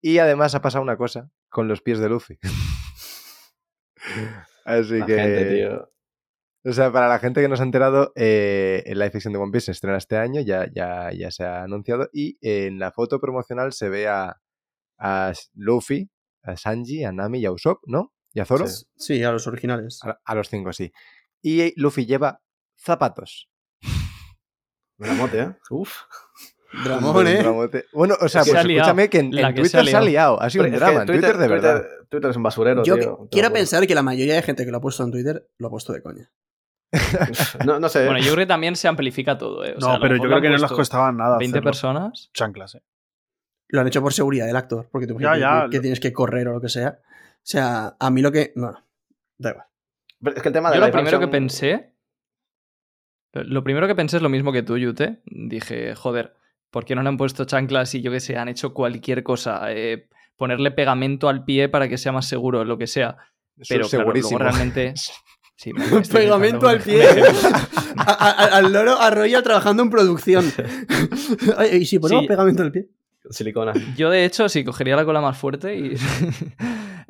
Y 0.00 0.18
además 0.18 0.54
ha 0.54 0.62
pasado 0.62 0.82
una 0.82 0.96
cosa 0.96 1.30
con 1.48 1.66
los 1.66 1.82
pies 1.82 1.98
de 1.98 2.08
Luffy. 2.08 2.38
Así 4.64 4.98
La 4.98 5.06
que... 5.06 5.16
gente, 5.16 5.54
tío. 5.54 5.93
O 6.66 6.72
sea, 6.72 6.90
para 6.90 7.08
la 7.08 7.18
gente 7.18 7.42
que 7.42 7.48
no 7.48 7.56
se 7.56 7.62
ha 7.62 7.66
enterado, 7.66 8.12
eh, 8.16 8.82
el 8.86 8.98
live 8.98 9.10
action 9.14 9.32
de 9.34 9.38
One 9.38 9.52
Piece 9.52 9.66
se 9.66 9.72
estrena 9.72 9.98
este 9.98 10.16
año, 10.16 10.40
ya, 10.40 10.66
ya, 10.74 11.10
ya 11.12 11.30
se 11.30 11.44
ha 11.44 11.62
anunciado, 11.64 12.08
y 12.12 12.38
en 12.40 12.78
la 12.78 12.90
foto 12.90 13.20
promocional 13.20 13.72
se 13.74 13.90
ve 13.90 14.08
a, 14.08 14.40
a 14.98 15.32
Luffy, 15.54 16.10
a 16.42 16.56
Sanji, 16.56 17.04
a 17.04 17.12
Nami 17.12 17.40
y 17.40 17.46
a 17.46 17.52
Usopp, 17.52 17.82
¿no? 17.86 18.14
¿Y 18.32 18.40
a 18.40 18.46
Zoro? 18.46 18.66
Sí. 18.66 18.86
Sí, 18.96 19.22
a 19.22 19.30
los 19.30 19.46
originales. 19.46 20.00
A, 20.04 20.18
a 20.24 20.34
los 20.34 20.48
cinco, 20.48 20.72
sí. 20.72 20.90
Y 21.42 21.78
Luffy 21.80 22.06
lleva 22.06 22.40
zapatos. 22.76 23.50
Me 24.98 25.08
la 25.08 25.14
mote, 25.14 25.40
¿eh? 25.40 25.54
Uf. 25.70 25.92
Dramón, 26.84 27.16
Un 27.18 27.26
¿eh? 27.28 27.36
dramote. 27.38 27.84
Bueno, 27.92 28.16
o 28.20 28.28
sea, 28.28 28.42
Se 28.42 28.50
pues 28.52 28.64
liado. 28.64 28.80
escúchame 28.88 29.08
que 29.10 29.18
en, 29.18 29.26
en 29.26 29.30
que 29.32 29.64
se 29.66 29.76
ha 29.76 29.80
Twitter 29.82 29.86
se 29.86 29.96
ha 29.96 30.00
liado. 30.00 30.40
Ha 30.40 30.50
sido 30.50 30.64
un 30.64 30.68
Es 30.68 30.72
que 30.72 30.84
drama, 30.84 31.00
en 31.02 31.06
Twitter, 31.06 31.36
de 31.38 31.48
verdad. 31.48 31.80
Twitter, 31.82 32.06
Twitter 32.08 32.30
es 32.30 32.36
un 32.36 32.42
basurero, 32.42 32.82
Yo 32.84 32.96
tío. 32.98 33.28
quiero 33.30 33.52
pensar 33.52 33.86
que 33.86 33.94
la 33.94 34.02
mayoría 34.02 34.34
de 34.34 34.42
gente 34.42 34.64
que 34.64 34.70
lo 34.72 34.78
ha 34.78 34.80
puesto 34.80 35.04
en 35.04 35.12
Twitter 35.12 35.48
lo 35.58 35.68
ha 35.68 35.70
puesto 35.70 35.92
de 35.92 36.02
coña. 36.02 36.32
No, 37.64 37.78
no 37.80 37.88
sé. 37.88 38.04
Bueno, 38.06 38.20
yo 38.20 38.32
creo 38.32 38.42
que 38.44 38.46
también 38.46 38.76
se 38.76 38.88
amplifica 38.88 39.36
todo, 39.38 39.64
¿eh? 39.64 39.74
O 39.76 39.80
no, 39.80 39.86
sea, 39.92 40.00
pero 40.00 40.16
yo 40.16 40.22
creo 40.22 40.40
que 40.40 40.48
no 40.50 40.56
les 40.58 40.70
costaba 40.72 41.10
nada. 41.12 41.38
20 41.38 41.58
hacerlo. 41.58 41.68
personas. 41.70 42.30
Chanclas, 42.32 42.74
eh. 42.76 42.82
Lo 43.68 43.80
han 43.80 43.86
hecho 43.88 44.02
por 44.02 44.12
seguridad 44.12 44.46
del 44.46 44.56
actor, 44.56 44.88
porque 44.92 45.06
tú 45.06 45.18
Ya, 45.18 45.36
ya, 45.36 45.64
que, 45.64 45.70
que 45.70 45.76
lo- 45.78 45.82
tienes 45.82 46.00
que 46.00 46.12
correr 46.12 46.48
o 46.48 46.52
lo 46.52 46.60
que 46.60 46.68
sea. 46.68 46.98
O 47.00 47.40
sea, 47.42 47.96
a 47.98 48.10
mí 48.10 48.22
lo 48.22 48.30
que. 48.32 48.52
Bueno, 48.56 48.78
da 49.38 49.50
igual. 49.50 49.66
Pero 50.22 50.36
es 50.36 50.42
que 50.42 50.48
el 50.48 50.52
tema 50.52 50.70
de 50.70 50.76
Yo 50.76 50.80
la 50.80 50.86
lo 50.88 50.92
primero 50.92 51.20
que 51.20 51.28
pensé. 51.28 51.90
Lo 53.32 53.64
primero 53.64 53.86
que 53.88 53.94
pensé 53.96 54.16
es 54.18 54.22
lo 54.22 54.28
mismo 54.28 54.52
que 54.52 54.62
tú, 54.62 54.78
Yute. 54.78 55.20
Dije, 55.26 55.94
joder, 55.96 56.36
¿por 56.70 56.84
qué 56.84 56.94
no 56.94 57.02
le 57.02 57.08
han 57.08 57.16
puesto 57.16 57.44
chanclas 57.44 57.94
y 57.94 58.00
yo 58.02 58.12
que 58.12 58.20
sé, 58.20 58.36
han 58.36 58.48
hecho 58.48 58.72
cualquier 58.72 59.24
cosa? 59.24 59.72
Eh, 59.72 60.08
ponerle 60.36 60.70
pegamento 60.70 61.28
al 61.28 61.44
pie 61.44 61.68
para 61.68 61.88
que 61.88 61.98
sea 61.98 62.12
más 62.12 62.26
seguro, 62.28 62.64
lo 62.64 62.78
que 62.78 62.86
sea. 62.86 63.16
Eso 63.56 63.66
Pero 63.74 63.84
es 63.86 63.90
claro, 63.90 64.12
luego 64.12 64.38
realmente. 64.38 64.94
Sí, 65.56 65.72
Pegamento 66.12 66.68
al 66.68 66.80
pie. 66.80 67.04
A- 67.96 68.12
a- 68.12 68.56
al 68.58 68.72
loro 68.72 69.00
Arroyo 69.00 69.42
trabajando 69.42 69.82
en 69.82 69.90
producción. 69.90 70.44
¿Y 71.72 71.84
si 71.86 71.98
ponemos 71.98 72.22
Sí. 72.24 72.28
pegamento 72.28 72.62
al 72.62 72.72
pie? 72.72 72.88
Silicona. 73.30 73.72
Yo, 73.96 74.10
de 74.10 74.24
hecho, 74.24 74.48
sí, 74.48 74.64
cogería 74.64 74.96
la 74.96 75.04
cola 75.04 75.20
más 75.20 75.38
fuerte 75.38 75.76
y. 75.76 75.94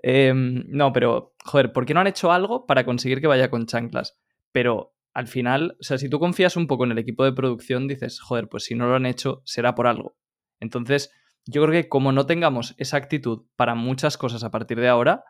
Em, 0.02 0.64
no, 0.68 0.92
pero, 0.92 1.34
joder, 1.44 1.72
¿por 1.72 1.86
qué 1.86 1.94
no 1.94 2.00
han 2.00 2.06
hecho 2.06 2.30
algo 2.30 2.66
para 2.66 2.84
conseguir 2.84 3.20
que 3.20 3.26
vaya 3.26 3.50
con 3.50 3.66
chanclas? 3.66 4.16
Pero 4.52 4.94
al 5.14 5.26
final, 5.26 5.76
o 5.80 5.82
sea, 5.82 5.98
si 5.98 6.08
tú 6.08 6.18
confías 6.18 6.56
un 6.56 6.66
poco 6.66 6.84
en 6.84 6.92
el 6.92 6.98
equipo 6.98 7.24
de 7.24 7.32
producción, 7.32 7.88
dices, 7.88 8.20
joder, 8.20 8.48
pues 8.48 8.64
si 8.64 8.74
no 8.74 8.86
lo 8.86 8.94
han 8.96 9.06
hecho, 9.06 9.40
será 9.44 9.74
por 9.74 9.86
algo. 9.86 10.16
Entonces, 10.60 11.10
yo 11.46 11.62
creo 11.62 11.72
que 11.72 11.88
como 11.88 12.12
no 12.12 12.26
tengamos 12.26 12.74
esa 12.78 12.96
actitud 12.98 13.44
para 13.56 13.74
muchas 13.74 14.16
cosas 14.18 14.44
a 14.44 14.50
partir 14.50 14.78
de 14.80 14.88
ahora, 14.88 15.24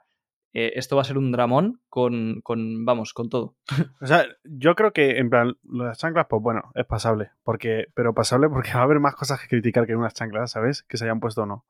eh, 0.54 0.72
esto 0.76 0.94
va 0.96 1.02
a 1.02 1.04
ser 1.04 1.18
un 1.18 1.32
dramón 1.32 1.80
con, 1.88 2.40
con, 2.42 2.84
vamos, 2.84 3.12
con 3.12 3.28
todo. 3.28 3.56
O 4.00 4.06
sea, 4.06 4.24
yo 4.44 4.74
creo 4.74 4.92
que, 4.92 5.18
en 5.18 5.28
plan, 5.28 5.56
lo 5.64 5.84
de 5.84 5.88
las 5.90 5.98
chanclas, 5.98 6.26
pues 6.28 6.40
bueno, 6.40 6.70
es 6.74 6.86
pasable. 6.86 7.32
Porque, 7.42 7.86
pero 7.94 8.14
pasable 8.14 8.48
porque 8.48 8.70
va 8.74 8.80
a 8.80 8.84
haber 8.84 9.00
más 9.00 9.16
cosas 9.16 9.40
que 9.40 9.48
criticar 9.48 9.86
que 9.86 9.96
unas 9.96 10.14
chanclas, 10.14 10.52
¿sabes? 10.52 10.84
Que 10.84 10.96
se 10.96 11.04
hayan 11.04 11.20
puesto 11.20 11.42
o 11.42 11.46
no. 11.46 11.66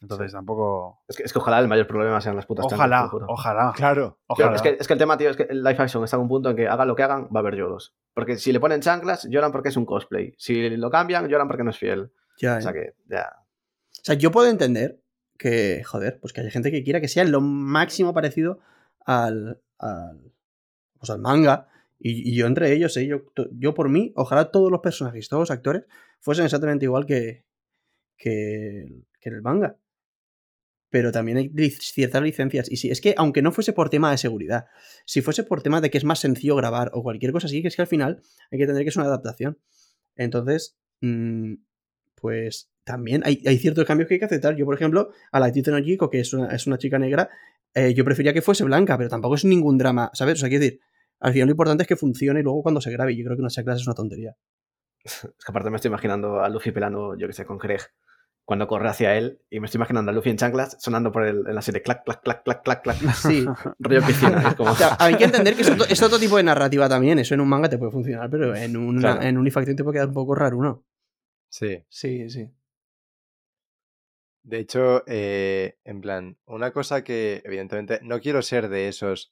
Entonces 0.00 0.30
tampoco. 0.32 1.00
Es 1.08 1.16
que, 1.16 1.22
es 1.24 1.32
que 1.32 1.38
ojalá 1.40 1.58
el 1.58 1.66
mayor 1.66 1.86
problema 1.88 2.20
sean 2.20 2.36
las 2.36 2.46
putas 2.46 2.66
chanclas, 2.66 2.78
Ojalá, 2.78 3.02
lo 3.02 3.08
juro. 3.08 3.26
ojalá. 3.28 3.72
Claro. 3.74 4.18
Ojalá. 4.28 4.54
es, 4.54 4.62
que, 4.62 4.76
es 4.78 4.86
que 4.86 4.92
el 4.92 4.98
tema, 4.98 5.16
tío, 5.16 5.30
es 5.30 5.36
que 5.36 5.42
el 5.44 5.62
live 5.64 5.76
action 5.76 6.04
está 6.04 6.16
en 6.16 6.22
un 6.22 6.28
punto 6.28 6.50
en 6.50 6.56
que 6.56 6.68
hagan 6.68 6.86
lo 6.86 6.94
que 6.94 7.02
hagan, 7.02 7.24
va 7.24 7.36
a 7.36 7.38
haber 7.40 7.56
lloros. 7.56 7.96
Porque 8.14 8.36
si 8.36 8.52
le 8.52 8.60
ponen 8.60 8.80
chanclas, 8.80 9.28
lloran 9.28 9.50
porque 9.50 9.70
es 9.70 9.76
un 9.76 9.84
cosplay. 9.86 10.34
Si 10.38 10.70
lo 10.76 10.90
cambian, 10.90 11.26
lloran 11.28 11.48
porque 11.48 11.64
no 11.64 11.70
es 11.70 11.78
fiel. 11.78 12.12
Ya, 12.40 12.58
O 12.58 12.60
sea 12.60 12.70
¿eh? 12.70 12.74
que, 12.74 12.94
ya. 13.12 13.28
O 13.38 14.04
sea, 14.04 14.14
yo 14.14 14.30
puedo 14.30 14.48
entender 14.48 15.00
que, 15.38 15.82
joder, 15.84 16.18
pues 16.20 16.32
que 16.32 16.40
haya 16.40 16.50
gente 16.50 16.70
que 16.70 16.82
quiera 16.82 17.00
que 17.00 17.08
sea 17.08 17.24
lo 17.24 17.40
máximo 17.40 18.12
parecido 18.12 18.58
al, 19.06 19.62
al, 19.78 20.32
pues 20.98 21.08
al 21.10 21.20
manga. 21.20 21.68
Y, 21.98 22.36
yo 22.36 22.46
entre 22.46 22.72
ellos, 22.72 22.96
¿eh? 22.96 23.06
yo, 23.06 23.22
yo 23.52 23.74
por 23.74 23.88
mí, 23.88 24.12
ojalá 24.16 24.50
todos 24.50 24.70
los 24.70 24.80
personajes, 24.80 25.28
todos 25.28 25.42
los 25.42 25.50
actores, 25.50 25.84
fuesen 26.20 26.44
exactamente 26.44 26.84
igual 26.84 27.06
que, 27.06 27.44
que, 28.16 29.04
que 29.20 29.28
en 29.28 29.34
el 29.34 29.42
manga. 29.42 29.78
Pero 30.90 31.12
también 31.12 31.38
hay 31.38 31.70
ciertas 31.70 32.22
licencias. 32.22 32.70
Y 32.70 32.76
sí, 32.76 32.90
es 32.90 33.00
que 33.00 33.14
aunque 33.16 33.42
no 33.42 33.52
fuese 33.52 33.72
por 33.72 33.90
tema 33.90 34.10
de 34.10 34.18
seguridad, 34.18 34.66
si 35.04 35.20
fuese 35.22 35.44
por 35.44 35.62
tema 35.62 35.80
de 35.80 35.90
que 35.90 35.98
es 35.98 36.04
más 36.04 36.18
sencillo 36.18 36.56
grabar 36.56 36.90
o 36.94 37.02
cualquier 37.02 37.32
cosa 37.32 37.46
así, 37.46 37.62
que 37.62 37.68
es 37.68 37.76
que 37.76 37.82
al 37.82 37.88
final 37.88 38.22
hay 38.50 38.58
que 38.58 38.64
entender 38.64 38.84
que 38.84 38.88
es 38.88 38.96
una 38.96 39.06
adaptación. 39.06 39.58
Entonces, 40.16 40.78
mm, 41.00 41.54
pues 42.14 42.70
también 42.88 43.22
hay, 43.24 43.42
hay 43.46 43.58
ciertos 43.58 43.84
cambios 43.84 44.08
que 44.08 44.14
hay 44.14 44.18
que 44.20 44.24
aceptar. 44.26 44.56
Yo, 44.56 44.64
por 44.64 44.74
ejemplo, 44.74 45.10
a 45.30 45.38
la 45.40 45.50
Jiko, 45.50 46.08
que 46.10 46.20
es 46.20 46.32
una, 46.32 46.48
es 46.54 46.66
una 46.66 46.78
chica 46.78 46.98
negra, 46.98 47.28
eh, 47.74 47.92
yo 47.94 48.04
prefería 48.04 48.32
que 48.32 48.42
fuese 48.42 48.64
blanca, 48.64 48.96
pero 48.96 49.08
tampoco 49.10 49.34
es 49.34 49.44
ningún 49.44 49.76
drama, 49.78 50.10
¿sabes? 50.14 50.34
O 50.34 50.36
sea, 50.40 50.48
quiero 50.48 50.64
decir, 50.64 50.80
Al 51.20 51.32
final 51.32 51.46
lo 51.48 51.52
importante 51.52 51.82
es 51.82 51.88
que 51.88 51.96
funcione 51.96 52.42
luego 52.42 52.62
cuando 52.62 52.80
se 52.80 52.90
grabe. 52.90 53.14
Yo 53.16 53.24
creo 53.24 53.36
que 53.36 53.42
una 53.42 53.50
clase 53.50 53.80
es 53.82 53.86
una 53.86 53.94
tontería. 53.94 54.34
Es 55.04 55.20
que 55.22 55.50
aparte 55.50 55.70
me 55.70 55.76
estoy 55.76 55.88
imaginando 55.90 56.40
a 56.40 56.48
Luffy 56.48 56.70
pelando, 56.72 57.16
yo 57.16 57.26
que 57.26 57.32
sé, 57.32 57.44
con 57.44 57.58
Craig, 57.58 57.80
cuando 58.44 58.66
corre 58.66 58.88
hacia 58.88 59.14
él, 59.16 59.40
y 59.50 59.60
me 59.60 59.66
estoy 59.66 59.78
imaginando 59.78 60.10
a 60.10 60.14
Luffy 60.14 60.30
en 60.30 60.36
chanclas 60.38 60.76
sonando 60.80 61.12
por 61.12 61.24
el, 61.26 61.44
en 61.46 61.54
la 61.54 61.60
serie 61.62 61.82
clac, 61.82 62.02
clac, 62.04 62.22
clac, 62.22 62.42
clac, 62.44 62.62
clac, 62.62 62.82
clac. 62.82 62.96
Sí. 63.14 63.44
Rollo 63.78 64.00
piscina. 64.06 64.42
es 64.48 64.54
como- 64.54 64.70
O 64.70 64.74
sea, 64.74 64.96
hay 64.98 65.14
que 65.16 65.24
entender 65.24 65.54
que 65.54 65.62
es 65.62 65.70
otro, 65.70 65.84
es 65.86 66.02
otro 66.02 66.18
tipo 66.18 66.36
de 66.38 66.42
narrativa 66.44 66.88
también. 66.88 67.18
Eso 67.18 67.34
en 67.34 67.40
un 67.42 67.48
manga 67.48 67.68
te 67.68 67.76
puede 67.78 67.92
funcionar, 67.92 68.28
pero 68.30 68.54
en, 68.56 68.76
una, 68.76 69.00
Claro. 69.00 69.22
en 69.22 69.36
Unifacción 69.38 69.76
te 69.76 69.84
puede 69.84 69.96
quedar 69.96 70.08
un 70.08 70.14
poco 70.14 70.34
raro, 70.34 70.62
¿no? 70.62 70.84
Sí. 71.50 71.84
Sí, 71.88 72.28
sí. 72.30 72.50
De 74.48 74.60
hecho, 74.60 75.02
eh, 75.06 75.76
en 75.84 76.00
plan, 76.00 76.38
una 76.46 76.70
cosa 76.72 77.04
que 77.04 77.42
evidentemente 77.44 78.00
no 78.02 78.18
quiero 78.18 78.40
ser 78.40 78.70
de 78.70 78.88
esos 78.88 79.30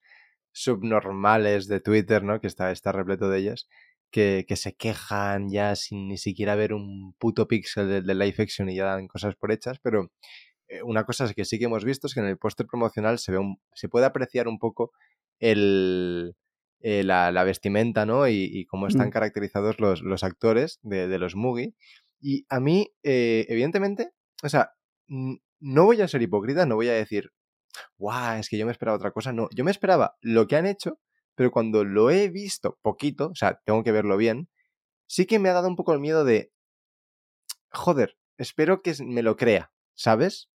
subnormales 0.53 1.69
de 1.69 1.81
Twitter, 1.81 2.23
¿no? 2.23 2.39
Que 2.39 2.47
está, 2.49 2.71
está 2.71 2.93
repleto 2.93 3.31
de 3.31 3.39
ellas, 3.39 3.67
que, 4.11 4.45
que 4.47 4.57
se 4.57 4.75
quejan 4.75 5.49
ya 5.51 5.75
sin 5.75 6.09
ni 6.09 6.19
siquiera 6.19 6.55
ver 6.55 6.75
un 6.75 7.15
puto 7.19 7.49
píxel 7.49 7.89
de, 7.89 8.03
de 8.03 8.15
live 8.15 8.35
action 8.39 8.69
y 8.69 8.77
ya 8.77 8.85
dan 8.85 9.09
cosas 9.09 9.37
por 9.37 9.53
hechas, 9.53 9.79
pero 9.83 10.13
eh, 10.69 10.83
una 10.83 11.05
cosa 11.05 11.33
que 11.33 11.47
sí 11.47 11.59
que 11.59 11.65
hemos 11.65 11.85
visto 11.85 12.07
es 12.09 12.15
que 12.15 12.21
en 12.21 12.27
el 12.27 12.37
póster 12.37 12.67
promocional 12.67 13.19
se 13.19 13.33
ve 13.33 13.39
un, 13.39 13.59
se 13.73 13.89
puede 13.89 14.05
apreciar 14.05 14.49
un 14.49 14.59
poco 14.59 14.93
el, 15.41 16.35
eh, 16.81 17.05
la, 17.05 17.33
la 17.33 17.45
vestimenta, 17.45 18.05
¿no? 18.05 18.29
Y, 18.29 18.51
y 18.53 18.67
cómo 18.67 18.87
están 18.87 19.09
Mm. 19.09 19.13
caracterizados 19.13 19.81
los, 19.81 20.03
los 20.03 20.23
actores 20.25 20.79
de, 20.83 21.09
de 21.09 21.19
los 21.19 21.37
Mugi. 21.37 21.75
Y 22.21 22.45
a 22.51 22.61
mí, 22.61 22.93
eh, 23.03 23.47
evidentemente, 23.49 24.11
o 24.43 24.49
sea, 24.51 24.73
no 25.09 25.85
voy 25.85 26.01
a 26.01 26.09
ser 26.09 26.23
hipócrita, 26.23 26.67
no 26.67 26.77
voy 26.77 26.89
a 26.89 26.95
decir, 26.95 27.33
guau, 27.99 28.39
es 28.39 28.49
que 28.49 28.59
yo 28.59 28.67
me 28.67 28.73
esperaba 28.73 28.97
otra 28.97 29.13
cosa. 29.13 29.33
No, 29.33 29.49
yo 29.55 29.65
me 29.65 29.71
esperaba 29.71 30.17
lo 30.21 30.47
que 30.47 30.57
han 30.57 30.67
hecho, 30.67 30.99
pero 31.35 31.51
cuando 31.51 31.85
lo 31.85 32.11
he 32.11 32.29
visto 32.29 32.79
poquito, 32.83 33.29
o 33.29 33.35
sea, 33.35 33.61
tengo 33.65 33.83
que 33.85 33.93
verlo 33.93 34.17
bien, 34.17 34.49
sí 35.07 35.27
que 35.27 35.39
me 35.39 35.49
ha 35.49 35.55
dado 35.55 35.69
un 35.69 35.77
poco 35.77 35.93
el 35.93 36.01
miedo 36.01 36.25
de, 36.25 36.53
joder, 37.71 38.17
espero 38.39 38.83
que 38.83 38.95
me 39.05 39.23
lo 39.23 39.37
crea, 39.37 39.73
¿sabes? 39.95 40.49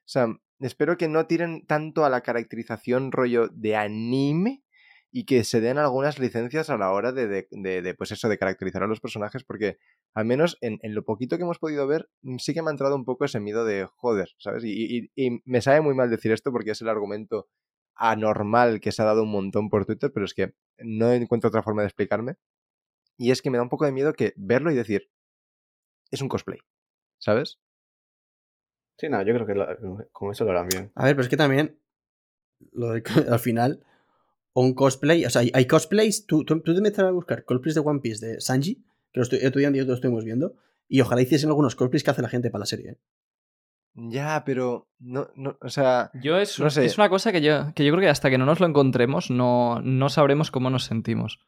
O 0.00 0.12
sea, 0.12 0.28
espero 0.60 0.96
que 0.96 1.08
no 1.08 1.26
tiren 1.26 1.66
tanto 1.66 2.04
a 2.04 2.10
la 2.10 2.22
caracterización 2.22 3.12
rollo 3.12 3.48
de 3.48 3.76
anime 3.76 4.62
y 5.12 5.24
que 5.24 5.42
se 5.44 5.60
den 5.60 5.78
algunas 5.78 6.18
licencias 6.18 6.70
a 6.70 6.76
la 6.78 6.92
hora 6.92 7.12
de, 7.12 7.26
de- 7.26 7.48
de- 7.50 7.82
de, 7.82 7.94
pues 7.94 8.12
eso, 8.12 8.28
de 8.28 8.38
caracterizar 8.38 8.82
a 8.82 8.86
los 8.86 9.00
personajes, 9.00 9.42
porque 9.44 9.78
al 10.14 10.24
menos 10.24 10.56
en, 10.60 10.78
en 10.82 10.94
lo 10.94 11.04
poquito 11.04 11.36
que 11.36 11.42
hemos 11.42 11.58
podido 11.58 11.86
ver, 11.86 12.08
mm, 12.22 12.36
sí 12.38 12.54
que 12.54 12.62
me 12.62 12.68
ha 12.68 12.72
entrado 12.72 12.94
un 12.94 13.04
poco 13.04 13.24
ese 13.24 13.40
miedo 13.40 13.64
de 13.64 13.88
joder, 13.96 14.30
¿sabes? 14.38 14.62
Y, 14.64 14.70
y- 14.98 15.10
y 15.16 15.42
me 15.44 15.60
sabe 15.62 15.80
muy 15.80 15.94
mal 15.94 16.10
decir 16.10 16.30
esto 16.32 16.52
porque 16.52 16.70
es 16.72 16.80
el 16.80 16.88
argumento 16.88 17.48
anormal 17.96 18.80
que 18.80 18.92
se 18.92 19.02
ha 19.02 19.04
dado 19.04 19.24
un 19.24 19.30
montón 19.32 19.68
por 19.68 19.84
Twitter, 19.84 20.10
pero 20.14 20.24
es 20.24 20.32
que 20.34 20.54
no 20.78 21.12
encuentro 21.12 21.48
otra 21.48 21.62
forma 21.62 21.82
de 21.82 21.88
explicarme. 21.88 22.36
Y 23.18 23.32
es 23.32 23.42
que 23.42 23.50
me 23.50 23.58
da 23.58 23.62
un 23.62 23.68
poco 23.68 23.84
de 23.84 23.92
miedo 23.92 24.12
que 24.14 24.32
verlo 24.36 24.70
y 24.70 24.74
decir, 24.76 25.10
es 26.10 26.22
un 26.22 26.28
cosplay, 26.28 26.58
¿sabes? 27.18 27.58
Sí, 28.96 29.08
no, 29.08 29.22
yo 29.22 29.34
creo 29.34 29.46
que 29.46 29.54
la- 29.54 29.76
con 30.12 30.30
eso 30.30 30.44
lo 30.44 30.50
harán 30.52 30.68
bien. 30.68 30.92
A 30.94 31.04
ver, 31.04 31.14
pero 31.16 31.22
es 31.22 31.28
que 31.28 31.36
también, 31.36 31.78
lo 32.72 32.90
de- 32.92 33.02
al 33.30 33.38
final, 33.38 33.84
un 34.52 34.74
cosplay, 34.74 35.24
o 35.24 35.30
sea, 35.30 35.42
hay, 35.42 35.50
hay 35.54 35.66
cosplays, 35.66 36.26
tú, 36.26 36.44
tú, 36.44 36.60
tú 36.60 36.74
te 36.74 36.80
metes 36.80 36.98
a 36.98 37.10
buscar 37.10 37.44
cosplays 37.44 37.74
de 37.74 37.80
One 37.84 38.00
Piece 38.00 38.26
de 38.26 38.40
Sanji, 38.40 38.76
que 39.12 39.20
lo 39.20 39.22
estoy, 39.22 39.44
otro 39.44 39.58
día 39.58 39.68
en 39.68 39.74
directo 39.74 39.92
lo 39.92 39.94
estuvimos 39.96 40.24
viendo, 40.24 40.54
y 40.88 41.00
ojalá 41.00 41.22
hiciesen 41.22 41.48
algunos 41.48 41.76
cosplays 41.76 42.02
que 42.02 42.10
hace 42.10 42.22
la 42.22 42.28
gente 42.28 42.50
para 42.50 42.60
la 42.60 42.66
serie. 42.66 42.90
¿eh? 42.90 42.98
Ya, 43.94 44.44
pero 44.44 44.88
no, 44.98 45.30
no, 45.34 45.58
o 45.60 45.68
sea, 45.68 46.10
Yo 46.22 46.38
es, 46.38 46.58
No 46.58 46.70
sé. 46.70 46.84
es 46.84 46.96
una 46.96 47.08
cosa 47.08 47.32
que 47.32 47.42
yo, 47.42 47.72
que 47.74 47.84
yo 47.84 47.92
creo 47.92 48.02
que 48.02 48.08
hasta 48.08 48.30
que 48.30 48.38
no 48.38 48.46
nos 48.46 48.60
lo 48.60 48.66
encontremos 48.66 49.30
no, 49.30 49.80
no 49.82 50.08
sabremos 50.08 50.50
cómo 50.50 50.70
nos 50.70 50.84
sentimos. 50.84 51.40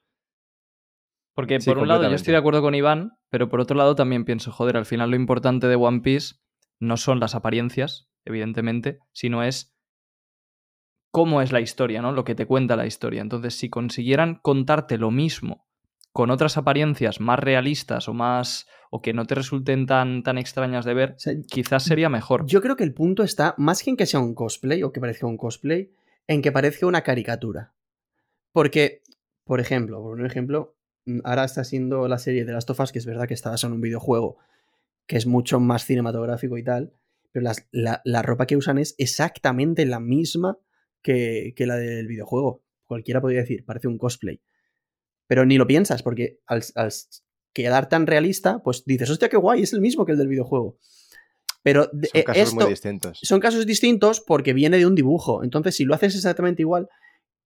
Porque 1.34 1.60
Sí, 1.60 1.70
por 1.70 1.78
un 1.78 1.88
lado 1.88 2.08
yo 2.08 2.14
estoy 2.14 2.32
de 2.32 2.38
acuerdo 2.38 2.60
con 2.60 2.74
Iván, 2.74 3.16
pero 3.30 3.48
por 3.48 3.60
otro 3.60 3.76
lado 3.76 3.94
también 3.94 4.24
pienso, 4.24 4.52
joder, 4.52 4.76
al 4.76 4.84
final 4.86 5.10
lo 5.10 5.16
importante 5.16 5.66
de 5.66 5.76
One 5.76 6.00
Piece 6.00 6.34
no 6.78 6.96
son 6.96 7.20
las 7.20 7.34
apariencias, 7.34 8.08
evidentemente, 8.24 8.98
sino 9.12 9.42
es 9.42 9.74
cómo 11.12 11.40
es 11.42 11.52
la 11.52 11.60
historia, 11.60 12.02
¿no? 12.02 12.10
Lo 12.10 12.24
que 12.24 12.34
te 12.34 12.46
cuenta 12.46 12.74
la 12.74 12.86
historia. 12.86 13.22
Entonces, 13.22 13.54
si 13.54 13.70
consiguieran 13.70 14.40
contarte 14.42 14.98
lo 14.98 15.12
mismo 15.12 15.64
con 16.12 16.30
otras 16.30 16.56
apariencias 16.56 17.20
más 17.20 17.38
realistas 17.38 18.08
o 18.08 18.12
más 18.14 18.66
o 18.90 19.00
que 19.00 19.12
no 19.14 19.24
te 19.26 19.34
resulten 19.34 19.86
tan, 19.86 20.22
tan 20.22 20.36
extrañas 20.38 20.84
de 20.84 20.92
ver, 20.94 21.12
O 21.12 21.18
sea, 21.18 21.34
quizás 21.48 21.84
sería 21.84 22.08
mejor. 22.10 22.44
yo 22.46 22.60
creo 22.60 22.76
que 22.76 22.84
el 22.84 22.92
punto 22.92 23.22
está, 23.22 23.54
más 23.56 23.82
que 23.82 23.90
en 23.90 23.96
que 23.96 24.04
sea 24.06 24.20
un 24.20 24.34
cosplay 24.34 24.82
o 24.82 24.92
que 24.92 25.00
parezca 25.00 25.26
un 25.26 25.38
cosplay, 25.38 25.92
en 26.26 26.42
que 26.42 26.52
parezca 26.52 26.86
una 26.86 27.02
caricatura. 27.02 27.72
Porque, 28.52 29.02
por 29.44 29.60
ejemplo, 29.60 30.02
por 30.02 30.18
un 30.18 30.26
ejemplo, 30.26 30.76
mm, 31.06 31.20
ahora 31.24 31.44
está 31.44 31.64
siendo 31.64 32.06
la 32.08 32.18
serie 32.18 32.44
de 32.44 32.52
Last 32.52 32.68
of 32.70 32.80
Us, 32.80 32.92
que 32.92 32.98
es 32.98 33.06
verdad 33.06 33.26
que 33.26 33.34
está 33.34 33.50
basada 33.50 33.70
en 33.70 33.76
un 33.76 33.80
videojuego, 33.80 34.36
que 35.06 35.16
es 35.16 35.26
mucho 35.26 35.60
más 35.60 35.84
cinematográfico 35.86 36.58
y 36.58 36.62
tal, 36.64 36.92
pero 37.32 37.44
las- 37.44 37.66
la, 37.72 38.02
la 38.04 38.22
ropa 38.22 38.46
que 38.46 38.56
usan 38.56 38.78
es 38.78 38.94
exactamente 38.98 39.86
la 39.86 40.00
misma 40.00 40.58
que, 41.02 41.52
que 41.56 41.66
la 41.66 41.76
del 41.76 42.06
videojuego. 42.06 42.62
Cualquiera 42.84 43.20
podría 43.20 43.40
decir, 43.40 43.64
parece 43.64 43.88
un 43.88 43.98
cosplay. 43.98 44.40
Pero 45.26 45.44
ni 45.46 45.56
lo 45.58 45.66
piensas, 45.66 46.02
porque 46.02 46.40
al, 46.46 46.62
al 46.74 46.92
quedar 47.52 47.88
tan 47.88 48.06
realista, 48.06 48.62
pues 48.62 48.84
dices, 48.84 49.08
hostia, 49.10 49.28
qué 49.28 49.36
guay, 49.36 49.62
es 49.62 49.72
el 49.72 49.80
mismo 49.80 50.04
que 50.04 50.12
el 50.12 50.18
del 50.18 50.28
videojuego. 50.28 50.78
Pero 51.62 51.88
de- 51.92 52.08
son 52.08 52.20
eh, 52.20 52.24
casos 52.24 52.42
esto 52.48 52.54
muy 52.56 52.70
distintos. 52.70 53.20
son 53.22 53.40
casos 53.40 53.66
distintos 53.66 54.20
porque 54.20 54.52
viene 54.52 54.78
de 54.78 54.86
un 54.86 54.94
dibujo. 54.94 55.44
Entonces, 55.44 55.76
si 55.76 55.84
lo 55.84 55.94
haces 55.94 56.14
exactamente 56.16 56.62
igual, 56.62 56.88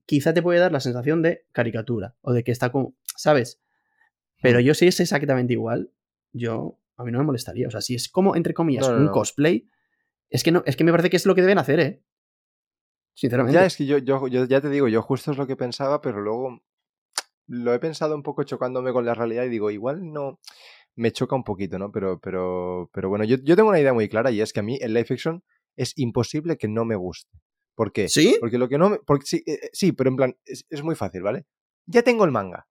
quizá 0.06 0.32
te 0.32 0.42
puede 0.42 0.58
dar 0.58 0.72
la 0.72 0.80
sensación 0.80 1.22
de 1.22 1.44
caricatura 1.52 2.16
o 2.22 2.32
de 2.32 2.42
que 2.44 2.52
está 2.52 2.70
como, 2.72 2.96
¿sabes? 3.16 3.60
Pero 4.42 4.58
Hmm. 4.60 4.62
yo 4.62 4.74
si 4.74 4.86
es 4.86 5.00
exactamente 5.00 5.52
igual, 5.52 5.90
yo 6.32 6.78
a 6.96 7.04
mí 7.04 7.12
no 7.12 7.18
me 7.18 7.24
molestaría. 7.24 7.68
O 7.68 7.70
sea, 7.70 7.80
si 7.82 7.94
es 7.94 8.08
como 8.08 8.36
entre 8.36 8.54
comillas 8.54 8.84
No, 8.86 8.92
no, 8.92 8.98
un 9.00 9.06
no. 9.06 9.12
cosplay, 9.12 9.68
es 10.30 10.42
que 10.42 10.50
no, 10.52 10.62
es 10.66 10.76
que 10.76 10.84
me 10.84 10.90
parece 10.92 11.10
que 11.10 11.16
es 11.16 11.26
lo 11.26 11.34
que 11.34 11.42
deben 11.42 11.58
hacer, 11.58 11.80
¿eh? 11.80 12.02
Sinceramente. 13.16 13.58
Ya 13.58 13.64
es 13.64 13.76
que 13.76 13.86
yo, 13.86 13.96
yo, 13.96 14.28
yo 14.28 14.44
ya 14.44 14.60
te 14.60 14.68
digo, 14.68 14.88
yo 14.88 15.00
justo 15.00 15.32
es 15.32 15.38
lo 15.38 15.46
que 15.46 15.56
pensaba, 15.56 16.02
pero 16.02 16.20
luego 16.20 16.60
lo 17.46 17.72
he 17.72 17.78
pensado 17.78 18.14
un 18.14 18.22
poco 18.22 18.44
chocándome 18.44 18.92
con 18.92 19.06
la 19.06 19.14
realidad 19.14 19.44
y 19.44 19.48
digo, 19.48 19.70
igual 19.70 20.12
no 20.12 20.38
me 20.96 21.12
choca 21.12 21.34
un 21.34 21.42
poquito, 21.42 21.78
¿no? 21.78 21.90
Pero, 21.90 22.20
pero, 22.20 22.90
pero 22.92 23.08
bueno, 23.08 23.24
yo, 23.24 23.38
yo 23.42 23.56
tengo 23.56 23.70
una 23.70 23.80
idea 23.80 23.94
muy 23.94 24.10
clara 24.10 24.30
y 24.30 24.42
es 24.42 24.52
que 24.52 24.60
a 24.60 24.62
mí 24.62 24.78
el 24.82 24.92
live 24.92 25.06
action 25.08 25.42
es 25.76 25.94
imposible 25.96 26.58
que 26.58 26.68
no 26.68 26.84
me 26.84 26.94
guste. 26.94 27.38
¿Por 27.74 27.90
qué? 27.90 28.08
¿Sí? 28.08 28.36
Porque 28.38 28.58
lo 28.58 28.68
que 28.68 28.76
no 28.76 28.90
me. 28.90 28.98
Porque 28.98 29.24
sí, 29.26 29.42
eh, 29.46 29.70
sí, 29.72 29.92
pero 29.92 30.10
en 30.10 30.16
plan, 30.16 30.36
es, 30.44 30.66
es 30.68 30.82
muy 30.82 30.94
fácil, 30.94 31.22
¿vale? 31.22 31.46
Ya 31.86 32.02
tengo 32.02 32.24
el 32.26 32.32
manga. 32.32 32.66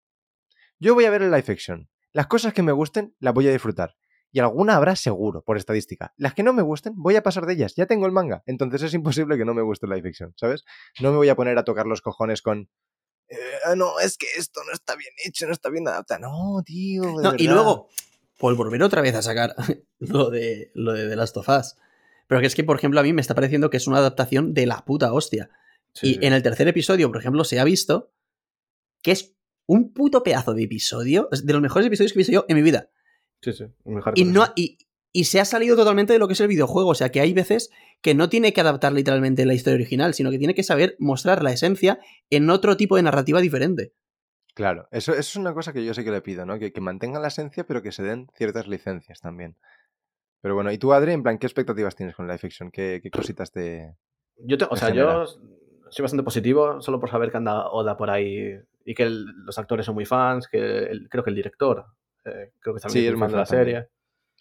Yo 0.80 0.94
voy 0.94 1.06
a 1.06 1.10
ver 1.10 1.24
el 1.24 1.32
live 1.32 1.46
action. 1.48 1.90
Las 2.12 2.28
cosas 2.28 2.54
que 2.54 2.62
me 2.62 2.72
gusten 2.72 3.16
las 3.20 3.34
voy 3.34 3.48
a 3.48 3.52
disfrutar. 3.52 3.96
Y 4.36 4.40
alguna 4.42 4.76
habrá 4.76 4.98
seguro, 4.98 5.44
por 5.44 5.56
estadística. 5.56 6.14
Las 6.18 6.34
que 6.34 6.44
no 6.44 6.52
me 6.52 6.62
gusten, 6.62 6.92
voy 6.98 7.16
a 7.16 7.24
pasar 7.24 7.46
de 7.46 7.54
ellas. 7.54 7.74
Ya 7.78 7.86
tengo 7.86 8.06
el 8.06 8.12
manga. 8.12 8.44
Entonces 8.46 8.82
es 8.82 8.94
imposible 8.94 9.38
que 9.38 9.46
no 9.46 9.54
me 9.54 9.62
guste 9.62 9.88
live 9.88 10.10
action, 10.10 10.34
¿sabes? 10.36 10.66
No 11.00 11.12
me 11.12 11.16
voy 11.18 11.30
a 11.30 11.38
poner 11.38 11.58
a 11.58 11.64
tocar 11.64 11.86
los 11.86 12.02
cojones 12.02 12.42
con. 12.42 12.70
"Eh, 13.30 13.38
no, 13.78 13.98
es 14.02 14.18
que 14.18 14.28
esto 14.38 14.60
no 14.68 14.74
está 14.74 14.98
bien 14.98 15.14
hecho, 15.24 15.46
no 15.48 15.54
está 15.54 15.70
bien 15.70 15.88
adaptado. 15.88 16.20
No, 16.20 16.62
tío. 16.66 17.04
de 17.04 17.24
No, 17.24 17.34
y 17.38 17.48
verdad". 17.48 17.54
luego, 17.54 17.88
por 18.38 18.54
volver 18.58 18.84
otra 18.84 19.02
vez 19.02 19.16
a 19.16 19.22
sacar 19.22 19.56
lo 20.00 20.30
de, 20.30 20.70
lo 20.76 20.92
de 20.92 21.08
The 21.08 21.16
Last 21.16 21.38
of 21.38 21.48
Us. 21.48 21.78
Pero 22.28 22.42
que 22.42 22.48
es 22.48 22.56
que, 22.56 22.66
por 22.66 22.76
ejemplo, 22.76 23.00
a 23.00 23.04
mí 23.04 23.14
me 23.14 23.22
está 23.22 23.36
pareciendo 23.36 23.70
que 23.70 23.78
es 23.78 23.88
una 23.88 24.00
adaptación 24.00 24.54
de 24.54 24.66
la 24.66 24.84
puta 24.84 25.14
hostia. 25.14 25.50
Sí, 25.94 26.08
y 26.10 26.14
sí. 26.16 26.20
en 26.24 26.34
el 26.34 26.44
tercer 26.44 26.68
episodio, 26.68 27.08
por 27.08 27.22
ejemplo, 27.22 27.46
se 27.46 27.58
ha 27.62 27.64
visto 27.64 28.12
que 29.02 29.12
es 29.14 29.34
un 29.66 29.94
puto 29.94 30.24
pedazo 30.24 30.54
de 30.54 30.64
episodio, 30.64 31.30
de 31.32 31.54
los 31.54 31.62
mejores 31.62 31.88
episodios 31.88 32.12
que 32.12 32.18
he 32.18 32.20
visto 32.20 32.34
yo 32.34 32.46
en 32.50 32.58
mi 32.58 32.64
vida. 32.64 32.90
Sí, 33.42 33.54
sí, 33.54 33.66
mejor 33.86 34.14
Y, 34.16 34.24
cosa. 34.26 34.34
no, 34.34 34.54
y, 34.56 34.78
y 35.12 35.26
se 35.26 35.40
ha 35.40 35.46
salido 35.46 35.76
totalmente 35.76 36.14
de 36.14 36.20
lo 36.20 36.28
que 36.28 36.34
es 36.34 36.42
el 36.42 36.48
videojuego. 36.48 36.90
O 36.90 36.96
sea, 36.96 37.10
que 37.10 37.22
hay 37.22 37.34
veces 37.34 37.70
que 38.02 38.16
no 38.16 38.30
tiene 38.30 38.54
que 38.54 38.62
adaptar 38.62 38.94
literalmente 38.94 39.46
la 39.46 39.54
historia 39.54 39.76
original, 39.76 40.14
sino 40.14 40.32
que 40.32 40.38
tiene 40.40 40.56
que 40.56 40.64
saber 40.64 40.96
mostrar 41.00 41.44
la 41.44 41.52
esencia 41.52 42.00
en 42.30 42.50
otro 42.50 42.78
tipo 42.78 42.96
de 42.96 43.04
narrativa 43.04 43.42
diferente. 43.42 43.94
Claro, 44.54 44.88
eso, 44.92 45.12
eso 45.12 45.20
es 45.20 45.36
una 45.36 45.54
cosa 45.54 45.74
que 45.74 45.84
yo 45.84 45.94
sé 45.94 46.04
que 46.04 46.12
le 46.12 46.22
pido, 46.22 46.46
¿no? 46.46 46.58
Que, 46.60 46.72
que 46.72 46.82
mantengan 46.82 47.22
la 47.22 47.28
esencia, 47.28 47.66
pero 47.66 47.82
que 47.82 47.92
se 47.92 48.04
den 48.04 48.28
ciertas 48.36 48.68
licencias 48.68 49.20
también. 49.20 49.58
Pero 50.42 50.56
bueno, 50.56 50.72
¿y 50.72 50.78
tú, 50.78 50.94
Adri, 50.94 51.12
en 51.12 51.24
plan, 51.24 51.38
qué 51.40 51.48
expectativas 51.48 51.96
tienes 51.96 52.16
con 52.16 52.28
live 52.28 52.38
fiction? 52.38 52.72
¿Qué, 52.72 53.00
qué 53.04 53.10
cositas 53.10 53.52
te...? 53.52 53.96
Yo, 54.38 54.58
te- 54.58 54.68
o 54.70 54.76
sea, 54.76 54.94
yo 54.94 55.26
soy 55.90 56.04
bastante 56.04 56.24
positivo 56.24 56.82
solo 56.82 57.00
por 57.00 57.10
saber 57.10 57.32
que 57.32 57.38
anda 57.38 57.68
Oda 57.70 57.98
por 57.98 58.10
ahí 58.10 58.60
y 58.86 58.94
que 58.94 59.04
el- 59.04 59.26
los 59.46 59.58
actores 59.58 59.86
son 59.86 59.96
muy 59.96 60.06
fans, 60.06 60.48
que 60.48 60.60
el- 60.60 61.10
creo 61.10 61.24
que 61.24 61.32
el 61.32 61.36
director 61.36 61.86
eh, 62.26 62.52
creo 62.60 62.76
que 62.76 62.82
también 62.82 63.14
Sí, 63.14 63.20
fan 63.20 63.32
de 63.32 63.38
la 63.38 63.46
también. 63.46 63.66
serie. 63.68 63.90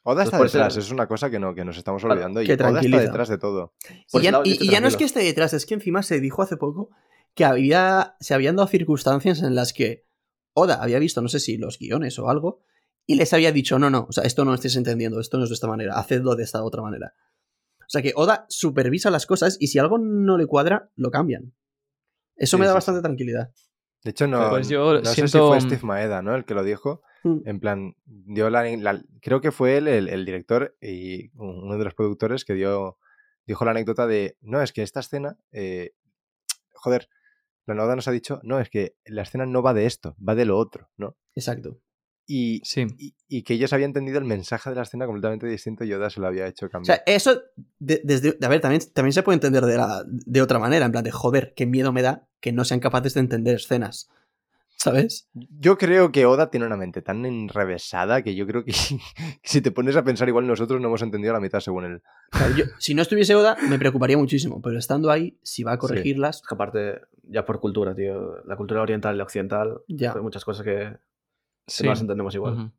Oda 0.06 0.22
está 0.24 0.38
detrás, 0.38 0.76
es 0.76 0.90
una 0.90 1.06
cosa 1.08 1.30
que, 1.30 1.38
no, 1.38 1.54
que 1.54 1.64
nos 1.64 1.78
estamos 1.78 2.02
Claro, 2.02 2.14
olvidando. 2.14 2.42
Y 2.42 2.46
que 2.46 2.54
Oda 2.54 2.80
está 2.80 2.98
detrás 3.00 3.28
de 3.28 3.38
todo. 3.38 3.72
Y 4.12 4.20
ya, 4.20 4.40
y- 4.44 4.64
y 4.76 4.80
no 4.80 4.88
es 4.88 4.96
que 4.96 5.04
esté 5.04 5.20
detrás, 5.20 5.54
es 5.54 5.64
que 5.66 5.74
encima 5.74 6.02
se 6.02 6.20
dijo 6.20 6.42
hace 6.42 6.56
poco 6.56 6.90
que 7.34 7.44
había, 7.44 8.16
se 8.20 8.34
habían 8.34 8.56
dado 8.56 8.68
circunstancias 8.68 9.42
en 9.42 9.54
las 9.54 9.72
que 9.72 10.06
Oda 10.52 10.82
había 10.82 10.98
visto, 10.98 11.20
no 11.22 11.28
sé 11.28 11.40
si 11.40 11.56
los 11.56 11.78
guiones 11.78 12.18
o 12.18 12.28
algo, 12.28 12.60
y 13.06 13.16
les 13.16 13.32
había 13.32 13.50
dicho, 13.50 13.78
no, 13.78 13.90
no, 13.90 14.06
o 14.08 14.12
sea, 14.12 14.24
esto 14.24 14.44
no 14.44 14.50
lo 14.52 14.54
estáis 14.54 14.76
entendiendo, 14.76 15.20
esto 15.20 15.36
no 15.38 15.44
es 15.44 15.50
de 15.50 15.54
esta 15.54 15.66
manera, 15.66 15.94
hacedlo 15.98 16.36
de 16.36 16.44
esta 16.44 16.62
otra 16.62 16.82
manera. 16.82 17.14
O 17.80 17.88
sea 17.88 18.02
que 18.02 18.12
Oda 18.14 18.46
supervisa 18.48 19.10
las 19.10 19.26
cosas 19.26 19.56
y 19.58 19.66
si 19.68 19.78
algo 19.78 19.98
no 19.98 20.36
le 20.38 20.46
cuadra, 20.46 20.90
lo 20.96 21.10
cambian. 21.10 21.54
Eso 22.36 22.56
Sí, 22.56 22.60
me 22.60 22.66
da 22.66 22.72
sí, 22.72 22.76
bastante 22.76 23.02
tranquilidad. 23.02 23.50
De 24.04 24.10
hecho, 24.10 24.26
no, 24.26 24.50
Pues 24.50 24.68
yo 24.68 24.94
no 25.00 25.04
sé 25.04 25.28
si 25.28 25.38
fue 25.38 25.60
Steve 25.60 25.80
Maeda, 25.82 26.20
¿no? 26.22 26.34
El 26.34 26.44
que 26.44 26.54
lo 26.54 26.62
dijo. 26.62 27.02
Mm. 27.24 27.38
En 27.46 27.58
plan, 27.60 27.96
dio 28.04 28.48
la, 28.50 28.64
la- 28.76 29.02
creo 29.20 29.40
que 29.40 29.50
fue 29.50 29.78
él 29.78 29.88
el, 29.88 30.08
el 30.08 30.24
director 30.24 30.76
y 30.80 31.30
uno 31.36 31.76
de 31.78 31.84
los 31.84 31.94
productores 31.94 32.44
que 32.44 32.54
dio, 32.54 32.98
dijo 33.46 33.64
la 33.64 33.72
anécdota 33.72 34.06
de, 34.06 34.36
no, 34.42 34.62
es 34.62 34.72
que 34.72 34.82
esta 34.82 35.00
escena, 35.00 35.36
eh, 35.50 35.92
joder, 36.74 37.08
la 37.66 37.74
Noda 37.74 37.96
nos 37.96 38.08
ha 38.08 38.12
dicho, 38.12 38.40
no, 38.42 38.60
es 38.60 38.68
que 38.68 38.94
la 39.06 39.22
escena 39.22 39.46
no 39.46 39.62
va 39.62 39.72
de 39.74 39.86
esto, 39.86 40.16
va 40.26 40.34
de 40.34 40.44
lo 40.44 40.58
otro, 40.58 40.90
¿no? 40.98 41.16
Exacto. 41.34 41.80
Y, 42.26 42.60
Sí. 42.64 42.86
y, 42.98 43.14
y 43.28 43.42
que 43.42 43.54
ellos 43.54 43.72
habían 43.74 43.90
entendido 43.90 44.18
el 44.18 44.24
mensaje 44.24 44.70
de 44.70 44.76
la 44.76 44.82
escena 44.82 45.04
completamente 45.06 45.46
distinto 45.46 45.84
y 45.84 45.88
Yoda 45.88 46.08
se 46.10 46.20
lo 46.20 46.26
había 46.26 46.46
hecho 46.46 46.66
O 46.66 46.70
cambiar. 46.70 47.02
sea, 47.06 47.14
eso, 47.14 47.42
de- 47.78 48.00
desde, 48.04 48.36
a 48.40 48.48
ver, 48.48 48.60
también, 48.60 48.82
también 48.94 49.12
se 49.12 49.22
puede 49.22 49.36
entender 49.36 49.64
de, 49.64 49.76
la, 49.76 50.04
de 50.06 50.42
otra 50.42 50.58
manera, 50.58 50.86
en 50.86 50.92
plan 50.92 51.04
de, 51.04 51.10
joder, 51.10 51.52
qué 51.56 51.64
miedo 51.66 51.92
me 51.92 52.02
da 52.02 52.26
que 52.40 52.52
no 52.52 52.64
sean 52.64 52.80
capaces 52.80 53.12
de 53.14 53.20
entender 53.20 53.56
escenas. 53.56 54.08
¿Sabes? 54.76 55.28
Yo 55.32 55.78
creo 55.78 56.12
que 56.12 56.26
Oda 56.26 56.50
tiene 56.50 56.66
una 56.66 56.76
mente 56.76 57.00
tan 57.00 57.24
enrevesada 57.24 58.22
que 58.22 58.34
yo 58.34 58.46
creo 58.46 58.64
que 58.64 58.72
si 59.42 59.60
te 59.62 59.70
pones 59.70 59.96
a 59.96 60.04
pensar 60.04 60.28
igual 60.28 60.46
nosotros 60.46 60.80
no 60.80 60.88
hemos 60.88 61.00
entendido 61.02 61.32
la 61.32 61.40
mitad 61.40 61.60
según 61.60 61.84
él. 61.84 62.02
Yo- 62.56 62.64
si 62.78 62.94
no 62.94 63.00
estuviese 63.02 63.34
Oda, 63.34 63.56
me 63.68 63.78
preocuparía 63.78 64.18
muchísimo, 64.18 64.60
pero 64.60 64.78
estando 64.78 65.10
ahí, 65.10 65.38
si 65.42 65.62
va 65.62 65.72
a 65.72 65.78
corregirlas, 65.78 66.42
que 66.46 66.54
aparte, 66.54 67.00
ya 67.22 67.44
por 67.46 67.60
cultura, 67.60 67.94
tío, 67.94 68.42
la 68.44 68.56
cultura 68.56 68.82
oriental 68.82 69.14
y 69.14 69.18
la 69.18 69.24
occidental, 69.24 69.80
ya. 69.88 70.12
hay 70.12 70.20
muchas 70.20 70.44
cosas 70.44 70.64
que, 70.64 70.74
que 70.74 70.98
sí. 71.66 71.84
no 71.84 71.90
las 71.90 72.00
entendemos 72.00 72.34
igual. 72.34 72.72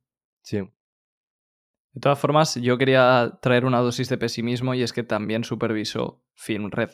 Sí. 0.43 0.57
De 0.57 2.01
todas 2.01 2.19
formas, 2.19 2.55
yo 2.55 2.77
quería 2.77 3.39
traer 3.41 3.63
una 3.65 3.79
dosis 3.79 4.09
de 4.09 4.17
pesimismo 4.17 4.73
y 4.75 4.83
es 4.83 4.91
que 4.91 5.03
también 5.03 5.43
supervisó 5.45 6.21
Film 6.33 6.69
Red. 6.69 6.91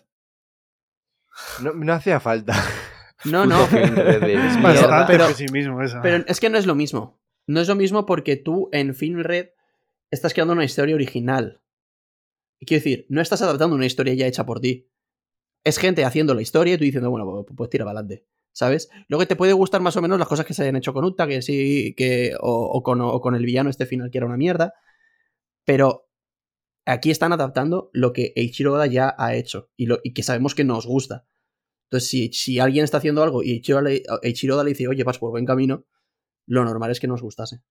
No, 1.63 1.73
no 1.73 1.91
hacía 1.93 2.19
falta. 2.19 2.53
No, 3.25 3.45
no. 3.45 3.63
Es 3.71 4.61
bastante 4.61 5.13
pero- 5.13 5.27
pesimismo 5.27 5.81
esa. 5.81 6.01
Pero 6.01 6.23
es 6.27 6.39
que 6.39 6.49
no 6.49 6.57
es 6.57 6.65
lo 6.65 6.75
mismo. 6.75 7.19
No 7.47 7.59
es 7.59 7.67
lo 7.67 7.75
mismo 7.75 8.05
porque 8.05 8.35
tú 8.35 8.69
en 8.71 8.93
Film 8.95 9.19
Red 9.21 9.49
estás 10.11 10.33
creando 10.33 10.53
una 10.53 10.63
historia 10.65 10.95
original. 10.95 11.61
Y 12.59 12.65
quiero 12.65 12.79
decir, 12.83 13.05
no 13.09 13.21
estás 13.21 13.41
adaptando 13.41 13.75
una 13.75 13.85
historia 13.85 14.13
ya 14.13 14.27
hecha 14.27 14.45
por 14.45 14.59
ti. 14.59 14.87
Es 15.63 15.77
gente 15.77 16.05
haciendo 16.05 16.33
la 16.33 16.41
historia 16.41 16.75
y 16.75 16.77
tú 16.77 16.83
diciendo, 16.83 17.09
bueno, 17.09 17.25
pues, 17.25 17.55
pues 17.55 17.69
tira 17.69 17.85
para 17.85 17.99
adelante. 17.99 18.25
¿Sabes? 18.53 18.89
Luego 19.07 19.25
te 19.27 19.35
puede 19.37 19.53
gustar 19.53 19.79
más 19.81 19.95
o 19.95 20.01
menos 20.01 20.19
las 20.19 20.27
cosas 20.27 20.45
que 20.45 20.53
se 20.53 20.63
hayan 20.63 20.75
hecho 20.75 20.93
con 20.93 21.05
Uta, 21.05 21.25
que 21.27 21.41
sí, 21.41 21.93
que. 21.95 22.33
O, 22.39 22.51
o 22.65 22.83
con, 22.83 22.99
o 23.01 23.21
con 23.21 23.33
el 23.35 23.45
villano 23.45 23.69
este 23.69 23.85
final 23.85 24.11
que 24.11 24.17
era 24.17 24.27
una 24.27 24.35
mierda. 24.37 24.73
Pero 25.65 26.09
aquí 26.85 27.11
están 27.11 27.31
adaptando 27.33 27.89
lo 27.93 28.11
que 28.13 28.33
Eiichiro 28.35 28.73
Oda 28.73 28.87
ya 28.87 29.15
ha 29.17 29.35
hecho. 29.35 29.69
Y, 29.77 29.85
lo, 29.85 29.99
y 30.03 30.13
que 30.13 30.23
sabemos 30.23 30.53
que 30.53 30.63
nos 30.65 30.85
gusta. 30.85 31.25
Entonces, 31.91 32.09
si, 32.09 32.31
si 32.31 32.57
alguien 32.57 32.85
está 32.85 32.97
haciendo 32.99 33.21
algo 33.21 33.43
y 33.43 33.51
Eiichiro, 33.51 33.81
le- 33.81 34.01
dice, 34.69 34.87
oye, 34.87 35.03
vas 35.03 35.19
por 35.19 35.31
buen 35.31 35.45
camino, 35.45 35.83
lo 36.47 36.63
normal 36.63 36.89
es 36.89 37.01
que 37.01 37.07
nos 37.07 37.21
gustase. 37.21 37.61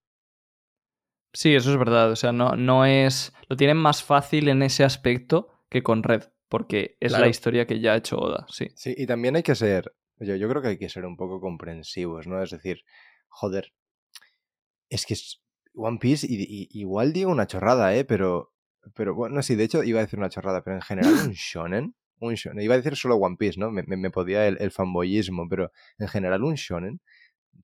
Sí, 1.33 1.55
eso 1.55 1.71
es 1.71 1.79
verdad. 1.79 2.11
O 2.11 2.17
sea, 2.17 2.31
no, 2.31 2.55
no 2.55 2.85
es. 2.85 3.33
Lo 3.49 3.57
tienen 3.57 3.79
más 3.79 4.03
fácil 4.03 4.49
en 4.49 4.63
ese 4.63 4.85
aspecto 4.85 5.49
que 5.71 5.83
con 5.83 6.03
Red, 6.03 6.25
porque 6.51 6.99
es 7.01 7.13
Claro. 7.13 7.25
la 7.25 7.31
historia 7.31 7.67
que 7.67 7.81
ya 7.81 7.95
ha 7.95 7.97
hecho 7.97 8.19
Oda, 8.19 8.45
sí. 8.51 8.69
Sí, 8.75 8.95
y 8.95 9.07
también 9.07 9.37
hay 9.37 9.43
que 9.43 9.55
ser, 9.55 9.95
yo, 10.19 10.37
yo 10.37 10.49
creo 10.51 10.61
que 10.61 10.69
hay 10.69 10.79
que 10.79 10.89
ser 10.91 11.07
un 11.07 11.17
poco 11.17 11.41
comprensivos, 11.41 12.27
¿no? 12.27 12.43
Es 12.43 12.51
decir, 12.51 12.83
joder, 13.29 13.73
es 14.91 15.07
que 15.07 15.15
es 15.15 15.41
One 15.75 15.99
Piece, 15.99 16.27
y, 16.29 16.35
y- 16.43 16.69
igual 16.73 17.13
digo 17.13 17.31
una 17.31 17.47
chorrada, 17.47 17.95
¿eh? 17.97 18.05
Pero, 18.05 18.53
pero 18.95 19.15
bueno, 19.15 19.41
sí, 19.43 19.55
de 19.55 19.65
hecho 19.65 19.83
iba 19.85 20.01
a 20.01 20.03
decir 20.03 20.19
una 20.19 20.29
chorrada, 20.31 20.63
pero 20.63 20.77
en 20.77 20.83
general 20.83 21.15
un 21.15 21.31
shonen, 21.33 21.95
un 22.21 22.35
shonen, 22.35 22.65
iba 22.65 22.75
a 22.75 22.79
decir 22.79 22.97
solo 22.97 23.17
One 23.17 23.37
Piece, 23.37 23.59
¿no? 23.59 23.71
Me, 23.71 23.83
me, 23.83 24.11
podía 24.11 24.47
el, 24.47 24.59
el 24.61 24.71
fanboyismo, 24.71 25.49
pero 25.49 25.73
en 25.99 26.09
general 26.09 26.45
un 26.45 26.55
shonen 26.55 27.01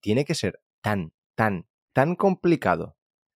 tiene 0.01 0.25
que 0.25 0.35
ser 0.35 0.61
tan, 0.81 1.13
tan, 1.35 1.67
tan 1.93 2.17
complicado 2.17 2.97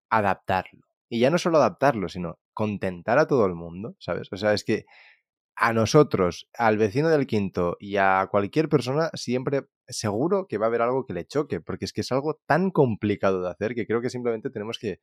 adaptarlo. 0.10 0.86
Y 1.10 1.20
ya 1.20 1.30
no 1.30 1.38
solo 1.38 1.58
adaptarlo, 1.58 2.10
sino 2.10 2.40
contentar 2.54 3.20
a 3.20 3.28
todo 3.28 3.46
el 3.46 3.56
mundo, 3.56 3.96
¿sabes? 4.00 4.28
O 4.32 4.38
sea, 4.38 4.54
es 4.54 4.64
que 4.64 4.86
a 5.56 5.74
nosotros, 5.74 6.48
al 6.58 6.78
vecino 6.78 7.10
del 7.10 7.28
quinto 7.28 7.76
y 7.80 7.98
a 7.98 8.28
cualquier 8.32 8.70
persona, 8.70 9.10
siempre 9.14 9.64
seguro 9.88 10.48
que 10.48 10.58
va 10.58 10.68
a 10.68 10.70
haber 10.70 10.82
algo 10.82 11.06
que 11.06 11.14
le 11.14 11.26
choque, 11.26 11.60
porque 11.60 11.86
es 11.86 11.94
que 11.94 12.02
es 12.02 12.12
algo 12.12 12.40
tan 12.46 12.72
complicado 12.72 13.42
de 13.42 13.50
hacer 13.50 13.76
que 13.76 13.86
creo 13.86 14.02
que 14.02 14.10
simplemente 14.10 14.50
tenemos 14.50 14.78
que 14.80 15.00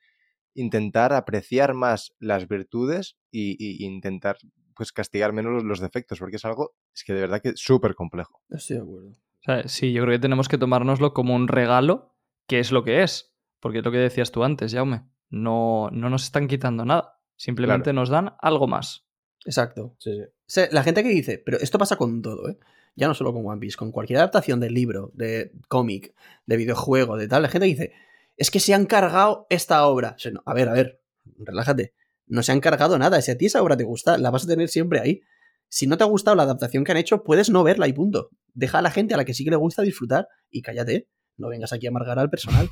intentar 0.54 1.12
apreciar 1.12 1.74
más 1.74 2.14
las 2.18 2.48
virtudes 2.48 3.18
y 3.30 3.84
intentar 3.84 4.38
pues 4.76 4.92
castigar 4.92 5.32
menos 5.32 5.52
los, 5.52 5.64
los 5.64 5.80
defectos, 5.80 6.18
porque 6.18 6.36
es 6.36 6.44
algo, 6.44 6.74
es 6.94 7.02
que 7.04 7.14
de 7.14 7.20
verdad 7.22 7.40
que 7.40 7.48
es 7.50 7.60
súper 7.60 7.94
complejo. 7.94 8.42
Estoy 8.50 8.76
de 8.76 8.82
acuerdo. 8.82 9.08
O 9.10 9.42
sea, 9.42 9.66
sí, 9.68 9.92
yo 9.92 10.02
creo 10.02 10.14
que 10.14 10.20
tenemos 10.20 10.48
que 10.48 10.58
tomárnoslo 10.58 11.14
como 11.14 11.34
un 11.34 11.48
regalo, 11.48 12.14
que 12.46 12.58
es 12.60 12.72
lo 12.72 12.84
que 12.84 13.02
es. 13.02 13.32
Porque 13.60 13.78
es 13.78 13.84
lo 13.84 13.90
que 13.90 13.98
decías 13.98 14.30
tú 14.32 14.44
antes, 14.44 14.72
Jaume. 14.74 15.02
No, 15.30 15.88
no 15.92 16.10
nos 16.10 16.24
están 16.24 16.46
quitando 16.46 16.84
nada. 16.84 17.18
Simplemente 17.36 17.84
Claro. 17.84 17.94
nos 18.00 18.08
dan 18.10 18.34
algo 18.40 18.66
más. 18.66 19.06
Exacto. 19.44 19.94
Sí, 19.98 20.12
sí. 20.12 20.20
O 20.22 20.28
sea, 20.46 20.68
la 20.72 20.82
gente 20.82 21.02
que 21.02 21.08
dice, 21.08 21.42
pero 21.44 21.58
esto 21.58 21.78
pasa 21.78 21.96
con 21.96 22.22
todo, 22.22 22.48
¿eh? 22.48 22.58
Ya 22.96 23.08
no 23.08 23.14
solo 23.14 23.32
con 23.32 23.46
One 23.46 23.60
Piece, 23.60 23.76
con 23.76 23.92
cualquier 23.92 24.18
adaptación 24.18 24.58
de 24.60 24.70
libro, 24.70 25.10
de 25.14 25.52
cómic, 25.68 26.14
de 26.46 26.56
videojuego, 26.56 27.16
de 27.16 27.28
tal, 27.28 27.42
la 27.42 27.48
gente 27.48 27.66
dice, 27.66 27.92
es 28.36 28.50
que 28.50 28.58
se 28.60 28.72
han 28.74 28.86
cargado 28.86 29.46
esta 29.50 29.86
obra. 29.86 30.14
O 30.16 30.18
sea, 30.18 30.32
no, 30.32 30.42
a 30.46 30.54
ver, 30.54 30.68
a 30.68 30.72
ver, 30.72 31.02
relájate. 31.38 31.94
No 32.26 32.42
se 32.42 32.52
han 32.52 32.60
cargado 32.60 32.98
nada. 32.98 33.20
Si 33.20 33.30
a 33.30 33.38
ti 33.38 33.46
esa 33.46 33.62
obra 33.62 33.76
te 33.76 33.84
gusta, 33.84 34.18
la 34.18 34.30
vas 34.30 34.44
a 34.44 34.48
tener 34.48 34.68
siempre 34.68 35.00
ahí. 35.00 35.20
Si 35.68 35.86
no 35.86 35.96
te 35.96 36.04
ha 36.04 36.06
gustado 36.06 36.36
la 36.36 36.44
adaptación 36.44 36.84
que 36.84 36.92
han 36.92 36.98
hecho, 36.98 37.24
puedes 37.24 37.50
no 37.50 37.62
verla 37.62 37.88
y 37.88 37.92
punto. 37.92 38.30
Deja 38.54 38.78
a 38.78 38.82
la 38.82 38.90
gente 38.90 39.14
a 39.14 39.16
la 39.16 39.24
que 39.24 39.34
sí 39.34 39.44
que 39.44 39.50
le 39.50 39.56
gusta 39.56 39.82
disfrutar 39.82 40.28
y 40.50 40.62
cállate. 40.62 41.08
No 41.36 41.48
vengas 41.48 41.72
aquí 41.72 41.86
a 41.86 41.90
amargar 41.90 42.18
al 42.18 42.30
personal. 42.30 42.68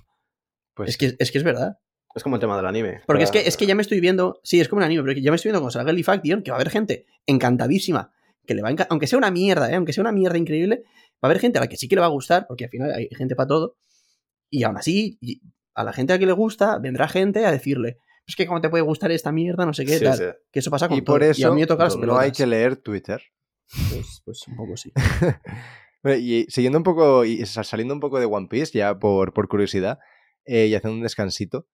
Pues 0.74 0.90
es, 0.90 0.96
que, 0.96 1.16
es 1.18 1.30
que 1.30 1.38
es 1.38 1.44
verdad. 1.44 1.78
Es 2.14 2.22
como 2.22 2.36
el 2.36 2.40
tema 2.40 2.56
del 2.56 2.66
anime. 2.66 3.00
Porque 3.06 3.24
es 3.24 3.30
que, 3.30 3.40
es 3.40 3.56
que 3.56 3.66
ya 3.66 3.74
me 3.74 3.82
estoy 3.82 4.00
viendo. 4.00 4.40
Sí, 4.44 4.60
es 4.60 4.68
como 4.68 4.78
un 4.78 4.84
anime, 4.84 5.02
pero 5.02 5.14
que 5.14 5.22
ya 5.22 5.30
me 5.30 5.36
estoy 5.36 5.50
viendo 5.50 5.60
con 5.60 5.72
salga 5.72 5.90
el 5.90 6.04
Faction 6.04 6.42
que 6.42 6.50
va 6.50 6.56
a 6.56 6.60
haber 6.60 6.70
gente 6.70 7.06
encantadísima. 7.26 8.12
Que 8.46 8.54
le 8.54 8.62
va 8.62 8.68
a 8.68 8.86
Aunque 8.90 9.06
sea 9.06 9.18
una 9.18 9.30
mierda, 9.30 9.70
¿eh? 9.70 9.74
aunque 9.74 9.92
sea 9.92 10.02
una 10.02 10.12
mierda 10.12 10.38
increíble, 10.38 10.82
va 10.84 11.22
a 11.22 11.26
haber 11.26 11.40
gente 11.40 11.58
a 11.58 11.62
la 11.62 11.66
que 11.66 11.76
sí 11.76 11.88
que 11.88 11.96
le 11.96 12.00
va 12.00 12.06
a 12.06 12.10
gustar, 12.10 12.46
porque 12.46 12.64
al 12.64 12.70
final 12.70 12.92
hay 12.92 13.08
gente 13.16 13.34
para 13.34 13.48
todo. 13.48 13.76
Y 14.50 14.62
aún 14.62 14.76
así, 14.76 15.18
a 15.74 15.82
la 15.82 15.92
gente 15.92 16.12
a 16.12 16.16
la 16.16 16.20
que 16.20 16.26
le 16.26 16.32
gusta, 16.32 16.78
vendrá 16.78 17.08
gente 17.08 17.44
a 17.46 17.50
decirle. 17.50 17.98
Es 18.26 18.36
que 18.36 18.46
cómo 18.46 18.60
te 18.60 18.68
puede 18.70 18.82
gustar 18.82 19.10
esta 19.12 19.32
mierda, 19.32 19.66
no 19.66 19.72
sé 19.74 19.84
qué, 19.84 19.98
Sí, 19.98 20.04
tal. 20.04 20.16
sí. 20.16 20.24
Que 20.50 20.58
eso 20.60 20.70
pasa 20.70 20.88
con 20.88 20.96
y 20.96 21.02
por 21.02 21.20
todo. 21.20 21.30
eso 21.30 21.48
a 21.48 21.54
mí 21.54 21.60
me 21.60 21.66
toca 21.66 21.84
las 21.84 21.96
no 21.96 22.18
hay 22.18 22.32
que 22.32 22.46
leer 22.46 22.76
Twitter. 22.76 23.22
Pues, 23.90 24.22
pues 24.24 24.46
un 24.48 24.56
poco 24.56 24.76
sí. 24.76 24.92
Bueno, 26.02 26.18
Y 26.18 26.44
siguiendo 26.50 26.78
un 26.78 26.84
poco, 26.84 27.24
y 27.24 27.44
sa- 27.46 27.64
saliendo 27.64 27.94
un 27.94 28.00
poco 28.00 28.20
de 28.20 28.26
One 28.26 28.46
Piece, 28.48 28.76
ya 28.78 28.98
por, 28.98 29.32
por 29.32 29.48
curiosidad, 29.48 29.98
eh, 30.44 30.66
y 30.66 30.74
haciendo 30.74 30.96
un 30.96 31.02
descansito, 31.02 31.66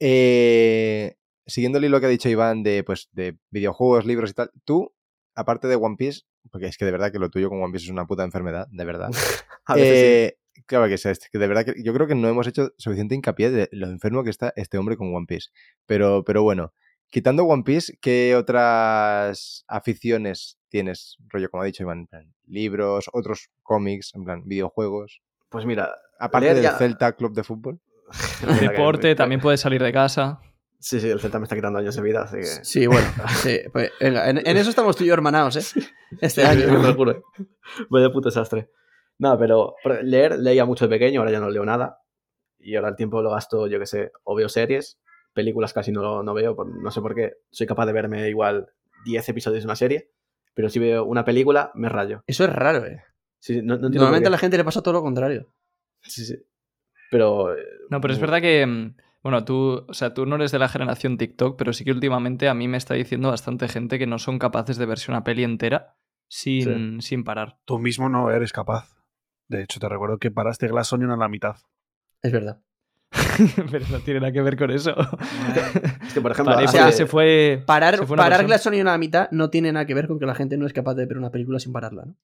eh, 0.00 1.14
siguiendo 1.46 1.78
el 1.78 1.84
hilo 1.84 2.00
que 2.00 2.06
ha 2.06 2.10
dicho 2.10 2.28
Iván 2.28 2.62
de, 2.62 2.82
pues, 2.84 3.08
de 3.12 3.38
videojuegos, 3.50 4.04
libros 4.04 4.30
y 4.30 4.34
tal, 4.34 4.50
tú, 4.64 4.92
aparte 5.34 5.68
de 5.68 5.76
One 5.76 5.96
Piece, 5.96 6.22
porque 6.50 6.66
es 6.66 6.76
que 6.76 6.84
de 6.84 6.90
verdad 6.92 7.12
que 7.12 7.18
lo 7.20 7.30
tuyo 7.30 7.48
con 7.48 7.62
One 7.62 7.72
Piece 7.72 7.86
es 7.86 7.90
una 7.92 8.06
puta 8.06 8.24
enfermedad, 8.24 8.66
de 8.70 8.84
verdad. 8.84 9.10
A 9.66 9.74
veces 9.76 9.98
sí. 10.32 10.38
Claro 10.66 10.86
que 10.88 10.94
es 10.94 11.06
este, 11.06 11.26
que 11.32 11.38
de 11.38 11.46
verdad 11.46 11.64
que 11.64 11.74
yo 11.82 11.92
creo 11.94 12.06
que 12.06 12.14
no 12.14 12.28
hemos 12.28 12.46
hecho 12.46 12.72
suficiente 12.78 13.14
hincapié 13.14 13.50
de 13.50 13.68
lo 13.72 13.86
enfermo 13.88 14.24
que 14.24 14.30
está 14.30 14.52
este 14.56 14.78
hombre 14.78 14.96
con 14.96 15.14
One 15.14 15.26
Piece. 15.26 15.50
Pero, 15.86 16.24
pero 16.24 16.42
bueno, 16.42 16.72
quitando 17.10 17.44
One 17.44 17.62
Piece, 17.64 17.96
¿qué 18.00 18.34
otras 18.36 19.64
aficiones 19.68 20.58
tienes? 20.68 21.16
Rollo, 21.28 21.50
como 21.50 21.62
ha 21.62 21.66
dicho 21.66 21.82
Iván, 21.82 22.00
en 22.00 22.06
plan, 22.06 22.34
libros, 22.46 23.08
otros 23.12 23.48
cómics, 23.62 24.12
en 24.14 24.24
plan, 24.24 24.42
videojuegos. 24.44 25.20
Pues 25.48 25.64
mira, 25.64 25.94
Aparte 26.18 26.54
del 26.54 26.62
ya- 26.62 26.76
Celta 26.76 27.12
Club 27.12 27.32
de 27.34 27.44
Fútbol. 27.44 27.80
Deporte, 28.60 29.14
también 29.14 29.40
puedes 29.40 29.60
salir 29.60 29.82
de 29.82 29.92
casa. 29.92 30.40
Sí, 30.80 31.00
sí, 31.00 31.08
el 31.08 31.18
Celta 31.20 31.38
me 31.38 31.44
está 31.44 31.56
quitando 31.56 31.78
años 31.80 31.96
de 31.96 32.02
vida, 32.02 32.22
así 32.22 32.36
que... 32.36 32.44
Sí, 32.44 32.86
bueno. 32.86 33.06
sí, 33.42 33.58
pues, 33.72 33.90
venga, 34.00 34.30
en, 34.30 34.38
en 34.46 34.56
eso 34.56 34.70
estamos 34.70 34.96
tú 34.96 35.02
y 35.04 35.08
yo 35.08 35.14
hermanados, 35.14 35.56
¿eh? 35.56 35.80
Este 36.20 36.44
año. 36.44 36.66
te 36.66 36.70
lo 36.72 36.94
juro. 36.94 37.22
Vaya 37.90 38.10
puto 38.10 38.28
desastre. 38.28 38.70
No, 39.18 39.36
pero 39.38 39.74
leer, 40.02 40.38
leía 40.38 40.64
mucho 40.64 40.86
de 40.86 40.90
pequeño, 40.96 41.20
ahora 41.20 41.32
ya 41.32 41.40
no 41.40 41.50
leo 41.50 41.64
nada. 41.64 42.02
Y 42.60 42.76
ahora 42.76 42.88
el 42.90 42.96
tiempo 42.96 43.22
lo 43.22 43.30
gasto, 43.30 43.66
yo 43.66 43.78
qué 43.78 43.86
sé, 43.86 44.12
o 44.24 44.34
veo 44.34 44.48
series, 44.48 44.98
películas 45.32 45.72
casi 45.72 45.92
no, 45.92 46.22
no 46.22 46.34
veo, 46.34 46.54
por- 46.56 46.66
no 46.68 46.90
sé 46.90 47.00
por 47.00 47.14
qué. 47.14 47.34
Soy 47.50 47.66
capaz 47.66 47.86
de 47.86 47.92
verme 47.92 48.28
igual 48.28 48.68
10 49.04 49.28
episodios 49.28 49.62
de 49.62 49.66
una 49.66 49.76
serie, 49.76 50.10
pero 50.54 50.68
si 50.68 50.78
veo 50.78 51.04
una 51.04 51.24
película, 51.24 51.70
me 51.74 51.88
rayo. 51.88 52.22
Eso 52.26 52.44
es 52.44 52.50
raro, 52.52 52.84
¿eh? 52.84 53.02
Sí, 53.40 53.60
no, 53.62 53.76
no 53.76 53.88
Normalmente 53.88 54.26
a 54.28 54.30
la 54.30 54.38
gente 54.38 54.56
le 54.56 54.64
pasa 54.64 54.82
todo 54.82 54.94
lo 54.94 55.02
contrario. 55.02 55.48
Sí, 56.02 56.24
sí. 56.24 56.36
Pero... 57.10 57.54
eh, 57.56 57.62
No, 57.90 58.00
pero 58.00 58.12
es 58.14 58.18
no- 58.18 58.26
verdad 58.26 58.40
que, 58.40 58.66
mm, 58.66 58.96
bueno, 59.22 59.44
tú, 59.44 59.84
o 59.88 59.94
sea, 59.94 60.14
tú 60.14 60.26
no 60.26 60.36
eres 60.36 60.50
de 60.52 60.58
la 60.58 60.68
generación 60.68 61.16
TikTok, 61.18 61.56
pero 61.56 61.72
sí 61.72 61.84
que 61.84 61.92
últimamente 61.92 62.48
a 62.48 62.54
mí 62.54 62.66
me 62.68 62.76
está 62.76 62.94
diciendo 62.94 63.30
bastante 63.30 63.68
gente 63.68 63.98
que 63.98 64.06
no 64.06 64.18
son 64.18 64.38
capaces 64.38 64.76
de 64.78 64.86
verse 64.86 65.10
una 65.10 65.22
peli 65.24 65.44
entera 65.44 65.96
sin, 66.28 67.00
sin 67.02 67.22
parar. 67.24 67.58
Tú 67.64 67.78
mismo 67.78 68.08
no 68.08 68.30
eres 68.30 68.52
capaz. 68.52 68.97
De 69.48 69.62
hecho, 69.62 69.80
te 69.80 69.88
recuerdo 69.88 70.18
que 70.18 70.30
paraste 70.30 70.68
Glass 70.68 70.92
Onion 70.92 71.10
a 71.10 71.16
la 71.16 71.28
mitad. 71.28 71.56
Es 72.22 72.32
verdad. 72.32 72.60
pero 73.70 73.86
no 73.90 74.00
tiene 74.00 74.20
nada 74.20 74.32
que 74.32 74.42
ver 74.42 74.56
con 74.56 74.70
eso. 74.70 74.94
Es 76.06 76.14
que, 76.14 76.20
por 76.20 76.32
ejemplo, 76.32 76.54
Paré 76.54 76.66
porque 76.66 76.92
se 76.92 77.06
fue. 77.06 77.62
Parar, 77.66 77.96
se 77.96 78.06
fue 78.06 78.14
una 78.14 78.24
parar 78.24 78.38
persona. 78.40 78.46
Glass 78.56 78.66
Onion 78.66 78.88
a 78.88 78.92
la 78.92 78.98
mitad 78.98 79.30
no 79.30 79.50
tiene 79.50 79.72
nada 79.72 79.86
que 79.86 79.94
ver 79.94 80.08
con 80.08 80.18
que 80.18 80.26
la 80.26 80.34
gente 80.34 80.56
no 80.56 80.66
es 80.66 80.72
capaz 80.72 80.94
de 80.94 81.06
ver 81.06 81.18
una 81.18 81.30
película 81.30 81.58
sin 81.58 81.72
pararla, 81.72 82.06
¿no? 82.06 82.16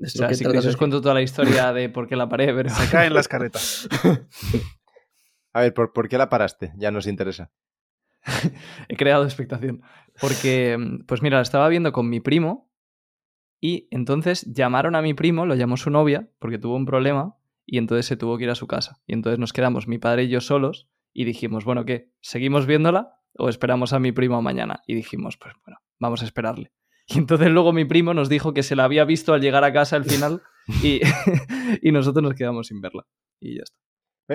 Es 0.00 0.14
O 0.14 0.18
sea, 0.18 0.28
que 0.28 0.34
si 0.34 0.44
queréis 0.44 0.64
os 0.64 0.76
cuento 0.76 1.00
toda 1.02 1.14
la 1.14 1.22
historia 1.22 1.72
de 1.74 1.90
por 1.90 2.08
qué 2.08 2.16
la 2.16 2.28
paré, 2.28 2.54
pero... 2.54 2.70
Se 2.70 2.88
caen 2.90 3.12
las 3.12 3.28
caretas. 3.28 3.86
A 5.52 5.60
ver, 5.60 5.74
¿por, 5.74 5.92
por 5.92 6.08
qué 6.08 6.16
la 6.16 6.30
paraste? 6.30 6.72
Ya 6.76 6.90
nos 6.90 7.06
interesa. 7.06 7.50
He 8.88 8.96
creado 8.96 9.24
expectación. 9.24 9.82
Porque, 10.18 10.78
pues 11.06 11.20
mira, 11.20 11.36
la 11.36 11.42
estaba 11.42 11.68
viendo 11.68 11.92
con 11.92 12.08
mi 12.08 12.20
primo 12.20 12.69
y 13.60 13.88
entonces 13.90 14.44
llamaron 14.52 14.94
a 14.94 15.02
mi 15.02 15.14
primo, 15.14 15.46
lo 15.46 15.54
llamó 15.54 15.76
su 15.76 15.90
novia 15.90 16.28
porque 16.38 16.58
tuvo 16.58 16.76
un 16.76 16.86
problema 16.86 17.36
y 17.66 17.78
entonces 17.78 18.06
se 18.06 18.16
tuvo 18.16 18.38
que 18.38 18.44
ir 18.44 18.50
a 18.50 18.54
su 18.54 18.66
casa. 18.66 19.00
Y 19.06 19.12
entonces 19.12 19.38
nos 19.38 19.52
quedamos 19.52 19.86
mi 19.86 19.98
padre 19.98 20.24
y 20.24 20.28
yo 20.28 20.40
solos 20.40 20.88
y 21.12 21.24
dijimos, 21.24 21.64
bueno, 21.64 21.84
¿qué? 21.84 22.10
¿Seguimos 22.20 22.66
viéndola 22.66 23.14
o 23.36 23.48
esperamos 23.48 23.92
a 23.92 23.98
mi 24.00 24.12
primo 24.12 24.40
mañana? 24.42 24.82
Y 24.86 24.94
dijimos, 24.94 25.36
pues 25.36 25.54
bueno, 25.64 25.78
vamos 25.98 26.22
a 26.22 26.24
esperarle. 26.24 26.72
Y 27.06 27.18
entonces 27.18 27.50
luego 27.50 27.72
mi 27.72 27.84
primo 27.84 28.14
nos 28.14 28.28
dijo 28.28 28.54
que 28.54 28.62
se 28.62 28.76
la 28.76 28.84
había 28.84 29.04
visto 29.04 29.34
al 29.34 29.40
llegar 29.40 29.64
a 29.64 29.72
casa 29.72 29.96
al 29.96 30.04
final 30.04 30.42
y, 30.82 31.00
y 31.82 31.92
nosotros 31.92 32.22
nos 32.22 32.34
quedamos 32.34 32.68
sin 32.68 32.80
verla. 32.80 33.04
Y 33.40 33.56
ya 33.56 33.62
está. 33.64 33.76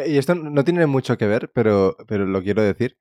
Eh, 0.05 0.11
Y 0.11 0.17
esto 0.17 0.35
no 0.35 0.63
tiene 0.63 0.85
mucho 0.85 1.17
que 1.17 1.25
ver, 1.25 1.51
pero, 1.53 1.95
pero 2.07 2.25
lo 2.25 2.43
quiero 2.43 2.61
decir. 2.61 2.97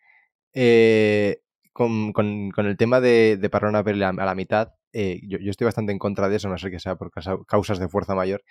Eh, 0.53 1.41
con, 1.73 2.13
con- 2.13 2.51
con 2.53 2.67
el 2.67 2.77
tema 2.77 3.01
de, 3.01 3.37
de 3.37 3.51
parar 3.51 3.69
una 3.71 3.83
peli 3.83 4.03
a, 4.05 4.11
a 4.11 4.13
la 4.25 4.35
mitad, 4.37 4.69
eh, 4.95 5.21
yo, 5.29 5.39
yo 5.39 5.51
estoy 5.51 5.67
bastante 5.67 5.93
en 5.93 5.99
contra 5.99 6.29
de 6.29 6.37
eso, 6.37 6.49
no 6.49 6.57
sé 6.57 6.71
que 6.71 6.79
sea 6.81 6.97
por 6.97 7.11
causa- 7.11 7.37
causas 7.47 7.79
de 7.79 7.89
fuerza 7.89 8.15
mayor. 8.15 8.43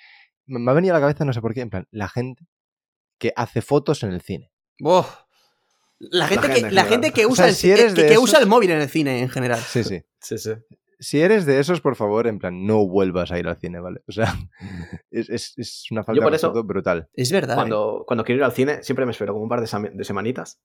Me 0.46 0.60
me 0.60 0.70
ha 0.72 0.74
venido 0.74 0.94
a 0.96 1.00
la 1.00 1.02
cabeza, 1.04 1.26
no 1.26 1.34
sé 1.34 1.42
por 1.42 1.54
qué, 1.54 1.62
en 1.62 1.70
plan, 1.70 1.88
la 1.92 2.08
gente 2.10 2.46
que 3.20 3.34
hace 3.36 3.62
fotos 3.62 4.04
en 4.04 4.12
el 4.12 4.22
cine. 4.22 4.52
Uf. 4.82 5.08
La 6.00 6.28
gente, 6.28 6.48
gente 6.50 6.68
que, 6.70 6.72
la 6.76 6.84
gente 6.84 7.12
que 7.12 7.26
O 7.26 7.30
usa, 7.30 7.44
sea, 7.46 7.50
el, 7.50 7.56
si 7.56 7.72
eres 7.72 7.94
que, 7.94 8.08
que 8.08 8.18
usa 8.18 8.38
esos- 8.38 8.42
el 8.44 8.50
móvil 8.50 8.72
en 8.72 8.82
el 8.82 8.90
cine 8.90 9.20
en 9.22 9.30
general. 9.30 9.60
Sí, 9.60 9.84
sí. 9.84 10.02
Sí, 10.20 10.38
sí. 10.38 10.52
Si 11.00 11.20
eres 11.22 11.46
de 11.46 11.60
esos, 11.60 11.82
por 11.82 11.98
favor, 11.98 12.28
en 12.28 12.40
plan, 12.40 12.66
no 12.66 12.88
vuelvas 12.88 13.30
a 13.32 13.38
ir 13.40 13.46
al 13.48 13.58
cine, 13.58 13.80
¿vale? 13.82 14.02
O 14.08 14.12
sea, 14.14 14.34
es, 15.12 15.30
es- 15.30 15.54
es 15.58 15.86
una 15.92 16.04
falta 16.04 16.18
Yo 16.20 16.24
por 16.24 16.32
de 16.32 16.38
eso- 16.38 16.48
respeto 16.48 16.64
brutal. 16.66 17.10
Es 17.14 17.32
verdad. 17.32 17.54
¿eh? 17.54 17.56
Cuando, 17.56 18.04
cuando 18.08 18.24
quiero 18.24 18.40
ir 18.40 18.44
al 18.46 18.52
cine, 18.54 18.84
siempre 18.84 19.06
me 19.06 19.12
espero 19.12 19.34
como 19.34 19.44
un 19.44 19.50
par 19.50 19.62
de, 19.62 19.90
de 19.94 20.04
semanitas, 20.04 20.62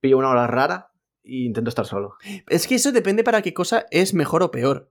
pillo 0.00 0.18
una 0.18 0.30
hora 0.30 0.46
rara 0.46 0.90
e 1.22 1.44
intento 1.44 1.68
estar 1.68 1.86
solo. 1.86 2.14
Es 2.48 2.66
que 2.66 2.74
eso 2.76 2.90
depende 2.92 3.22
para 3.22 3.42
qué 3.42 3.52
cosa 3.54 3.86
es 3.90 4.12
mejor 4.14 4.42
o 4.42 4.50
peor. 4.50 4.90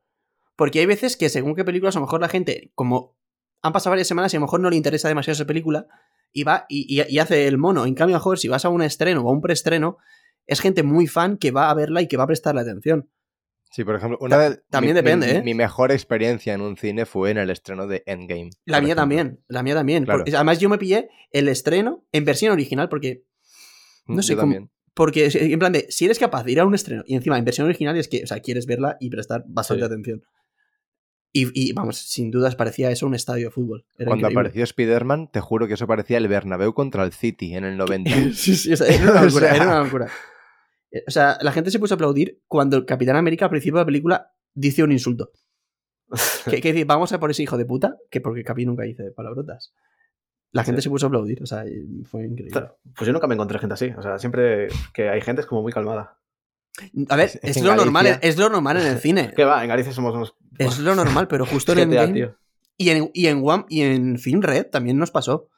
Porque 0.60 0.80
hay 0.82 0.86
veces 0.86 1.16
que 1.18 1.30
según 1.30 1.56
qué 1.56 1.64
películas, 1.66 1.96
a 1.96 2.00
lo 2.00 2.06
mejor 2.06 2.22
la 2.22 2.28
gente, 2.30 2.72
como 2.76 3.16
han 3.64 3.72
pasado 3.74 3.92
varias 3.92 4.08
semanas 4.08 4.34
y 4.34 4.38
a 4.38 4.40
lo 4.40 4.46
mejor 4.46 4.60
no 4.60 4.70
le 4.70 4.76
interesa 4.76 5.08
demasiado 5.08 5.34
esa 5.34 5.46
película, 5.48 5.88
y 6.34 6.44
va 6.44 6.66
y, 6.70 6.86
y- 7.02 7.04
y 7.12 7.18
hace 7.20 7.48
el 7.48 7.58
mono. 7.58 7.86
En 7.86 7.96
cambio, 7.96 8.16
a 8.16 8.20
lo 8.20 8.22
mejor 8.22 8.38
si 8.38 8.48
vas 8.50 8.66
a 8.66 8.70
un 8.70 8.82
estreno 8.82 9.22
o 9.22 9.30
a 9.30 9.32
un 9.32 9.42
preestreno, 9.42 9.98
es 10.46 10.60
gente 10.60 10.84
muy 10.84 11.08
fan 11.08 11.38
que 11.38 11.52
va 11.52 11.70
a 11.70 11.74
verla 11.74 12.02
y 12.02 12.08
que 12.08 12.18
va 12.18 12.26
a 12.26 12.28
prestarle 12.28 12.62
atención. 12.62 13.10
Sí, 13.72 13.84
por 13.86 13.96
ejemplo, 13.96 14.18
una 14.20 14.38
de, 14.38 14.62
también 14.70 14.96
mi- 14.96 15.02
depende, 15.02 15.28
mi- 15.28 15.34
¿eh? 15.34 15.42
Mi 15.44 15.54
mejor 15.54 15.92
experiencia 15.92 16.54
en 16.54 16.62
un 16.62 16.76
cine 16.76 17.06
fue 17.06 17.32
en 17.32 17.38
el 17.38 17.50
estreno 17.50 17.88
de 17.88 18.04
Endgame. 18.06 18.50
La 18.66 18.80
mía 18.82 18.88
ejemplo. 18.90 18.96
también, 19.02 19.44
la 19.48 19.64
mía 19.64 19.76
también. 19.76 20.04
Claro. 20.06 20.20
Porque 20.20 20.36
además 20.36 20.60
yo 20.60 20.70
me 20.70 20.78
pillé 20.78 21.10
el 21.32 21.48
estreno 21.48 22.06
en 22.12 22.26
versión 22.26 22.52
original 22.52 22.90
porque 22.90 23.24
no 24.08 24.22
sé 24.24 24.32
Yo 24.34 24.38
cómo- 24.38 24.52
también. 24.54 24.72
Porque, 24.96 25.30
en 25.34 25.60
plan 25.60 25.72
de, 25.72 25.86
si 25.90 26.06
eres 26.06 26.20
capaz 26.20 26.44
de 26.44 26.52
ir 26.52 26.60
a 26.60 26.66
un 26.66 26.76
estreno 26.76 27.04
y 27.06 27.16
encima 27.16 27.38
en 27.38 27.46
versión 27.46 27.66
original, 27.68 27.96
es 27.96 28.10
que, 28.10 28.24
o 28.24 28.28
sea, 28.28 28.40
quieres 28.42 28.66
verla 28.66 28.98
y 29.00 29.10
prestar 29.10 29.46
bastante 29.48 29.82
Sí. 29.84 29.86
atención. 29.86 30.24
Y, 31.32 31.48
y, 31.54 31.74
vamos, 31.74 31.98
sin 31.98 32.32
dudas 32.32 32.56
parecía 32.56 32.90
eso 32.90 33.06
un 33.06 33.14
estadio 33.14 33.46
de 33.48 33.52
fútbol. 33.52 33.86
Era 33.98 34.08
Cuando 34.08 34.28
increíble. 34.28 34.40
apareció 34.40 34.64
Spider-Man, 34.64 35.30
te 35.32 35.42
juro 35.42 35.68
que 35.68 35.76
eso 35.76 35.86
parecía 35.86 36.18
el 36.18 36.28
Bernabéu 36.28 36.74
contra 36.74 37.04
el 37.04 37.12
City 37.14 37.56
en 37.56 37.66
el 37.66 37.78
90. 37.78 38.10
sí, 38.34 38.56
sí, 38.56 38.74
o 38.74 38.78
sea, 38.78 38.88
era 38.88 39.12
una 39.12 39.22
O 39.22 39.26
locura, 39.26 39.48
sea- 39.48 39.56
era 39.56 39.66
una 39.68 39.84
locura. 39.84 40.08
Eh, 40.92 41.04
O 41.08 41.12
sea, 41.12 41.38
la 41.42 41.52
gente 41.52 41.70
se 41.70 41.78
puso 41.80 41.94
a 41.94 41.96
aplaudir 41.96 42.42
cuando 42.48 42.78
el 42.78 42.86
Capitán 42.86 43.16
América 43.16 43.46
al 43.46 43.52
principio 43.52 43.78
de 43.78 43.82
la 43.82 43.86
película 43.86 44.34
dice 44.56 44.84
un 44.84 44.92
insulto. 44.92 45.32
Que, 46.50 46.62
que 46.62 46.74
dice, 46.74 46.86
vamos 46.86 47.14
a 47.14 47.20
por 47.20 47.30
ese 47.30 47.44
hijo 47.44 47.58
de 47.58 47.66
puta, 47.66 47.96
que 48.10 48.22
porque 48.22 48.44
Capi 48.44 48.66
nunca 48.66 48.84
dice 48.84 49.12
palabrotas. 49.12 49.74
La 50.52 50.64
gente 50.64 50.82
Sí. 50.82 50.86
se 50.86 50.90
puso 50.90 51.06
a 51.06 51.10
aplaudir, 51.10 51.44
o 51.44 51.46
sea, 51.46 51.64
fue 52.06 52.26
increíble. 52.26 52.60
Pues 52.96 53.06
yo 53.06 53.14
nunca 53.14 53.28
me 53.28 53.36
encontré 53.36 53.60
gente 53.60 53.76
así. 53.76 53.92
O 53.96 54.02
sea, 54.02 54.18
siempre 54.18 54.68
que 54.96 55.10
hay 55.10 55.22
gente 55.22 55.42
es 55.42 55.46
como 55.46 55.62
muy 55.62 55.72
calmada. 55.72 56.18
A 57.10 57.16
ver, 57.16 57.40
Es- 57.44 57.62
lo 57.62 57.76
normal, 57.76 58.20
es 58.22 58.38
lo 58.38 58.50
normal 58.50 58.78
en 58.78 58.88
el 58.88 58.98
cine. 59.00 59.34
¿Qué 59.36 59.44
va? 59.46 59.62
En 59.64 59.70
Galicia 59.70 59.92
somos 59.94 60.16
unos... 60.16 60.36
Es 60.58 60.80
lo 60.80 60.96
normal, 61.04 61.28
pero 61.28 61.46
justo 61.46 61.72
en 61.74 61.78
GTA, 61.90 62.04
Endgame 62.04 62.34
y 62.78 62.90
en, 62.92 63.12
y 63.14 63.28
en 63.28 63.42
One 63.44 63.66
y 63.70 63.82
en 63.82 64.18
Film 64.20 64.42
Red 64.42 64.68
también 64.68 64.98
nos 64.98 65.12
pasó. 65.12 65.50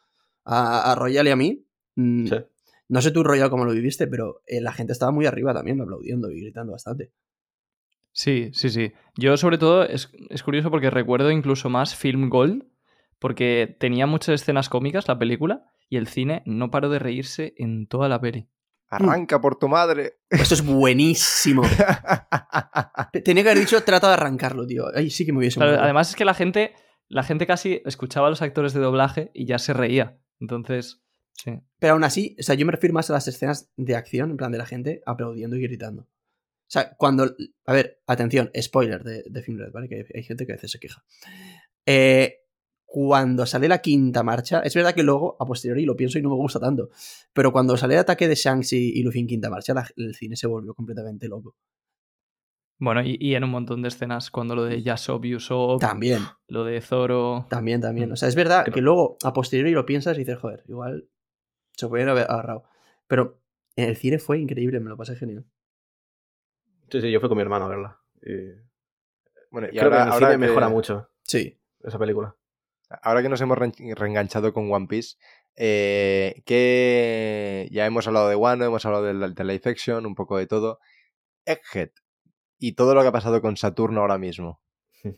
A, 0.43 0.91
a 0.91 0.95
Royal 0.95 1.27
y 1.27 1.30
a 1.31 1.35
mí. 1.35 1.65
mm, 1.95 2.27
Sí. 2.27 2.35
No 2.89 3.02
sé 3.02 3.11
tú, 3.11 3.23
Royal, 3.23 3.49
cómo 3.49 3.64
lo 3.64 3.72
viviste, 3.72 4.06
pero 4.07 4.41
eh, 4.48 4.60
la 4.60 4.73
gente 4.73 4.91
estaba 4.91 5.11
muy 5.14 5.26
arriba 5.26 5.53
también, 5.53 5.80
aplaudiendo 5.80 6.30
y 6.30 6.41
gritando 6.41 6.73
bastante. 6.73 7.11
Sí, 8.11 8.49
sí, 8.53 8.69
sí. 8.69 8.91
Yo 9.15 9.38
sobre 9.38 9.57
todo 9.57 9.84
es, 9.84 10.10
es 10.30 10.43
curioso 10.43 10.69
porque 10.69 10.89
recuerdo 10.89 11.31
incluso 11.31 11.69
más 11.69 11.95
Film 11.95 12.30
Gold, 12.30 12.65
porque 13.19 13.77
tenía 13.80 14.07
muchas 14.07 14.41
escenas 14.41 14.68
cómicas 14.68 15.07
la 15.07 15.18
película 15.18 15.64
y 15.89 15.98
el 15.98 16.07
cine 16.07 16.43
no 16.45 16.69
paró 16.72 16.89
de 16.89 16.99
reírse 16.99 17.53
en 17.57 17.88
toda 17.88 18.10
la 18.10 18.19
peli. 18.19 18.49
Arranca 18.91 19.39
por 19.41 19.57
tu 19.57 19.68
madre. 19.69 20.19
Esto 20.30 20.53
es 20.53 20.63
buenísimo. 20.65 21.63
Te- 23.13 23.22
Tenía 23.22 23.43
que 23.43 23.49
haber 23.49 23.61
dicho, 23.63 23.81
trata 23.84 24.07
de 24.07 24.13
arrancarlo, 24.13 24.65
tío. 24.68 24.85
Ahí 24.95 25.09
sí 25.09 25.26
que 25.26 25.31
me 25.31 25.39
hubiese 25.39 25.59
Claro, 25.59 25.80
además 25.81 26.09
es 26.09 26.15
que 26.15 26.26
la 26.26 26.34
gente, 26.34 26.73
la 27.07 27.23
gente 27.23 27.47
casi 27.47 27.81
escuchaba 27.85 28.27
a 28.27 28.30
los 28.30 28.41
actores 28.41 28.73
de 28.73 28.80
doblaje 28.81 29.31
y 29.34 29.45
ya 29.45 29.59
se 29.59 29.73
reía. 29.73 30.18
Entonces, 30.39 31.01
sí. 31.34 31.59
Pero 31.80 31.93
aún 31.93 32.03
así, 32.03 32.35
o 32.39 32.43
sea, 32.43 32.55
yo 32.55 32.65
me 32.65 32.72
refiero 32.72 32.93
más 32.93 33.09
a 33.09 33.13
las 33.13 33.27
escenas 33.27 33.72
de 33.77 33.95
acción, 33.95 34.31
en 34.31 34.38
plan 34.38 34.51
de 34.51 34.57
la 34.57 34.65
gente 34.65 35.01
aplaudiendo 35.05 35.55
y 35.55 35.61
gritando. 35.61 36.03
O 36.03 36.07
sea, 36.73 36.95
cuando. 36.97 37.35
A 37.65 37.73
ver, 37.73 38.01
atención, 38.07 38.49
spoiler 38.59 39.03
de, 39.03 39.23
de 39.26 39.41
Film 39.43 39.59
Red, 39.59 39.72
¿vale? 39.72 39.88
Que 39.89 40.05
hay 40.15 40.23
gente 40.23 40.45
que 40.45 40.53
a 40.53 40.55
veces 40.55 40.72
se 40.72 40.80
queja. 40.80 41.03
Eh, 41.85 42.35
cuando 42.93 43.45
sale 43.45 43.69
la 43.69 43.77
quinta 43.80 44.22
marcha, 44.22 44.59
es 44.65 44.76
verdad 44.76 44.93
que 44.93 45.01
luego, 45.01 45.38
a 45.39 45.45
posteriori, 45.45 45.85
lo 45.85 45.95
pienso 45.95 46.19
y 46.19 46.22
no 46.22 46.27
me 46.30 46.35
gusta 46.35 46.59
tanto. 46.59 46.89
Pero 47.31 47.53
cuando 47.53 47.77
sale 47.77 47.93
el 47.93 48.01
ataque 48.01 48.27
de 48.27 48.35
Shanks 48.35 48.73
y, 48.73 48.99
y 48.99 49.01
Luffy 49.03 49.19
en 49.22 49.27
quinta 49.27 49.49
marcha, 49.49 49.73
la- 49.73 49.88
el 49.95 50.13
cine 50.13 50.35
se 50.35 50.45
volvió 50.45 50.73
completamente 50.73 51.30
loco. 51.30 51.55
Bueno, 52.80 53.01
y, 53.01 53.15
y 53.18 53.35
en 53.35 53.45
un 53.45 53.51
montón 53.51 53.81
de 53.81 53.88
escenas, 53.88 54.30
cuando 54.30 54.55
lo 54.55 54.65
de 54.65 54.81
Yasop 54.81 55.23
Usopp, 55.23 55.80
También, 55.80 56.19
lo 56.49 56.65
de 56.65 56.81
Zoro. 56.81 57.45
también, 57.49 57.80
también. 57.80 58.11
O 58.11 58.15
sea, 58.18 58.27
es 58.27 58.35
verdad 58.35 58.65
que 58.65 58.81
luego, 58.81 59.18
a 59.23 59.31
posteriori, 59.31 59.72
lo 59.72 59.85
piensas 59.85 60.18
y 60.18 60.22
dices, 60.22 60.38
joder, 60.39 60.63
igual 60.68 61.07
se 61.72 61.88
podrían 61.88 62.09
haber 62.09 62.30
agarrado. 62.30 62.63
Pero 63.07 63.39
en 63.77 63.88
el 63.88 63.95
cine 63.95 64.19
fue 64.19 64.38
increíble, 64.39 64.81
me 64.81 64.89
lo 64.89 64.97
pasé 64.97 65.15
genial. 65.15 65.45
Sí, 66.89 66.99
sí, 66.99 67.09
yo 67.09 67.22
fui 67.22 67.30
con 67.30 67.38
mi 67.38 67.43
hermano 67.43 67.65
a 67.65 67.69
verla. 67.69 67.99
Y 68.22 68.59
Bueno, 69.49 69.68
y 69.72 69.77
creo 69.77 69.84
ahora, 69.84 69.95
que 69.97 70.01
en 70.01 70.07
el 70.07 70.13
ahora 70.13 70.27
cine 70.27 70.31
que- 70.31 70.47
mejora 70.49 70.68
mucho 70.69 71.09
Sí. 71.23 71.57
esa 71.84 71.97
película. 71.97 72.35
Ahora 73.01 73.22
que 73.22 73.30
nos 73.30 73.41
hemos 73.41 73.57
re- 73.57 73.72
reenganchado 73.95 74.53
con 74.53 74.72
One 74.72 74.88
Piece, 74.88 75.15
eh, 75.55 76.41
que 76.45 77.68
ya 77.72 77.85
hemos 77.85 78.07
hablado 78.07 78.30
de 78.30 78.35
Wano, 78.35 78.65
hemos 78.65 78.85
hablado 78.85 79.05
de, 79.05 79.13
la- 79.13 79.30
de 79.30 79.61
action, 79.65 80.05
un 80.05 80.15
poco 80.15 80.38
de 80.38 80.47
todo. 80.47 80.80
Egghead 81.45 81.89
y 82.59 82.73
todo 82.73 82.93
lo 82.93 83.01
que 83.01 83.07
ha 83.07 83.11
pasado 83.11 83.41
con 83.41 83.57
Saturno 83.57 84.01
ahora 84.01 84.18
mismo. 84.18 84.61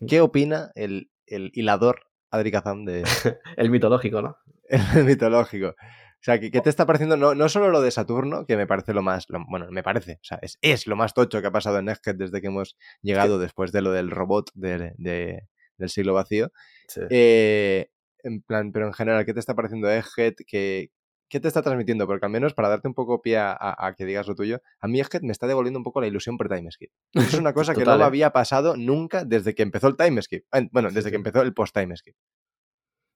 ¿Qué 0.08 0.22
opina 0.22 0.72
el, 0.76 1.12
el 1.28 1.52
hilador 1.54 2.02
Adri 2.32 2.52
Kazam 2.52 2.86
de 2.86 3.04
El 3.58 3.70
mitológico, 3.70 4.22
¿no? 4.22 4.38
el 4.96 5.04
mitológico? 5.06 5.70
O 5.70 6.26
sea, 6.26 6.40
¿qué, 6.40 6.50
qué 6.52 6.62
te 6.62 6.70
está 6.70 6.86
pareciendo? 6.86 7.18
No, 7.18 7.36
no 7.36 7.50
solo 7.50 7.70
lo 7.70 7.82
de 7.82 7.92
Saturno, 7.92 8.46
que 8.46 8.56
me 8.56 8.66
parece 8.66 8.94
lo 8.94 9.02
más. 9.02 9.26
lo- 9.28 9.44
bueno, 9.50 9.68
me 9.72 9.84
parece. 9.84 10.14
O 10.14 10.24
sea, 10.24 10.40
es, 10.42 10.58
es 10.62 10.88
lo 10.88 10.96
más 10.96 11.14
tocho 11.14 11.42
que 11.42 11.48
ha 11.48 11.52
pasado 11.52 11.80
en 11.80 11.90
Egghead 11.90 12.16
desde 12.16 12.40
que 12.40 12.48
hemos 12.48 12.78
llegado 13.02 13.40
después 13.40 13.74
de 13.74 13.82
lo 13.82 13.92
del 13.92 14.10
robot 14.10 14.50
de- 14.54 14.94
de- 14.98 15.42
del 15.78 15.90
siglo 15.90 16.14
vacío. 16.14 16.52
Sí. 16.88 17.02
Eh, 17.10 17.90
en 18.24 18.42
plan, 18.42 18.72
pero 18.72 18.88
en 18.88 18.94
general, 18.94 19.26
¿qué 19.26 19.34
te 19.34 19.40
está 19.40 19.54
pareciendo 19.56 19.90
Egghead? 19.90 20.34
¿Qué, 20.48 20.92
¿Qué 21.30 21.40
te 21.40 21.48
está 21.48 21.62
transmitiendo? 21.62 22.06
Porque 22.08 22.26
al 22.26 22.32
menos 22.32 22.54
para 22.54 22.70
darte 22.70 22.88
un 22.88 22.94
poco 22.94 23.22
pie 23.22 23.38
a, 23.38 23.52
a- 23.52 23.88
a 23.88 23.94
que 23.96 24.06
digas 24.06 24.28
lo 24.28 24.36
tuyo, 24.36 24.62
a 24.80 24.88
mí 24.88 25.00
Egghead 25.00 25.22
me 25.24 25.32
está 25.32 25.48
devolviendo 25.48 25.80
un 25.80 25.84
poco 25.84 26.00
la 26.00 26.08
ilusión 26.08 26.38
por 26.38 26.48
time 26.48 26.70
skip. 26.72 26.92
Es 27.14 27.34
una 27.34 27.54
cosa 27.54 27.74
que 27.74 27.84
no 27.86 27.96
me 27.98 28.04
¿eh? 28.04 28.06
había 28.06 28.32
pasado 28.32 28.78
nunca 28.78 29.26
desde 29.26 29.56
que 29.56 29.64
empezó 29.64 29.88
el 29.88 29.98
time 29.98 30.22
skip. 30.22 30.46
Bueno, 30.72 30.90
desde 30.92 31.10
que 31.10 31.16
empezó 31.18 31.42
el 31.42 31.54
post 31.54 31.76
time 31.76 31.96
skip. 31.98 32.16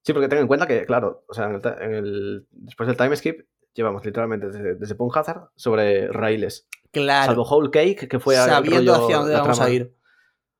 Sí, 0.03 0.13
porque 0.13 0.27
ten 0.29 0.39
en 0.39 0.47
cuenta 0.47 0.65
que, 0.67 0.85
claro, 0.85 1.25
o 1.27 1.33
sea, 1.33 1.45
en 1.45 1.55
el, 1.55 1.61
ta- 1.61 1.77
en 1.79 1.93
el- 1.93 2.47
después 2.51 2.87
del 2.87 2.97
time 2.97 3.15
skip 3.15 3.45
llevamos 3.73 4.03
literalmente 4.03 4.47
desde, 4.47 4.75
desde 4.75 4.95
Punk 4.95 5.15
Hazard 5.15 5.49
sobre 5.55 6.07
raíles. 6.07 6.67
Claro. 6.91 7.27
Salvo 7.27 7.43
Whole 7.43 7.69
Cake, 7.69 8.07
que 8.07 8.19
fue 8.19 8.35
sabiendo 8.35 8.93
rollo, 8.93 9.05
hacia 9.05 9.17
dónde 9.17 9.33
vamos 9.33 9.57
trama. 9.57 9.69
a 9.71 9.73
ir. 9.73 9.95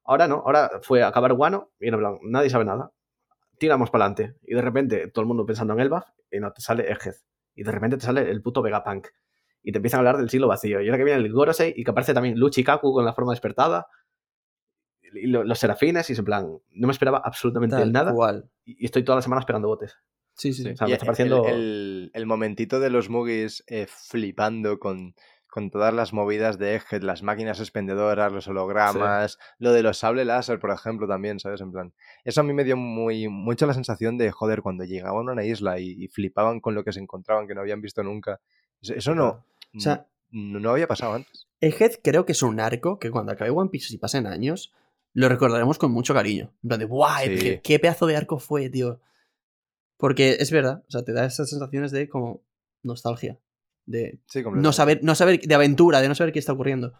Ahora 0.05 0.27
no, 0.27 0.35
ahora 0.45 0.69
fue 0.83 1.01
a 1.01 1.07
acabar 1.07 1.33
Guano 1.33 1.71
y 1.79 1.87
en 1.89 1.97
plan, 1.97 2.17
nadie 2.23 2.49
sabe 2.49 2.65
nada. 2.65 2.91
Tiramos 3.59 3.89
para 3.89 4.05
adelante. 4.05 4.37
Y 4.43 4.53
de 4.55 4.61
repente 4.61 5.07
todo 5.09 5.21
el 5.23 5.27
mundo 5.27 5.45
pensando 5.45 5.73
en 5.73 5.79
Elbaf 5.79 6.05
y 6.31 6.39
no 6.39 6.51
te 6.51 6.61
sale 6.61 6.91
Egghead. 6.91 7.15
Y 7.55 7.63
de 7.63 7.71
repente 7.71 7.97
te 7.97 8.05
sale 8.05 8.29
el 8.29 8.41
puto 8.41 8.61
Vegapunk. 8.61 9.07
Y 9.63 9.71
te 9.71 9.79
empiezan 9.79 9.97
a 9.97 10.01
hablar 10.01 10.17
del 10.17 10.29
siglo 10.29 10.47
vacío. 10.47 10.79
Y 10.81 10.85
ahora 10.87 10.97
que 10.97 11.03
viene 11.03 11.19
el 11.19 11.31
Gorosei 11.33 11.73
y 11.75 11.83
que 11.83 11.91
aparece 11.91 12.13
también 12.13 12.37
Luchikaku 12.39 12.93
con 12.93 13.03
la 13.03 13.13
forma 13.13 13.31
despertada. 13.33 13.87
Y 15.01 15.27
lo- 15.27 15.43
los 15.43 15.57
serafines 15.59 16.09
y 16.09 16.13
es 16.13 16.19
en 16.19 16.25
plan, 16.25 16.45
no 16.69 16.87
me 16.87 16.91
esperaba 16.91 17.21
absolutamente 17.23 17.75
Tal 17.75 17.91
nada. 17.91 18.13
cual. 18.13 18.49
Y 18.65 18.85
estoy 18.85 19.03
toda 19.03 19.15
la 19.17 19.21
semana 19.21 19.39
esperando 19.39 19.67
botes. 19.67 19.95
Sí, 20.35 20.53
sí. 20.53 20.63
sí. 20.63 20.69
O 20.71 20.77
sea, 20.77 20.87
me 20.87 20.93
está 20.93 21.05
pareciendo... 21.05 21.45
el, 21.47 22.11
el 22.13 22.25
momentito 22.25 22.79
de 22.79 22.89
los 22.91 23.09
Mugis 23.09 23.63
eh, 23.67 23.87
flipando 23.89 24.77
con 24.79 25.15
con 25.57 25.71
todas 25.71 25.91
las 25.91 26.13
movidas 26.13 26.59
de 26.59 26.75
Egghead, 26.75 27.01
las 27.01 27.23
máquinas 27.23 27.59
expendedoras, 27.59 28.31
los 28.31 28.47
hologramas, 28.47 29.39
lo 29.57 29.71
de 29.71 29.81
los 29.81 29.97
sable 29.97 30.23
láser, 30.23 30.59
por 30.59 30.69
ejemplo, 30.69 31.07
también, 31.07 31.39
¿sabes? 31.39 31.61
En 31.61 31.71
plan, 31.71 31.93
eso 32.23 32.41
a 32.41 32.43
mí 32.43 32.53
me 32.53 32.63
dio 32.63 32.77
muy 32.77 33.27
mucho 33.27 33.65
la 33.65 33.73
sensación 33.73 34.19
de, 34.19 34.29
joder, 34.29 34.61
cuando 34.61 34.83
llegaban 34.83 35.27
a 35.27 35.31
una 35.31 35.43
isla 35.43 35.79
y, 35.79 35.93
y 36.03 36.09
flipaban 36.09 36.59
con 36.59 36.75
lo 36.75 36.83
que 36.83 36.93
se 36.93 36.99
encontraban, 36.99 37.47
que 37.47 37.55
no 37.55 37.61
habían 37.61 37.81
visto 37.81 38.03
nunca. 38.03 38.39
Eso- 38.83 39.15
no, 39.15 39.43
O 39.75 39.79
sea, 39.79 40.05
no, 40.29 40.59
no 40.59 40.69
había 40.69 40.85
pasado 40.87 41.15
antes. 41.15 41.47
Egghead 41.59 41.93
creo 42.03 42.23
que 42.27 42.33
es 42.33 42.43
un 42.43 42.59
arco 42.59 42.99
que 42.99 43.09
cuando 43.09 43.31
acabe 43.31 43.49
One 43.49 43.71
Piece 43.71 43.91
y 43.95 43.97
pasen 43.97 44.27
años, 44.27 44.71
lo 45.13 45.27
recordaremos 45.27 45.79
con 45.79 45.91
mucho 45.91 46.13
cariño. 46.13 46.53
En 46.61 46.67
plan 46.67 46.79
de, 46.79 46.85
¡guau! 46.85 47.23
Sí. 47.25 47.35
Qué, 47.39 47.61
qué 47.63 47.79
pedazo 47.79 48.05
de 48.05 48.15
arco 48.15 48.37
fue, 48.37 48.69
tío! 48.69 48.99
Porque 49.97 50.37
es 50.39 50.51
verdad, 50.51 50.83
o 50.87 50.91
sea, 50.91 51.01
te 51.01 51.13
da 51.13 51.25
esas 51.25 51.49
sensaciones 51.49 51.89
de 51.91 52.07
como 52.09 52.43
nostalgia. 52.83 53.39
De 53.87 54.21
Sí, 54.27 54.43
no 54.53 54.71
saber, 54.73 54.99
no 55.01 55.15
saber, 55.15 55.39
de 55.39 55.55
aventura, 55.55 56.01
de 56.01 56.07
no 56.09 56.13
saber 56.15 56.31
qué 56.33 56.39
está 56.39 56.53
ocurriendo. 56.53 56.93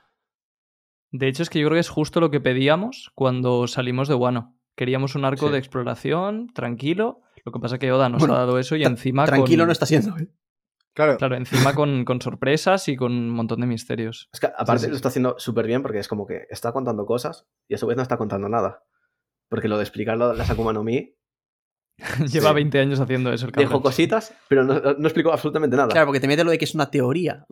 De 1.11 1.27
hecho, 1.27 1.43
es 1.43 1.49
que 1.49 1.59
yo 1.59 1.67
creo 1.67 1.75
que 1.75 1.81
es 1.81 1.89
justo 1.89 2.19
lo 2.19 2.31
que 2.31 2.39
pedíamos 2.41 3.11
cuando 3.13 3.67
salimos 3.67 4.07
de 4.07 4.15
Wano. 4.15 4.57
Queríamos 4.75 5.15
un 5.15 5.25
arco 5.25 5.47
Sí. 5.47 5.51
de 5.53 5.57
exploración, 5.59 6.47
tranquilo. 6.53 7.21
Lo 7.45 7.51
que 7.51 7.59
pasa 7.59 7.75
es 7.75 7.79
que 7.79 7.91
Oda 7.91 8.09
nos 8.09 8.19
Bueno, 8.19 8.35
ha 8.35 8.39
dado 8.39 8.57
eso 8.59 8.75
y 8.75 8.83
encima. 8.83 9.25
Tranquilo 9.25 9.61
con- 9.61 9.67
no 9.67 9.71
está 9.71 9.85
siendo. 9.85 10.17
¿eh? 10.17 10.27
Claro, 10.93 11.17
Claro, 11.17 11.35
encima 11.35 11.75
con, 11.75 12.05
con 12.05 12.21
sorpresas 12.21 12.87
y 12.87 12.95
con 12.97 13.11
un 13.11 13.29
montón 13.29 13.61
de 13.61 13.67
misterios. 13.67 14.29
Es 14.33 14.39
que 14.39 14.47
aparte 14.47 14.79
sí, 14.79 14.87
lo 14.87 14.93
sí. 14.93 14.95
está 14.95 15.09
haciendo 15.09 15.35
súper 15.37 15.67
bien 15.67 15.81
porque 15.83 15.99
es 15.99 16.07
como 16.07 16.25
que 16.25 16.47
está 16.49 16.71
contando 16.71 17.05
cosas 17.05 17.47
y 17.67 17.75
a 17.75 17.77
su 17.77 17.85
vez 17.85 17.95
no 17.97 18.03
está 18.03 18.17
contando 18.17 18.49
nada. 18.49 18.83
Porque 19.49 19.67
lo 19.67 19.77
de 19.77 19.83
explicar 19.83 20.17
las 20.17 20.49
Akuma 20.49 20.73
no 20.73 20.83
Mi 20.83 21.15
Lleva 22.31 22.49
Sí. 22.49 22.55
20 22.55 22.79
años 22.79 22.99
haciendo 22.99 23.31
eso 23.33 23.45
el 23.47 23.51
dejó 23.51 23.63
cabrón. 23.69 23.81
cositas, 23.83 24.33
pero 24.47 24.63
no, 24.63 24.79
no 24.79 25.07
explicó 25.07 25.31
absolutamente 25.31 25.75
nada. 25.75 25.89
Claro, 25.89 26.05
porque 26.07 26.19
te 26.19 26.27
mete 26.27 26.43
lo 26.43 26.51
de 26.51 26.57
que 26.57 26.65
es 26.65 26.75
una 26.75 26.89
teoría. 26.91 27.45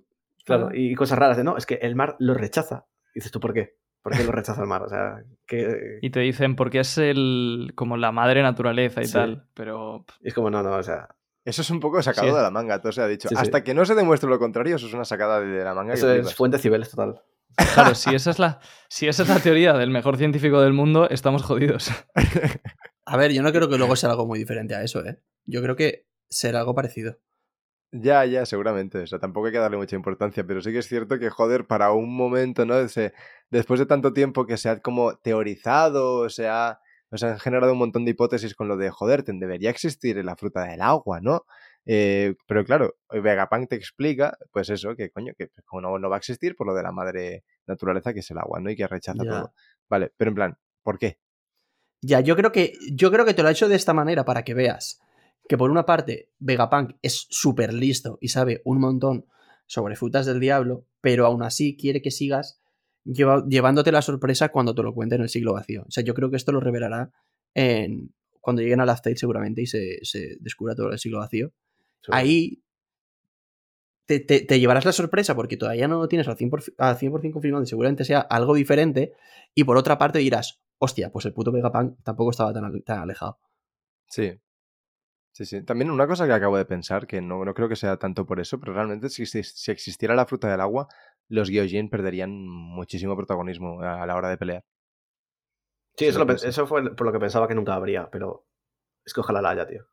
Claro, 0.46 0.70
y 0.74 0.94
cosas 0.94 1.18
raras 1.18 1.38
de 1.38 1.44
no, 1.44 1.58
es 1.58 1.66
que 1.66 1.76
el 1.76 1.96
mar 1.96 2.16
lo 2.20 2.34
rechaza. 2.36 2.86
Y 3.14 3.20
dices 3.20 3.32
tú, 3.32 3.40
¿por 3.40 3.54
qué? 3.54 3.78
¿Por 4.04 4.16
qué 4.16 4.24
lo 4.24 4.32
rechaza 4.32 4.62
el 4.62 4.68
mar? 4.68 4.84
O 4.84 4.90
sea, 4.90 5.24
que. 5.48 5.98
Y 6.02 6.12
te 6.12 6.20
dicen 6.20 6.56
porque 6.56 6.82
es 6.82 6.98
el 7.00 7.72
como 7.76 7.98
la 7.98 8.12
madre 8.12 8.44
naturaleza 8.44 9.02
y 9.02 9.06
Sí. 9.08 9.14
tal. 9.14 9.48
Pero 9.56 10.06
pff, 10.06 10.18
Es 10.24 10.34
como, 10.36 10.52
no, 10.52 10.62
no, 10.62 10.76
o 10.76 10.84
sea. 10.84 11.08
eso 11.44 11.64
es 11.64 11.70
un 11.72 11.80
poco 11.80 12.00
sacado 12.04 12.28
Sí. 12.28 12.36
de 12.36 12.42
la 12.44 12.52
manga, 12.52 12.80
todo 12.80 12.92
se 12.92 13.02
ha 13.02 13.08
dicho. 13.08 13.28
Sí, 13.30 13.36
sí. 13.36 13.42
Hasta 13.42 13.64
que 13.64 13.74
no 13.74 13.84
se 13.86 13.96
demuestre 13.96 14.30
lo 14.30 14.38
contrario, 14.38 14.76
eso 14.76 14.86
es 14.86 14.94
una 14.94 15.06
sacada 15.06 15.42
de 15.42 15.64
la 15.64 15.74
manga. 15.74 15.96
Eso 15.96 16.12
es 16.14 16.36
fuente 16.36 16.60
Cibeles 16.60 16.92
total. 16.92 17.20
claro, 17.74 17.96
si 17.96 18.14
esa 18.14 18.30
es 18.30 18.38
la, 18.38 18.60
si 18.90 19.08
esa 19.08 19.24
es 19.24 19.30
la 19.30 19.40
teoría 19.40 19.74
del 19.74 19.90
mejor 19.90 20.18
científico 20.18 20.62
del 20.62 20.74
mundo, 20.74 21.10
estamos 21.10 21.42
jodidos. 21.42 21.90
A 23.06 23.18
ver, 23.18 23.32
yo 23.34 23.42
no 23.44 23.52
creo 23.52 23.70
que 23.70 23.78
luego 23.78 23.96
sea 23.96 24.12
algo 24.12 24.26
muy 24.28 24.38
diferente 24.40 24.76
a 24.76 24.84
eso, 24.84 25.04
¿eh? 25.06 25.20
Yo 25.46 25.62
creo 25.62 25.76
que 25.76 26.08
será 26.30 26.60
algo 26.60 26.76
parecido. 26.76 27.20
Ya, 27.92 28.26
ya, 28.26 28.46
seguramente. 28.46 29.00
O 29.00 29.08
sea, 29.08 29.20
tampoco 29.20 29.48
hay 29.48 29.54
que 29.54 29.60
darle 29.60 29.78
mucha 29.78 29.96
importancia, 29.96 30.46
pero 30.46 30.62
sí 30.62 30.72
que 30.72 30.80
es 30.80 30.88
cierto 30.88 31.18
que, 31.18 31.30
joder, 31.30 31.66
para 31.66 31.92
un 31.94 32.14
momento, 32.16 32.66
¿no? 32.66 32.88
Se- 32.90 33.14
después 33.50 33.80
de 33.80 33.86
tanto 33.86 34.12
tiempo 34.12 34.46
que 34.46 34.58
se 34.58 34.70
ha 34.70 34.82
como 34.82 35.16
teorizado, 35.18 36.30
se 36.30 36.48
ha, 36.50 36.80
o 37.10 37.18
sea, 37.18 37.32
han 37.34 37.40
generado 37.40 37.72
un 37.72 37.78
montón 37.78 38.04
de 38.04 38.12
hipótesis 38.12 38.54
con 38.54 38.68
lo 38.68 38.76
de, 38.76 38.90
joder, 38.90 39.24
debería 39.24 39.70
existir 39.70 40.18
la 40.26 40.36
fruta 40.36 40.64
del 40.66 40.82
agua, 40.82 41.22
¿no? 41.22 41.46
Eh, 41.86 42.36
pero 42.48 42.66
claro, 42.66 42.96
Vegapunk 43.12 43.70
te 43.70 43.76
explica, 43.78 44.38
pues 44.52 44.70
eso, 44.70 44.96
que 44.96 45.12
coño, 45.12 45.34
que 45.38 45.50
como 45.66 45.82
no, 45.82 45.98
no 46.00 46.10
va 46.10 46.18
a 46.18 46.20
existir 46.20 46.56
por 46.56 46.68
lo 46.68 46.74
de 46.74 46.84
la 46.84 46.92
madre 46.92 47.44
naturaleza 47.68 48.14
que 48.14 48.20
es 48.22 48.32
el 48.32 48.40
agua, 48.40 48.60
¿no? 48.60 48.70
Y 48.72 48.76
que 48.76 48.88
rechaza 48.88 49.24
Ya. 49.24 49.30
todo. 49.30 49.54
Vale, 49.90 50.12
pero 50.18 50.30
en 50.32 50.36
plan, 50.36 50.58
¿por 50.84 50.98
qué? 51.00 51.20
Ya, 52.08 52.20
yo 52.22 52.36
creo 52.36 52.52
que 52.52 52.74
yo 52.92 53.12
creo 53.12 53.26
que 53.26 53.34
te 53.34 53.42
lo 53.42 53.48
ha 53.48 53.52
hecho 53.52 53.68
de 53.70 53.76
esta 53.76 53.94
manera 53.94 54.26
para 54.26 54.44
que 54.44 54.54
veas 54.54 55.02
que 55.48 55.58
por 55.58 55.72
una 55.72 55.86
parte 55.86 56.30
Vegapunk 56.40 56.96
es 57.02 57.26
súper 57.30 57.74
listo 57.74 58.18
y 58.22 58.28
sabe 58.30 58.62
un 58.66 58.80
montón 58.80 59.26
sobre 59.66 59.96
frutas 59.96 60.26
del 60.26 60.40
diablo, 60.40 60.86
pero 61.02 61.26
aún 61.26 61.42
así 61.42 61.76
quiere 61.78 62.02
que 62.02 62.12
sigas 62.12 62.60
lleva- 63.06 63.44
llevándote 63.48 63.92
la 63.92 64.02
sorpresa 64.02 64.50
cuando 64.50 64.76
te 64.76 64.84
lo 64.84 64.94
cuente 64.94 65.16
en 65.16 65.22
el 65.22 65.30
siglo 65.30 65.54
vacío. 65.54 65.84
O 65.88 65.92
sea, 65.92 66.04
yo 66.04 66.14
creo 66.14 66.30
que 66.30 66.38
esto 66.38 66.52
lo 66.52 66.60
revelará 66.60 67.12
en, 67.56 68.14
cuando 68.42 68.62
lleguen 68.62 68.82
a 68.82 68.86
la 68.86 68.94
State 68.94 69.18
seguramente 69.18 69.62
y 69.62 69.66
se, 69.68 70.00
se 70.04 70.38
descubra 70.40 70.76
todo 70.76 70.92
el 70.92 71.00
siglo 71.00 71.20
vacío. 71.20 71.52
Ahí 72.14 72.62
te, 74.06 74.20
te- 74.20 74.42
te 74.42 74.60
llevarás 74.60 74.86
la 74.86 74.92
sorpresa 74.92 75.36
porque 75.36 75.58
todavía 75.58 75.88
no 75.88 75.98
lo 76.00 76.08
tienes 76.08 76.28
al 76.28 76.38
100%, 76.38 76.76
al 76.78 76.98
100 76.98 77.12
confirmado 77.32 77.64
y 77.64 77.68
seguramente 77.68 78.06
sea 78.06 78.20
algo 78.20 78.54
diferente. 78.54 79.14
Y 79.56 79.64
por 79.64 79.78
otra 79.78 79.98
parte 79.98 80.20
dirás, 80.20 80.62
hostia, 80.80 81.12
pues 81.12 81.26
el 81.26 81.34
puto 81.34 81.52
Vegapunk 81.52 81.98
tampoco 82.04 82.32
estaba 82.32 82.54
tan, 82.54 82.66
ale- 82.66 82.82
tan 82.82 83.00
alejado. 83.00 83.40
Sí. 84.08 84.40
Sí, 85.32 85.46
sí. 85.46 85.64
También 85.64 85.92
una 85.92 86.08
cosa 86.08 86.26
que 86.28 86.34
acabo 86.34 86.58
de 86.58 86.66
pensar, 86.66 87.08
que 87.08 87.22
no, 87.22 87.44
no 87.44 87.54
creo 87.54 87.68
que 87.68 87.76
sea 87.76 87.98
tanto 87.98 88.26
por 88.26 88.40
eso, 88.40 88.60
pero 88.60 88.74
realmente 88.74 89.10
si, 89.10 89.26
si- 89.26 89.44
si 89.44 89.72
existiera 89.72 90.16
la 90.16 90.26
fruta 90.26 90.50
del 90.50 90.62
agua, 90.62 90.88
los 91.28 91.50
Gyojin 91.50 91.90
perderían 91.90 92.32
muchísimo 92.48 93.16
protagonismo 93.18 93.82
a 93.82 94.06
la 94.06 94.16
hora 94.16 94.30
de 94.30 94.38
pelear. 94.38 94.64
Sí, 95.98 96.06
eso, 96.06 96.24
lo 96.26 96.34
eso 96.34 96.68
fue 96.68 96.94
por 96.96 97.06
lo 97.08 97.14
que 97.14 97.20
pensaba 97.20 97.48
que 97.48 97.56
nunca 97.56 97.74
habría, 97.74 98.10
pero 98.12 98.46
es 99.06 99.14
que 99.14 99.22
ojalá 99.22 99.42
la 99.42 99.52
haya, 99.52 99.68
tío. 99.68 99.86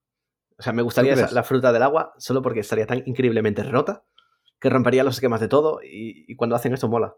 O 0.58 0.62
sea, 0.62 0.72
me 0.72 0.82
gustaría 0.82 1.14
esa- 1.14 1.34
la 1.34 1.42
fruta 1.44 1.72
del 1.72 1.82
agua 1.82 2.12
solo 2.18 2.42
porque 2.42 2.60
estaría 2.60 2.86
tan 2.86 3.02
increíblemente 3.06 3.62
rota 3.64 4.04
que 4.60 4.70
rompería 4.70 5.04
los 5.04 5.14
esquemas 5.16 5.40
de 5.40 5.48
todo 5.48 5.80
y, 5.82 6.24
y 6.28 6.36
cuando 6.36 6.54
hacen 6.56 6.72
esto 6.72 6.88
mola. 6.88 7.14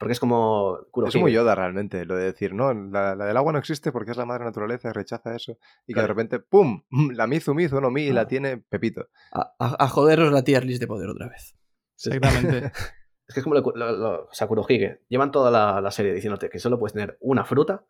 Porque 0.00 0.12
es 0.14 0.18
como 0.20 0.78
Es 0.80 0.86
Kurohige. 0.90 1.18
muy 1.20 1.30
Yoda 1.32 1.54
realmente, 1.54 2.04
lo 2.06 2.16
de 2.16 2.24
decir, 2.24 2.54
no, 2.54 2.72
la, 2.72 3.14
la 3.14 3.26
del 3.26 3.36
agua 3.36 3.52
no 3.52 3.58
existe 3.58 3.92
porque 3.92 4.10
es 4.12 4.16
la 4.16 4.24
madre 4.24 4.44
naturaleza 4.46 4.88
y 4.88 4.92
rechaza 4.92 5.36
eso. 5.36 5.58
Y 5.86 5.92
que 5.94 6.00
de 6.00 6.06
repente, 6.06 6.38
¡pum! 6.40 6.82
La 7.14 7.26
Mizu 7.26 7.54
Mizu 7.54 7.80
no 7.82 7.90
Mi 7.90 8.04
y 8.06 8.12
la 8.12 8.22
Ah. 8.22 8.26
tiene 8.26 8.56
Pepito. 8.56 9.08
A, 9.32 9.52
a- 9.58 9.84
a 9.84 9.88
jodernos 9.88 10.32
la 10.32 10.42
tier 10.42 10.64
list 10.64 10.80
de 10.80 10.86
poder 10.86 11.10
otra 11.10 11.28
vez. 11.28 11.54
Exactamente. 11.96 12.72
Es 13.28 13.34
que 13.34 13.40
es 13.40 13.44
como 13.44 13.54
lo, 13.54 13.60
lo- 13.76 13.92
lo- 13.92 14.24
o 14.24 14.28
sea, 14.32 14.48
Kurohige. 14.48 15.02
Llevan 15.08 15.30
toda 15.30 15.52
la, 15.52 15.80
la 15.80 15.92
serie 15.92 16.12
diciéndote 16.12 16.50
que 16.50 16.58
solo 16.58 16.80
puedes 16.80 16.94
tener 16.94 17.16
una 17.20 17.44
fruta 17.44 17.84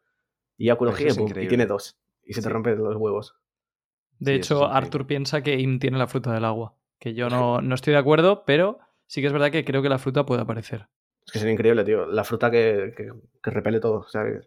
y 0.59 0.67
ya 0.67 0.77
Kurohige 0.77 1.07
es 1.07 1.17
pum, 1.17 1.31
y 1.35 1.49
tiene 1.49 1.65
dos. 1.65 1.99
Y 2.23 2.35
se 2.35 2.43
te 2.43 2.51
rompen 2.51 2.77
los 2.77 2.95
huevos. 2.97 3.37
De 4.19 4.33
Sí, 4.35 4.41
es 4.41 4.47
hecho. 4.51 4.67
Arthur 4.67 5.07
piensa 5.07 5.43
que 5.43 5.59
Im 5.59 5.79
tiene 5.79 5.97
la 5.97 6.09
fruta 6.09 6.31
del 6.35 6.45
agua. 6.45 6.75
Que 6.99 7.15
yo 7.15 7.29
no, 7.31 7.63
no 7.63 7.75
estoy 7.75 7.93
de 7.95 7.99
acuerdo, 8.01 8.45
pero 8.45 8.81
sí 9.07 9.23
que 9.23 9.29
es 9.29 9.33
verdad 9.33 9.51
que 9.51 9.65
creo 9.65 9.81
que 9.81 9.89
la 9.89 9.97
fruta 9.99 10.27
puede 10.27 10.43
aparecer. 10.43 10.89
Es 11.31 11.33
que 11.33 11.39
sería 11.39 11.55
increíble, 11.55 11.85
tío. 11.85 12.07
La 12.07 12.25
fruta 12.25 12.51
que, 12.51 12.93
que, 12.97 13.09
que 13.41 13.51
repele 13.51 13.79
todo. 13.79 14.01
O 14.01 14.09
sea, 14.09 14.25
que- 14.25 14.41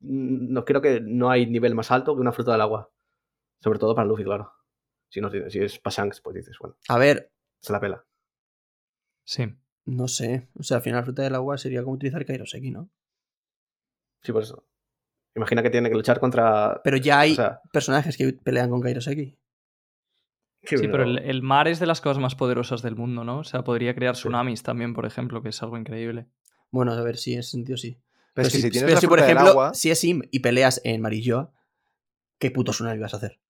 no, 0.00 0.64
creo 0.64 0.80
que 0.80 1.00
no 1.00 1.30
hay 1.30 1.46
nivel 1.46 1.76
más 1.76 1.92
alto 1.92 2.16
que 2.16 2.20
una 2.20 2.32
fruta 2.32 2.50
del 2.50 2.60
agua. 2.60 2.90
Sobre 3.62 3.78
todo 3.78 3.94
para 3.94 4.08
Luffy, 4.08 4.24
claro. 4.24 4.52
Si, 5.10 5.20
no, 5.20 5.30
si 5.30 5.60
es 5.60 5.78
para 5.78 5.94
Shanks, 5.94 6.20
pues 6.20 6.34
dices, 6.34 6.56
bueno, 6.60 6.76
A 6.88 6.98
ver, 6.98 7.30
se 7.60 7.72
la 7.72 7.78
pela. 7.80 8.04
Sí. 9.24 9.46
no 9.86 10.08
sé. 10.08 10.48
O 10.58 10.62
sea, 10.64 10.78
al 10.78 10.82
final, 10.82 11.04
fruta 11.04 11.22
del 11.22 11.36
agua 11.36 11.56
sería 11.56 11.82
como 11.84 11.94
utilizar 11.94 12.24
Kairoseki, 12.26 12.70
¿no? 12.72 12.90
Sí, 14.22 14.32
por 14.32 14.42
eso. 14.42 14.66
Imagina 15.36 15.62
que 15.62 15.70
tiene 15.70 15.88
que 15.88 15.94
luchar 15.94 16.18
contra. 16.18 16.80
Pero 16.82 16.96
ya 16.96 17.20
hay 17.20 17.32
O 17.32 17.36
sea, 17.36 17.60
personajes 17.72 18.16
que 18.16 18.32
pelean 18.32 18.70
con 18.70 18.80
Kairoseki. 18.80 19.38
Sí, 20.76 20.88
pero 20.88 21.04
el, 21.04 21.18
el 21.18 21.42
mar 21.42 21.66
es 21.68 21.78
de 21.80 21.86
las 21.86 22.00
cosas 22.00 22.18
más 22.20 22.34
poderosas 22.34 22.82
del 22.82 22.94
mundo, 22.96 23.24
¿no? 23.24 23.38
O 23.38 23.44
sea, 23.44 23.64
podría 23.64 23.94
crear 23.94 24.14
tsunamis 24.14 24.62
también, 24.62 24.92
por 24.94 25.06
ejemplo, 25.06 25.42
que 25.42 25.48
es 25.48 25.62
algo 25.62 25.78
increíble. 25.78 26.26
Bueno, 26.70 26.92
a 26.92 27.02
ver, 27.02 27.16
sí, 27.16 27.32
en 27.32 27.40
ese 27.40 27.50
sentido 27.52 27.76
sí. 27.76 27.98
Pero 28.34 28.48
es 28.48 28.52
que 28.54 28.60
si 28.60 28.70
tienes 28.70 28.82
pero 28.86 28.96
la 28.96 29.00
si, 29.00 29.06
por 29.06 29.18
ejemplo, 29.20 29.48
agua, 29.48 29.74
si 29.74 29.90
es 29.90 30.04
Im 30.04 30.22
y 30.30 30.40
peleas 30.40 30.80
en 30.84 31.00
Marilloa, 31.00 31.52
¿qué 32.38 32.50
puto 32.50 32.72
tsunami 32.72 33.00
vas 33.00 33.14
a 33.14 33.16
hacer? 33.16 33.40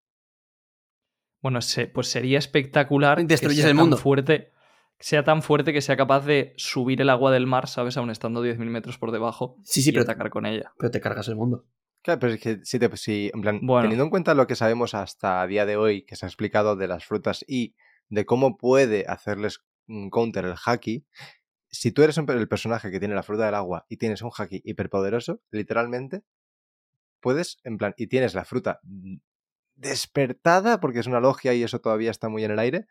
Bueno, 1.41 1.61
se- 1.63 1.87
pues 1.87 2.09
sería 2.09 2.39
espectacular 2.39 3.25
Destruyes 3.25 3.57
que 3.59 3.63
sea 3.63 3.71
el 3.71 3.77
tan 3.77 3.83
mundo. 3.85 3.97
fuerte, 3.97 4.53
sea 4.99 5.25
tan 5.25 5.43
fuerte 5.43 5.73
que 5.73 5.81
sea 5.81 5.97
capaz 5.97 6.25
de 6.25 6.53
subir 6.57 7.01
el 7.01 7.11
agua 7.11 7.31
del 7.31 7.47
mar, 7.47 7.69
¿sabes? 7.69 7.97
Aún 7.97 8.11
estando 8.11 8.43
10.000 8.43 8.71
metros 8.71 8.99
por 8.99 9.13
debajo 9.13 9.57
Sí, 9.63 9.83
sí, 9.83 9.91
y 9.91 9.93
pero, 9.93 10.03
atacar 10.05 10.31
con 10.31 10.47
ella. 10.47 10.73
pero 10.79 10.91
te 10.91 11.01
cargas 11.01 11.29
el 11.29 11.37
mundo. 11.37 11.65
Claro, 12.03 12.21
pero 12.21 12.33
es 12.35 12.41
que 12.41 12.61
si, 12.65 12.79
te, 12.79 12.97
si 12.97 13.31
en 13.35 13.41
plan, 13.41 13.59
Bueno. 13.63 13.83
teniendo 13.83 14.05
en 14.05 14.11
cuenta 14.11 14.35
lo 14.35 14.47
que 14.47 14.55
sabemos 14.55 14.95
hasta 14.95 15.43
a 15.43 15.47
día 15.47 15.67
de 15.67 15.77
hoy, 15.77 16.03
que 16.05 16.17
se 16.17 16.25
ha 16.27 16.29
explicado 16.29 16.77
de 16.77 16.89
las 16.89 17.05
frutas 17.05 17.45
y 17.47 17.75
de 18.09 18.25
cómo 18.25 18.57
puede 18.57 19.05
hacerles 19.09 19.65
un 19.87 20.09
counter 20.11 20.45
el 20.45 20.55
haki, 20.65 21.05
si 21.71 21.93
tú 21.93 22.03
eres 22.03 22.17
un- 22.17 22.31
el 22.31 22.49
personaje 22.49 22.91
que 22.91 22.99
tiene 22.99 23.15
la 23.15 23.23
fruta 23.23 23.45
del 23.47 23.55
agua 23.55 23.85
y 23.89 23.97
tienes 23.99 24.23
un 24.23 24.31
haki 24.37 24.63
hiperpoderoso, 24.65 25.43
literalmente, 25.51 26.23
puedes, 27.21 27.59
en 27.65 27.77
plan, 27.79 27.95
y 27.97 28.07
tienes 28.07 28.35
la 28.35 28.45
fruta 28.45 28.81
despertada, 29.75 30.81
porque 30.81 31.01
es 31.01 31.07
una 31.07 31.21
logia 31.21 31.53
y 31.55 31.63
eso 31.63 31.81
todavía 31.81 32.11
está 32.11 32.29
muy 32.29 32.45
en 32.45 32.53
el 32.53 32.59
aire, 32.59 32.87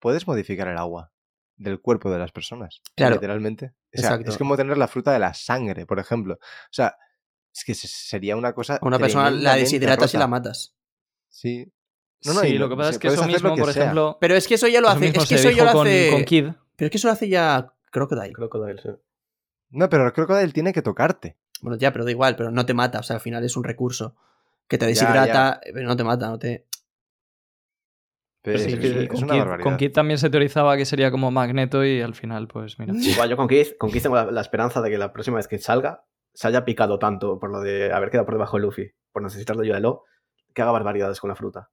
puedes 0.00 0.26
modificar 0.26 0.68
el 0.68 0.78
agua 0.78 1.12
del 1.56 1.80
cuerpo 1.80 2.10
de 2.10 2.18
las 2.18 2.32
personas. 2.32 2.80
Claro. 2.96 3.14
Literalmente. 3.16 3.66
O 3.94 3.98
sea, 3.98 4.10
Exacto. 4.10 4.30
es 4.30 4.38
como 4.38 4.56
tener 4.56 4.78
la 4.78 4.88
fruta 4.88 5.12
de 5.12 5.18
la 5.18 5.34
sangre, 5.34 5.86
por 5.86 5.98
ejemplo. 5.98 6.34
O 6.34 6.72
sea, 6.72 6.96
es 7.54 7.64
que 7.64 7.74
se- 7.74 7.88
sería 7.88 8.36
una 8.36 8.52
cosa. 8.54 8.76
A 8.76 8.86
una 8.86 8.98
persona 8.98 9.30
la 9.30 9.56
deshidratas 9.56 10.14
y 10.14 10.18
la 10.18 10.26
matas. 10.26 10.74
Sí. 11.28 11.72
No, 12.24 12.34
no, 12.34 12.40
sí, 12.40 12.48
y 12.48 12.52
lo 12.54 12.66
lo- 12.66 12.70
que 12.70 12.76
pasa 12.76 12.90
es 12.90 12.98
que 12.98 13.08
eso 13.08 13.24
mismo, 13.26 13.54
que 13.54 13.62
por 13.62 13.72
sea. 13.72 13.82
ejemplo, 13.84 14.18
Pero 14.20 14.34
es 14.34 14.46
que 14.46 14.54
eso 14.54 14.68
ya 14.68 14.80
lo 14.80 14.88
hace. 14.88 15.06
Es 15.08 15.26
que 15.28 15.34
eso 15.36 15.50
ya 15.50 15.64
lo 15.64 15.72
con, 15.72 15.86
hace. 15.86 16.10
con 16.12 16.24
Kid. 16.24 16.46
Pero 16.76 16.86
es 16.86 16.90
que 16.90 16.96
eso 16.98 17.08
lo 17.08 17.12
hace 17.12 17.28
ya 17.28 17.72
Crocodile. 17.90 18.32
Crocodile, 18.32 18.80
sí. 18.80 18.88
No, 19.70 19.88
pero 19.88 20.06
el 20.06 20.12
crocodile 20.12 20.52
tiene 20.52 20.72
que 20.72 20.82
tocarte. 20.82 21.36
Bueno, 21.62 21.76
ya, 21.78 21.92
pero 21.92 22.04
da 22.04 22.10
igual, 22.10 22.36
pero 22.36 22.50
no 22.50 22.66
te 22.66 22.74
mata. 22.74 22.98
O 23.00 23.02
sea, 23.02 23.16
al 23.16 23.22
final 23.22 23.44
es 23.44 23.56
un 23.56 23.64
recurso 23.64 24.16
que 24.68 24.78
te 24.78 24.84
Ya, 24.84 24.88
deshidrata, 24.88 25.60
pero 25.72 25.86
no 25.88 25.96
te 25.96 26.04
mata, 26.04 26.28
no 26.28 26.38
te. 26.38 26.66
Pero 28.42 28.58
Sí, 28.58 28.72
es, 28.72 28.84
es 28.84 29.08
con, 29.08 29.26
barbaridad. 29.26 29.62
con 29.64 29.76
Kid 29.76 29.92
también 29.92 30.18
se 30.18 30.30
teorizaba 30.30 30.76
que 30.76 30.86
sería 30.86 31.10
como 31.10 31.30
Magneto 31.30 31.84
y 31.84 32.00
al 32.00 32.14
final, 32.14 32.48
pues 32.48 32.78
mira. 32.78 32.94
Igual 32.96 33.28
yo 33.28 33.36
con 33.36 33.48
Keith, 33.48 33.76
con 33.76 33.90
Keith 33.90 34.02
tengo 34.02 34.16
la, 34.16 34.30
la 34.30 34.40
esperanza 34.40 34.80
de 34.80 34.90
que 34.90 34.96
la 34.98 35.12
próxima 35.12 35.36
vez 35.36 35.46
que 35.46 35.58
salga 35.58 36.04
se 36.40 36.48
haya 36.48 36.64
picado 36.64 36.98
tanto 36.98 37.38
por 37.38 37.50
lo 37.50 37.60
de 37.60 37.92
haber 37.92 38.08
quedado 38.10 38.24
por 38.24 38.34
debajo 38.34 38.56
de 38.56 38.62
Luffy, 38.62 38.90
por 39.12 39.22
necesitar 39.22 39.56
la 39.56 39.62
ayuda 39.62 39.74
de 39.74 39.82
Lo, 39.82 40.04
que 40.54 40.62
haga 40.62 40.72
barbaridades 40.72 41.20
con 41.20 41.28
la 41.28 41.36
fruta. 41.36 41.68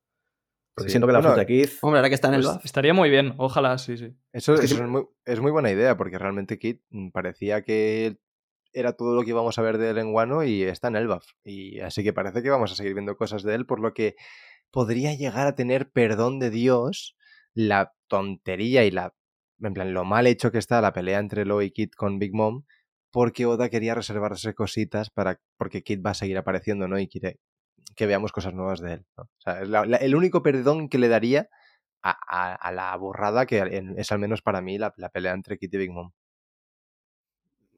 Porque 0.76 0.90
Sí. 0.90 0.92
siento 0.92 1.08
que 1.08 1.14
la 1.14 1.20
Bueno, 1.20 1.30
fruta 1.36 1.40
de 1.40 1.46
Keith. 1.48 1.72
Hombre, 1.82 2.00
ahora 2.00 2.10
que 2.10 2.16
está 2.16 2.28
en 2.28 2.34
el 2.34 2.42
Pues 2.42 2.56
buff. 2.56 2.66
estaría 2.66 2.94
muy 2.94 3.10
bien, 3.10 3.34
ojalá, 3.38 3.78
sí, 3.78 3.96
sí. 3.98 4.14
Eso, 4.34 4.56
Es 4.56 4.60
que 4.60 4.66
eso 4.66 4.76
sí- 4.76 4.82
es, 4.82 4.88
muy, 4.90 5.06
es 5.24 5.40
muy 5.40 5.52
buena 5.52 5.72
idea, 5.72 5.96
porque 5.96 6.18
realmente 6.20 6.60
Kid 6.60 6.80
mm, 6.90 7.12
parecía 7.12 7.62
que 7.62 8.18
era 8.74 8.92
todo 8.92 9.16
lo 9.16 9.24
que 9.24 9.30
íbamos 9.30 9.58
a 9.58 9.62
ver 9.62 9.78
de 9.78 9.92
él 9.92 10.00
en 10.00 10.14
Wano 10.14 10.44
y 10.44 10.64
está 10.64 10.90
en 10.90 10.98
Elbaf. 10.98 11.26
Y 11.46 11.80
así 11.80 12.04
que 12.04 12.12
parece 12.12 12.44
que 12.44 12.50
vamos 12.50 12.70
a 12.74 12.76
seguir 12.76 12.94
viendo 12.94 13.16
cosas 13.16 13.44
de 13.44 13.56
él, 13.56 13.66
por 13.66 13.80
lo 13.80 13.94
que 13.94 14.16
podría 14.70 15.14
llegar 15.16 15.48
a 15.48 15.56
tener 15.56 15.90
perdón 15.92 16.40
de 16.40 16.50
Dios 16.50 17.16
la 17.54 17.94
tontería 18.08 18.84
y 18.84 18.92
la. 18.92 19.14
En 19.62 19.74
plan, 19.74 19.94
lo 19.94 20.04
mal 20.04 20.28
hecho 20.28 20.52
que 20.52 20.58
está 20.58 20.82
la 20.82 20.92
pelea 20.92 21.20
entre 21.20 21.46
Lo 21.46 21.62
y 21.62 21.72
Kid 21.72 21.92
con 21.96 22.20
Big 22.20 22.34
Mom, 22.36 22.66
porque 23.18 23.48
Oda 23.48 23.70
quería 23.70 23.96
reservarse 23.96 24.54
cositas 24.54 25.10
para. 25.10 25.40
porque 25.58 25.82
Kid 25.82 26.04
va 26.06 26.12
a 26.12 26.14
seguir 26.14 26.38
apareciendo, 26.38 26.88
¿no? 26.88 27.00
Y 27.00 27.08
quiere 27.08 27.40
que 27.96 28.06
veamos 28.06 28.32
cosas 28.32 28.54
nuevas 28.54 28.80
de 28.80 28.94
él. 28.94 29.06
¿no? 29.18 29.24
O 29.24 29.42
sea, 29.42 29.62
es 29.64 29.70
la- 29.70 29.86
la- 29.88 29.98
el 29.98 30.14
único 30.14 30.44
perdón 30.44 30.88
que 30.88 31.00
le 31.00 31.08
daría 31.08 31.50
a, 32.04 32.12
a- 32.28 32.54
a 32.54 32.72
la 32.72 32.96
burrada 32.96 33.48
que 33.48 33.84
es 33.98 34.12
al 34.12 34.20
menos 34.20 34.44
para 34.44 34.62
mí 34.62 34.78
la, 34.78 34.94
la 34.98 35.10
pelea 35.10 35.34
entre 35.34 35.58
Kid 35.58 35.74
y 35.74 35.78
Big 35.78 35.92
Mom. 35.92 36.12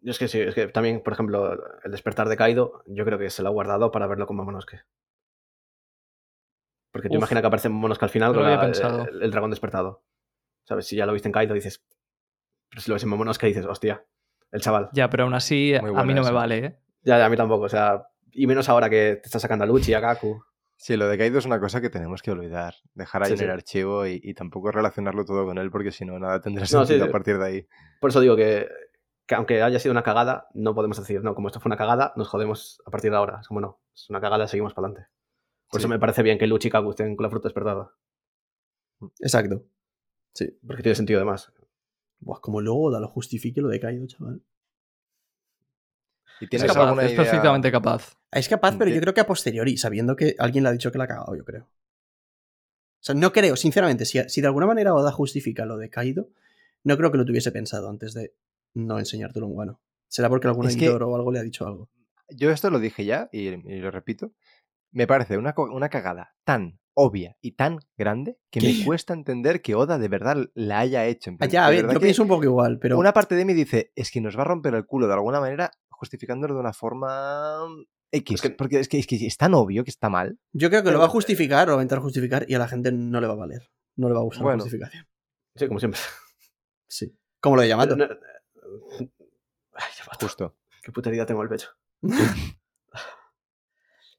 Yo 0.02 0.12
es 0.12 0.20
que 0.20 0.28
sí, 0.28 0.42
es 0.42 0.54
que 0.56 0.68
también, 0.68 1.02
por 1.02 1.14
ejemplo, 1.14 1.54
el 1.86 1.92
despertar 1.92 2.28
de 2.28 2.36
Kaido, 2.36 2.84
yo 2.88 3.06
creo 3.06 3.18
que 3.18 3.30
se 3.30 3.42
lo 3.42 3.48
ha 3.48 3.52
guardado 3.54 3.92
para 3.92 4.08
verlo 4.08 4.28
con 4.28 4.36
Momonosuke. 4.36 4.84
Porque 6.92 7.08
tú 7.08 7.16
imaginas 7.16 7.42
que 7.42 7.48
aparece 7.48 7.70
Momonosuke 7.70 8.04
al 8.04 8.10
final 8.10 8.34
no 8.34 8.40
con 8.40 8.50
la- 8.52 8.60
pensado. 8.60 9.06
el, 9.08 9.22
el 9.24 9.32
dragón 9.32 9.52
despertado. 9.52 10.04
¿Sabes? 10.68 10.86
Si 10.88 10.98
ya 10.98 11.06
lo 11.06 11.14
viste 11.14 11.30
en 11.30 11.34
Kaido, 11.34 11.54
dices. 11.54 11.82
Pero 12.70 12.82
si 12.82 12.90
lo 12.90 12.96
ves 12.96 13.04
en 13.04 13.10
Momonosuke, 13.10 13.48
dices, 13.48 13.66
hostia, 13.66 14.06
el 14.52 14.62
chaval. 14.62 14.90
Ya, 14.94 15.10
pero 15.10 15.24
aún 15.24 15.34
así 15.34 15.76
a 15.76 15.82
mí 15.82 16.14
no 16.14 16.24
me 16.24 16.32
vale, 16.32 16.58
¿eh? 16.58 16.80
Ya, 17.04 17.18
ya, 17.18 17.26
a 17.26 17.30
mí 17.30 17.38
tampoco, 17.38 17.66
o 17.66 17.70
sea. 17.70 18.04
Y 18.32 18.46
menos 18.48 18.70
ahora 18.70 18.90
que 18.90 19.16
te 19.22 19.26
está 19.28 19.40
sacando 19.40 19.64
a 19.64 19.68
Luchi, 19.68 19.94
a 19.94 20.00
Gaku. 20.00 20.42
Sí, 20.78 20.96
lo 20.96 21.08
de 21.10 21.18
Kaido 21.18 21.40
es 21.40 21.46
una 21.46 21.60
cosa 21.60 21.82
que 21.82 21.90
tenemos 21.90 22.22
que 22.22 22.32
olvidar. 22.32 22.74
Dejar 22.94 23.24
ahí 23.24 23.30
Sí, 23.36 23.44
en 23.44 23.50
el 23.50 23.52
archivo 23.52 24.06
y, 24.06 24.20
y 24.24 24.34
tampoco 24.34 24.72
relacionarlo 24.72 25.26
todo 25.26 25.46
con 25.46 25.58
él, 25.58 25.72
porque 25.72 25.92
si 25.92 26.06
no, 26.06 26.18
nada 26.20 26.40
tendrá 26.40 26.62
No, 26.62 26.68
sentido 26.68 26.86
sí, 27.00 27.04
sí. 27.04 27.10
a 27.10 27.12
partir 27.12 27.38
de 27.38 27.46
ahí. 27.46 27.68
Por 28.00 28.12
eso 28.12 28.22
digo 28.22 28.36
que, 28.38 28.70
que 29.26 29.36
aunque 29.36 29.62
haya 29.62 29.78
sido 29.80 29.92
una 29.92 30.04
cagada, 30.04 30.48
no 30.54 30.74
podemos 30.76 30.98
decir, 30.98 31.22
no, 31.22 31.36
como 31.36 31.48
esto 31.50 31.60
fue 31.60 31.70
una 31.70 31.76
cagada, 31.78 32.14
nos 32.16 32.30
jodemos 32.30 32.82
a 32.86 32.92
partir 32.92 33.12
de 33.12 33.18
ahora. 33.18 33.40
Es 33.42 33.48
como 33.48 33.60
no, 33.60 33.82
es 33.94 34.10
una 34.10 34.22
cagada, 34.22 34.48
seguimos 34.48 34.74
para 34.74 34.88
adelante. 34.88 35.10
Por 35.70 35.82
Sí. 35.82 35.86
eso 35.86 35.90
me 35.90 36.00
parece 36.00 36.24
bien 36.24 36.38
que 36.38 36.48
Luchi 36.48 36.70
y 36.70 36.72
Kaku 36.72 36.92
estén 36.92 37.16
con 37.18 37.24
la 37.26 37.30
fruta 37.30 37.48
despertada. 37.50 37.92
Exacto. 39.20 39.64
Sí. 40.34 40.58
Porque 40.66 40.84
tiene 40.84 40.96
sentido 40.96 41.20
además. 41.20 41.52
Buah, 42.20 42.40
como 42.42 42.62
luego 42.62 42.84
Oda 42.84 43.00
lo 43.00 43.08
justifique 43.08 43.62
lo 43.62 43.68
de 43.70 43.80
Kaido, 43.80 44.06
chaval. 44.08 44.42
¿Y 46.42 46.46
Es 46.46 46.50
tienes 46.50 46.68
capaz, 46.72 46.88
alguna 46.88 47.04
es 47.04 47.12
idea? 47.12 47.24
perfectamente 47.24 47.72
capaz. 47.72 48.18
Es 48.32 48.48
capaz, 48.48 48.78
pero 48.78 48.92
yo 48.92 49.02
creo 49.02 49.14
que 49.14 49.22
a 49.22 49.28
posteriori, 49.28 49.78
sabiendo 49.78 50.16
que 50.16 50.36
alguien 50.40 50.64
le 50.64 50.70
ha 50.70 50.74
dicho 50.74 50.92
que 50.92 50.98
la 50.98 51.04
ha 51.06 51.08
cagado, 51.08 51.36
yo 51.36 51.44
creo. 51.44 51.64
O 51.64 53.02
sea, 53.02 53.16
no 53.16 53.32
creo, 53.32 53.56
sinceramente, 53.56 54.06
si, 54.06 54.20
si 54.30 54.42
de 54.42 54.48
alguna 54.48 54.66
manera 54.68 54.94
Oda 54.94 55.12
justifica 55.12 55.66
lo 55.66 55.78
de 55.78 55.90
Kaido, 55.90 56.30
no 56.84 56.98
creo 56.98 57.12
que 57.12 57.18
lo 57.18 57.26
tuviese 57.26 57.52
pensado 57.52 57.90
antes 57.90 58.14
de 58.14 58.34
no 58.74 59.00
enseñártelo 59.00 59.48
en 59.48 59.54
Wano. 59.56 59.82
Será 60.08 60.30
porque 60.30 60.48
algún 60.48 60.68
Es 60.68 60.76
que- 60.76 60.86
editor 60.86 61.04
o 61.04 61.16
algo 61.16 61.32
le 61.32 61.40
ha 61.40 61.44
dicho 61.44 61.66
algo. 61.68 61.90
Yo 62.30 62.52
esto 62.52 62.70
lo 62.70 62.80
dije 62.80 63.06
ya 63.06 63.28
y, 63.32 63.48
y 63.48 63.80
lo 63.80 63.90
repito. 63.90 64.34
Me 64.92 65.08
parece 65.08 65.38
una, 65.38 65.54
una 65.58 65.90
cagada 65.90 66.36
tan 66.44 66.80
obvia 67.02 67.38
y 67.42 67.54
tan 67.54 67.80
grande 67.98 68.38
que 68.52 68.60
me 68.62 68.84
cuesta 68.86 69.14
entender 69.14 69.62
que 69.62 69.74
Oda 69.76 69.98
de 69.98 70.08
verdad 70.10 70.38
la 70.54 70.80
haya 70.80 71.06
hecho. 71.06 71.30
En 71.30 71.38
plan, 71.38 71.50
ya, 71.50 71.66
a 71.66 71.70
ver, 71.70 71.90
yo 71.92 72.00
pienso 72.00 72.24
un 72.24 72.28
poco 72.28 72.44
igual, 72.44 72.78
pero. 72.80 72.98
Una 72.98 73.14
parte 73.14 73.36
de 73.36 73.46
mí 73.46 73.54
dice, 73.54 73.92
es 73.96 74.12
que 74.12 74.20
nos 74.22 74.38
va 74.38 74.42
a 74.42 74.46
romper 74.46 74.74
el 74.76 74.86
culo 74.86 75.08
de 75.08 75.14
alguna 75.14 75.40
manera 75.40 75.72
justificándolo 75.90 76.54
de 76.56 76.60
una 76.60 76.74
forma 76.74 77.60
X. 78.12 78.42
Porque 78.58 78.80
es 78.80 78.90
que, 78.90 79.00
es 79.00 79.08
que 79.08 79.16
es 79.26 79.38
tan 79.38 79.54
obvio 79.54 79.84
que 79.84 79.90
está 79.92 80.10
mal. 80.10 80.40
Yo 80.54 80.70
creo 80.70 80.84
que 80.84 80.92
lo 80.92 81.00
va 81.00 81.06
a 81.06 81.10
justificar 81.10 81.70
o 81.70 81.74
va 81.76 81.80
a 81.82 81.84
intentar 81.84 82.04
justificar 82.04 82.46
y 82.48 82.56
a 82.56 82.60
la 82.60 82.68
gente 82.68 82.92
no 82.92 83.22
le 83.22 83.28
va 83.28 83.34
a 83.34 83.38
valer. 83.38 83.70
No 83.96 84.08
le 84.08 84.14
va 84.14 84.20
a 84.22 84.24
gustar 84.24 84.44
Bueno. 84.44 84.58
la 84.58 84.64
justificación. 84.64 85.08
Sí, 85.56 85.68
como 85.68 85.80
siempre. 85.80 86.00
Sí. 86.88 87.16
Como 87.40 87.56
lo 87.56 87.62
de 87.62 87.68
Yamato. 87.68 87.96
Pero 87.98 88.16
no- 88.16 89.10
Ay, 89.74 89.88
Yamato, 89.98 90.26
Justo. 90.26 90.58
Qué 90.82 90.92
puta 90.92 91.10
herida 91.10 91.26
tengo 91.26 91.42
en 91.42 91.46
el 91.46 91.50
pecho. 91.50 91.70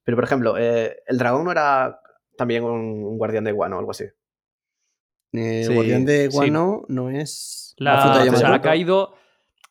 Pero, 0.05 0.17
por 0.17 0.25
ejemplo, 0.25 0.57
eh, 0.59 1.03
el 1.07 1.19
dragón 1.19 1.45
no 1.45 1.53
era 1.53 2.01
también 2.41 2.65
un, 2.65 3.05
un 3.05 3.17
guardián 3.19 3.45
de 3.45 3.53
Guano 3.53 3.77
o 3.77 3.79
algo 3.79 3.93
así. 3.93 4.05
Eh, 5.33 5.65
Sí, 5.67 5.75
Guardián 5.75 6.05
de 6.05 6.29
sí. 6.31 6.37
Guano 6.37 6.85
no 6.89 7.09
es 7.11 7.75
La, 7.79 7.95
la 7.95 8.01
fruta 8.03 8.25
de 8.25 8.31
o 8.31 8.37
sea, 8.37 8.55
ha 8.55 8.61
caído, 8.61 9.15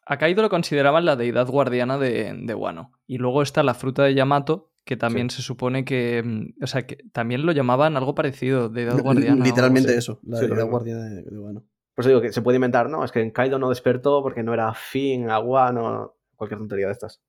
ha 0.05 0.17
caído 0.17 0.41
lo 0.41 0.49
consideraban 0.49 1.03
la 1.05 1.15
deidad 1.15 1.47
guardiana 1.47 1.97
de, 1.97 2.33
de 2.33 2.55
Wano. 2.55 2.93
Y 3.07 3.17
luego 3.17 3.41
está 3.41 3.61
la 3.63 3.73
fruta 3.73 4.03
de 4.03 4.13
Yamato, 4.13 4.71
que 4.85 4.95
también 4.95 5.29
se 5.29 5.41
supone 5.41 5.83
que. 5.83 6.23
mm, 6.23 6.63
O 6.63 6.67
sea, 6.67 6.87
que 6.87 6.97
también 7.11 7.45
lo 7.45 7.51
llamaban 7.51 7.97
algo 7.97 8.15
parecido, 8.15 8.69
deidad 8.69 8.99
guardiana. 9.01 9.43
Literalmente 9.43 9.95
eso, 9.97 10.19
la 10.23 10.37
Sí, 10.37 10.47
deidad 10.47 10.67
guardiana 10.67 11.03
de, 11.05 11.23
de 11.23 11.37
Guano. 11.37 11.65
Por 11.93 12.03
eso 12.03 12.09
digo 12.09 12.21
que 12.21 12.31
se 12.31 12.41
puede 12.41 12.55
inventar, 12.55 12.89
¿no? 12.89 13.03
Es 13.03 13.11
que 13.11 13.19
en 13.21 13.31
Kaido 13.31 13.59
no 13.59 13.67
despertó 13.69 14.23
porque 14.23 14.41
no 14.41 14.53
era 14.53 14.73
fin, 14.73 15.29
a 15.29 15.37
Guano, 15.39 16.15
cualquier 16.37 16.59
tontería 16.59 16.85
de 16.85 16.93
estas. 16.93 17.21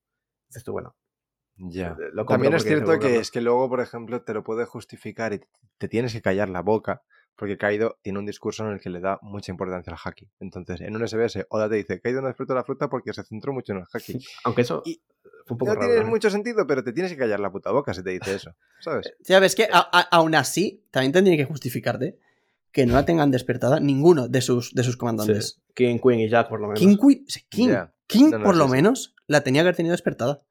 Dices 0.48 0.62
tú, 0.62 0.70
bueno. 0.72 0.94
Ya. 1.68 1.88
eh, 2.00 2.10
lo 2.12 2.24
También 2.26 2.54
es 2.54 2.64
cierto 2.64 2.98
que 2.98 3.16
es 3.18 3.30
que 3.30 3.40
luego, 3.40 3.68
por 3.68 3.80
ejemplo, 3.80 4.22
te 4.22 4.32
lo 4.34 4.42
puede 4.42 4.64
justificar 4.64 5.32
y 5.32 5.40
te 5.78 5.88
tienes 5.88 6.12
que 6.12 6.22
callar 6.22 6.48
la 6.48 6.62
boca 6.62 7.02
porque 7.36 7.56
Kaido 7.56 7.98
tiene 8.02 8.18
un 8.18 8.26
discurso 8.26 8.66
en 8.66 8.72
el 8.72 8.80
que 8.80 8.90
le 8.90 9.00
da 9.00 9.18
mucha 9.22 9.50
importancia 9.50 9.92
al 9.92 9.98
haki. 10.04 10.28
Entonces, 10.40 10.80
en 10.82 10.94
un 10.94 11.06
SBS, 11.06 11.46
Oda 11.48 11.68
te 11.70 11.76
dice, 11.76 12.00
Kaido 12.00 12.20
no 12.20 12.26
despertó 12.28 12.54
la 12.54 12.64
fruta 12.64 12.88
porque 12.90 13.12
se 13.14 13.22
centró 13.24 13.52
mucho 13.52 13.72
en 13.72 13.78
el 13.78 13.84
haki. 13.92 14.18
Aunque 14.44 14.62
eso 14.62 14.82
Y- 14.84 15.00
fue 15.46 15.54
un 15.54 15.58
poco 15.58 15.72
No 15.74 15.80
raro. 15.80 15.86
tiene 15.92 16.04
¿no? 16.04 16.10
mucho 16.10 16.28
sentido, 16.30 16.66
pero 16.66 16.84
te 16.84 16.92
tienes 16.92 17.12
que 17.12 17.18
callar 17.18 17.40
la 17.40 17.50
puta 17.50 17.70
boca 17.70 17.94
si 17.94 18.02
te 18.02 18.10
dice 18.10 18.34
eso, 18.34 18.52
¿sabes? 18.80 19.14
Ya 19.20 19.40
ves 19.40 19.54
que 19.54 19.64
a- 19.64 19.88
a- 19.90 20.08
aún 20.16 20.34
así, 20.34 20.84
también 20.90 21.12
tendría 21.12 21.36
que 21.38 21.44
justificarte 21.46 22.18
que 22.72 22.84
no 22.86 22.94
la 22.94 23.04
tengan 23.06 23.30
despertada 23.30 23.80
ninguno 23.80 24.28
de 24.28 24.42
sus, 24.42 24.74
de 24.74 24.82
sus 24.84 24.96
comandantes. 24.96 25.54
Sí. 25.66 25.72
King, 25.74 25.98
Queen 25.98 26.20
y 26.20 26.28
Jack, 26.28 26.48
por 26.48 26.60
lo 26.60 26.68
menos. 26.68 26.78
King, 26.78 26.96
King, 27.48 27.68
Ya. 27.68 27.92
King 28.06 28.30
No, 28.30 28.38
no, 28.38 28.44
por 28.44 28.56
lo 28.56 28.66
sí. 28.66 28.70
menos, 28.72 29.14
la 29.26 29.40
tenía 29.42 29.62
que 29.62 29.68
haber 29.68 29.76
tenido 29.76 29.92
despertada. 29.92 30.42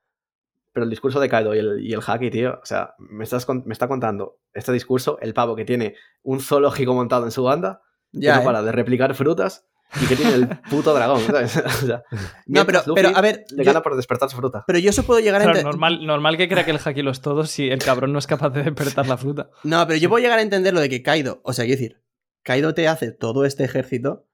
Pero 0.72 0.84
el 0.84 0.90
discurso 0.90 1.20
de 1.20 1.30
Kaido 1.30 1.56
y 1.56 1.60
el, 1.60 1.80
y 1.82 1.94
el 1.94 2.02
haki, 2.06 2.30
tío, 2.30 2.60
o 2.62 2.66
sea, 2.66 2.94
me, 3.00 3.24
estás 3.24 3.46
con- 3.46 3.64
me 3.66 3.74
está 3.74 3.88
contando 3.88 4.40
este 4.54 4.72
discurso, 4.72 5.18
el 5.22 5.34
pavo 5.34 5.56
que 5.56 5.66
tiene 5.66 5.96
un 6.22 6.40
zoológico 6.41 6.94
montado 6.94 7.26
en 7.26 7.32
su 7.32 7.44
banda, 7.44 7.82
que 8.14 8.20
Ya, 8.22 8.36
no 8.36 8.41
¿eh? 8.41 8.46
para 8.46 8.62
de 8.62 8.72
replicar 8.72 9.14
frutas 9.16 9.66
y 10.00 10.06
que 10.06 10.16
tiene 10.16 10.34
el 10.36 10.48
puto 10.70 10.94
dragón, 10.94 11.22
¿sabes? 11.22 11.58
O 11.84 11.86
sea, 11.88 12.04
No, 12.46 12.66
pero, 12.68 12.80
Luffy 12.86 13.02
pero 13.02 13.18
a 13.18 13.22
ver, 13.22 13.46
Le 13.50 13.64
yo, 13.64 13.72
gana 13.72 13.82
por 13.82 13.96
despertar 13.96 14.30
su 14.30 14.38
fruta. 14.38 14.64
pero 14.68 14.78
yo 14.78 14.91
eso 14.91 15.02
puedo 15.04 15.20
llegar 15.20 15.41
a 15.41 15.46
entender. 15.46 15.66
normal, 15.66 16.06
normal 16.06 16.38
que 16.38 16.48
crea 16.48 16.64
que 16.66 16.72
el 16.72 16.80
haki 16.84 17.02
lo 17.02 17.10
es 17.10 17.22
todo 17.22 17.46
si 17.46 17.70
el 17.70 17.80
cabrón 17.80 18.14
no 18.14 18.20
es 18.20 18.28
capaz 18.28 18.52
de 18.52 18.62
despertar 18.64 19.08
la 19.08 19.18
fruta. 19.18 19.50
No, 19.64 19.86
pero 19.88 19.98
yo 19.98 20.08
puedo 20.10 20.22
llegar 20.22 20.38
a 20.38 20.44
entender 20.44 20.74
lo 20.76 20.80
de 20.82 20.90
que 20.90 21.02
Kaido, 21.02 21.41
o 21.44 21.54
sea, 21.54 21.66
quiero 21.66 21.80
decir, 21.80 22.04
Kaido 22.44 22.76
te 22.76 22.88
hace 22.88 23.12
todo 23.12 23.44
este 23.46 23.64
ejército 23.64 24.28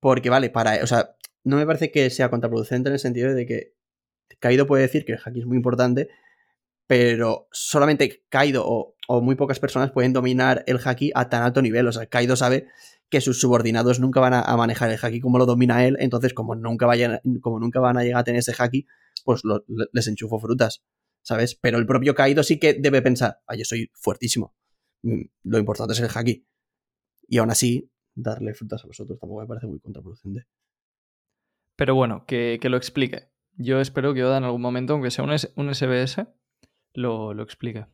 porque, 0.00 0.30
vale, 0.30 0.50
para, 0.50 0.82
o 0.82 0.86
sea, 0.86 1.16
no 1.42 1.56
me 1.56 1.66
parece 1.66 1.90
que 1.90 2.08
sea 2.10 2.30
contraproducente 2.30 2.88
en 2.88 2.92
el 2.94 2.98
sentido 3.00 3.34
de 3.34 3.46
que 3.46 3.74
Kaido 4.38 4.66
puede 4.66 4.82
decir 4.82 5.04
que 5.04 5.12
el 5.12 5.18
haki 5.24 5.40
es 5.40 5.46
muy 5.46 5.56
importante, 5.56 6.08
pero 6.86 7.48
solamente 7.52 8.24
Kaido 8.28 8.64
o, 8.66 8.96
muy 9.20 9.34
pocas 9.34 9.58
personas 9.58 9.90
pueden 9.90 10.12
dominar 10.12 10.62
el 10.66 10.78
haki 10.84 11.10
a 11.14 11.28
tan 11.28 11.42
alto 11.42 11.62
nivel. 11.62 11.86
O 11.88 11.92
sea, 11.92 12.06
Kaido 12.06 12.36
sabe 12.36 12.68
que 13.08 13.20
sus 13.20 13.40
subordinados 13.40 13.98
nunca 13.98 14.20
van 14.20 14.34
a, 14.34 14.56
manejar 14.56 14.90
el 14.90 14.98
haki 15.02 15.20
como 15.20 15.38
lo 15.38 15.46
domina 15.46 15.84
él, 15.84 15.96
entonces 15.98 16.32
como 16.32 16.54
nunca, 16.54 16.86
van 16.86 17.96
a 17.96 18.04
llegar 18.04 18.20
a 18.20 18.24
tener 18.24 18.38
ese 18.38 18.54
haki, 18.56 18.86
pues 19.24 19.42
les 19.92 20.06
enchufo 20.06 20.38
frutas, 20.38 20.84
¿sabes? 21.22 21.56
Pero 21.56 21.78
el 21.78 21.86
propio 21.86 22.14
Kaido 22.14 22.44
sí 22.44 22.60
que 22.60 22.74
debe 22.74 23.02
pensar, 23.02 23.40
ah, 23.48 23.56
yo 23.56 23.64
soy 23.64 23.90
fuertísimo, 23.94 24.54
Mm, 25.02 25.22
lo 25.44 25.58
importante 25.58 25.94
es 25.94 26.00
el 26.00 26.08
haki. 26.14 26.46
Y 27.28 27.38
aún 27.38 27.50
así, 27.50 27.90
darle 28.14 28.54
frutas 28.54 28.84
a 28.84 28.86
los 28.86 29.00
otros 29.00 29.18
tampoco 29.18 29.42
me 29.42 29.46
parece 29.46 29.66
muy 29.66 29.80
contraproducente. 29.80 30.46
Pero 31.76 31.94
bueno, 31.94 32.24
que 32.26 32.58
lo 32.64 32.76
explique. 32.76 33.30
Yo 33.56 33.80
espero 33.80 34.14
que 34.14 34.24
Oda 34.24 34.38
en 34.38 34.44
algún 34.44 34.62
momento, 34.62 34.94
aunque 34.94 35.10
sea 35.10 35.24
un, 35.24 35.32
S- 35.32 35.52
un 35.56 35.68
SBS, 35.72 36.26
lo, 36.94 37.34
lo 37.34 37.42
explique. 37.42 37.86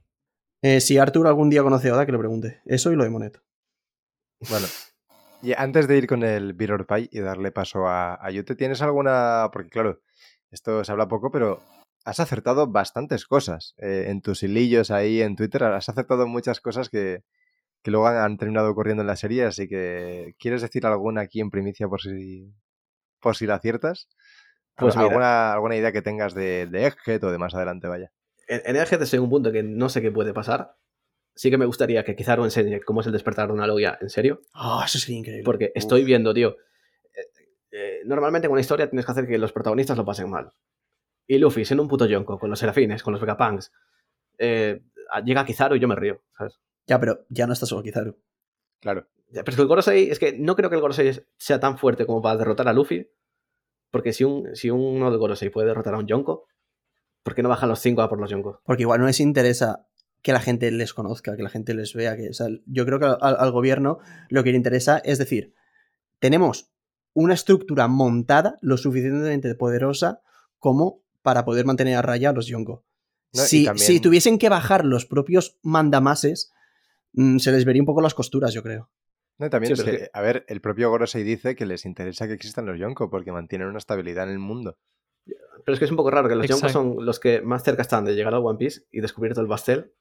Eh, 0.63 0.81
si 0.81 0.99
Arthur 0.99 1.27
algún 1.27 1.51
día 1.51 1.63
conoce 1.63 1.89
a 1.91 1.95
Oda, 1.95 2.07
que 2.07 2.13
le 2.13 2.19
pregunte. 2.19 2.61
Eso 2.65 2.93
y 2.93 2.97
lo 2.97 3.05
de 3.05 3.11
Monet. 3.11 3.41
Bueno, 4.49 4.67
y 5.43 5.53
antes 5.55 5.89
de 5.89 5.97
ir 5.97 6.07
con 6.07 6.23
el 6.23 6.55
Mirror 6.55 6.87
Pie 6.87 7.09
y 7.11 7.21
darle 7.21 7.51
paso 7.53 7.87
a, 7.87 8.15
a 8.15 8.31
Yute, 8.31 8.55
¿tienes 8.55 8.83
alguna...? 8.83 9.49
Porque 9.53 9.71
claro, 9.71 10.01
esto 10.51 10.85
se 10.85 10.93
habla 10.93 11.09
poco, 11.09 11.31
pero 11.31 11.63
has 12.05 12.21
acertado 12.21 12.67
bastantes 12.69 13.27
cosas. 13.27 13.75
eh, 13.79 14.07
en 14.09 14.21
tus 14.23 14.43
hilillos 14.43 14.91
ahí 14.91 15.21
en 15.23 15.37
Twitter 15.37 15.65
has 15.65 15.89
acertado 15.89 16.27
muchas 16.27 16.61
cosas 16.61 16.89
que, 16.89 17.25
que 17.83 17.91
luego 17.91 18.07
han, 18.07 18.17
han 18.19 18.37
terminado 18.39 18.71
ocurriendo 18.71 19.03
en 19.03 19.09
la 19.09 19.17
serie, 19.17 19.45
así 19.45 19.67
que 19.69 20.35
¿quieres 20.39 20.63
decir 20.63 20.87
alguna 20.87 21.23
aquí 21.23 21.41
en 21.41 21.51
primicia 21.51 21.89
por 21.89 22.01
si, 22.01 22.53
por 23.21 23.37
si 23.37 23.47
la 23.47 23.57
aciertas? 23.57 24.09
Pues 24.77 24.97
mira. 24.97 25.09
¿Alguna, 25.09 25.53
alguna 25.55 25.77
idea 25.77 25.93
que 25.93 26.03
tengas 26.03 26.35
de, 26.35 26.67
de 26.67 26.87
Egghead 26.87 27.25
o 27.25 27.31
de 27.31 27.39
más 27.39 27.55
adelante, 27.55 27.89
vaya? 27.89 28.13
En, 28.49 28.61
en 28.65 28.77
Egghead 28.77 29.03
en 29.15 29.21
un 29.21 29.31
punto 29.31 29.51
que 29.53 29.63
no 29.63 29.89
sé 29.89 30.03
qué 30.03 30.11
puede 30.13 30.33
pasar. 30.35 30.77
sí 31.35 31.51
que 31.51 31.59
me 31.59 31.67
gustaría 31.67 32.05
que 32.05 32.15
Kizaru 32.15 32.45
enseñe 32.45 32.81
cómo 32.85 33.01
es 33.01 33.07
el 33.07 33.13
despertar 33.13 33.49
de 33.49 33.55
una 33.55 33.67
logia 33.67 33.99
en 34.01 34.11
serio. 34.11 34.41
Ah, 34.55 34.83
eso 34.87 34.99
sería 34.99 35.19
increíble. 35.19 35.45
Porque 35.45 35.73
estoy 35.75 36.05
viendo, 36.05 36.33
tío. 36.35 36.57
eh, 37.15 37.27
eh, 37.73 38.01
normalmente 38.05 38.47
en 38.47 38.53
una 38.53 38.61
historia 38.61 38.89
tienes 38.89 39.05
que 39.07 39.13
hacer 39.13 39.27
que 39.27 39.39
los 39.39 39.53
protagonistas 39.53 39.97
lo 39.97 40.05
pasen 40.05 40.31
mal. 40.31 40.53
Y 41.27 41.39
Luffy, 41.39 41.65
siendo 41.65 41.83
un 41.83 41.89
puto 41.89 42.07
yonko, 42.07 42.39
con 42.39 42.51
los 42.51 42.59
serafines, 42.59 43.03
con 43.03 43.13
los 43.13 43.21
Vegapunks, 43.21 43.73
eh, 44.39 44.83
llega 45.25 45.45
Kizaru 45.45 45.75
y 45.77 45.81
yo 45.81 45.89
me 45.89 45.97
río, 45.97 46.23
¿sabes? 46.37 46.61
Ya, 46.87 47.01
pero 47.01 47.25
ya 47.29 47.47
no 47.47 47.53
está 47.53 47.67
solo 47.67 47.83
Kizaru. 47.83 48.17
Claro. 48.81 49.09
Pero 49.33 49.45
es 49.45 49.57
que 49.57 49.63
el 49.63 49.67
Gorosei, 49.69 50.09
es 50.11 50.19
que 50.21 50.39
no 50.39 50.55
creo 50.55 50.71
que 50.71 50.77
el 50.77 50.83
Gorosei 50.83 51.11
sea 51.37 51.59
tan 51.59 51.79
fuerte 51.79 52.07
como 52.07 52.23
para 52.23 52.37
derrotar 52.37 52.69
a 52.69 52.73
Luffy. 52.73 53.11
Porque 53.97 54.13
si, 54.13 54.25
un, 54.25 54.55
si 54.55 54.69
uno 54.71 55.11
del 55.11 55.19
Gorosei 55.19 55.49
puede 55.49 55.69
derrotar 55.69 55.95
a 55.95 55.99
un 55.99 56.07
Yonko, 56.07 56.45
¿por 57.23 57.35
qué 57.35 57.43
no 57.43 57.49
bajan 57.49 57.71
los 57.71 57.79
5 57.81 58.03
a 58.03 58.11
por 58.11 58.21
los 58.21 58.29
Yonko? 58.31 58.61
Porque 58.63 58.83
igual 58.83 59.01
no 59.01 59.07
les 59.07 59.21
interesa 59.21 59.87
que 60.21 60.33
la 60.33 60.41
gente 60.41 60.71
les 60.71 60.93
conozca, 60.93 61.35
que 61.35 61.43
la 61.43 61.49
gente 61.49 61.73
les 61.73 61.95
vea. 61.95 62.15
Que, 62.15 62.29
o 62.29 62.33
sea, 62.35 62.49
yo 62.67 62.85
creo 62.85 62.99
que 62.99 63.07
al, 63.07 63.17
al 63.39 63.51
gobierno 63.53 63.99
lo 64.29 64.45
que 64.45 64.51
le 64.51 64.57
interesa 64.59 64.99
es 64.99 65.17
decir, 65.17 65.55
tenemos 66.19 66.71
una 67.15 67.33
estructura 67.33 67.89
montada 67.89 68.59
lo 68.61 68.77
suficientemente 68.77 69.55
poderosa 69.55 70.21
como 70.59 71.01
para 71.23 71.47
poder 71.47 71.65
mantener 71.65 71.97
a 71.97 72.03
raya 72.03 72.31
a 72.31 72.33
los 72.35 72.47
Yonko. 72.47 72.85
No, 73.33 73.41
si, 73.43 73.65
también- 73.65 73.87
si 73.87 74.01
tuviesen 74.01 74.39
que 74.39 74.51
bajar 74.51 74.85
los 74.85 75.07
propios 75.07 75.59
mandamases, 75.63 76.53
mm, 77.15 77.39
se 77.39 77.51
les 77.53 77.65
vería 77.65 77.81
un 77.81 77.87
poco 77.87 78.03
las 78.03 78.13
costuras, 78.15 78.53
yo 78.53 78.63
creo. 78.63 78.91
No, 79.39 79.51
también 79.51 79.75
Sí, 79.77 79.81
es 79.81 79.85
pero 79.85 79.99
que, 79.99 80.05
que- 80.05 80.11
a 80.13 80.21
ver, 80.23 80.45
el 80.49 80.61
propio 80.61 80.89
Gorosei 80.91 81.23
dice 81.23 81.55
que 81.57 81.67
les 81.67 81.85
interesa 81.85 82.27
que 82.27 82.33
existan 82.33 82.65
los 82.67 82.79
Yonko 82.79 83.11
porque 83.11 83.33
mantienen 83.33 83.69
una 83.69 83.79
estabilidad 83.79 84.25
en 84.25 84.31
el 84.31 84.39
mundo. 84.39 84.79
Pero 85.27 85.73
es 85.75 85.79
que 85.79 85.85
es 85.85 85.91
un 85.91 85.97
poco 85.97 86.11
raro 86.11 86.29
que 86.29 86.37
los 86.37 86.47
Yonko 86.47 86.69
son 86.69 86.97
los 87.05 87.21
que 87.21 87.41
más 87.43 87.63
cerca 87.63 87.83
están 87.83 88.05
de 88.05 88.15
llegar 88.15 88.33
al 88.35 88.41
One 88.45 88.59
Piece 88.59 88.83
y 88.91 89.01
descubrir 89.01 89.33
todo 89.35 89.43
el 89.43 89.49
pastel 89.49 89.93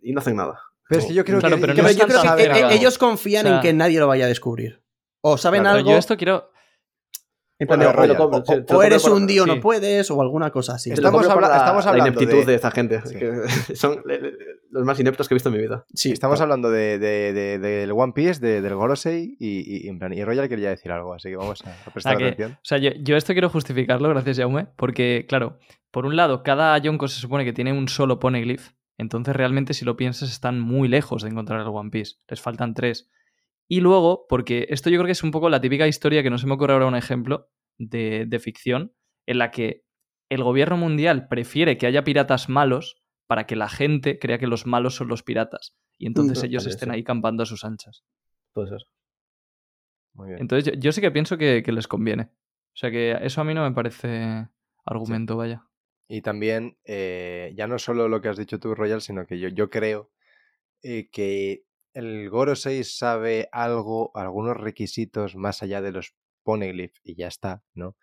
y 0.00 0.12
no 0.12 0.20
hacen 0.20 0.36
nada. 0.36 0.60
Pero 0.88 1.00
es 1.00 1.06
que 1.06 1.14
yo 1.14 1.24
creo 1.24 1.40
Claro, 1.40 1.56
que 1.56 1.60
pero 1.62 1.72
no 1.74 1.82
Pero 1.82 1.92
yo 1.98 2.06
creo 2.06 2.36
que 2.36 2.42
eh, 2.44 2.74
ellos 2.74 2.98
confían 2.98 3.46
O 3.46 3.48
sea- 3.48 3.56
en 3.56 3.62
que 3.62 3.72
nadie 3.72 3.98
lo 3.98 4.06
vaya 4.06 4.26
a 4.26 4.28
descubrir. 4.28 4.82
O 5.22 5.38
saben 5.38 5.62
Claro, 5.62 5.78
algo, 5.78 5.90
yo 5.92 5.96
esto 5.96 6.16
quiero. 6.16 6.51
Bueno, 7.66 7.84
de, 8.02 8.16
compro, 8.16 8.76
o, 8.76 8.82
eres 8.82 9.02
por- 9.02 9.12
un 9.12 9.26
día 9.26 9.42
o 9.42 9.44
sí. 9.46 9.50
no 9.54 9.60
puedes, 9.60 10.10
o 10.10 10.20
alguna 10.20 10.50
cosa 10.50 10.74
así. 10.74 10.90
Estamos 10.92 11.28
habla- 11.28 11.48
la- 11.48 11.56
estamos 11.56 11.84
la 11.84 11.90
hablando 11.90 12.10
ineptitud 12.20 12.40
de- 12.40 12.46
de... 12.46 12.54
esta 12.54 12.70
gente. 12.70 13.00
Sí. 13.04 13.14
que 13.16 13.76
son 13.76 14.02
los 14.70 14.84
más 14.84 14.98
ineptos 15.00 15.28
que 15.28 15.34
he 15.34 15.36
visto 15.36 15.48
en 15.48 15.54
mi 15.56 15.60
vida. 15.60 15.84
Sí, 15.94 16.12
Estamos 16.12 16.40
hablando 16.40 16.70
de, 16.70 16.98
de- 16.98 17.32
de- 17.32 17.58
del 17.58 17.92
One 17.92 18.12
Piece, 18.14 18.40
de- 18.40 18.60
del 18.62 18.74
Gorosei 18.74 19.36
y, 19.38 19.86
y, 19.86 19.88
en 19.88 19.98
plan, 19.98 20.12
y 20.12 20.24
Royal 20.24 20.48
quería 20.48 20.70
decir 20.70 20.90
algo, 20.92 21.14
así 21.14 21.28
que 21.28 21.36
vamos 21.36 21.62
a, 21.66 21.70
a 21.86 21.90
prestar 21.92 22.14
Ah, 22.14 22.16
que- 22.18 22.24
atención. 22.24 22.52
O 22.52 22.58
sea, 22.64 22.78
yo, 22.78 22.90
yo 23.00 23.16
esto 23.16 23.32
quiero 23.34 23.48
justificarlo, 23.50 24.08
gracias, 24.08 24.38
Jaume, 24.38 24.66
porque, 24.76 25.26
claro, 25.28 25.58
por 25.90 26.06
un 26.06 26.16
lado, 26.16 26.42
cada 26.42 26.76
Yonko 26.78 27.08
se 27.08 27.20
supone 27.20 27.44
que 27.44 27.52
tiene 27.52 27.72
un 27.72 27.88
solo 27.88 28.18
poneglyph, 28.18 28.70
entonces 28.98 29.34
realmente, 29.34 29.74
si 29.74 29.84
lo 29.84 29.96
piensas, 29.96 30.30
están 30.30 30.60
muy 30.60 30.88
lejos 30.88 31.22
de 31.22 31.30
encontrar 31.30 31.60
el 31.60 31.66
One 31.68 31.90
Piece. 31.90 32.16
Les 32.28 32.40
faltan 32.40 32.72
tres. 32.74 33.10
Y 33.68 33.80
luego, 33.80 34.26
porque 34.28 34.66
esto 34.70 34.90
yo 34.90 34.98
creo 34.98 35.06
que 35.06 35.12
es 35.12 35.22
un 35.22 35.30
poco 35.30 35.48
la 35.48 35.60
típica 35.60 35.86
historia 35.86 36.22
que 36.22 36.30
no 36.30 36.38
se 36.38 36.46
me 36.46 36.54
ocurre 36.54 36.74
ahora 36.74 36.86
un 36.86 36.96
ejemplo 36.96 37.50
de, 37.78 38.26
de 38.26 38.38
ficción, 38.38 38.92
en 39.26 39.38
la 39.38 39.50
que 39.50 39.84
el 40.28 40.42
gobierno 40.42 40.76
mundial 40.76 41.28
prefiere 41.28 41.78
que 41.78 41.86
haya 41.86 42.04
piratas 42.04 42.48
malos 42.48 43.02
para 43.26 43.46
que 43.46 43.56
la 43.56 43.68
gente 43.68 44.18
crea 44.18 44.38
que 44.38 44.46
los 44.46 44.66
malos 44.66 44.94
son 44.96 45.08
los 45.08 45.22
piratas. 45.22 45.76
Y 45.98 46.06
entonces 46.06 46.42
ellos 46.42 46.66
estén 46.66 46.90
ahí 46.90 47.04
campando 47.04 47.42
a 47.42 47.46
sus 47.46 47.64
anchas. 47.64 48.04
Puede 48.52 48.68
ser. 48.68 48.80
Muy 50.14 50.28
bien. 50.28 50.40
Entonces 50.40 50.74
yo, 50.74 50.78
yo 50.78 50.92
sí 50.92 51.00
que 51.00 51.10
pienso 51.10 51.38
que, 51.38 51.62
que 51.62 51.72
les 51.72 51.86
conviene. 51.86 52.24
O 52.24 52.76
sea 52.76 52.90
que 52.90 53.16
eso 53.22 53.40
a 53.40 53.44
mí 53.44 53.54
no 53.54 53.62
me 53.62 53.72
parece 53.72 54.48
argumento, 54.84 55.36
vaya. 55.36 55.62
Y 56.08 56.22
también, 56.22 56.76
eh, 56.84 57.52
ya 57.56 57.66
no 57.66 57.78
solo 57.78 58.08
lo 58.08 58.20
que 58.20 58.28
has 58.28 58.36
dicho 58.36 58.58
tú, 58.58 58.74
Royal, 58.74 59.00
sino 59.00 59.26
que 59.26 59.38
yo, 59.38 59.48
yo 59.48 59.70
creo 59.70 60.10
eh, 60.82 61.08
que 61.10 61.64
el 61.94 62.30
Gorosei 62.30 62.84
sabe 62.84 63.48
algo, 63.52 64.10
algunos 64.14 64.56
requisitos 64.56 65.36
más 65.36 65.62
allá 65.62 65.82
de 65.82 65.92
los 65.92 66.14
Poneglyph 66.42 66.96
y 67.02 67.16
ya 67.16 67.28
está, 67.28 67.62
¿no? 67.74 67.96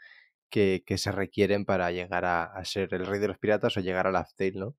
Que, 0.49 0.83
que 0.85 0.97
se 0.97 1.11
requieren 1.11 1.65
para 1.65 1.91
llegar 1.91 2.25
a, 2.25 2.63
ser 2.65 2.93
el 2.93 3.05
rey 3.05 3.19
de 3.19 3.27
los 3.27 3.37
piratas 3.37 3.77
o 3.77 3.81
llegar 3.81 4.07
a 4.07 4.25
Tale, 4.35 4.53
¿no? 4.55 4.75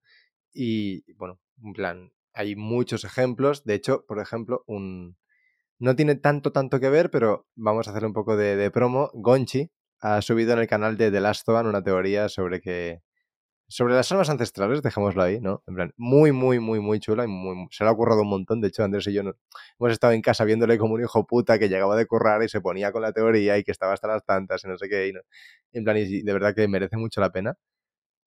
Y 0.53 1.13
bueno, 1.15 1.39
en 1.63 1.73
plan, 1.73 2.13
hay 2.33 2.57
muchos 2.57 3.05
ejemplos. 3.05 3.65
De 3.65 3.75
hecho, 3.75 4.05
por 4.07 4.21
ejemplo, 4.21 4.65
un. 4.67 5.17
No 5.79 5.97
tiene 5.97 6.15
tanto, 6.17 6.53
tanto 6.53 6.81
que 6.81 6.91
ver, 6.91 7.11
pero 7.11 7.47
vamos 7.55 7.89
a 7.89 7.93
hacer 7.93 8.05
un 8.05 8.13
poco 8.13 8.37
de, 8.37 8.57
de 8.57 8.71
promo. 8.71 9.11
Gonchi 9.15 9.71
ha 10.01 10.21
subido 10.23 10.53
en 10.53 10.61
el 10.61 10.69
canal 10.69 10.97
de 10.97 11.11
The 11.11 11.21
Last 11.21 11.49
One 11.49 11.69
una 11.69 11.83
teoría 11.83 12.29
sobre 12.29 12.61
que. 12.61 13.03
Sobre 13.73 13.95
las 13.95 14.11
almas 14.11 14.29
ancestrales, 14.29 14.83
dejémoslo 14.83 15.23
ahí, 15.23 15.41
¿no? 15.41 15.63
En 15.69 15.75
plan, 15.77 15.95
muy, 15.97 16.33
muy, 16.33 16.59
muy, 16.59 16.81
muy 16.81 16.99
chula 16.99 17.25
y 17.25 17.29
se 17.71 17.85
le 17.85 17.91
ha 17.91 17.95
currado 17.95 18.23
un 18.23 18.29
montón. 18.29 18.61
De 18.61 18.67
hecho, 18.67 18.83
Andrés 18.83 19.07
y 19.07 19.13
yo 19.13 19.23
no- 19.23 19.37
hemos 19.79 19.93
estado 19.93 20.13
en 20.13 20.23
casa 20.23 20.45
viéndole 20.45 20.77
como 20.77 20.95
un 20.95 21.03
hijo 21.03 21.25
puta 21.25 21.57
que 21.57 21.69
llegaba 21.69 21.95
de 21.95 22.05
currar 22.07 22.43
y 22.43 22.49
se 22.49 22.61
ponía 22.61 22.91
con 22.91 23.03
la 23.03 23.13
teoría 23.13 23.59
y 23.59 23.63
que 23.63 23.71
estaba 23.71 23.93
hasta 23.93 24.09
las 24.09 24.25
tantas 24.25 24.65
y 24.65 24.69
no 24.69 24.77
sé 24.77 24.89
qué. 24.89 25.07
Y 25.09 25.13
no- 25.13 25.21
en 25.73 25.85
plan, 25.85 25.97
y 25.99 26.23
de 26.23 26.33
verdad 26.33 26.53
que 26.55 26.67
merece 26.67 26.97
mucho 26.97 27.21
la 27.21 27.31
pena, 27.31 27.55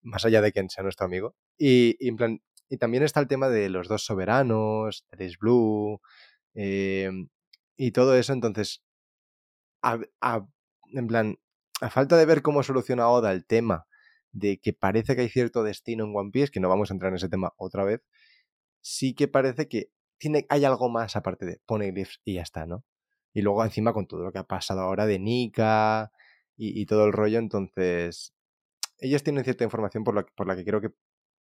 más 0.03 0.26
allá 0.26 0.41
de 0.41 0.52
quien 0.53 0.70
sea 0.70 0.84
nuestro 0.84 1.06
amigo. 1.07 1.36
Y, 1.57 1.98
en 2.07 2.18
plan, 2.18 2.41
y 2.70 2.78
también 2.78 3.03
está 3.03 3.20
el 3.22 3.28
tema 3.28 3.49
de 3.49 3.70
los 3.70 3.88
dos 3.90 4.06
soberanos, 4.06 5.06
Eres 5.11 5.38
Blue, 5.40 6.02
eh, 6.56 7.11
y 7.78 7.91
todo 7.91 8.15
eso. 8.18 8.34
Entonces, 8.34 8.84
en 10.94 11.07
plan, 11.07 11.38
a 11.82 11.90
falta 11.90 12.18
de 12.18 12.26
ver 12.26 12.41
cómo 12.41 12.64
soluciona 12.64 13.10
Oda 13.10 13.32
el 13.32 13.45
tema 13.45 13.86
de 14.34 14.57
que 14.57 14.73
parece 14.73 15.15
que 15.15 15.22
hay 15.22 15.30
cierto 15.30 15.64
destino 15.64 16.03
en 16.03 16.15
One 16.15 16.31
Piece, 16.31 16.51
que 16.51 16.60
no 16.60 16.68
vamos 16.68 16.91
a 16.91 16.93
entrar 16.95 17.11
en 17.11 17.18
ese 17.18 17.30
tema 17.30 17.53
otra 17.57 17.85
vez, 17.85 18.01
sí 18.81 19.14
que 19.14 19.27
parece 19.27 19.69
que 19.69 19.91
tiene, 20.18 20.45
hay 20.49 20.65
algo 20.65 20.89
más 20.89 21.15
aparte 21.15 21.45
de 21.45 21.61
Poneglyphs 21.65 22.19
y 22.26 22.35
ya 22.35 22.41
está, 22.41 22.65
¿no? 22.65 22.84
Y 23.34 23.41
luego 23.41 23.64
encima 23.64 23.93
con 23.93 24.07
todo 24.07 24.23
lo 24.23 24.31
que 24.31 24.39
ha 24.39 24.43
pasado 24.43 24.81
ahora 24.81 25.05
de 25.05 25.19
Nika 25.19 26.11
y, 26.55 26.85
todo 26.85 27.05
el 27.05 27.14
rollo, 27.14 27.39
entonces 27.39 28.34
ellos 28.99 29.23
tienen 29.23 29.43
cierta 29.43 29.64
información 29.64 30.03
por 30.03 30.15
la, 30.15 30.26
por 30.35 30.47
la 30.47 30.55
que 30.55 30.64
creo 30.64 30.81
que 30.81 30.91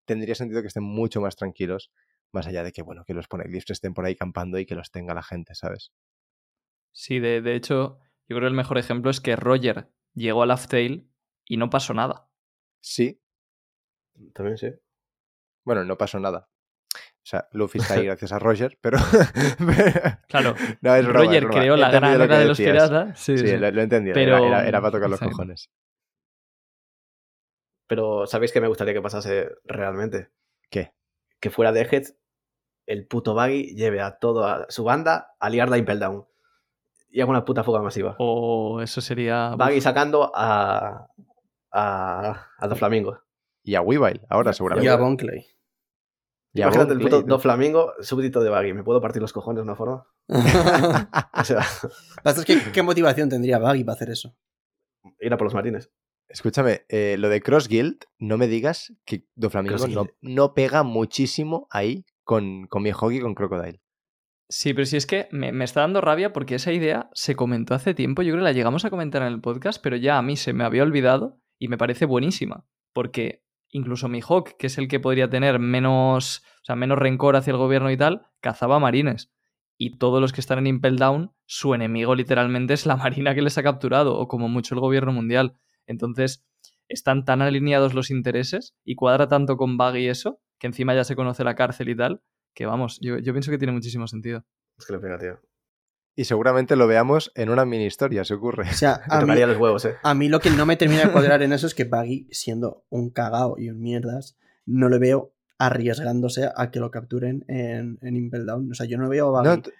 tendría 0.05 0.35
sentido 0.35 0.61
que 0.61 0.67
estén 0.67 0.83
mucho 0.83 1.21
más 1.21 1.35
tranquilos, 1.35 1.91
más 2.31 2.47
allá 2.47 2.63
de 2.63 2.71
que, 2.71 2.81
bueno, 2.81 3.03
que 3.05 3.13
los 3.13 3.27
Poneglyphs 3.27 3.69
estén 3.69 3.93
por 3.93 4.05
ahí 4.05 4.15
campando 4.15 4.59
y 4.59 4.65
que 4.65 4.75
los 4.75 4.91
tenga 4.91 5.13
la 5.13 5.23
gente, 5.23 5.55
¿sabes? 5.55 5.93
Sí, 6.91 7.19
de, 7.19 7.41
de 7.41 7.55
hecho, 7.55 7.99
yo 8.27 8.35
creo 8.35 8.41
que 8.41 8.47
el 8.47 8.53
mejor 8.53 8.77
ejemplo 8.77 9.11
es 9.11 9.21
que 9.21 9.35
Roger 9.35 9.89
llegó 10.13 10.43
a 10.43 10.45
Laugh 10.45 10.67
Tale 10.67 11.07
y 11.45 11.57
no 11.57 11.69
pasó 11.69 11.93
nada. 11.93 12.29
Sí, 12.85 13.21
También 14.33 14.57
sí. 14.57 14.69
bueno, 15.63 15.85
no 15.85 15.97
pasó 15.97 16.19
nada. 16.19 16.49
O 16.95 17.25
sea, 17.25 17.47
Luffy 17.53 17.79
está 17.79 17.93
ahí 17.93 18.05
gracias 18.07 18.33
a 18.33 18.39
Roger, 18.39 18.77
pero... 18.81 18.97
Claro, 20.27 20.53
no, 20.81 20.95
es 20.95 21.05
broma, 21.07 21.23
es 21.23 21.27
Roger 21.27 21.43
broma. 21.45 21.59
creó 21.61 21.77
la 21.77 21.89
gran 21.91 22.17
lo 22.19 22.27
de 22.27 22.45
los 22.45 22.57
piratas. 22.57 23.17
Sí, 23.19 23.37
Sí, 23.37 23.47
sí. 23.47 23.57
Lo, 23.57 23.71
lo 23.71 23.79
he 23.79 23.83
entendido. 23.83 24.13
Pero- 24.13 24.37
Era, 24.37 24.47
era- 24.47 24.67
era 24.67 24.81
para 24.81 24.91
tocar 24.91 25.09
los 25.09 25.17
Exacto. 25.21 25.31
cojones. 25.37 25.69
Pero 27.87 28.25
¿sabéis 28.27 28.51
qué 28.51 28.61
me 28.61 28.67
gustaría 28.67 28.93
que 28.93 29.01
pasase 29.01 29.49
realmente? 29.65 30.29
¿Qué? 30.69 30.93
Que 31.39 31.49
fuera 31.49 31.71
de 31.71 31.81
Egghead, 31.81 32.03
el 32.87 33.07
puto 33.07 33.33
Baggy 33.33 33.75
lleve 33.75 34.01
a 34.01 34.17
toda 34.17 34.65
su 34.69 34.83
banda 34.83 35.35
a 35.39 35.49
liar 35.49 35.69
la 35.69 35.77
Impel 35.77 35.99
Down. 35.99 36.25
Y 37.09 37.21
haga 37.21 37.29
una 37.29 37.45
puta 37.45 37.63
fuga 37.63 37.81
masiva. 37.81 38.15
O 38.19 38.81
eso 38.81 38.99
sería. 38.99 39.53
Baggy 39.55 39.81
sacando 39.81 40.31
a. 40.33 41.07
a. 41.73 42.47
a 42.57 42.67
Doflamingo. 42.67 43.19
Y 43.63 43.75
a 43.75 43.81
Weavile, 43.81 44.21
ahora 44.29 44.53
seguramente. 44.53 44.85
Y 44.85 44.89
a 44.89 44.97
Bonclay. 44.97 45.47
Y 46.53 46.61
a 46.61 46.65
Imagínate 46.65 46.93
el 46.93 46.99
Bon 46.99 47.05
puto 47.05 47.17
Clay, 47.21 47.29
Doflamingo, 47.29 47.93
súbdito 48.01 48.41
de 48.41 48.49
Baggy. 48.49 48.73
¿Me 48.73 48.83
puedo 48.83 49.01
partir 49.01 49.21
los 49.21 49.33
cojones 49.33 49.57
de 49.57 49.63
una 49.63 49.75
forma? 49.75 50.07
O 51.33 51.43
sea, 51.43 51.65
¿Qué 52.73 52.83
motivación 52.83 53.27
tendría 53.27 53.57
Baggy 53.57 53.83
para 53.83 53.95
hacer 53.95 54.11
eso? 54.11 54.35
ir 55.19 55.33
a 55.33 55.37
por 55.37 55.45
los 55.45 55.53
marines. 55.53 55.91
Escúchame, 56.27 56.85
eh, 56.89 57.15
lo 57.17 57.29
de 57.29 57.41
Cross 57.41 57.67
Guild, 57.67 58.05
no 58.17 58.37
me 58.37 58.47
digas 58.47 58.93
que 59.05 59.27
Doflamingo 59.35 59.77
Cross 59.77 59.89
no, 59.89 60.07
no 60.21 60.53
pega 60.53 60.83
muchísimo 60.83 61.67
ahí 61.69 62.05
con, 62.23 62.67
con 62.67 62.83
mi 62.83 62.91
hockey 62.91 63.19
con 63.19 63.35
Crocodile. 63.35 63.81
Sí, 64.49 64.73
pero 64.73 64.85
si 64.85 64.97
es 64.97 65.05
que 65.05 65.27
me, 65.31 65.51
me 65.51 65.65
está 65.65 65.81
dando 65.81 66.01
rabia 66.01 66.33
porque 66.33 66.55
esa 66.55 66.71
idea 66.71 67.09
se 67.13 67.35
comentó 67.35 67.73
hace 67.73 67.93
tiempo. 67.93 68.21
Yo 68.21 68.31
creo 68.31 68.41
que 68.41 68.49
la 68.49 68.51
llegamos 68.51 68.85
a 68.85 68.89
comentar 68.89 69.21
en 69.23 69.29
el 69.29 69.41
podcast, 69.41 69.81
pero 69.81 69.95
ya 69.95 70.17
a 70.17 70.21
mí 70.21 70.37
se 70.37 70.53
me 70.53 70.63
había 70.63 70.83
olvidado 70.83 71.41
y 71.63 71.69
me 71.69 71.77
parece 71.77 72.05
buenísima. 72.05 72.65
Porque 72.91 73.41
incluso 73.69 74.09
mi 74.09 74.19
Hawk, 74.19 74.57
que 74.57 74.67
es 74.67 74.77
el 74.77 74.89
que 74.89 74.99
podría 74.99 75.29
tener 75.29 75.59
menos, 75.59 76.43
o 76.61 76.65
sea, 76.65 76.75
menos 76.75 76.97
rencor 76.97 77.37
hacia 77.37 77.51
el 77.51 77.57
gobierno 77.57 77.89
y 77.89 77.95
tal, 77.95 78.27
cazaba 78.41 78.79
marines. 78.79 79.31
Y 79.77 79.97
todos 79.97 80.19
los 80.19 80.33
que 80.33 80.41
están 80.41 80.59
en 80.59 80.67
Impel 80.67 80.97
Down, 80.97 81.31
su 81.45 81.73
enemigo 81.73 82.15
literalmente 82.15 82.73
es 82.73 82.85
la 82.85 82.97
marina 82.97 83.33
que 83.33 83.41
les 83.41 83.57
ha 83.57 83.63
capturado, 83.63 84.17
o 84.17 84.27
como 84.27 84.49
mucho 84.49 84.75
el 84.75 84.81
gobierno 84.81 85.13
mundial. 85.13 85.57
Entonces, 85.87 86.45
están 86.89 87.23
tan 87.23 87.41
alineados 87.41 87.93
los 87.93 88.11
intereses 88.11 88.75
y 88.83 88.95
cuadra 88.95 89.29
tanto 89.29 89.55
con 89.55 89.77
Buggy 89.77 90.09
eso, 90.09 90.41
que 90.59 90.67
encima 90.67 90.93
ya 90.93 91.05
se 91.05 91.15
conoce 91.15 91.45
la 91.45 91.55
cárcel 91.55 91.87
y 91.87 91.95
tal, 91.95 92.21
que 92.53 92.65
vamos, 92.65 92.99
yo, 93.01 93.19
yo 93.19 93.31
pienso 93.31 93.51
que 93.51 93.57
tiene 93.57 93.71
muchísimo 93.71 94.05
sentido. 94.07 94.43
Es 94.77 94.85
que 94.85 94.91
le 94.91 94.99
pega, 94.99 95.17
tío. 95.17 95.39
Y 96.15 96.25
seguramente 96.25 96.75
lo 96.75 96.85
veamos 96.87 97.31
en 97.35 97.49
una 97.49 97.65
mini 97.65 97.85
historia, 97.85 98.23
se 98.23 98.35
ocurre. 98.35 98.69
O 98.69 98.73
sea, 98.73 99.01
a 99.09 99.25
mí, 99.25 99.35
los 99.39 99.57
huevos, 99.57 99.85
eh. 99.85 99.95
a 100.03 100.13
mí 100.13 100.29
lo 100.29 100.39
que 100.39 100.51
no 100.51 100.65
me 100.65 100.75
termina 100.77 101.05
de 101.05 101.11
cuadrar 101.11 101.41
en 101.41 101.53
eso 101.53 101.65
es 101.67 101.73
que 101.73 101.85
Baggy, 101.85 102.27
siendo 102.31 102.85
un 102.89 103.09
cagao 103.09 103.57
y 103.57 103.69
un 103.69 103.81
mierdas, 103.81 104.37
no 104.65 104.89
le 104.89 104.99
veo 104.99 105.33
arriesgándose 105.57 106.49
a 106.55 106.69
que 106.71 106.79
lo 106.79 106.91
capturen 106.91 107.43
en, 107.47 107.97
en 108.01 108.15
Impel 108.15 108.45
Down. 108.45 108.69
O 108.71 108.73
sea, 108.75 108.85
yo 108.85 108.97
no 108.97 109.09
veo 109.09 109.35
a 109.37 109.43
No, 109.43 109.61
t- 109.61 109.71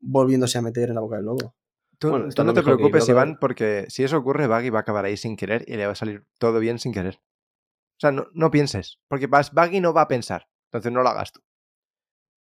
volviéndose 0.00 0.58
a 0.58 0.62
meter 0.62 0.88
en 0.90 0.94
la 0.96 1.00
boca 1.00 1.16
del 1.16 1.24
lobo. 1.26 1.54
tú, 1.98 2.10
Bueno, 2.10 2.24
tú 2.24 2.28
está 2.30 2.44
no 2.44 2.52
te 2.52 2.62
preocupes, 2.62 3.06
que- 3.06 3.12
Iván, 3.12 3.38
porque 3.40 3.86
si 3.88 4.04
eso 4.04 4.18
ocurre, 4.18 4.46
Baggy 4.46 4.68
va 4.70 4.80
a 4.80 4.82
acabar 4.82 5.04
ahí 5.06 5.16
sin 5.16 5.36
querer 5.36 5.64
y 5.66 5.76
le 5.76 5.86
va 5.86 5.92
a 5.92 5.96
salir 5.96 6.24
todo 6.38 6.58
bien 6.60 6.78
sin 6.78 6.92
querer. 6.92 7.16
O 7.16 8.00
sea, 8.00 8.12
no, 8.12 8.26
no 8.34 8.50
pienses, 8.50 8.98
porque 9.08 9.26
vas- 9.26 9.52
Baggy 9.54 9.80
no 9.80 9.92
va 9.94 10.02
a 10.02 10.08
pensar, 10.08 10.48
entonces 10.66 10.92
no 10.92 11.02
lo 11.02 11.08
hagas 11.08 11.32
tú. 11.32 11.40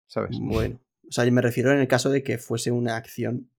¿Sabes? 0.08 0.38
Bueno, 0.42 0.80
o 1.08 1.12
sea, 1.12 1.26
yo 1.26 1.32
me 1.32 1.42
refiero 1.42 1.72
en 1.72 1.80
el 1.80 1.88
caso 1.88 2.10
de 2.10 2.24
que 2.24 2.38
fuese 2.38 2.72
una 2.72 2.96
acción 2.98 3.50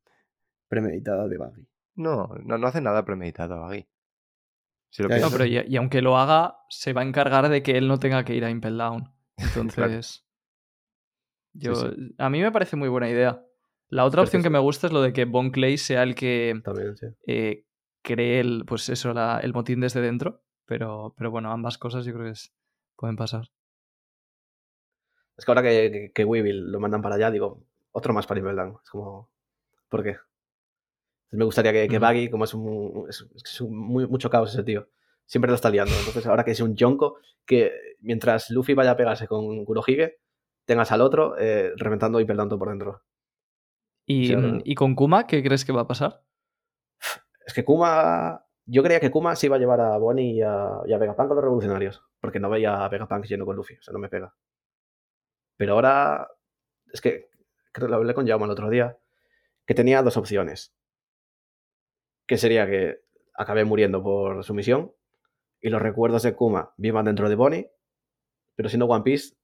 premeditada 0.69 1.29
de 1.29 1.39
Buggy. 1.39 1.67
No, 1.95 2.29
no, 2.45 2.59
no 2.59 2.67
hace 2.67 2.81
nada 2.81 3.05
premeditado, 3.05 3.61
Baggy. 3.61 3.87
Si 4.91 5.03
lo 5.03 5.09
No, 5.09 5.31
pero 5.31 5.45
y, 5.45 5.59
y 5.67 5.77
aunque 5.77 6.01
lo 6.03 6.17
haga, 6.17 6.59
se 6.69 6.93
va 6.93 7.03
a 7.03 7.05
encargar 7.05 7.49
de 7.49 7.63
que 7.63 7.77
él 7.77 7.89
no 7.89 7.99
tenga 7.99 8.25
que 8.25 8.35
ir 8.35 8.45
a 8.45 8.51
Impel 8.51 8.79
Down. 8.79 9.13
Entonces. 9.37 10.25
Yo, 11.53 11.75
Sí, 11.75 12.15
A 12.19 12.31
mí 12.31 12.41
me 12.41 12.53
parece 12.53 12.77
muy 12.77 12.89
buena 12.89 13.09
idea. 13.11 13.45
La 13.89 14.05
otra 14.05 14.23
opción 14.23 14.43
que 14.43 14.51
me 14.51 14.59
gusta 14.59 14.87
es 14.87 14.93
lo 14.93 15.01
de 15.03 15.13
que 15.13 15.25
Bon 15.25 15.51
Clay 15.51 15.79
sea 15.79 16.03
el 16.03 16.15
que 16.15 16.61
También, 16.63 16.97
sí. 16.97 17.07
eh, 17.27 17.65
cree 18.03 18.41
el, 18.41 18.65
pues 18.67 18.89
eso, 18.91 19.13
la- 19.15 19.41
el 19.43 19.53
motín 19.55 19.81
desde 19.81 20.01
dentro. 20.01 20.43
Pero, 20.67 21.15
pero 21.17 21.31
bueno, 21.31 21.51
ambas 21.51 21.79
cosas 21.79 22.05
yo 22.05 22.13
creo 22.13 22.27
que 22.27 22.33
es- 22.33 22.55
pueden 22.97 23.17
pasar. 23.17 23.49
Es 25.39 25.45
que 25.45 25.51
ahora 25.51 25.63
que, 25.63 25.91
que, 25.91 26.13
que 26.13 26.25
Weevil 26.25 26.71
lo 26.71 26.81
mandan 26.81 27.01
para 27.01 27.15
allá, 27.15 27.31
digo, 27.31 27.63
otro 27.93 28.13
más 28.13 28.27
para 28.27 28.41
Impeldown. 28.41 28.79
Es 28.83 28.91
como, 28.91 29.31
¿por 29.89 30.03
qué? 30.03 30.17
Me 31.31 31.45
gustaría 31.45 31.73
que, 31.73 31.89
que 31.89 31.97
Ujú. 31.97 32.03
Baggy, 32.03 32.29
como 32.31 32.45
es, 32.45 32.53
un, 32.55 33.07
es, 33.09 33.27
es 33.35 33.61
un- 33.61 33.77
muy, 33.77 34.07
mucho 34.07 34.29
caos 34.31 34.53
ese 34.53 34.65
tío, 34.65 34.89
siempre 35.27 35.49
lo 35.51 35.55
está 35.55 35.71
liando. 35.71 35.95
Entonces, 35.97 36.27
ahora 36.27 36.45
que 36.45 36.51
es 36.51 36.61
un 36.61 36.75
Yonko, 36.75 37.19
que 37.47 37.73
mientras 38.01 38.51
Luffy 38.51 38.75
vaya 38.75 38.91
a 38.93 38.97
pegarse 38.97 39.27
con 39.29 39.65
Kurohige, 39.65 40.19
tengas 40.65 40.91
al 40.93 41.01
otro 41.03 41.37
eh, 41.39 41.73
reventando 41.77 42.21
Impeldown 42.21 42.49
todo 42.49 42.59
por 42.59 42.69
dentro. 42.71 43.03
Y, 44.07 44.33
ahora- 44.35 44.59
y 44.65 44.75
con 44.75 44.95
Kuma, 44.95 45.27
¿qué 45.27 45.43
crees 45.43 45.65
que 45.65 45.73
va 45.73 45.83
a 45.83 45.87
pasar? 45.87 46.23
Es 47.47 47.55
que 47.55 47.65
Kuma. 47.65 48.45
Yo 48.71 48.83
creía 48.83 49.01
que 49.01 49.11
Kuma 49.11 49.35
se 49.37 49.47
iba 49.47 49.57
a 49.57 49.59
llevar 49.59 49.81
a 49.81 49.97
Bonnie 49.97 50.33
y 50.35 50.43
a, 50.43 50.81
y 50.87 50.93
a 50.93 50.99
Vegapunk 50.99 51.29
con 51.29 51.37
los 51.37 51.45
revolucionarios. 51.45 52.03
Porque 52.21 52.39
no 52.41 52.51
veía 52.51 52.85
a 52.85 52.89
Vegapunk 52.89 53.25
yendo 53.27 53.47
con 53.47 53.57
Luffy. 53.57 53.75
O 53.79 53.83
sea, 53.83 53.93
no 53.93 53.99
me 53.99 54.09
pega. 54.11 54.35
Pero 55.59 55.75
ahora. 55.75 56.29
Es 56.91 57.03
que. 57.03 57.29
Creo 57.73 57.87
que 57.87 57.91
lo 57.91 57.97
hablé 57.97 58.15
con 58.15 58.27
Jaume 58.27 58.47
el 58.47 58.51
otro 58.51 58.71
día. 58.71 58.97
Que 59.67 59.75
tenía 59.75 60.03
dos 60.03 60.17
opciones. 60.17 60.75
Que 62.27 62.39
sería 62.39 62.67
que 62.67 63.03
acabé 63.35 63.67
muriendo 63.67 64.03
por 64.03 64.43
su 64.43 64.55
misión. 64.55 64.95
Y 65.61 65.69
los 65.69 65.83
recuerdos 65.83 66.23
de 66.23 66.35
Kuma 66.35 66.73
vivan 66.79 67.05
dentro 67.05 67.29
de 67.29 67.35
Bonnie. 67.35 67.71
Pero 68.55 68.71
siendo 68.71 68.87
One 68.87 69.05
Piece. 69.05 69.37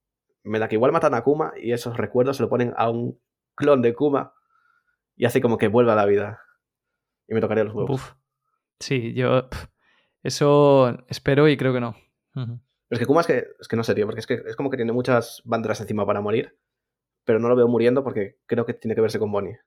Me 0.42 0.58
da 0.58 0.68
que 0.68 0.76
igual 0.76 0.92
matan 0.92 1.14
a 1.14 1.22
Kuma 1.22 1.52
y 1.56 1.72
esos 1.72 1.96
recuerdos 1.96 2.36
se 2.36 2.42
lo 2.42 2.48
ponen 2.48 2.72
a 2.76 2.90
un 2.90 3.20
clon 3.54 3.82
de 3.82 3.94
Kuma. 3.94 4.34
Y 5.16 5.26
hace 5.26 5.40
como 5.40 5.58
que 5.58 5.68
vuelva 5.68 5.92
a 5.92 5.96
la 5.96 6.06
vida. 6.06 6.40
Y 7.28 7.34
me 7.34 7.40
tocaría 7.40 7.64
los 7.64 7.74
huevos. 7.74 8.16
Sí, 8.80 9.14
yo. 9.14 9.48
Eso 10.22 11.04
espero 11.08 11.48
y 11.48 11.56
creo 11.56 11.72
que 11.74 11.80
no. 11.80 11.96
Pero 12.88 12.96
es 12.96 12.98
que 13.00 13.06
Kuma 13.06 13.20
es 13.22 13.26
que, 13.26 13.46
es 13.60 13.68
que 13.68 13.76
no 13.76 13.84
sé, 13.84 13.94
tío, 13.94 14.06
porque 14.06 14.20
es 14.20 14.26
que 14.26 14.34
es 14.46 14.56
como 14.56 14.70
que 14.70 14.76
tiene 14.76 14.92
muchas 14.92 15.42
banderas 15.44 15.80
encima 15.80 16.04
para 16.06 16.20
morir, 16.20 16.58
pero 17.24 17.38
no 17.38 17.48
lo 17.48 17.56
veo 17.56 17.68
muriendo 17.68 18.04
porque 18.04 18.38
creo 18.46 18.66
que 18.66 18.74
tiene 18.74 18.94
que 18.94 19.00
verse 19.00 19.18
con 19.18 19.32
Bonnie. 19.32 19.58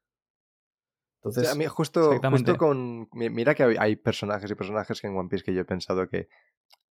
O 1.22 1.30
Entonces, 1.30 1.44
sea, 1.45 1.52
a 1.53 1.56
mí 1.56 1.65
justo, 1.65 2.19
con... 2.57 3.10
mi- 3.11 3.30
Mira 3.30 3.56
que 3.56 3.64
hay- 3.80 3.95
personajes 3.95 4.49
y 4.49 4.56
personajes 4.56 5.02
que 5.02 5.07
en 5.07 5.18
One 5.18 5.30
Piece 5.30 5.44
que 5.44 5.53
yo 5.53 5.61
he 5.61 5.65
pensado 5.65 6.07
que 6.07 6.30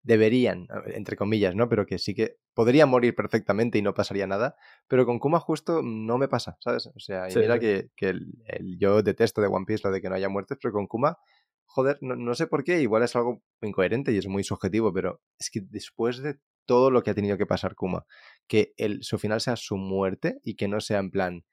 deberían, 0.02 0.68
entre 0.88 1.16
comillas, 1.16 1.56
¿no? 1.56 1.70
Pero 1.70 1.86
que 1.86 1.98
sí 2.00 2.14
que 2.14 2.38
podrían 2.54 2.90
morir 2.90 3.16
perfectamente 3.16 3.78
y 3.78 3.82
no 3.82 3.94
pasaría 3.94 4.28
nada. 4.28 4.56
Pero 4.88 5.06
con 5.06 5.20
Kuma 5.20 5.40
justo 5.40 5.82
no 5.84 6.18
me 6.18 6.28
pasa, 6.28 6.58
¿sabes? 6.60 6.88
O 6.88 7.00
sea, 7.00 7.28
y 7.28 7.32
Sí, 7.32 7.40
mira 7.40 7.56
sí. 7.56 7.60
que, 7.62 7.90
que 7.96 8.10
el- 8.10 8.34
el- 8.48 8.78
yo 8.80 9.02
detesto 9.04 9.42
de 9.42 9.48
One 9.48 9.66
Piece 9.66 9.88
lo 9.88 9.94
de 9.94 10.02
que 10.02 10.10
no 10.10 10.16
haya 10.16 10.30
muertes, 10.30 10.58
pero 10.62 10.74
con 10.74 10.88
Kuma, 10.88 11.18
joder, 11.66 11.98
no, 12.02 12.16
no 12.16 12.36
sé 12.36 12.48
por 12.48 12.64
qué, 12.64 12.82
igual 12.82 13.04
es 13.04 13.16
algo 13.16 13.42
incoherente 13.62 14.12
y 14.12 14.18
es 14.18 14.28
muy 14.28 14.44
subjetivo, 14.44 14.94
pero 14.94 15.22
es 15.40 15.50
que 15.50 15.62
después 15.62 16.20
de 16.22 16.40
todo 16.66 16.90
lo 16.92 17.04
que 17.04 17.12
ha 17.12 17.16
tenido 17.16 17.38
que 17.38 17.46
pasar 17.46 17.76
Kuma, 17.76 18.06
que 18.48 18.74
el, 18.78 19.04
su 19.04 19.18
final 19.20 19.42
sea 19.42 19.56
su 19.56 19.78
muerte 19.78 20.40
y 20.44 20.56
que 20.56 20.68
no 20.68 20.80
sea 20.82 21.00
en 21.00 21.12
plan 21.12 21.46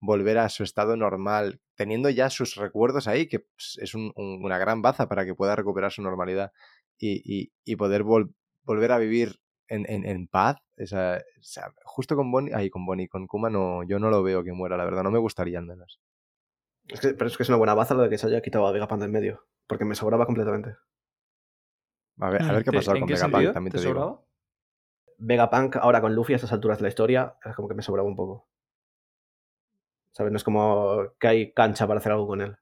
volver 0.00 0.38
a 0.38 0.48
su 0.48 0.62
estado 0.64 0.96
normal, 0.96 1.60
teniendo 1.76 2.08
ya 2.10 2.30
sus 2.30 2.56
recuerdos 2.56 3.06
ahí, 3.08 3.28
que 3.28 3.40
pues, 3.40 3.78
es 3.80 3.94
un- 3.94 4.12
un- 4.16 4.44
una 4.44 4.58
gran 4.58 4.82
baza 4.82 5.08
para 5.08 5.24
que 5.26 5.34
pueda 5.34 5.56
recuperar 5.56 5.92
su 5.92 6.02
normalidad 6.02 6.52
y, 6.98 7.50
y- 7.64 7.76
poder 7.76 8.04
vol- 8.04 8.34
volver 8.64 8.92
a 8.92 8.98
vivir 8.98 9.40
en, 9.68 9.84
en- 9.90 10.06
en 10.06 10.26
paz. 10.28 10.56
Esa, 10.76 11.18
o 11.18 11.42
sea, 11.42 11.72
justo 11.84 12.16
con 12.16 12.30
Bonnie, 12.32 12.52
ay, 12.54 12.70
con 12.70 12.86
Bonnie, 12.86 13.08
con 13.08 13.26
Kuma 13.26 13.50
no, 13.50 13.82
yo 13.84 13.98
no 13.98 14.10
lo 14.10 14.22
veo 14.22 14.42
que 14.44 14.52
muera, 14.52 14.76
la 14.76 14.84
verdad, 14.84 15.02
no 15.02 15.10
me 15.10 15.18
gustaría 15.18 15.58
al. 15.58 15.68
Es 16.88 17.00
que, 17.00 17.14
pero 17.14 17.26
es 17.28 17.36
que 17.36 17.42
es 17.42 17.48
una 17.48 17.58
buena 17.58 17.74
baza 17.74 17.94
lo 17.94 18.02
de 18.02 18.10
que 18.10 18.18
se 18.18 18.26
haya 18.26 18.40
quitado 18.42 18.66
a 18.66 18.72
Vegapunk 18.72 19.00
del 19.00 19.10
medio, 19.10 19.46
porque 19.66 19.84
me 19.84 19.94
sobraba 19.94 20.26
completamente. 20.26 20.76
A 22.18 22.30
ver, 22.30 22.42
a 22.42 22.52
ver 22.52 22.64
qué 22.64 22.70
ha 22.70 22.72
¿Te- 22.72 22.78
pasado 22.78 22.96
¿En 22.96 23.00
con 23.02 23.08
qué 23.08 23.14
Vegapunk, 23.14 23.32
sentido? 23.34 23.52
también 23.52 23.72
¿Te 23.72 23.78
te, 23.78 23.84
digo. 23.86 23.94
sobraba? 24.00 24.24
Vegapunk 25.18 25.76
ahora 25.76 26.00
con 26.00 26.14
Luffy 26.14 26.32
a 26.32 26.36
estas 26.36 26.52
alturas 26.52 26.78
de 26.78 26.82
la 26.82 26.88
historia 26.88 27.36
es 27.44 27.54
como 27.54 27.68
que 27.68 27.74
me 27.74 27.82
sobraba 27.82 28.08
un 28.08 28.16
poco. 28.16 28.48
¿Sabes? 30.12 30.32
No 30.32 30.36
es 30.36 30.44
como 30.44 31.12
que 31.20 31.28
hay 31.28 31.52
cancha 31.52 31.86
para 31.86 31.98
hacer 32.00 32.12
algo 32.12 32.26
con 32.26 32.40
él. 32.40 32.56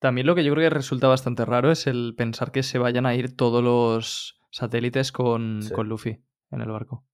También 0.00 0.26
lo 0.26 0.34
que 0.34 0.44
yo 0.44 0.52
creo 0.52 0.68
que 0.68 0.74
resulta 0.74 1.08
bastante 1.08 1.44
raro 1.44 1.70
es 1.72 1.86
el 1.86 2.14
pensar 2.16 2.52
que 2.52 2.62
se 2.62 2.78
vayan 2.78 3.06
a 3.06 3.14
ir 3.14 3.36
todos 3.36 3.64
los 3.64 4.40
satélites 4.50 5.10
con, 5.12 5.62
Sí. 5.62 5.74
con 5.74 5.88
Luffy 5.88 6.22
en 6.50 6.60
el 6.60 6.70
barco. 6.70 7.04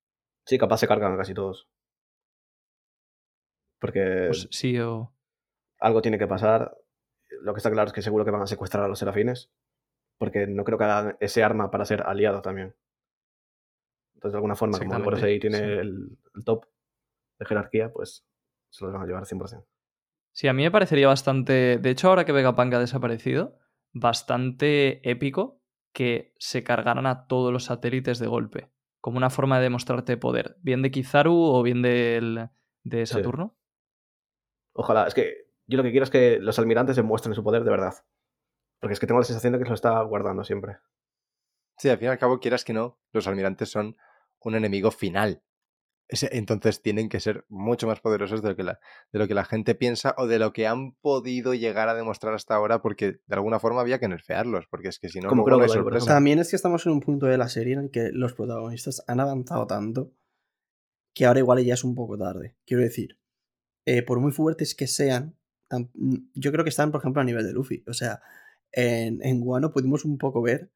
Sí, 0.44 0.58
capaz 0.58 0.78
se 0.78 0.88
cargan 0.88 1.16
casi 1.16 1.32
todos. 1.34 1.68
Porque 3.78 4.24
Pues 4.28 4.48
sí, 4.50 4.78
o. 4.80 5.13
algo 5.84 6.02
tiene 6.02 6.18
que 6.18 6.26
pasar. 6.26 6.76
Lo 7.42 7.52
que 7.54 7.58
está 7.58 7.70
claro 7.70 7.88
es 7.88 7.92
que 7.92 8.02
seguro 8.02 8.24
que 8.24 8.30
van 8.30 8.42
a 8.42 8.46
secuestrar 8.46 8.84
a 8.84 8.88
los 8.88 8.98
serafines. 8.98 9.50
Porque 10.18 10.46
no 10.46 10.64
creo 10.64 10.78
que 10.78 10.84
hagan 10.84 11.16
ese 11.20 11.42
arma 11.42 11.70
para 11.70 11.84
ser 11.84 12.02
aliado 12.02 12.40
también. 12.40 12.74
Entonces, 14.14 14.32
de 14.32 14.38
alguna 14.38 14.54
forma, 14.56 14.78
como 14.78 14.92
el 14.94 15.00
Exactamente, 15.00 15.20
Gorosei 15.20 15.40
tiene 15.40 15.58
sí. 15.58 15.64
el, 15.64 16.18
el 16.34 16.44
top 16.44 16.66
de 17.38 17.46
jerarquía, 17.46 17.92
pues 17.92 18.24
se 18.70 18.84
los 18.84 18.92
van 18.94 19.02
a 19.02 19.06
llevar 19.06 19.24
100%. 19.26 19.64
Sí, 20.32 20.48
a 20.48 20.52
mí 20.52 20.62
me 20.62 20.70
parecería 20.70 21.08
bastante. 21.08 21.78
De 21.78 21.90
hecho, 21.90 22.08
ahora 22.08 22.24
que 22.24 22.32
Vegapunk 22.32 22.72
ha 22.74 22.78
desaparecido, 22.78 23.58
bastante 23.92 25.08
épico 25.08 25.60
que 25.92 26.32
se 26.38 26.64
cargaran 26.64 27.06
a 27.06 27.26
todos 27.26 27.52
los 27.52 27.64
satélites 27.64 28.18
de 28.18 28.26
golpe. 28.26 28.70
Como 29.00 29.16
una 29.18 29.30
forma 29.30 29.58
de 29.58 29.64
demostrarte 29.64 30.16
poder. 30.16 30.56
Bien 30.62 30.80
de 30.82 30.90
Kizaru 30.90 31.34
o 31.36 31.62
bien 31.62 31.82
del- 31.82 32.48
de 32.84 33.06
Sí. 33.06 33.14
Saturno. 33.14 33.56
Ojalá, 34.72 35.06
es 35.06 35.14
que 35.14 35.43
yo 35.66 35.76
lo 35.76 35.82
que 35.82 35.90
quiero 35.90 36.04
es 36.04 36.10
que 36.10 36.38
los 36.40 36.58
almirantes 36.58 36.96
demuestren 36.96 37.34
su 37.34 37.42
poder 37.42 37.64
de 37.64 37.70
verdad. 37.70 37.94
Porque 38.80 38.94
es 38.94 39.00
que 39.00 39.06
tengo 39.06 39.20
la 39.20 39.24
sensación 39.24 39.52
de 39.52 39.58
que 39.58 39.64
se 39.64 39.70
lo 39.70 39.74
está 39.74 40.00
guardando 40.02 40.44
siempre. 40.44 40.76
Sí, 41.78 41.88
al 41.88 41.98
fin 41.98 42.08
y 42.08 42.10
al 42.10 42.18
cabo, 42.18 42.38
quieras 42.38 42.64
que 42.64 42.72
no, 42.72 42.98
los 43.12 43.26
almirantes 43.26 43.70
son 43.70 43.96
un 44.40 44.54
enemigo 44.54 44.90
final. 44.90 45.42
Entonces 46.08 46.82
tienen 46.82 47.08
que 47.08 47.18
ser 47.18 47.46
mucho 47.48 47.86
más 47.86 48.00
poderosos 48.00 48.42
de 48.42 48.50
lo, 48.50 48.56
que 48.56 48.62
la, 48.62 48.78
de 49.10 49.18
lo 49.18 49.26
que 49.26 49.32
la 49.34 49.46
gente 49.46 49.74
piensa 49.74 50.14
o 50.18 50.26
de 50.26 50.38
lo 50.38 50.52
que 50.52 50.66
han 50.66 50.92
podido 50.96 51.54
llegar 51.54 51.88
a 51.88 51.94
demostrar 51.94 52.34
hasta 52.34 52.54
ahora, 52.54 52.82
porque 52.82 53.20
de 53.26 53.34
alguna 53.34 53.58
forma 53.58 53.80
había 53.80 53.98
que 53.98 54.06
nerfearlos, 54.06 54.66
porque 54.70 54.88
es 54.88 54.98
que 54.98 55.08
si 55.08 55.20
no, 55.20 55.30
Como 55.30 55.44
sorpresa. 55.44 55.78
ejemplo. 55.78 56.04
También 56.04 56.38
es 56.40 56.50
que 56.50 56.56
estamos 56.56 56.84
en 56.84 56.92
un 56.92 57.00
punto 57.00 57.24
de 57.26 57.38
la 57.38 57.48
serie 57.48 57.72
en 57.72 57.80
el 57.80 57.90
que 57.90 58.10
los 58.12 58.34
protagonistas 58.34 59.02
han 59.08 59.20
avanzado 59.20 59.66
tanto 59.66 60.12
que 61.14 61.26
ahora 61.26 61.38
igual 61.38 61.64
ya 61.64 61.74
es 61.74 61.84
un 61.84 61.94
poco 61.94 62.18
tarde. 62.18 62.56
Quiero 62.66 62.82
decir, 62.82 63.18
eh, 63.86 64.02
por 64.02 64.20
muy 64.20 64.32
fuertes 64.32 64.74
que 64.74 64.86
sean, 64.86 65.38
yo 66.34 66.52
creo 66.52 66.64
que 66.64 66.70
están, 66.70 66.90
por 66.90 67.00
ejemplo, 67.00 67.22
a 67.22 67.24
nivel 67.24 67.44
de 67.44 67.52
Luffy. 67.52 67.82
O 67.86 67.92
sea, 67.92 68.20
en, 68.72 69.20
en 69.22 69.40
Wano 69.42 69.72
pudimos 69.72 70.04
un 70.04 70.18
poco 70.18 70.42
ver 70.42 70.70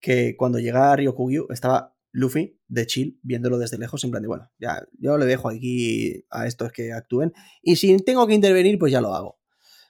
que 0.00 0.36
cuando 0.36 0.58
llega 0.58 0.94
Ryokugyu 0.96 1.46
estaba 1.50 1.96
Luffy 2.12 2.60
de 2.68 2.86
chill 2.86 3.18
viéndolo 3.22 3.58
desde 3.58 3.78
lejos 3.78 4.04
en 4.04 4.10
plan 4.10 4.22
de, 4.22 4.28
bueno, 4.28 4.50
ya 4.58 4.86
yo 4.98 5.18
le 5.18 5.26
dejo 5.26 5.48
aquí 5.48 6.24
a 6.30 6.46
estos 6.46 6.70
que 6.72 6.92
actúen 6.92 7.32
y 7.62 7.76
si 7.76 7.96
tengo 7.98 8.26
que 8.26 8.34
intervenir 8.34 8.78
pues 8.78 8.92
ya 8.92 9.00
lo 9.00 9.14
hago. 9.14 9.40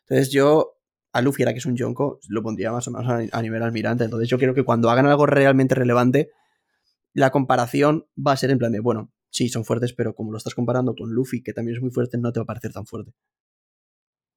Entonces 0.01 0.31
yo 0.31 0.79
a 1.13 1.21
Luffy 1.21 1.43
era 1.43 1.53
que 1.53 1.59
es 1.59 1.67
un 1.67 1.77
Yonko 1.77 2.21
lo 2.29 2.43
pondría 2.43 2.73
más 2.73 2.89
o 2.89 2.91
menos 2.93 3.09
a, 3.09 3.37
a 3.37 3.43
nivel 3.43 3.63
almirante. 3.63 4.05
Entonces 4.05 4.29
yo 4.29 4.39
creo 4.39 4.55
que 4.55 4.65
cuando 4.65 4.89
hagan 4.89 5.07
algo 5.07 5.27
realmente 5.27 5.75
relevante 5.75 6.31
la 7.15 7.31
comparación 7.31 8.07
va 8.17 8.33
a 8.33 8.37
ser 8.37 8.51
en 8.51 8.59
plan 8.59 8.73
de, 8.73 8.81
bueno, 8.81 9.13
sí, 9.31 9.49
son 9.49 9.65
fuertes, 9.65 9.93
pero 9.95 10.15
como 10.15 10.33
lo 10.33 10.39
estás 10.39 10.55
comparando 10.55 10.95
con 10.95 11.13
Luffy, 11.13 11.43
que 11.43 11.53
también 11.53 11.77
es 11.77 11.83
muy 11.83 11.91
fuerte, 11.91 12.19
no 12.19 12.33
te 12.33 12.41
va 12.41 12.45
a 12.45 12.47
parecer 12.47 12.73
tan 12.73 12.87
fuerte. 12.87 13.13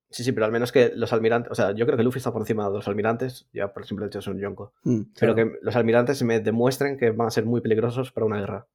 Sí, 0.10 0.24
sí, 0.24 0.32
pero 0.32 0.46
al 0.46 0.52
menos 0.52 0.72
que 0.72 0.92
los 0.96 1.12
almirantes. 1.12 1.52
O 1.52 1.56
sea, 1.56 1.72
yo 1.74 1.86
creo 1.86 1.98
que 1.98 2.04
Luffy 2.04 2.18
está 2.20 2.32
por 2.32 2.42
encima 2.42 2.66
de 2.70 2.76
los 2.76 2.88
almirantes, 2.88 3.50
ya 3.52 3.74
por 3.74 3.84
el 3.84 3.88
simple 3.88 4.06
hecho 4.08 4.22
ser 4.22 4.34
un 4.34 4.40
Yonko. 4.40 4.74
Mm, 4.84 5.02
Pero 5.20 5.34
claro. 5.36 5.52
que 5.52 5.58
los 5.62 5.76
almirantes 5.76 6.24
me 6.24 6.40
demuestren 6.40 6.98
que 6.98 7.12
van 7.12 7.28
a 7.28 7.32
ser 7.32 7.46
muy 7.46 7.60
peligrosos 7.62 8.12
para 8.14 8.26
una 8.26 8.40
guerra. 8.40 8.68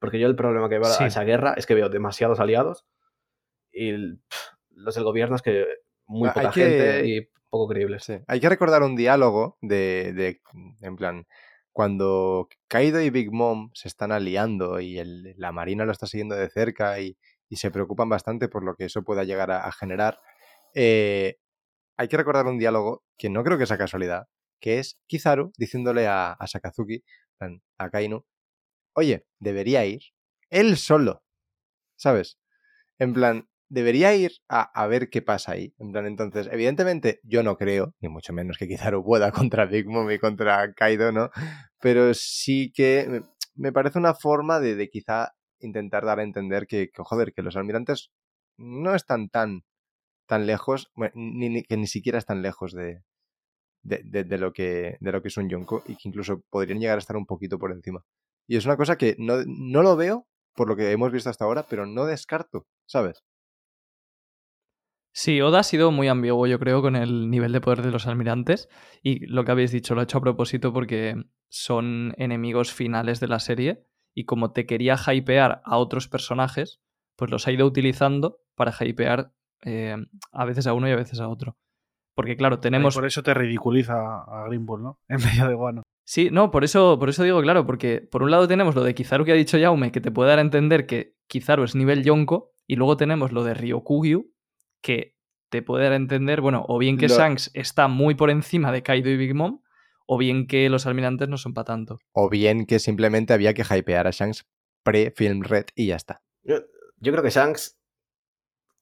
Porque 0.00 0.18
yo 0.18 0.26
el 0.26 0.34
problema 0.34 0.68
que 0.68 0.78
veo 0.80 0.84
Sí. 0.90 1.04
a 1.04 1.06
esa 1.06 1.22
guerra 1.22 1.54
es 1.56 1.66
que 1.66 1.74
veo 1.74 1.88
demasiados 1.88 2.40
aliados 2.40 2.84
y 3.72 4.14
pff, 4.16 4.38
los 4.70 4.94
del 4.96 5.04
gobierno 5.04 5.36
es 5.36 5.42
que 5.42 5.64
muy 6.06 6.28
Ah, 6.28 6.32
hay 6.34 6.42
poca 6.42 6.54
que- 6.54 6.60
gente 6.68 7.06
y 7.06 7.28
poco 7.48 7.68
creíbles. 7.68 8.02
Sí. 8.04 8.14
Hay 8.26 8.40
que 8.40 8.48
recordar 8.48 8.82
un 8.82 8.96
diálogo 8.96 9.58
de, 9.62 10.12
de, 10.14 10.40
en 10.80 10.96
plan, 10.96 11.26
cuando 11.70 12.48
Kaido 12.68 13.00
y 13.00 13.10
Big 13.10 13.30
Mom 13.32 13.70
se 13.74 13.86
están 13.88 14.10
aliando 14.12 14.80
y 14.80 14.98
el- 14.98 15.34
la 15.36 15.52
Marina 15.52 15.84
lo 15.84 15.92
está 15.92 16.06
siguiendo 16.06 16.34
de 16.34 16.50
cerca 16.50 16.98
y, 17.00 17.16
y 17.48 17.56
se 17.56 17.70
preocupan 17.70 18.08
bastante 18.08 18.48
por 18.48 18.64
lo 18.64 18.74
que 18.74 18.86
eso 18.86 19.04
pueda 19.04 19.24
llegar 19.24 19.50
a, 19.52 19.64
a 19.66 19.72
generar, 19.72 20.18
eh, 20.74 21.36
hay 21.96 22.08
que 22.08 22.16
recordar 22.16 22.46
un 22.46 22.58
diálogo 22.58 23.04
que 23.18 23.30
no 23.30 23.44
creo 23.44 23.58
que 23.58 23.66
sea 23.66 23.78
casualidad, 23.78 24.26
que 24.60 24.78
es 24.78 24.98
Kizaru 25.06 25.52
diciéndole 25.56 26.06
a, 26.06 26.32
a 26.32 26.46
Sakazuki, 26.46 27.02
a 27.78 27.90
Kainu, 27.90 28.24
oye, 28.94 29.26
debería 29.40 29.84
ir 29.84 30.02
él 30.50 30.76
solo, 30.76 31.22
¿sabes? 31.96 32.38
En 32.98 33.14
plan, 33.14 33.48
debería 33.68 34.14
ir 34.14 34.32
a, 34.48 34.86
ver 34.86 35.08
qué 35.08 35.22
pasa 35.22 35.52
ahí. 35.52 35.74
En 35.78 35.92
plan, 35.92 36.06
entonces, 36.06 36.48
evidentemente, 36.52 37.20
yo 37.22 37.42
no 37.42 37.56
creo, 37.56 37.94
ni 38.00 38.10
mucho 38.10 38.34
menos 38.34 38.58
que 38.58 38.68
Kizaru 38.68 39.02
pueda 39.02 39.32
contra 39.50 39.64
Big 39.66 39.86
Mom 39.88 40.10
y 40.10 40.18
contra 40.18 40.74
Kaido, 40.74 41.10
¿no? 41.10 41.30
Pero 41.80 42.12
sí 42.14 42.70
que 42.74 43.06
me, 43.08 43.22
me 43.54 43.72
parece 43.72 43.98
una 43.98 44.14
forma 44.14 44.60
de, 44.60 44.76
de 44.76 44.88
quizá 44.90 45.32
intentar 45.60 46.04
dar 46.04 46.18
a 46.18 46.22
entender 46.22 46.66
que, 46.66 46.90
que, 46.90 47.02
joder, 47.02 47.32
que 47.32 47.42
los 47.42 47.56
almirantes 47.56 48.10
no 48.58 48.94
están 48.94 49.30
tan, 49.30 49.62
tan 50.26 50.46
lejos, 50.46 50.90
ni, 51.14 51.62
que 51.64 51.76
ni 51.76 51.86
siquiera 51.86 52.18
están 52.18 52.42
lejos 52.42 52.72
de- 52.72 53.02
de 54.24 54.38
lo 54.38 54.52
que, 54.52 54.96
de 55.00 55.12
lo 55.12 55.22
que 55.22 55.28
es 55.28 55.36
un 55.36 55.48
Yonko 55.48 55.82
y 55.86 55.96
que 55.96 56.08
incluso 56.08 56.42
podrían 56.50 56.78
llegar 56.80 56.96
a 56.98 57.00
estar 57.00 57.16
un 57.16 57.26
poquito 57.26 57.58
por 57.58 57.72
encima. 57.72 58.04
Y 58.46 58.56
es 58.56 58.64
una 58.64 58.76
cosa 58.76 58.96
que 58.96 59.16
no, 59.18 59.36
no 59.46 59.82
lo 59.82 59.96
veo 59.96 60.26
por 60.54 60.68
lo 60.68 60.76
que 60.76 60.90
hemos 60.92 61.12
visto 61.12 61.30
hasta 61.30 61.44
ahora, 61.44 61.64
pero 61.68 61.86
no 61.86 62.04
descarto, 62.06 62.66
¿sabes? 62.86 63.22
Sí, 65.14 65.40
Oda 65.42 65.60
ha 65.60 65.62
sido 65.62 65.90
muy 65.90 66.08
ambiguo, 66.08 66.46
yo 66.46 66.58
creo, 66.58 66.80
con 66.80 66.96
el 66.96 67.28
nivel 67.30 67.52
de 67.52 67.60
poder 67.60 67.82
de 67.82 67.90
los 67.90 68.06
almirantes. 68.06 68.68
Y 69.02 69.26
lo 69.26 69.44
que 69.44 69.52
habéis 69.52 69.70
dicho 69.70 69.94
lo 69.94 70.00
ha 70.00 70.04
hecho 70.04 70.18
a 70.18 70.22
propósito 70.22 70.72
porque 70.72 71.16
son 71.48 72.14
enemigos 72.16 72.72
finales 72.72 73.20
de 73.20 73.28
la 73.28 73.38
serie. 73.38 73.84
Y 74.14 74.24
como 74.24 74.52
te 74.52 74.64
quería 74.66 74.96
hypear 74.96 75.60
a 75.64 75.76
otros 75.76 76.08
personajes, 76.08 76.80
pues 77.16 77.30
los 77.30 77.46
ha 77.46 77.52
ido 77.52 77.66
utilizando 77.66 78.40
para 78.54 78.74
hypear 78.78 79.32
eh, 79.64 79.96
a 80.32 80.44
veces 80.44 80.66
a 80.66 80.74
uno 80.74 80.88
y 80.88 80.92
a 80.92 80.96
veces 80.96 81.20
a 81.20 81.28
otro. 81.28 81.56
Porque, 82.14 82.36
claro, 82.36 82.60
tenemos. 82.60 82.94
Y 82.94 82.96
por 82.98 83.06
eso 83.06 83.22
te 83.22 83.32
ridiculiza 83.34 83.94
a 83.94 84.44
Green 84.48 84.66
Bull, 84.66 84.82
¿no? 84.82 84.98
En 85.08 85.18
medio 85.24 85.48
de 85.48 85.54
Guano. 85.54 85.82
Sí, 86.04 86.28
no, 86.30 86.50
por 86.50 86.64
eso, 86.64 86.98
por 86.98 87.08
eso 87.08 87.22
digo, 87.22 87.40
claro, 87.42 87.64
porque 87.64 88.00
por 88.00 88.22
un 88.22 88.30
lado 88.30 88.48
tenemos 88.48 88.74
lo 88.74 88.82
de 88.82 88.94
Kizaru 88.94 89.24
que 89.24 89.32
ha 89.32 89.36
dicho 89.36 89.56
Yaume, 89.56 89.92
que 89.92 90.00
te 90.00 90.10
puede 90.10 90.30
dar 90.30 90.38
a 90.40 90.42
entender 90.42 90.84
que 90.86 91.14
Kizaru 91.28 91.62
es 91.62 91.74
nivel 91.76 92.02
Yonko, 92.02 92.50
y 92.66 92.76
luego 92.76 92.96
tenemos 92.96 93.32
lo 93.32 93.44
de 93.44 93.54
Ryokugyu, 93.54 94.32
que 94.82 95.16
te 95.48 95.62
puede 95.62 95.84
dar 95.84 95.92
a 95.92 95.96
entender, 95.96 96.40
bueno, 96.40 96.64
o 96.68 96.78
bien 96.78 96.98
que 96.98 97.06
Lo- 97.08 97.14
Shanks 97.16 97.50
está 97.54 97.86
muy 97.88 98.14
por 98.16 98.30
encima 98.30 98.72
de 98.72 98.82
Kaido 98.82 99.10
y 99.10 99.16
Big 99.16 99.34
Mom, 99.34 99.62
o 100.06 100.18
bien 100.18 100.46
que 100.48 100.68
los 100.68 100.86
almirantes 100.86 101.28
no 101.28 101.36
son 101.38 101.54
para 101.54 101.66
tanto. 101.66 101.98
O 102.12 102.28
bien 102.28 102.66
que 102.66 102.78
simplemente 102.80 103.32
había 103.32 103.54
que 103.54 103.62
hypear 103.62 104.06
a 104.08 104.10
Shanks 104.10 104.44
pre-Film 104.82 105.42
Red 105.42 105.66
y 105.76 105.86
ya 105.86 105.96
está. 105.96 106.20
Yo, 106.42 106.56
yo 106.98 107.12
creo 107.12 107.22
que 107.22 107.30
Shanks. 107.30 107.78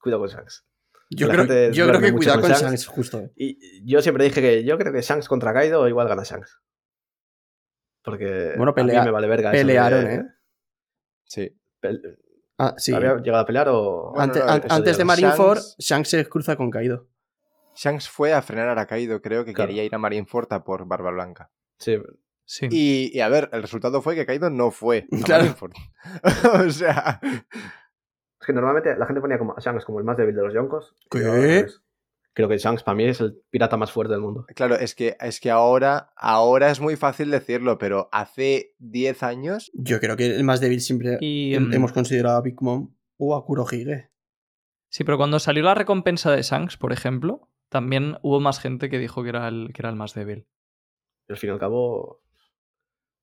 Cuidado 0.01 0.21
con 0.23 0.31
Shanks. 0.31 0.65
Yo 1.13 1.27
La 1.27 1.35
creo, 1.35 1.47
gente 1.47 1.73
yo 1.77 1.89
creo 1.89 2.01
que 2.01 2.13
mucho 2.13 2.19
cuidado 2.19 2.41
con 2.41 2.51
con 2.51 2.61
Shanks. 2.61 2.83
Shanks, 2.83 2.87
justo. 2.87 3.19
eh. 3.19 3.33
Y 3.37 3.91
yo 3.91 4.01
siempre 4.01 4.25
dije 4.25 4.41
que 4.41 4.65
yo 4.65 4.79
creo 4.79 4.93
que 4.93 5.03
Shanks 5.03 5.27
contra 5.29 5.53
Kaido 5.53 5.89
igual 5.89 6.07
gana 6.09 6.23
Shanks. 6.23 6.61
Porque 8.03 8.55
Bueno, 8.57 8.71
a 8.73 8.75
pelea- 8.75 9.01
mí 9.01 9.07
me 9.07 9.11
vale 9.13 9.27
verga. 9.29 9.51
de- 9.51 9.59
pelearon, 9.59 10.07
¿eh? 10.07 10.23
Sí. 11.25 11.57
Pel- 11.83 12.17
Ah, 12.59 12.75
sí. 12.77 12.93
¿Había 12.93 13.17
llegado 13.17 13.43
a 13.43 13.47
pelear 13.47 13.69
o.? 13.71 14.13
Ante- 14.19 14.39
no, 14.41 14.47
antes 14.47 14.99
de 14.99 15.05
Marineford, 15.05 15.59
Shanks- 15.59 15.77
Shanks 15.79 16.09
se 16.11 16.29
cruza 16.29 16.57
con 16.57 16.71
Kaido. 16.71 17.09
Shanks 17.75 18.09
fue 18.09 18.33
a 18.35 18.43
frenar 18.43 18.79
a 18.79 18.87
Kaido, 18.87 19.23
creo 19.23 19.45
que 19.45 19.55
Claro. 19.55 19.69
quería 19.69 19.85
ir 19.85 19.95
a 19.95 19.99
Marineford 19.99 20.53
a 20.53 20.63
por 20.65 20.87
Barba 20.87 21.11
Blanca. 21.11 21.51
Sí, 21.79 21.97
Sí. 22.45 22.67
Y, 22.71 23.17
y 23.17 23.21
a 23.21 23.29
ver, 23.29 23.49
el 23.53 23.63
resultado 23.63 24.03
fue 24.03 24.17
que 24.17 24.27
Kaido 24.27 24.51
no 24.51 24.71
fue 24.73 25.07
a 25.13 25.17
Claro. 25.25 25.45
Marineford. 25.45 25.73
o 26.69 26.71
sea, 26.71 27.21
Es 28.41 28.47
que 28.47 28.53
normalmente 28.53 28.97
la 28.97 29.07
gente 29.07 29.21
ponía 29.21 29.39
como 29.39 29.55
a 29.57 29.61
Shanks 29.61 29.85
como 29.85 29.99
el 29.99 30.05
más 30.05 30.17
débil 30.17 30.35
de 30.35 30.43
los 30.43 30.55
Yonkos. 30.55 30.95
¿Qué? 31.11 31.67
Creo 32.33 32.49
que 32.49 32.57
Shanks 32.59 32.83
para 32.85 32.95
mí 32.95 33.05
es 33.05 33.21
el 33.21 33.43
pirata 33.51 33.77
más 33.77 33.91
fuerte 33.93 34.13
del 34.15 34.23
mundo. 34.23 34.47
claro, 34.55 34.77
es 34.77 34.95
que, 34.95 35.17
es 35.21 35.41
que 35.41 35.51
ahora, 35.51 36.13
ahora 36.17 36.71
es 36.71 36.81
muy 36.81 36.97
fácil 36.97 37.31
decirlo, 37.31 37.77
pero 37.77 38.09
hace 38.13 38.75
10 38.79 39.23
años 39.25 39.71
Yo 39.75 39.99
creo 40.01 40.17
que 40.17 40.27
el 40.37 40.45
más 40.45 40.61
débil 40.61 40.81
siempre 40.81 41.19
Y, 41.21 41.57
mm, 41.59 41.75
hemos 41.75 41.93
considerado 41.93 42.39
a 42.39 42.41
Big 42.43 42.63
Mom 42.63 42.95
o 43.19 43.35
a 43.37 43.45
Kurohige. 43.45 44.11
Sí, 44.89 45.05
pero 45.05 45.19
cuando 45.19 45.39
salió 45.39 45.63
la 45.65 45.75
recompensa 45.75 46.31
de 46.31 46.43
Shanks, 46.43 46.77
por 46.77 46.93
ejemplo, 46.93 47.49
también 47.69 48.17
hubo 48.23 48.41
más 48.41 48.59
gente 48.61 48.89
que 48.89 48.99
dijo 48.99 49.23
que 49.23 49.29
era 49.29 49.47
el, 49.49 49.71
que 49.75 49.83
era 49.83 49.91
el 49.91 49.97
más 49.97 50.15
débil. 50.15 50.47
Y 51.29 51.33
al 51.33 51.37
fin 51.39 51.51
y 51.51 51.53
al 51.53 51.59
cabo, 51.59 52.23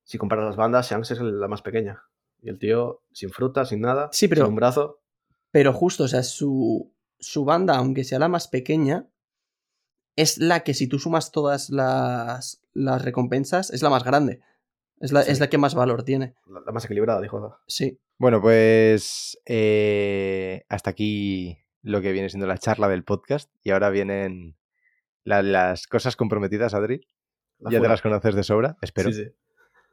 si 0.04 0.18
comparas 0.18 0.46
las 0.46 0.56
bandas, 0.58 0.90
Shanks 0.92 1.12
es 1.12 1.20
la 1.22 1.48
más 1.48 1.62
pequeña. 1.62 2.04
Y 2.42 2.50
el 2.50 2.60
tío, 2.60 3.02
sin 3.12 3.32
fruta, 3.32 3.66
sin 3.66 3.82
nada, 3.82 4.10
Sí, 4.12 4.28
pero- 4.28 4.44
sin 4.44 4.50
un 4.50 4.56
brazo. 4.58 5.02
Pero 5.58 5.74
justo, 5.74 6.04
o 6.04 6.08
sea, 6.08 6.22
su, 6.22 6.94
su 7.20 7.44
banda, 7.44 7.78
aunque 7.78 8.04
sea 8.04 8.20
la 8.20 8.28
más 8.28 8.48
pequeña, 8.48 9.08
es 10.16 10.38
la 10.38 10.60
que 10.60 10.76
si 10.76 10.86
tú 10.86 11.00
sumas 11.00 11.32
todas 11.32 11.72
las, 11.72 12.62
las 12.74 13.02
recompensas, 13.04 13.72
es 13.72 13.82
la 13.82 13.90
más 13.90 14.04
grande. 14.04 14.40
Es 15.00 15.12
la, 15.12 15.24
Sí. 15.24 15.32
es 15.32 15.40
la 15.40 15.50
que 15.50 15.58
más 15.58 15.74
valor 15.74 16.04
tiene. 16.04 16.36
La, 16.46 16.60
la 16.64 16.72
más 16.72 16.86
equilibrada, 16.86 17.20
dijo. 17.20 17.58
Sí. 17.66 18.00
Bueno, 18.20 18.40
pues 18.40 19.40
eh, 19.48 20.64
hasta 20.70 20.92
aquí 20.92 21.58
lo 21.82 22.02
que 22.02 22.12
viene 22.12 22.30
siendo 22.30 22.46
la 22.46 22.60
charla 22.60 22.88
del 22.88 23.04
podcast. 23.04 23.50
Y 23.64 23.72
ahora 23.72 23.90
vienen 23.90 24.56
la- 25.24 25.42
las 25.42 25.88
cosas 25.88 26.16
comprometidas, 26.16 26.76
Adri. 26.76 27.02
La 27.58 27.72
ya 27.72 27.82
te 27.82 27.88
las 27.88 28.04
conoces 28.04 28.36
de 28.36 28.44
sobra, 28.44 28.78
espero. 28.84 29.12
Sí, 29.12 29.24
sí. 29.24 29.32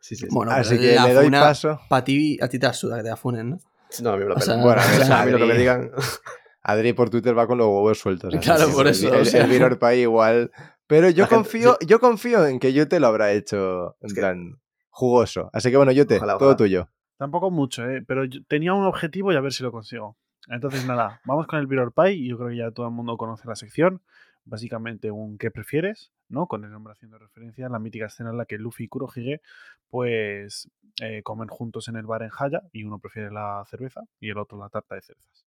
Sí, 0.01 0.16
sí, 0.16 0.27
sí. 0.27 0.27
Bueno, 0.31 0.53
Así 0.53 0.77
que 0.78 0.99
le 1.01 1.15
doy 1.15 1.31
paso. 1.31 1.81
Para 1.89 2.05
ti, 2.05 2.39
a 2.43 2.49
ti 2.51 2.59
te 2.59 2.66
asuda 2.66 2.99
que 2.99 3.05
te 3.05 3.11
afunen, 3.11 3.49
¿no? 3.49 3.59
No, 4.03 4.11
a 4.11 4.16
mí 4.16 4.23
me 4.23 4.29
lo 4.31 4.35
O 4.37 4.41
sea, 4.41 4.55
pelan. 4.55 4.62
Bueno, 4.65 4.83
a 4.83 4.87
ver, 4.91 5.01
o 5.01 5.05
sea, 5.05 5.23
a 5.23 5.25
mí 5.27 5.33
lo 5.33 5.39
que 5.39 5.45
me 5.47 5.55
Adri- 5.55 5.59
digan. 5.59 5.91
Adri 6.62 6.93
por 6.95 7.11
Twitter 7.11 7.37
va 7.37 7.47
con 7.47 7.59
los 7.59 7.66
huevos 7.66 7.99
sueltos. 7.99 8.35
así 8.35 8.43
Claro, 8.45 8.71
por 8.73 8.87
eso, 8.87 9.12
El, 9.15 9.21
o 9.21 9.25
sea. 9.25 9.45
el 9.45 9.51
Viror 9.51 9.79
Pay 9.79 10.01
igual. 10.03 10.51
Pero 10.87 11.09
yo 11.11 11.25
gente- 11.27 11.35
confío, 11.37 11.79
yo 11.87 12.01
confío 12.01 12.47
en 12.47 12.59
que 12.59 12.73
Yute 12.73 13.01
lo 13.01 13.07
habrá 13.07 13.33
hecho 13.33 13.97
en 14.01 14.15
que- 14.15 14.21
plan 14.21 14.61
jugoso. 14.91 15.51
Así 15.53 15.71
que 15.71 15.77
bueno, 15.77 15.93
Yute, 15.93 16.16
Ojalá, 16.16 16.39
todo 16.39 16.57
tuyo. 16.57 16.89
Tampoco 17.19 17.51
mucho, 17.51 17.89
¿eh? 17.89 18.03
Pero 18.07 18.25
yo 18.25 18.41
tenía 18.49 18.75
un 18.75 18.85
objetivo 18.87 19.33
y 19.33 19.37
a 19.37 19.41
ver 19.41 19.53
si 19.53 19.62
lo 19.62 19.73
consigo. 19.73 20.16
Entonces, 20.49 20.85
nada, 20.87 21.21
vamos 21.25 21.47
con 21.47 21.59
el 21.59 21.66
Mirror 21.69 21.93
Pie. 21.95 22.12
y 22.15 22.29
Yo 22.29 22.37
creo 22.37 22.49
que 22.51 22.57
ya 22.57 22.71
todo 22.71 22.87
el 22.87 22.93
mundo 22.93 23.16
conoce 23.16 23.47
la 23.49 23.55
sección. 23.57 24.03
Básicamente, 24.45 25.11
un 25.11 25.39
¿qué 25.39 25.51
prefieres? 25.51 26.12
¿No? 26.29 26.47
Con 26.47 26.65
el 26.65 26.71
nombre 26.71 26.93
haciendo 26.93 27.19
referencia 27.19 27.67
a 27.67 27.69
la 27.71 27.79
mítica 27.79 28.07
escena 28.07 28.31
en 28.31 28.39
la 28.39 28.47
que 28.47 28.59
Luffy 28.59 28.85
y 28.85 28.89
Kurohige 28.89 29.43
pues 29.89 30.71
eh, 31.03 31.23
comen 31.23 31.49
juntos 31.49 31.89
en 31.89 31.97
el 31.97 32.07
bar 32.07 32.23
en 32.23 32.31
Haya 32.37 32.63
y 32.73 32.85
uno 32.85 32.99
prefiere 32.99 33.31
la 33.31 33.65
cerveza 33.69 34.03
y 34.21 34.31
el 34.31 34.39
otro 34.39 34.59
la 34.59 34.69
tarta 34.69 34.95
de 34.95 35.03
cerezas. 35.03 35.47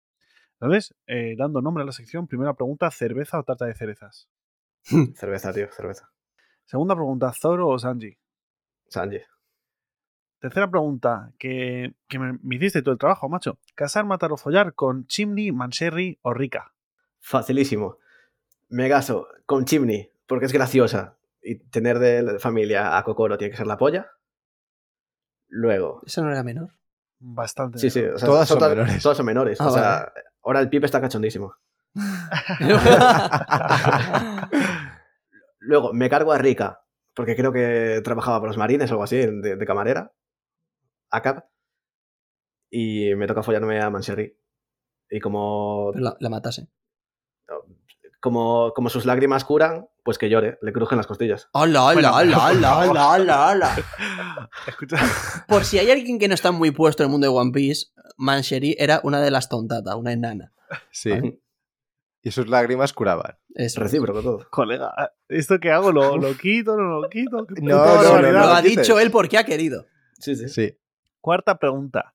Entonces, 0.54 0.94
eh, 1.06 1.34
dando 1.36 1.60
nombre 1.60 1.82
a 1.82 1.86
la 1.86 1.92
sección, 1.92 2.26
primera 2.28 2.54
pregunta, 2.54 2.90
¿cerveza 2.90 3.38
o 3.38 3.42
tarta 3.42 3.66
de 3.66 3.74
cerezas? 3.74 4.28
Cerveza, 5.16 5.52
tío, 5.52 5.68
cerveza. 5.72 6.12
Segunda 6.64 6.94
pregunta, 6.94 7.32
¿Zoro 7.32 7.68
o 7.68 7.78
Sanji? 7.78 8.16
Sanji. 8.88 9.18
Tercera 10.38 10.70
pregunta, 10.70 11.32
que, 11.38 11.94
que 12.08 12.18
me, 12.18 12.38
me 12.42 12.56
hiciste 12.56 12.82
todo 12.82 12.92
el 12.92 12.98
trabajo, 12.98 13.28
macho. 13.28 13.58
¿Casar, 13.74 14.04
matar 14.04 14.32
o 14.32 14.36
follar 14.36 14.74
con 14.74 15.06
Chimney, 15.06 15.52
Mancherry 15.52 16.18
o 16.22 16.32
Rika? 16.32 16.72
Facilísimo. 17.20 17.98
Me 18.68 18.88
gaso 18.88 19.28
con 19.46 19.64
Chimney, 19.64 20.11
porque 20.32 20.46
es 20.46 20.52
graciosa. 20.52 21.18
Y 21.42 21.58
tener 21.70 21.98
de 21.98 22.38
familia 22.38 22.96
a 22.96 23.02
Kokoro 23.04 23.36
tiene 23.38 23.50
que 23.50 23.56
ser 23.56 23.66
la 23.66 23.76
polla. 23.76 24.10
Luego. 25.48 26.00
Eso 26.06 26.22
no 26.22 26.30
era 26.30 26.42
menor. 26.42 26.70
Bastante. 27.18 27.78
Sí, 27.78 27.90
sí. 27.90 28.00
mejor. 28.00 28.14
o 28.14 28.18
sea, 28.18 28.26
Todas 28.28 28.48
son 28.48 28.58
todas- 28.58 28.74
menores. 28.76 29.02
Todas 29.02 29.16
son 29.16 29.26
menores. 29.26 29.60
Ah, 29.60 29.66
o 29.66 29.70
sea, 29.70 30.12
ahora 30.42 30.60
el 30.60 30.68
pipe 30.68 30.86
está 30.86 31.00
cachondísimo. 31.00 31.54
Luego, 35.58 35.92
me 35.92 36.08
cargo 36.10 36.32
a 36.32 36.38
Rika, 36.38 36.84
porque 37.14 37.36
creo 37.36 37.52
que 37.52 38.00
trabajaba 38.02 38.40
por 38.40 38.48
los 38.48 38.56
marines 38.58 38.90
o 38.90 38.94
algo 38.94 39.04
así, 39.04 39.16
de, 39.16 39.56
de 39.56 39.66
camarera. 39.66 40.12
ACAP. 41.10 41.44
Y 42.70 43.14
me 43.16 43.26
toca 43.26 43.42
follarme 43.42 43.80
a 43.80 43.90
Manserry. 43.90 44.36
Y 45.10 45.20
como, 45.20 45.90
Pero 45.92 46.04
la, 46.04 46.16
la 46.18 46.30
matase. 46.30 46.68
Como, 48.22 48.72
como 48.72 48.88
sus 48.88 49.04
lágrimas 49.04 49.44
curan, 49.44 49.88
pues 50.04 50.16
que 50.16 50.30
llore, 50.30 50.56
le 50.62 50.72
crujen 50.72 50.96
las 50.96 51.08
costillas. 51.08 51.48
¡Hala, 51.52 51.88
hala, 51.88 52.10
hala, 52.18 52.46
hala, 52.46 52.80
hala, 52.80 53.14
hala, 53.14 53.50
hala! 53.50 53.76
Escucha, 54.68 54.96
Por 55.48 55.64
si 55.64 55.80
hay 55.80 55.90
alguien 55.90 56.20
que 56.20 56.28
no 56.28 56.34
está 56.34 56.52
muy 56.52 56.70
puesto 56.70 57.02
en 57.02 57.08
el 57.08 57.10
mundo 57.10 57.26
de 57.26 57.36
One 57.36 57.50
Piece, 57.50 57.86
Mancheri 58.16 58.76
era 58.78 59.00
una 59.02 59.20
de 59.20 59.32
las 59.32 59.48
tontatas, 59.48 59.96
una 59.96 60.12
enana. 60.12 60.52
Sí. 60.92 61.10
Y 62.22 62.30
sus 62.30 62.48
lágrimas 62.48 62.92
curaban. 62.92 63.36
Recíproco 63.56 64.22
todo. 64.22 64.46
colega, 64.50 64.94
¿esto 65.28 65.58
que 65.58 65.72
hago? 65.72 65.90
¿Lo, 65.90 66.16
lo 66.16 66.36
quito? 66.36 66.76
¿No 66.76 67.00
lo 67.00 67.10
quito? 67.10 67.44
¿Qué 67.44 67.60
No, 67.60 67.76
no, 67.76 67.84
no, 67.84 68.12
barbaridad? 68.12 68.32
Lo 68.40 68.46
no, 68.46 68.54
ha 68.54 68.62
dicho 68.62 69.00
él 69.00 69.10
porque 69.10 69.36
ha 69.36 69.44
querido. 69.44 69.84
Sí, 70.20 70.36
sí. 70.36 70.48
Sí. 70.48 70.78
Cuarta 71.20 71.58
pregunta. 71.58 72.14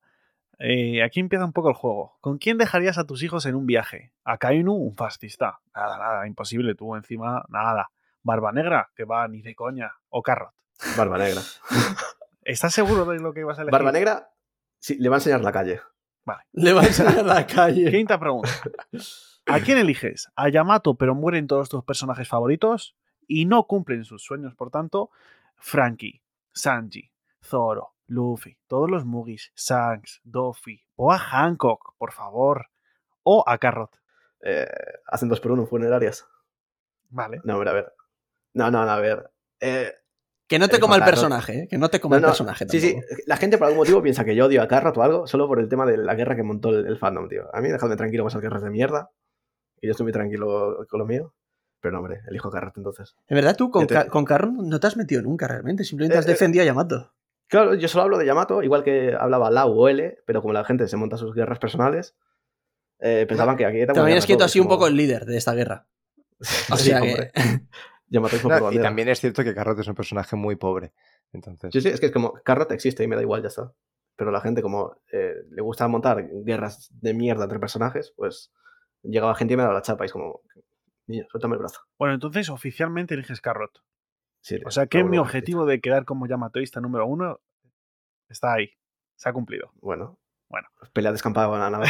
Eh, 0.60 1.04
aquí 1.04 1.20
empieza 1.20 1.46
un 1.46 1.54
poco 1.54 1.70
el 1.70 1.76
juego. 1.76 2.18
¿Con 2.22 2.38
quién 2.38 2.58
dejarías 2.58 2.98
a 2.98 3.06
tus 3.06 3.24
hijos 3.24 3.46
en 3.46 3.56
un 3.56 3.66
viaje? 3.66 4.14
¿A 4.24 4.38
Kainu, 4.38 4.74
un 4.74 4.96
fascista? 4.96 5.60
Nada, 5.76 5.98
nada, 5.98 6.28
imposible. 6.28 6.76
Tú 6.76 6.96
encima, 6.96 7.46
nada. 7.50 7.90
Barba 8.24 8.52
Negra, 8.52 8.90
que 8.96 9.06
va 9.06 9.28
ni 9.28 9.42
de 9.42 9.56
coña. 9.56 9.94
O 10.10 10.22
Carrot. 10.22 10.54
Barba 10.98 11.18
negra. 11.18 11.42
¿Estás 12.44 12.74
seguro 12.74 13.06
de 13.06 13.20
lo 13.20 13.34
que 13.34 13.42
ibas 13.42 13.58
a 13.58 13.64
elegir? 13.64 13.72
Barba 13.72 13.92
negra, 13.92 14.30
sí, 14.80 14.98
le 15.00 15.10
va 15.10 15.16
a 15.16 15.20
enseñar 15.20 15.42
la 15.42 15.52
calle. 15.52 15.82
Le 16.52 16.74
va 16.74 16.82
a 16.82 16.86
enseñar 16.86 17.26
la 17.26 17.48
calle. 17.48 17.90
Quinta 17.90 18.20
pregunta. 18.20 18.50
¿A 19.46 19.60
quién 19.62 19.78
eliges? 19.78 20.30
¿A 20.36 20.50
Yamato, 20.50 20.96
pero 20.96 21.16
mueren 21.16 21.48
todos 21.48 21.70
tus 21.70 21.84
personajes 21.86 22.28
favoritos? 22.28 22.98
Y 23.28 23.46
no 23.46 23.66
cumplen 23.66 24.04
sus 24.04 24.24
sueños, 24.24 24.56
por 24.56 24.70
tanto, 24.70 25.10
Frankie, 25.56 26.22
Sanji, 26.52 27.12
Zoro, 27.42 27.94
Luffy, 28.08 28.58
todos 28.68 28.90
los 28.90 29.06
Mugis, 29.06 29.52
Shanks, 29.56 30.22
Doffy, 30.24 30.84
o 30.96 31.12
a 31.12 31.18
Hancock, 31.18 31.94
por 31.98 32.12
favor. 32.14 32.68
O 33.24 33.44
a 33.46 33.58
Carrot. 33.58 33.92
Eh, 34.42 34.66
hacen 35.08 35.28
dos 35.30 35.40
por 35.42 35.52
uno, 35.52 35.66
funerarias. 35.66 36.26
Vale. 37.10 37.42
No, 37.44 37.54
hombre, 37.56 37.70
a 37.70 37.74
ver. 37.74 37.94
No, 38.54 38.72
no, 38.72 38.86
no, 38.86 38.92
a 38.92 39.00
ver. 39.00 39.30
Eh, 39.60 39.92
Que 40.48 40.60
no 40.60 40.70
te 40.70 40.78
Eh, 40.78 40.80
coma 40.80 40.96
el 40.96 41.04
personaje, 41.04 41.60
¿eh? 41.64 41.68
Que 41.70 41.78
no 41.78 41.90
te 41.90 42.00
coma 42.00 42.16
no, 42.16 42.20
el 42.20 42.30
personaje 42.32 42.66
Sí, 42.70 42.80
sí. 42.80 42.98
La 43.26 43.36
gente 43.36 43.58
por 43.58 43.68
algún 43.68 43.80
motivo 43.80 44.02
piensa 44.02 44.24
que 44.24 44.34
yo 44.36 44.46
odio 44.46 44.62
a 44.62 44.68
Carrot 44.70 44.96
o 44.98 45.04
algo 45.04 45.28
solo 45.28 45.46
por 45.48 45.60
el 45.60 45.68
tema 45.68 45.86
de 45.86 45.98
la 45.98 46.16
guerra 46.16 46.36
que 46.38 46.44
montó 46.44 46.70
el, 46.70 46.86
el 46.88 46.98
fandom, 46.98 47.28
tío. 47.28 47.54
A 47.54 47.60
mí 47.60 47.68
dejadme 47.70 47.98
tranquilo 47.98 48.24
con 48.24 48.30
esas 48.30 48.42
guerras 48.42 48.64
de 48.64 48.70
mierda. 48.70 49.12
Y 49.82 49.88
yo 49.88 49.92
estoy 49.92 50.06
muy 50.06 50.14
tranquilo 50.14 50.86
con 50.90 51.00
lo 51.00 51.06
mío. 51.06 51.34
Pero 51.82 51.92
no, 51.94 52.00
hombre, 52.00 52.22
elijo 52.30 52.48
a 52.48 52.52
Carrot 52.52 52.78
entonces. 52.78 53.16
En 53.28 53.36
verdad, 53.36 53.56
tú 53.58 53.70
con, 53.70 53.82
Yo 53.84 53.88
te- 53.88 53.94
Ca- 53.96 54.08
con 54.08 54.24
Carrot 54.26 54.52
no 54.54 54.80
te 54.80 54.88
has 54.88 54.96
metido 54.98 55.22
nunca 55.22 55.48
realmente. 55.48 55.84
Simplemente 55.84 56.16
Eh, 56.16 56.20
has 56.20 56.26
eh, 56.28 56.32
defendido 56.32 56.64
a 56.64 56.66
Yamato. 56.66 57.14
Claro, 57.48 57.76
yo 57.76 57.88
solo 57.88 58.04
hablo 58.04 58.18
de 58.18 58.26
Yamato, 58.26 58.62
igual 58.62 58.84
que 58.84 59.16
hablaba 59.18 59.50
Lau 59.50 59.72
o 59.72 59.88
L, 59.88 60.18
pero 60.26 60.42
como 60.42 60.54
la 60.54 60.64
gente 60.66 60.88
se 60.88 60.98
monta 60.98 61.18
sus 61.18 61.34
guerras 61.34 61.60
personales, 61.60 62.16
eh, 63.00 63.26
pensaban 63.28 63.56
que 63.56 63.66
aquí 63.66 63.86
También 63.86 64.18
es 64.18 64.26
que 64.26 64.36
tú 64.36 64.44
has 64.44 64.52
sido 64.52 64.64
un 64.64 64.70
poco 64.70 64.88
el 64.88 64.96
líder 64.96 65.26
de 65.26 65.38
esta 65.38 65.54
guerra. 65.54 65.88
O 66.72 66.76
Sí, 66.78 66.90
sea 66.90 67.02
hombre. 67.02 67.32
que. 67.34 67.42
Yamato 68.10 68.36
es 68.38 68.44
un 68.46 68.52
No, 68.52 68.72
y 68.72 68.80
también 68.80 69.10
es 69.10 69.20
cierto 69.20 69.44
que 69.44 69.54
Carrot 69.54 69.80
es 69.80 69.88
un 69.88 69.96
personaje 69.96 70.36
muy 70.36 70.56
pobre. 70.56 70.94
Entonces, 71.34 71.72
Sí, 71.74 71.82
sí, 71.82 71.90
es 71.90 72.00
que 72.00 72.06
es 72.08 72.12
como 72.12 72.34
Carrot 72.44 72.72
existe 72.72 73.04
y 73.04 73.08
me 73.08 73.16
da 73.16 73.22
igual, 73.22 73.42
ya 73.42 73.50
está. 73.50 73.74
Pero 74.16 74.32
la 74.32 74.40
gente, 74.42 74.62
como 74.62 74.96
eh, 75.12 75.34
le 75.50 75.62
gusta 75.62 75.88
montar 75.88 76.28
guerras 76.44 76.90
de 77.02 77.14
mierda 77.14 77.44
entre 77.44 77.60
personajes, 77.60 78.14
pues 78.16 78.52
llegaba 79.04 79.36
gente 79.36 79.54
y 79.54 79.58
me 79.58 79.64
daba 79.64 79.76
la 79.76 79.82
chapa 79.82 80.06
y 80.06 80.08
es 80.08 80.14
como, 80.14 80.42
niño, 81.08 81.26
suéltame 81.30 81.56
el 81.56 81.60
brazo. 81.60 81.82
Bueno, 82.00 82.14
entonces 82.16 82.50
oficialmente 82.50 83.14
eliges 83.14 83.42
Carrot. 83.42 83.84
Sí, 84.42 84.58
O 84.66 84.72
sea 84.72 84.88
que 84.88 85.04
mi 85.04 85.18
objetivo 85.18 85.66
de 85.66 85.82
quedar 85.82 86.06
como 86.06 86.28
Yamatoísta 86.28 86.80
número 86.80 87.06
uno 87.06 87.40
está 88.30 88.54
ahí. 88.54 88.72
Se 89.16 89.30
ha 89.30 89.34
cumplido. 89.34 89.72
Bueno. 89.82 90.20
Bueno. 90.50 90.68
Pelea 90.94 91.12
descampada 91.12 91.48
con 91.50 91.60
la 91.60 91.70
nave. 91.70 91.88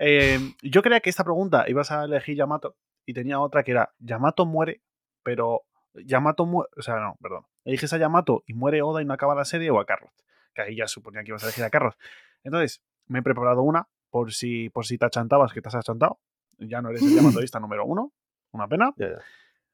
Eh, 0.00 0.38
yo 0.62 0.80
creía 0.82 1.00
que 1.00 1.10
esta 1.10 1.24
pregunta 1.24 1.64
ibas 1.66 1.90
a 1.90 2.04
elegir 2.04 2.36
Yamato 2.36 2.76
y 3.04 3.14
tenía 3.14 3.40
otra 3.40 3.64
que 3.64 3.72
era 3.72 3.92
Yamato 3.98 4.46
muere, 4.46 4.80
pero 5.24 5.64
Yamato 5.92 6.46
muere, 6.46 6.70
o 6.76 6.82
sea, 6.82 7.00
no, 7.00 7.16
perdón. 7.20 7.46
Eliges 7.64 7.92
a 7.92 7.98
Yamato 7.98 8.44
y 8.46 8.54
muere 8.54 8.80
Oda 8.80 9.02
y 9.02 9.04
no 9.04 9.12
acaba 9.12 9.34
la 9.34 9.44
serie 9.44 9.70
o 9.70 9.80
a 9.80 9.86
Carrot, 9.86 10.12
que 10.54 10.62
ahí 10.62 10.76
ya 10.76 10.86
suponía 10.86 11.24
que 11.24 11.30
ibas 11.30 11.42
a 11.42 11.46
elegir 11.46 11.64
a 11.64 11.70
Carrot. 11.70 11.96
Entonces, 12.44 12.80
me 13.06 13.18
he 13.18 13.22
preparado 13.22 13.62
una 13.62 13.88
por 14.10 14.32
si 14.32 14.70
por 14.70 14.86
si 14.86 14.98
te 14.98 15.06
achantabas 15.06 15.52
que 15.52 15.60
te 15.60 15.68
has 15.68 15.74
achantado. 15.74 16.20
Ya 16.58 16.80
no 16.80 16.90
eres 16.90 17.02
el 17.02 17.08
Yamatoísta 17.16 17.58
número 17.58 17.84
uno. 17.84 18.12
Una 18.52 18.68
pena. 18.68 18.94
Ya, 18.96 19.08
ya. 19.08 19.22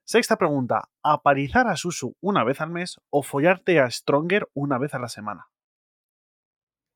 Sexta 0.04 0.36
pregunta, 0.36 0.90
¿aparizar 1.02 1.66
a 1.66 1.76
Susu 1.76 2.14
una 2.20 2.44
vez 2.44 2.60
al 2.60 2.70
mes 2.70 3.00
o 3.10 3.22
follarte 3.22 3.80
a 3.80 3.90
Stronger 3.90 4.48
una 4.52 4.78
vez 4.78 4.94
a 4.94 4.98
la 4.98 5.08
semana? 5.08 5.48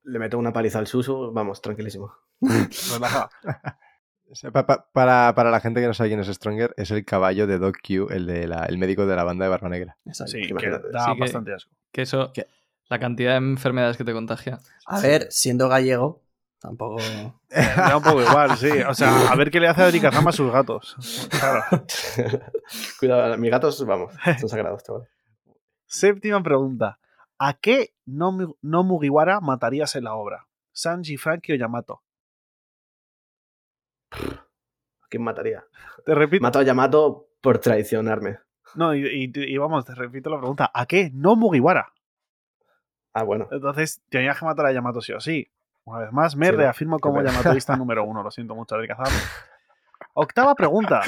Le 0.04 0.18
meto 0.18 0.38
una 0.38 0.52
paliza 0.52 0.78
al 0.78 0.86
Susu, 0.86 1.32
vamos, 1.32 1.60
tranquilísimo. 1.62 2.12
Relaja. 2.40 3.30
o 4.30 4.34
sea, 4.34 4.50
pa- 4.50 4.66
pa- 4.66 4.88
para, 4.92 5.34
para 5.34 5.50
la 5.50 5.60
gente 5.60 5.80
que 5.80 5.86
no 5.86 5.94
sabe 5.94 6.10
quién 6.10 6.20
es 6.20 6.26
Stronger, 6.28 6.74
es 6.76 6.90
el 6.90 7.04
caballo 7.04 7.46
de 7.46 7.58
Doc 7.58 7.78
Q, 7.86 8.08
el, 8.10 8.26
de 8.26 8.46
la- 8.46 8.66
el 8.66 8.76
médico 8.78 9.06
de 9.06 9.16
la 9.16 9.24
banda 9.24 9.44
de 9.46 9.50
Barba 9.50 9.68
Negra. 9.70 9.96
Exacto. 10.04 10.32
Sí, 10.32 10.46
que 10.46 10.68
da 10.70 11.04
Sí 11.06 11.14
que- 11.14 11.20
bastante 11.20 11.54
asco. 11.54 11.74
Que 11.90 12.02
eso, 12.02 12.30
¿Qué? 12.34 12.46
la 12.90 12.98
cantidad 12.98 13.32
de 13.32 13.36
enfermedades 13.38 13.96
que 13.96 14.04
te 14.04 14.12
contagia. 14.12 14.58
A 14.86 15.00
ver, 15.00 15.28
siendo 15.30 15.68
gallego, 15.68 16.22
tampoco. 16.60 16.98
Da 17.76 17.96
un 17.96 18.02
poco 18.02 18.20
igual, 18.22 18.56
sí. 18.56 18.70
O 18.88 18.94
sea, 18.94 19.30
a 19.30 19.34
ver 19.36 19.50
qué 19.50 19.60
le 19.60 19.68
hace 19.68 19.82
a 19.82 19.86
Adrikazama 19.86 20.30
a 20.30 20.32
sus 20.32 20.50
gatos. 20.52 21.28
Claro. 21.30 21.62
Cuidado, 23.00 23.38
mis 23.38 23.50
gatos, 23.50 23.84
vamos, 23.86 24.12
son 24.40 24.48
sagrados, 24.48 24.82
chaval. 24.84 25.08
Séptima 25.86 26.42
pregunta. 26.42 26.98
¿A 27.38 27.54
qué 27.54 27.94
no, 28.04 28.36
no 28.62 28.82
Mugiwara 28.82 29.40
matarías 29.40 29.94
en 29.96 30.04
la 30.04 30.14
obra? 30.14 30.46
¿Sanji, 30.72 31.16
Frankie 31.16 31.52
o 31.52 31.56
Yamato? 31.56 32.02
¿A 34.12 35.06
quién 35.08 35.22
mataría? 35.22 35.64
Te 36.04 36.14
repito. 36.14 36.42
Mato 36.42 36.58
a 36.58 36.62
Yamato 36.62 37.28
por 37.40 37.58
traicionarme. 37.58 38.38
No, 38.74 38.94
y, 38.94 39.06
y- 39.06 39.32
y 39.34 39.56
vamos, 39.58 39.84
te 39.84 39.94
repito 39.94 40.28
la 40.30 40.38
pregunta. 40.38 40.70
¿A 40.74 40.86
qué 40.86 41.10
no 41.14 41.36
Mugiwara? 41.36 41.92
Ah, 43.14 43.22
bueno. 43.22 43.48
Entonces, 43.50 44.02
tenías 44.10 44.38
que 44.38 44.44
matar 44.44 44.66
a 44.66 44.72
Yamato 44.72 45.00
sí 45.00 45.12
o 45.12 45.20
sí. 45.20 45.50
Una 45.88 46.00
vez 46.00 46.12
más, 46.12 46.36
me 46.36 46.46
Sí, 46.46 46.52
reafirmo 46.52 46.98
como. 46.98 47.22
Yamatoísta 47.22 47.76
número 47.76 48.04
uno. 48.04 48.22
Lo 48.22 48.30
siento 48.30 48.54
mucho, 48.54 48.74
Adrikazama. 48.74 49.08
Octava 50.12 50.54
pregunta. 50.54 51.00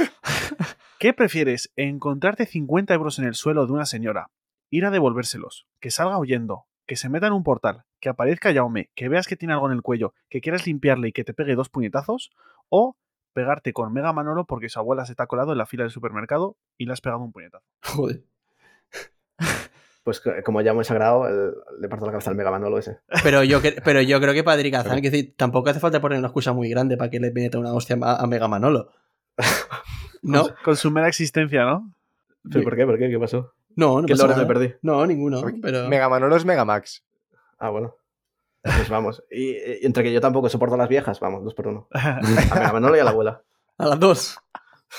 ¿Qué 0.98 1.12
prefieres? 1.12 1.70
¿Encontrarte 1.76 2.46
50 2.46 2.94
euros 2.94 3.18
en 3.18 3.26
el 3.26 3.34
suelo 3.34 3.66
de 3.66 3.72
una 3.72 3.84
señora? 3.84 4.30
Ir 4.70 4.86
a 4.86 4.90
devolvérselos, 4.90 5.66
que 5.80 5.90
salga 5.90 6.18
huyendo, 6.18 6.66
que 6.86 6.96
se 6.96 7.08
meta 7.08 7.26
en 7.26 7.32
un 7.34 7.42
portal, 7.42 7.84
que 8.00 8.08
aparezca 8.08 8.52
Yaume, 8.52 8.90
que 8.94 9.08
veas 9.08 9.26
que 9.26 9.36
tiene 9.36 9.52
algo 9.52 9.66
en 9.66 9.72
el 9.72 9.82
cuello, 9.82 10.14
que 10.28 10.40
quieras 10.40 10.66
limpiarle 10.66 11.08
y 11.08 11.12
que 11.12 11.24
te 11.24 11.34
pegue 11.34 11.56
dos 11.56 11.68
puñetazos? 11.68 12.30
¿O 12.68 12.96
pegarte 13.32 13.72
con 13.72 13.92
Mega 13.92 14.12
Manolo 14.12 14.46
porque 14.46 14.68
su 14.68 14.78
abuela 14.78 15.04
se 15.04 15.14
te 15.14 15.22
ha 15.22 15.26
colado 15.26 15.52
en 15.52 15.58
la 15.58 15.66
fila 15.66 15.84
del 15.84 15.90
supermercado 15.90 16.56
y 16.78 16.86
le 16.86 16.92
has 16.92 17.00
pegado 17.00 17.22
un 17.22 17.32
puñetazo? 17.32 17.66
Joder. 17.82 18.24
Pues 20.02 20.20
que- 20.20 20.42
como 20.42 20.60
llamo 20.62 20.80
el 20.80 20.86
sagrado, 20.86 21.26
el- 21.28 21.54
le 21.80 21.88
parto 21.88 22.06
la 22.06 22.12
cabeza 22.12 22.30
al 22.30 22.36
Mega 22.36 22.50
Manolo 22.50 22.78
ese. 22.78 22.98
Pero 23.22 23.44
yo, 23.44 23.60
cre- 23.60 23.80
pero 23.84 24.00
yo 24.00 24.20
creo 24.20 24.32
que 24.32 24.42
para 24.42 24.54
Adrikazan, 24.54 24.96
es 24.98 25.02
decir, 25.10 25.34
tampoco 25.36 25.68
hace 25.70 25.80
falta 25.80 26.00
poner 26.00 26.18
una 26.18 26.28
excusa 26.28 26.52
muy 26.52 26.68
grande 26.70 26.96
para 26.96 27.10
que 27.10 27.20
le 27.20 27.30
meta 27.32 27.58
una 27.58 27.72
hostia 27.74 27.98
a, 28.00 28.22
a 28.22 28.26
Mega 28.26 28.48
Manolo. 28.48 28.90
¿No? 30.22 30.42
Con, 30.44 30.54
con 30.64 30.76
su 30.76 30.90
mera 30.90 31.08
existencia, 31.08 31.64
¿no? 31.64 31.90
¿Pero 32.50 32.64
por 32.64 32.76
qué? 32.76 32.86
¿Por 32.86 32.98
qué? 32.98 33.10
¿Qué 33.10 33.18
pasó? 33.18 33.52
No, 33.76 34.00
no 34.00 34.06
¿Qué 34.06 34.14
me 34.14 34.46
perdí? 34.46 34.74
No, 34.82 35.06
ninguno. 35.06 35.42
Pero... 35.62 35.88
Mega 35.88 36.08
Manolo 36.08 36.36
es 36.36 36.44
Mega 36.44 36.64
Max. 36.64 37.04
Ah, 37.58 37.68
bueno. 37.70 37.94
Pues 38.62 38.88
vamos. 38.88 39.22
Y, 39.30 39.52
y 39.52 39.86
entre 39.86 40.02
que 40.02 40.12
yo 40.12 40.20
tampoco 40.20 40.48
soporto 40.48 40.74
a 40.74 40.78
las 40.78 40.88
viejas, 40.88 41.20
vamos, 41.20 41.44
dos 41.44 41.54
por 41.54 41.68
uno. 41.68 41.88
A 41.92 42.20
Mega 42.20 42.72
Manolo 42.72 42.96
y 42.96 43.00
a 43.00 43.04
la 43.04 43.10
abuela. 43.10 43.42
A 43.78 43.86
las 43.86 44.00
dos. 44.00 44.38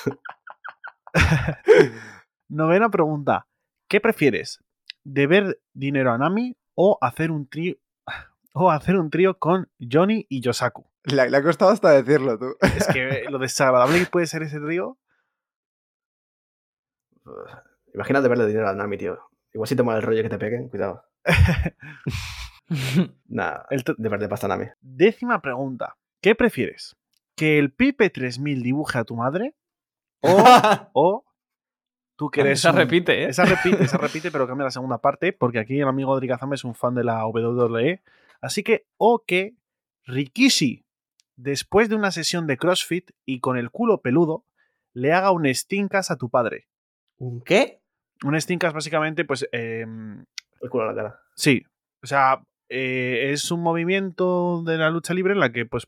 Novena 2.49 2.90
pregunta. 2.90 3.48
¿Qué 3.88 3.99
prefieres? 4.02 4.64
¿Deber 5.03 5.60
dinero 5.73 6.11
a 6.11 6.18
Nami 6.18 6.57
o 6.76 6.98
hacer 7.02 7.32
un 7.32 7.48
trío 7.48 7.76
o 8.53 8.72
hacer 8.72 8.98
un 8.98 9.10
trío 9.10 9.38
con 9.38 9.69
Johnny 9.80 10.26
y 10.30 10.41
Yosaku? 10.41 10.86
Le, 11.03 11.30
le 11.30 11.38
ha 11.38 11.44
costado 11.44 11.72
hasta 11.72 11.91
decirlo, 11.91 12.38
tú. 12.38 12.56
Es 12.61 12.88
que 12.88 13.23
lo 13.30 13.40
desagradable 13.40 13.99
que 13.99 14.06
puede 14.06 14.28
ser 14.28 14.44
ese 14.44 14.60
trío. 14.60 14.98
Imagínate 17.94 18.28
verle 18.28 18.48
dinero 18.48 18.69
a 18.69 18.73
Nami, 18.73 18.98
tío. 18.98 19.19
Igual 19.53 19.68
si 19.68 19.76
te 19.76 19.84
mola 19.84 19.98
el 19.98 20.03
rollo 20.03 20.23
que 20.23 20.30
te 20.30 20.38
peguen, 20.38 20.69
cuidado. 20.69 21.03
Nada, 23.28 23.68
de 23.69 24.10
verde 24.10 24.30
pasta 24.30 24.48
Nami. 24.48 24.65
Décima 24.82 25.41
pregunta. 25.41 25.98
¿Qué 26.22 26.36
prefieres? 26.36 26.95
¿Que 27.36 27.60
el 27.60 27.73
Pipe 27.73 28.10
3000 28.10 28.61
dibuje 28.61 28.98
a 28.98 29.03
tu 29.03 29.15
madre? 29.15 29.56
¿O, 30.22 30.45
o 30.94 31.26
tú 32.22 32.30
que 32.30 32.41
eres 32.41 32.60
Esa 32.60 32.69
un- 32.69 32.77
repite, 32.77 33.23
¿eh? 33.23 33.30
Esa 33.30 33.45
repite, 33.45 33.84
esa 33.84 33.98
repite, 33.98 34.30
pero 34.31 34.45
cambia 34.45 34.65
la 34.65 34.69
segunda 34.69 34.99
parte, 34.99 35.34
porque 35.34 35.57
aquí 35.57 35.80
el 35.80 35.88
amigo 35.88 36.14
Adrikazama 36.14 36.53
es 36.53 36.64
un 36.64 36.76
fan 36.76 36.93
de 36.93 37.03
la 37.03 37.26
WWE. 37.26 37.99
Así 38.41 38.61
que, 38.61 38.85
o 38.98 39.23
que 39.26 39.56
Rikishi, 40.06 40.85
después 41.35 41.89
de 41.89 41.95
una 41.95 42.11
sesión 42.11 42.45
de 42.45 42.57
CrossFit 42.57 43.10
y 43.26 43.39
con 43.39 43.57
el 43.57 43.72
culo 43.72 44.02
peludo, 44.02 44.45
le 44.93 45.14
haga 45.14 45.31
un 45.31 45.48
stinkas 45.52 46.11
a 46.11 46.18
tu 46.18 46.30
padre. 46.30 46.68
¿Un 47.18 47.41
qué? 47.41 47.81
Un 48.23 48.39
stinkas 48.39 48.72
básicamente, 48.73 49.26
pues, 49.26 49.48
em, 49.52 50.23
El 50.61 50.69
culo 50.69 50.84
a 50.84 50.88
la 50.88 50.95
cara. 50.95 51.19
sí, 51.35 51.64
o 52.03 52.06
sea, 52.06 52.43
eh, 52.69 53.31
es 53.34 53.49
un 53.49 53.61
movimiento 53.64 54.61
de 54.64 54.77
la 54.77 54.91
lucha 54.91 55.15
libre 55.15 55.34
en 55.34 55.39
la 55.39 55.52
que, 55.52 55.65
pues, 55.65 55.88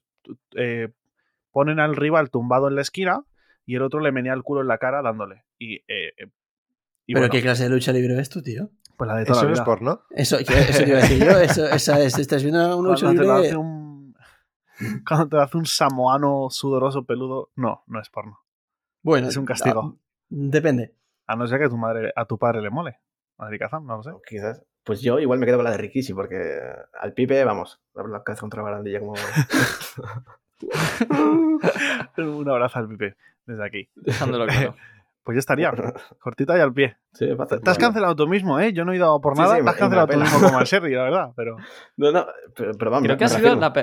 eh, 0.56 0.90
ponen 1.52 1.80
al 1.80 1.96
rival 1.96 2.32
tumbado 2.32 2.68
en 2.70 2.74
la 2.76 2.82
esquina 2.82 3.22
y 3.66 3.76
el 3.76 3.82
otro 3.82 4.00
le 4.00 4.12
menea 4.12 4.34
el 4.34 4.44
culo 4.44 4.62
en 4.62 4.68
la 4.68 4.78
cara 4.78 5.02
dándole. 5.02 5.46
Y, 5.58 5.76
eh, 5.76 6.14
eh, 6.18 6.32
y 7.06 7.14
¿Pero 7.14 7.24
bueno, 7.28 7.32
qué 7.32 7.42
clase 7.42 7.64
de 7.64 7.70
lucha 7.70 7.92
libre 7.92 8.16
ves 8.16 8.30
tú, 8.30 8.42
tío? 8.42 8.70
pues 8.98 9.08
la 9.08 9.18
de 9.18 9.26
toda 9.26 9.40
Eso 9.40 9.46
la 9.46 9.50
no 9.50 9.56
es 9.56 9.62
porno. 9.62 10.02
Eso, 10.12 10.38
te 10.38 10.44
iba 10.54 10.98
a 11.00 11.02
decir 11.02 11.20
yo. 11.20 11.38
Eso, 11.40 11.68
esa 11.68 12.00
es, 12.02 12.18
estás 12.18 12.44
viendo 12.44 12.78
una 12.78 12.90
lucha 12.90 13.06
cuando 13.06 13.22
te 13.22 13.28
lo 13.28 13.34
libre. 13.36 13.48
hace 13.50 13.58
un 13.58 14.16
cuando 15.08 15.28
te 15.30 15.36
lo 15.36 15.42
hace 15.42 15.58
un 15.58 15.66
samoano 15.66 16.48
sudoroso 16.50 17.06
peludo 17.06 17.52
no 17.56 17.84
no 17.88 18.02
es 18.02 18.10
porno 18.10 18.40
Bueno, 19.02 19.28
es 19.28 19.38
un 19.38 19.46
castigo. 19.46 19.82
no, 19.84 20.00
depende. 20.30 20.96
a 21.28 21.36
no 21.36 21.48
ser 21.48 21.60
que 21.60 21.66
a 21.66 21.70
tu 21.70 21.78
madre 21.78 22.12
a 22.16 22.26
tu 22.26 22.38
padre 22.38 22.62
le 22.62 22.70
mole 22.70 23.00
a 23.38 23.46
Adrikazam, 23.46 23.86
no 23.86 23.98
lo 23.98 24.04
sé 24.04 24.12
O 24.12 24.22
Quizás. 24.22 24.64
Pues 24.84 25.02
yo 25.02 25.20
igual 25.20 25.40
me 25.40 25.46
quedo 25.46 25.58
con 25.58 25.64
la 25.64 25.72
de 25.72 25.78
Rikishi, 25.78 26.14
porque 26.14 26.60
al 27.00 27.14
pipe, 27.14 27.44
vamos, 27.46 27.82
la 27.94 28.04
la 28.04 28.24
cabeza 28.24 28.42
contra 28.42 28.62
la 28.62 28.70
barandilla 28.70 29.00
como. 29.00 29.14
un 32.18 32.50
abrazo 32.50 32.80
al 32.80 32.88
Pipe 32.88 33.16
desde 33.46 33.66
aquí 33.66 33.90
Dejándolo 33.96 34.46
claro. 34.48 34.76
Pues 35.26 35.36
ya 35.38 35.40
estaría. 35.40 35.72
Cortita 36.20 36.58
y 36.58 36.60
al 36.60 36.74
pie. 36.74 36.98
Sí, 37.14 37.26
Te 37.64 37.70
has 37.70 37.78
cancelado 37.78 38.14
tú 38.14 38.28
mismo, 38.28 38.60
¿eh? 38.60 38.74
Yo 38.74 38.84
no 38.84 38.92
he 38.92 38.98
ido 38.98 39.22
por 39.22 39.36
Sí, 39.38 39.42
nada. 39.42 39.56
sí, 39.56 39.64
te 39.64 39.70
has 39.70 39.76
cancelado 39.78 40.08
tú 40.08 40.20
mismo 40.20 40.38
como 40.42 40.60
a 40.60 40.66
Sherry, 40.66 40.94
la 40.96 41.04
verdad. 41.04 41.30
Pero 41.34 41.56
No, 41.96 42.12
no, 42.12 42.26
pero, 42.54 42.74
pero 42.78 42.92
vamos, 42.92 43.06
Creo 43.08 43.18
que 43.18 43.24
ha 43.24 43.30
sido 43.30 43.56
la. 43.56 43.70
O 43.70 43.74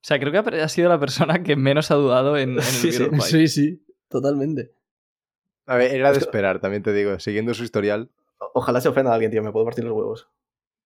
sea, 0.00 0.18
creo 0.18 0.32
que 0.32 0.60
ha 0.60 0.68
sido 0.68 0.88
la 0.88 0.98
persona 0.98 1.44
que 1.44 1.54
menos 1.54 1.92
ha 1.92 1.94
dudado 1.94 2.36
en, 2.36 2.50
en 2.50 2.56
el 2.58 2.62
Sí, 2.64 2.90
sí. 2.90 3.08
Sí, 3.20 3.46
sí, 3.46 3.86
totalmente. 4.08 4.72
A 5.66 5.76
ver, 5.76 5.94
era 5.94 6.10
de 6.10 6.18
esperar, 6.18 6.58
también 6.58 6.82
te 6.82 6.92
digo. 6.92 7.20
Siguiendo 7.20 7.54
su 7.54 7.62
historial. 7.62 8.10
Ojalá 8.52 8.80
se 8.80 8.88
ofenda 8.88 9.12
a 9.12 9.14
alguien, 9.14 9.30
tío. 9.30 9.44
Me 9.44 9.52
puedo 9.52 9.64
partir 9.64 9.84
los 9.84 9.92
huevos. 9.92 10.28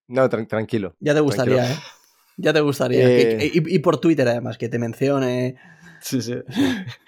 No, 0.07 0.29
tran- 0.29 0.47
tranquilo. 0.47 0.93
Ya 0.99 1.15
te 1.15 1.19
gustaría, 1.19 1.63
Tranquilo. 1.63 1.79
¿eh? 1.81 2.02
Ya 2.37 2.53
te 2.53 2.61
gustaría. 2.61 3.07
Eh. 3.09 3.37
Que- 3.37 3.45
y, 3.53 3.75
y 3.75 3.79
por 3.79 3.99
Twitter, 3.99 4.27
además, 4.27 4.57
que 4.57 4.69
te 4.69 4.79
mencione. 4.79 5.55
Sí, 6.01 6.21
sí. 6.21 6.35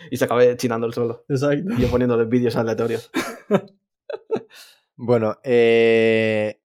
y 0.10 0.18
se 0.18 0.26
acabe 0.26 0.56
chinando 0.56 0.88
el 0.88 0.94
suelo. 0.94 1.26
Exacto. 1.28 1.74
Y 1.78 1.82
yo 1.82 1.90
poniéndole 1.90 2.26
vídeos 2.26 2.56
aleatorios. 2.56 3.12
Bueno, 4.98 5.38
eh, 5.44 6.62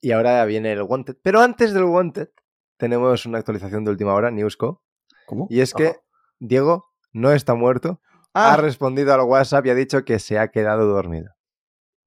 y 0.00 0.12
ahora 0.12 0.42
viene 0.46 0.72
el 0.72 0.82
Wanted. 0.82 1.16
Pero 1.22 1.40
antes 1.40 1.74
del 1.74 1.84
Wanted, 1.84 2.30
tenemos 2.78 3.26
una 3.26 3.38
actualización 3.38 3.84
de 3.84 3.90
última 3.90 4.14
hora, 4.14 4.30
Newsco. 4.30 4.82
¿Cómo? 5.26 5.46
Y 5.50 5.60
es 5.60 5.74
que. 5.74 5.96
Diego 6.40 6.86
no 7.12 7.32
está 7.32 7.54
muerto. 7.54 8.00
Ah, 8.32 8.54
Ha 8.54 8.56
respondido 8.56 9.12
al 9.14 9.20
WhatsApp 9.20 9.66
y 9.66 9.70
ha 9.70 9.74
dicho 9.74 10.04
que 10.04 10.18
se 10.18 10.38
ha 10.38 10.48
quedado 10.48 10.86
dormido. 10.86 11.32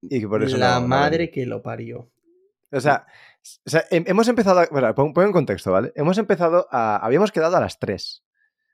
Y 0.02 0.20
que 0.20 0.28
por 0.28 0.42
eso 0.42 0.56
la 0.56 0.80
no- 0.80 0.88
madre 0.88 1.30
que 1.30 1.46
lo 1.46 1.62
parió. 1.62 2.10
O 2.70 2.80
sea, 2.80 3.06
o 3.66 3.70
sea, 3.70 3.84
hem- 3.90 4.04
hemos 4.06 4.28
empezado. 4.28 4.60
A, 4.60 4.66
bueno, 4.70 4.94
pon, 4.94 5.12
pon 5.12 5.24
en 5.26 5.32
contexto, 5.32 5.72
¿vale? 5.72 5.92
Hemos 5.94 6.18
empezado 6.18 6.66
a. 6.70 6.96
Habíamos 6.96 7.32
quedado 7.32 7.56
a 7.56 7.60
las 7.60 7.78
3, 7.78 8.24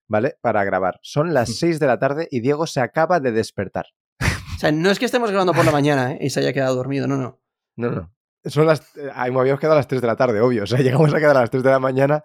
¿vale? 0.08 0.36
Para 0.40 0.64
grabar. 0.64 0.98
Son 1.02 1.34
las 1.34 1.56
6 1.56 1.78
de 1.80 1.86
la 1.86 1.98
tarde 1.98 2.28
y 2.30 2.40
Diego 2.40 2.66
se 2.66 2.80
acaba 2.80 3.20
de 3.20 3.32
despertar. 3.32 3.86
O 4.20 4.58
sea, 4.58 4.70
no 4.72 4.90
es 4.90 4.98
que 4.98 5.04
estemos 5.04 5.30
grabando 5.30 5.52
por 5.52 5.64
la 5.64 5.72
mañana, 5.72 6.12
¿eh? 6.12 6.18
Y 6.20 6.30
se 6.30 6.40
haya 6.40 6.52
quedado 6.52 6.74
dormido, 6.76 7.06
no, 7.08 7.16
no. 7.16 7.40
No, 7.76 7.90
no. 7.90 8.14
Son 8.44 8.66
las. 8.66 8.96
eh, 8.96 9.10
ahí 9.14 9.32
habíamos 9.34 9.58
quedado 9.60 9.74
a 9.74 9.78
las 9.78 9.88
3 9.88 10.00
de 10.00 10.06
la 10.06 10.16
tarde, 10.16 10.40
obvio. 10.40 10.62
O 10.62 10.66
sea, 10.66 10.78
llegamos 10.80 11.12
a 11.12 11.18
quedar 11.18 11.36
a 11.36 11.40
las 11.40 11.50
3 11.50 11.62
de 11.62 11.70
la 11.70 11.78
mañana. 11.80 12.24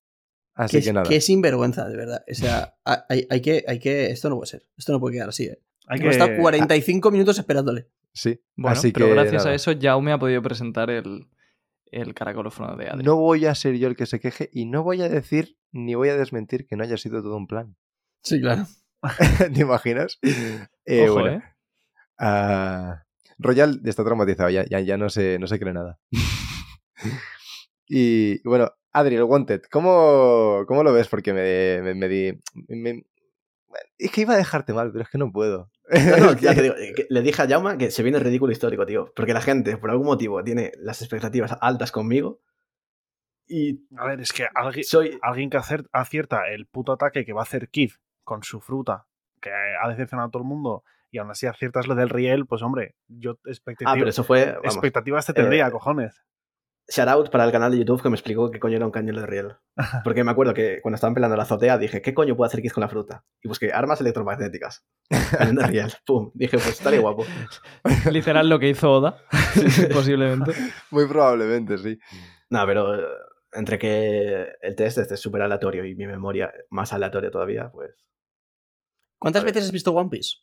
Así 0.55 0.79
Qué, 0.79 0.83
que 0.85 0.93
nada. 0.93 1.07
qué 1.07 1.21
sinvergüenza, 1.21 1.87
de 1.87 1.95
verdad. 1.95 2.21
O 2.29 2.33
sea, 2.35 2.75
hay, 2.83 3.25
hay 3.29 3.41
que, 3.41 3.63
hay 3.67 3.79
que. 3.79 4.11
Esto 4.11 4.29
no 4.29 4.35
puede 4.35 4.47
ser. 4.47 4.67
Esto 4.77 4.91
no 4.91 4.99
puede 4.99 5.15
quedar 5.15 5.29
así, 5.29 5.45
¿eh? 5.45 5.59
hay 5.87 5.99
Hemos 6.01 6.17
que. 6.17 6.21
estado 6.23 6.37
45 6.41 7.11
minutos 7.11 7.39
esperándole. 7.39 7.87
Sí. 8.13 8.41
Bueno, 8.55 8.77
así 8.77 8.91
pero 8.91 9.05
que 9.07 9.13
gracias 9.13 9.43
nada. 9.43 9.51
a 9.51 9.55
eso 9.55 9.71
Jaume 9.79 10.11
ha 10.11 10.17
podido 10.19 10.41
presentar 10.41 10.89
el, 10.89 11.29
el 11.91 12.13
caracolófono 12.13 12.75
de 12.75 12.89
Adri. 12.89 13.03
No 13.03 13.15
voy 13.15 13.45
a 13.45 13.55
ser 13.55 13.75
yo 13.77 13.87
el 13.87 13.95
que 13.95 14.05
se 14.05 14.19
queje 14.19 14.49
y 14.53 14.65
no 14.65 14.83
voy 14.83 15.01
a 15.01 15.09
decir 15.09 15.57
ni 15.71 15.95
voy 15.95 16.09
a 16.09 16.17
desmentir 16.17 16.65
que 16.67 16.75
no 16.75 16.83
haya 16.83 16.97
sido 16.97 17.21
todo 17.21 17.35
un 17.37 17.47
plan. 17.47 17.75
Sí, 18.23 18.39
claro. 18.41 18.65
¿Te 19.53 19.61
imaginas? 19.61 20.19
Eh, 20.85 21.03
Ojo, 21.07 21.19
bueno, 21.21 21.37
¿eh? 21.37 21.43
ah, 22.17 23.03
Royal 23.37 23.79
está 23.85 24.03
traumatizado, 24.03 24.49
ya, 24.49 24.65
ya, 24.65 24.79
ya 24.79 24.97
no, 24.97 25.09
se, 25.09 25.37
no 25.39 25.45
se 25.45 25.59
cree 25.59 25.71
nada. 25.73 25.99
y 27.87 28.41
bueno, 28.47 28.71
Adri, 28.91 29.15
el 29.15 29.23
Wanted, 29.23 29.61
¿cómo, 29.71 30.63
cómo 30.67 30.83
lo 30.83 30.91
ves? 30.93 31.07
Porque 31.07 31.31
me, 31.33 31.81
me, 31.83 31.93
me 31.95 32.07
di. 32.07 32.39
me- 32.67 33.03
es 33.97 34.11
que 34.11 34.21
iba 34.21 34.33
a 34.33 34.37
dejarte 34.37 34.73
mal, 34.73 34.91
pero 34.91 35.03
es 35.03 35.09
que 35.09 35.17
no 35.17 35.31
puedo. 35.31 35.69
No, 35.91 36.17
no, 36.17 36.29
Es 36.31 36.41
ya 36.41 36.53
te 36.55 36.61
digo, 36.63 36.75
eh, 36.75 36.93
que 36.95 37.07
le 37.09 37.21
dije 37.21 37.41
a 37.41 37.47
Jauma 37.47 37.77
que 37.77 37.91
se 37.91 38.03
viene 38.03 38.17
el 38.17 38.23
ridículo 38.23 38.51
histórico, 38.51 38.85
tío. 38.85 39.11
Porque 39.15 39.33
la 39.33 39.41
gente, 39.41 39.77
por 39.77 39.89
algún 39.91 40.05
motivo, 40.07 40.43
tiene 40.43 40.71
las 40.77 41.01
expectativas 41.01 41.57
altas 41.61 41.91
conmigo. 41.91 42.39
Y 43.47 43.81
A 43.97 44.05
ver, 44.05 44.21
es 44.21 44.31
que 44.31 44.47
alguien, 44.53 44.83
soy. 44.83 45.17
alguien 45.21 45.49
que 45.49 45.57
acer- 45.57 45.87
acierta 45.91 46.47
el 46.49 46.67
puto 46.67 46.91
ataque 46.93 47.25
que 47.25 47.33
va 47.33 47.41
a 47.41 47.43
hacer 47.43 47.69
Kid 47.69 47.91
con 48.23 48.43
su 48.43 48.61
fruta, 48.61 49.07
que 49.41 49.49
ha 49.51 49.87
decepcionado 49.89 50.27
a 50.27 50.31
todo 50.31 50.43
el 50.43 50.47
mundo, 50.49 50.83
y 51.09 51.17
aún 51.17 51.31
así 51.31 51.47
aciertas 51.47 51.87
lo 51.87 51.95
del 51.95 52.09
riel, 52.09 52.45
pues 52.45 52.61
hombre, 52.61 52.95
yo 53.07 53.31
Ah, 53.31 53.49
expectativa, 53.49 53.93
pero 53.93 54.09
eso 54.09 54.23
fue. 54.23 54.45
Vamos, 54.53 54.75
expectativas 54.75 55.25
te 55.25 55.33
tendría, 55.33 55.67
eh, 55.67 55.71
cojones. 55.71 56.23
Shout 56.89 57.07
out 57.07 57.29
para 57.29 57.45
el 57.45 57.51
canal 57.51 57.71
de 57.71 57.77
YouTube 57.79 58.01
que 58.01 58.09
me 58.09 58.15
explicó 58.15 58.49
qué 58.51 58.59
coño 58.59 58.77
era 58.77 58.85
un 58.85 58.91
cañón 58.91 59.15
de 59.15 59.25
riel. 59.25 59.55
Porque 60.03 60.23
me 60.23 60.31
acuerdo 60.31 60.53
que 60.53 60.79
cuando 60.81 60.95
estaban 60.95 61.13
peleando 61.13 61.35
en 61.35 61.37
la 61.37 61.43
azotea 61.43 61.77
dije, 61.77 62.01
¿qué 62.01 62.13
coño 62.13 62.35
puede 62.35 62.47
hacer 62.47 62.61
Kiz 62.61 62.73
con 62.73 62.81
la 62.81 62.89
fruta? 62.89 63.23
Y 63.41 63.47
busqué 63.47 63.71
armas 63.71 64.01
electromagnéticas. 64.01 64.85
Cañón 65.37 65.55
de 65.55 65.67
riel. 65.67 65.93
Pum. 66.05 66.31
Dije, 66.33 66.57
pues 66.57 66.69
estaría 66.69 66.99
guapo. 66.99 67.25
Literal 68.11 68.49
lo 68.49 68.59
que 68.59 68.69
hizo 68.69 68.91
Oda, 68.91 69.23
posiblemente. 69.93 70.53
Muy 70.91 71.07
probablemente, 71.07 71.77
sí. 71.77 71.99
No, 72.49 72.65
pero 72.65 72.95
eh, 72.95 73.07
entre 73.53 73.77
que 73.79 74.47
el 74.61 74.75
test 74.75 74.97
este 74.97 75.13
es 75.13 75.19
súper 75.19 75.41
aleatorio 75.41 75.85
y 75.85 75.95
mi 75.95 76.07
memoria 76.07 76.51
más 76.69 76.91
aleatoria 76.93 77.31
todavía, 77.31 77.69
pues. 77.71 77.91
¿Cuántas 79.19 79.43
veces 79.43 79.65
has 79.65 79.71
visto 79.71 79.91
One 79.91 80.09
Piece? 80.09 80.37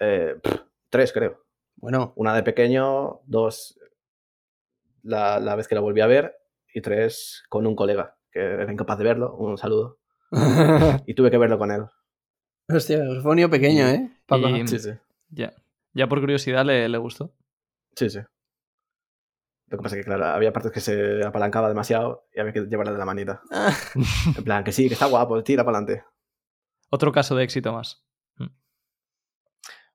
eh, 0.00 0.36
pff, 0.42 0.60
tres, 0.90 1.12
creo. 1.12 1.44
Bueno, 1.76 2.12
Una 2.16 2.34
de 2.34 2.42
pequeño, 2.42 3.20
dos 3.24 3.78
la, 5.02 5.40
la 5.40 5.54
vez 5.56 5.68
que 5.68 5.74
la 5.74 5.80
volví 5.80 6.00
a 6.00 6.06
ver 6.06 6.34
y 6.72 6.80
tres 6.80 7.42
con 7.48 7.66
un 7.66 7.76
colega 7.76 8.16
que 8.30 8.40
era 8.40 8.72
incapaz 8.72 8.98
de 8.98 9.04
verlo. 9.04 9.34
Un 9.36 9.58
saludo. 9.58 9.98
Y 11.06 11.14
tuve 11.14 11.30
que 11.30 11.38
verlo 11.38 11.58
con 11.58 11.70
él. 11.70 11.84
hostia, 12.68 12.98
fue 13.20 13.30
un 13.32 13.36
niño 13.36 13.50
pequeño, 13.50 13.86
¿eh? 13.88 14.10
Y- 14.30 14.66
Sí, 14.68 14.78
sí. 14.78 14.90
Ya. 15.28 15.52
Ya 15.92 16.08
por 16.08 16.20
curiosidad 16.20 16.64
le, 16.64 16.88
le 16.88 16.98
gustó. 16.98 17.34
Sí, 17.96 18.08
sí. 18.08 18.20
Lo 19.66 19.78
que 19.78 19.82
pasa 19.82 19.96
es 19.96 20.00
que, 20.02 20.06
claro, 20.06 20.26
había 20.26 20.52
partes 20.52 20.72
que 20.72 20.80
se 20.80 21.24
apalancaba 21.24 21.68
demasiado 21.68 22.26
y 22.34 22.40
había 22.40 22.52
que 22.52 22.60
llevarla 22.62 22.92
de 22.92 22.98
la 22.98 23.04
manita. 23.04 23.42
En 24.36 24.44
plan, 24.44 24.64
que 24.64 24.72
sí, 24.72 24.88
que 24.88 24.94
está 24.94 25.06
guapo, 25.06 25.42
tira 25.42 25.64
para 25.64 25.78
adelante. 25.78 26.04
Otro 26.90 27.10
caso 27.12 27.34
de 27.36 27.44
éxito 27.44 27.72
más. 27.72 28.04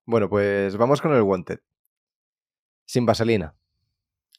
Bueno, 0.05 0.29
pues 0.29 0.77
vamos 0.77 1.01
con 1.01 1.13
el 1.13 1.21
Wanted. 1.21 1.59
Sin 2.85 3.05
vaselina. 3.05 3.55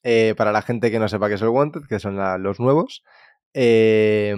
Eh, 0.02 0.34
para 0.36 0.52
la 0.52 0.62
gente 0.62 0.90
que 0.90 0.98
no 0.98 1.08
sepa 1.08 1.28
qué 1.28 1.34
es 1.34 1.42
el 1.42 1.48
Wanted, 1.48 1.82
que 1.88 1.98
son 1.98 2.16
la- 2.16 2.38
los 2.38 2.60
nuevos, 2.60 3.02
eh, 3.54 4.34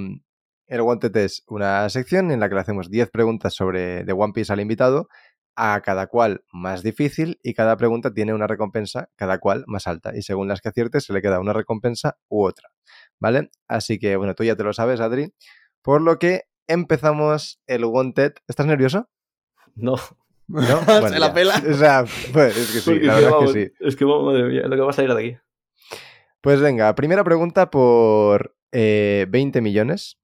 el 0.66 0.80
Wanted 0.80 1.14
es 1.16 1.42
una 1.48 1.88
sección 1.90 2.30
en 2.30 2.40
la 2.40 2.48
que 2.48 2.54
le 2.54 2.60
hacemos 2.62 2.90
10 2.90 3.10
preguntas 3.10 3.54
sobre 3.54 4.04
de 4.04 4.12
One 4.12 4.32
Piece 4.32 4.52
al 4.52 4.60
invitado, 4.60 5.08
a 5.56 5.80
cada 5.82 6.06
cual 6.06 6.42
más 6.52 6.82
difícil 6.82 7.38
y 7.42 7.54
cada 7.54 7.76
pregunta 7.76 8.14
tiene 8.14 8.32
una 8.32 8.46
recompensa, 8.46 9.10
cada 9.16 9.38
cual 9.38 9.64
más 9.66 9.86
alta. 9.86 10.16
Y 10.16 10.22
según 10.22 10.48
las 10.48 10.60
que 10.60 10.68
acierte 10.70 11.00
se 11.00 11.12
le 11.12 11.20
queda 11.20 11.40
una 11.40 11.52
recompensa 11.52 12.16
u 12.28 12.44
otra. 12.44 12.70
¿Vale? 13.18 13.50
Así 13.68 13.98
que, 13.98 14.16
bueno, 14.16 14.34
tú 14.34 14.44
ya 14.44 14.56
te 14.56 14.62
lo 14.64 14.72
sabes, 14.72 15.00
Adri. 15.00 15.34
Por 15.82 16.00
lo 16.00 16.18
que 16.18 16.44
empezamos 16.68 17.60
el 17.66 17.84
Wanted. 17.84 18.34
¿Estás 18.48 18.66
nervioso? 18.66 19.10
No. 19.74 19.96
¿No? 20.46 20.62
Se 21.08 21.18
la 21.18 21.28
ya. 21.28 21.34
pela. 21.34 21.62
O 21.68 21.74
sea, 21.74 22.04
pues 22.32 22.56
es 22.56 22.72
que 22.72 22.80
sí, 22.80 23.00
la 23.00 23.14
verdad 23.16 23.30
vamos, 23.32 23.50
es 23.50 23.54
que 23.54 23.66
sí. 23.66 23.72
Es 23.80 23.96
que, 23.96 24.04
madre 24.06 24.44
mía, 24.44 24.62
lo 24.62 24.76
que 24.76 24.82
va 24.82 24.90
a 24.90 24.92
salir 24.94 25.12
de 25.14 25.20
aquí. 25.28 25.38
Pues 26.40 26.60
venga, 26.60 26.94
primera 26.94 27.22
pregunta 27.24 27.70
por 27.70 28.56
eh, 28.72 29.26
20 29.28 29.60
millones. 29.60 30.18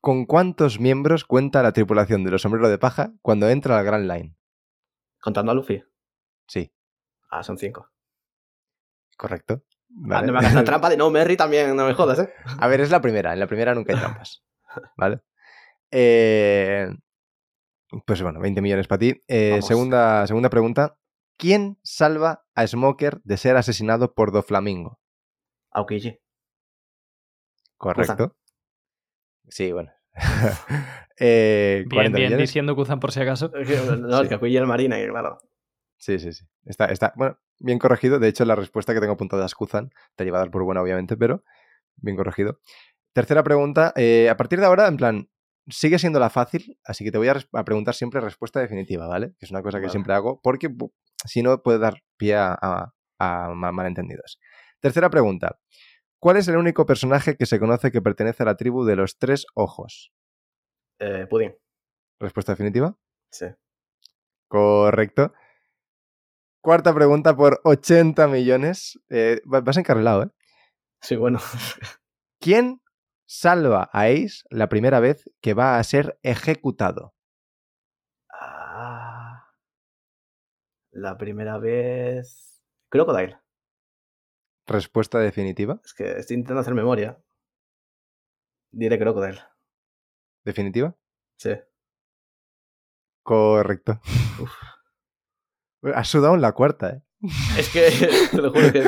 ¿Con 0.00 0.26
cuántos 0.26 0.80
miembros 0.80 1.24
cuenta 1.24 1.62
la 1.62 1.72
tripulación 1.72 2.24
de 2.24 2.32
los 2.32 2.42
sombreros 2.42 2.70
de 2.70 2.78
paja 2.78 3.12
cuando 3.22 3.48
entra 3.48 3.78
al 3.78 3.84
Grand 3.84 4.10
Line? 4.10 4.36
Contando 5.20 5.52
a 5.52 5.54
Luffy. 5.54 5.82
Sí, 6.48 6.72
Ah, 7.30 7.42
son 7.42 7.56
cinco. 7.56 7.88
correcto. 9.16 9.62
Ah, 10.10 10.20
no 10.22 10.32
me 10.32 10.38
hagas 10.40 10.54
la 10.54 10.64
trampa 10.64 10.90
de 10.90 10.96
no, 10.96 11.08
Merry 11.10 11.36
también, 11.36 11.74
no 11.76 11.86
me 11.86 11.94
jodas, 11.94 12.18
¿eh? 12.18 12.32
A 12.58 12.66
ver, 12.66 12.80
es 12.80 12.90
la 12.90 13.00
primera. 13.00 13.32
En 13.32 13.38
la 13.38 13.46
primera 13.46 13.74
nunca 13.74 13.92
hay 13.92 13.98
trampas. 14.00 14.42
¿Vale? 14.96 15.20
Eh, 15.90 16.88
pues 18.04 18.20
bueno, 18.22 18.40
20 18.40 18.60
millones 18.60 18.88
para 18.88 18.98
ti. 18.98 19.22
Eh, 19.28 19.60
segunda, 19.62 20.26
segunda 20.26 20.50
pregunta. 20.50 20.98
¿Quién 21.36 21.78
salva 21.82 22.44
a 22.54 22.66
Smoker 22.66 23.20
de 23.24 23.36
ser 23.36 23.56
asesinado 23.56 24.14
por 24.14 24.32
Doflamingo? 24.32 25.00
Aokiji. 25.70 26.18
Correcto. 27.76 28.36
Sí, 29.48 29.72
bueno. 29.72 29.90
Eh, 31.24 31.84
Bien, 31.86 31.90
40 31.90 32.16
bien 32.18 32.28
millones. 32.30 32.48
diciendo 32.48 32.74
Kuzan 32.74 32.98
por 32.98 33.12
si 33.12 33.20
acaso. 33.20 33.48
No, 33.54 34.18
Sí. 34.18 34.28
es 34.32 34.40
que 34.40 34.46
el 34.56 34.66
marina, 34.66 34.96
claro. 35.08 35.38
Sí, 35.96 36.18
sí, 36.18 36.32
sí. 36.32 36.44
Está, 36.64 36.86
está, 36.86 37.12
bueno, 37.16 37.38
bien 37.60 37.78
corregido. 37.78 38.18
De 38.18 38.26
hecho, 38.26 38.44
la 38.44 38.56
respuesta 38.56 38.92
que 38.92 38.98
tengo 38.98 39.12
apuntada 39.12 39.44
es 39.46 39.54
Kuzan. 39.54 39.90
Te 40.16 40.24
lleva 40.24 40.38
a 40.38 40.40
dar 40.40 40.50
por 40.50 40.64
buena, 40.64 40.82
obviamente, 40.82 41.16
pero 41.16 41.44
bien 41.96 42.16
corregido. 42.16 42.58
Tercera 43.12 43.44
pregunta. 43.44 43.92
eh, 43.94 44.30
a 44.30 44.36
partir 44.36 44.58
de 44.58 44.66
ahora, 44.66 44.88
en 44.88 44.96
plan, 44.96 45.28
sigue 45.68 45.98
siendo 46.00 46.18
la 46.18 46.30
fácil, 46.30 46.76
así 46.82 47.04
que 47.04 47.12
te 47.12 47.18
voy 47.18 47.28
a, 47.28 47.34
preguntar 47.64 47.94
siempre 47.94 48.20
respuesta 48.20 48.58
definitiva, 48.58 49.06
¿vale? 49.06 49.34
Que 49.38 49.44
es 49.44 49.50
una 49.52 49.62
cosa 49.62 49.78
que 49.78 49.82
Vale. 49.82 49.92
siempre 49.92 50.14
hago, 50.14 50.40
porque 50.42 50.70
si 51.24 51.42
no 51.42 51.62
puede 51.62 51.78
dar 51.78 52.02
pie 52.16 52.36
a, 52.36 52.56
a- 52.60 52.92
a 53.18 53.48
ma- 53.54 53.72
malentendidos. 53.72 54.38
Tercera 54.80 55.10
pregunta. 55.10 55.58
¿Cuál 56.20 56.36
es 56.36 56.48
el 56.48 56.56
único 56.56 56.86
personaje 56.86 57.36
que 57.36 57.46
se 57.46 57.58
conoce 57.58 57.90
que 57.90 58.00
pertenece 58.02 58.42
a 58.42 58.46
la 58.46 58.56
tribu 58.56 58.84
de 58.84 58.96
los 58.96 59.18
tres 59.18 59.46
ojos? 59.54 60.12
Eh, 61.00 61.26
Pudding. 61.28 61.54
Respuesta 62.20 62.52
definitiva. 62.52 62.96
Sí. 63.30 63.46
Correcto. 64.48 65.32
Cuarta 66.62 66.94
pregunta 66.94 67.36
por 67.36 67.60
80 67.64 68.28
millones. 68.28 69.00
Eh, 69.10 69.40
va- 69.52 69.60
vas 69.62 69.76
encarrilado, 69.76 70.24
¿eh? 70.24 70.28
Sí, 71.00 71.16
bueno. 71.16 71.40
¿Quién 72.40 72.80
salva 73.26 73.88
a 73.92 74.02
Ace 74.06 74.42
la 74.50 74.68
primera 74.68 75.00
vez 75.00 75.24
que 75.40 75.54
va 75.54 75.78
a 75.78 75.84
ser 75.84 76.18
ejecutado? 76.22 77.14
Ah, 78.32 79.11
La 80.92 81.16
primera 81.16 81.58
vez. 81.58 82.62
Crocodile. 82.88 83.38
Respuesta 84.66 85.18
definitiva. 85.18 85.80
Es 85.84 85.94
que 85.94 86.12
estoy 86.18 86.36
intentando 86.36 86.60
hacer 86.60 86.74
memoria. 86.74 87.18
Diré 88.70 88.98
Crocodile. 88.98 89.40
¿Definitiva? 90.44 90.94
Sí. 91.36 91.52
Correcto. 93.22 94.00
Has 95.94 96.08
sudado 96.08 96.34
en 96.34 96.40
la 96.42 96.52
cuarta, 96.52 96.90
¿eh? 96.90 97.02
Es 97.56 97.68
que, 97.72 97.88
te 98.30 98.36
lo 98.38 98.50
juro, 98.52 98.72
que 98.72 98.82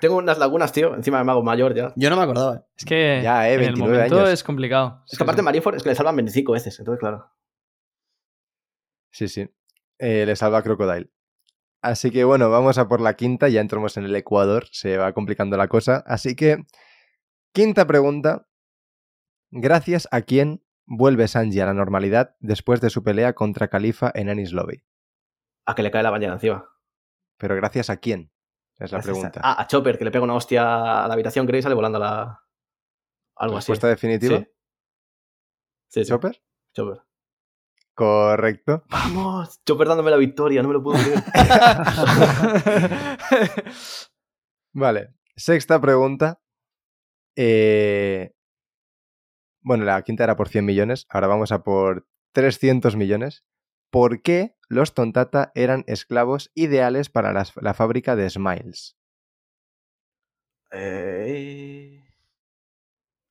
tengo 0.00 0.16
unas 0.16 0.38
lagunas, 0.38 0.72
tío. 0.72 0.94
Encima 0.94 1.22
me 1.22 1.30
hago 1.32 1.42
mayor 1.42 1.74
ya. 1.74 1.92
Yo 1.96 2.10
no 2.10 2.16
me 2.16 2.22
acordaba. 2.22 2.66
Es 2.76 2.84
que 2.84 3.20
Ya, 3.22 3.48
eh, 3.48 3.54
en 3.54 3.60
el 3.60 3.66
29 3.66 3.96
momento 3.96 4.16
años. 4.20 4.30
es 4.30 4.42
complicado. 4.42 5.02
Es 5.10 5.16
que 5.18 5.22
aparte 5.24 5.42
Marineford 5.42 5.76
es 5.76 5.82
que 5.82 5.90
le 5.90 5.94
salvan 5.94 6.16
25 6.16 6.52
veces, 6.52 6.78
entonces 6.78 7.00
claro. 7.00 7.30
Sí, 9.12 9.28
sí. 9.28 9.48
Eh, 9.98 10.24
le 10.26 10.34
salva 10.34 10.58
a 10.58 10.62
Crocodile. 10.62 11.10
Así 11.84 12.10
que 12.10 12.24
bueno, 12.24 12.48
vamos 12.48 12.78
a 12.78 12.88
por 12.88 13.00
la 13.02 13.14
quinta. 13.14 13.48
Ya 13.48 13.60
entramos 13.60 13.96
en 13.98 14.04
el 14.04 14.16
Ecuador. 14.16 14.66
Se 14.72 14.96
va 14.96 15.12
complicando 15.12 15.56
la 15.58 15.68
cosa. 15.68 16.02
Así 16.06 16.34
que, 16.34 16.64
quinta 17.52 17.86
pregunta. 17.86 18.46
Gracias 19.50 20.08
a 20.10 20.22
quién 20.22 20.64
vuelve 20.86 21.28
Sanji 21.28 21.60
a 21.60 21.66
la 21.66 21.74
normalidad 21.74 22.36
después 22.40 22.80
de 22.80 22.88
su 22.90 23.02
pelea 23.02 23.34
contra 23.34 23.68
Califa 23.68 24.10
en 24.14 24.28
Anis 24.30 24.52
Lobby. 24.52 24.82
A 25.66 25.74
que 25.74 25.82
le 25.82 25.90
cae 25.90 26.02
la 26.02 26.10
bañera 26.10 26.32
encima. 26.32 26.68
Pero 27.36 27.54
gracias 27.56 27.90
a 27.90 27.98
quién 27.98 28.32
es 28.78 28.90
la 28.90 28.98
Gracias 28.98 29.02
a- 29.16 29.20
pregunta. 29.20 29.40
Ah, 29.44 29.60
a 29.62 29.66
Chopper, 29.66 29.98
que 29.98 30.04
le 30.04 30.10
pega 30.10 30.24
una 30.24 30.34
hostia 30.34 31.04
a 31.04 31.06
la 31.08 31.12
habitación, 31.14 31.46
creo, 31.46 31.58
y 31.58 31.62
sale 31.62 31.74
volando 31.74 31.98
a 31.98 32.00
la. 32.00 32.40
Algo 33.36 33.56
así. 33.58 33.72
Respuesta 33.72 33.88
definitiva. 33.88 34.38
Sí. 34.38 34.46
Sí, 35.88 36.04
sí. 36.04 36.08
¿Chopper? 36.08 36.42
Chopper. 36.72 37.02
Correcto. 37.94 38.82
Vamos, 38.88 39.60
Chopper 39.64 39.86
dándome 39.88 40.10
la 40.10 40.16
victoria, 40.16 40.62
no 40.62 40.68
me 40.68 40.74
lo 40.74 40.82
puedo 40.82 40.98
creer. 40.98 41.22
Vale. 44.72 45.14
Sexta 45.36 45.80
pregunta. 45.80 46.40
Eh, 47.36 48.32
Bueno, 49.62 49.84
la 49.84 50.02
quinta 50.02 50.24
era 50.24 50.36
por 50.36 50.48
100 50.48 50.64
millones. 50.64 51.06
Ahora 51.08 51.26
vamos 51.28 51.52
a 51.52 51.62
por 51.62 52.06
300 52.32 52.96
millones. 52.96 53.44
¿Por 53.90 54.22
qué 54.22 54.56
los 54.68 54.94
Tontata 54.94 55.52
eran 55.54 55.84
esclavos 55.86 56.50
ideales 56.54 57.08
para 57.08 57.32
la 57.32 57.74
fábrica 57.74 58.16
de 58.16 58.28
Smiles? 58.28 58.96
Eh... 60.72 62.02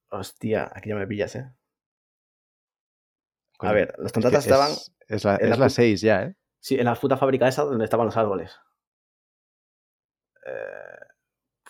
Hostia, 0.10 0.72
aquí 0.74 0.90
ya 0.90 0.96
me 0.96 1.08
pillas, 1.08 1.36
¿eh? 1.36 1.52
Coño, 3.68 3.74
ver, 3.74 3.94
los 3.98 4.06
es 4.08 4.12
que 4.12 4.22
Tontatas 4.22 4.46
estaban 4.46 4.72
Es, 4.72 4.92
es 5.08 5.24
la, 5.26 5.36
en 5.38 5.50
la 5.50 5.54
es 5.56 5.60
la 5.60 5.66
pu- 5.68 5.70
6 5.70 6.02
ya, 6.02 6.24
¿eh? 6.24 6.36
Sí, 6.60 6.76
en 6.76 6.86
la 6.86 6.96
puta 6.96 7.18
fábrica 7.18 7.48
esa 7.48 7.64
donde 7.64 7.84
estaban 7.86 8.06
los 8.06 8.18
árboles. 8.18 8.56
Eh, 10.46 11.06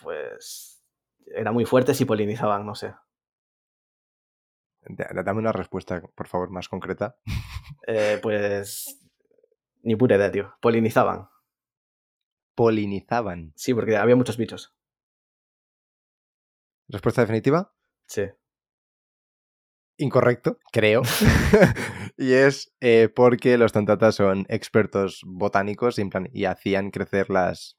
pues. 0.02 0.82
Eran 1.26 1.54
muy 1.54 1.64
fuertes 1.64 2.00
y 2.00 2.04
polinizaban, 2.04 2.64
no 2.66 2.74
sé. 2.74 2.94
Da- 4.86 5.22
Dame 5.24 5.38
una 5.40 5.52
respuesta, 5.52 6.00
por 6.02 6.26
favor, 6.28 6.50
más 6.50 6.68
concreta. 6.68 7.16
Eh, 7.86 8.18
pues. 8.22 9.00
Ni 9.82 9.96
puta 9.96 10.14
idea, 10.16 10.30
tío. 10.32 10.54
Polinizaban. 10.60 11.28
Polinizaban. 12.54 13.52
Sí, 13.56 13.74
porque 13.74 13.96
había 13.96 14.16
muchos 14.16 14.36
bichos. 14.38 14.74
¿Respuesta 16.88 17.20
definitiva? 17.22 17.72
Sí. 18.06 18.22
Incorrecto, 19.96 20.58
creo. 20.72 21.02
y 22.16 22.32
es 22.32 22.72
eh, 22.80 23.08
porque 23.14 23.56
los 23.58 23.72
Tontata 23.72 24.12
son 24.12 24.44
expertos 24.48 25.20
botánicos 25.24 25.98
y, 25.98 26.02
en 26.02 26.10
plan, 26.10 26.28
y 26.32 26.44
hacían 26.46 26.90
crecer 26.90 27.30
las. 27.30 27.76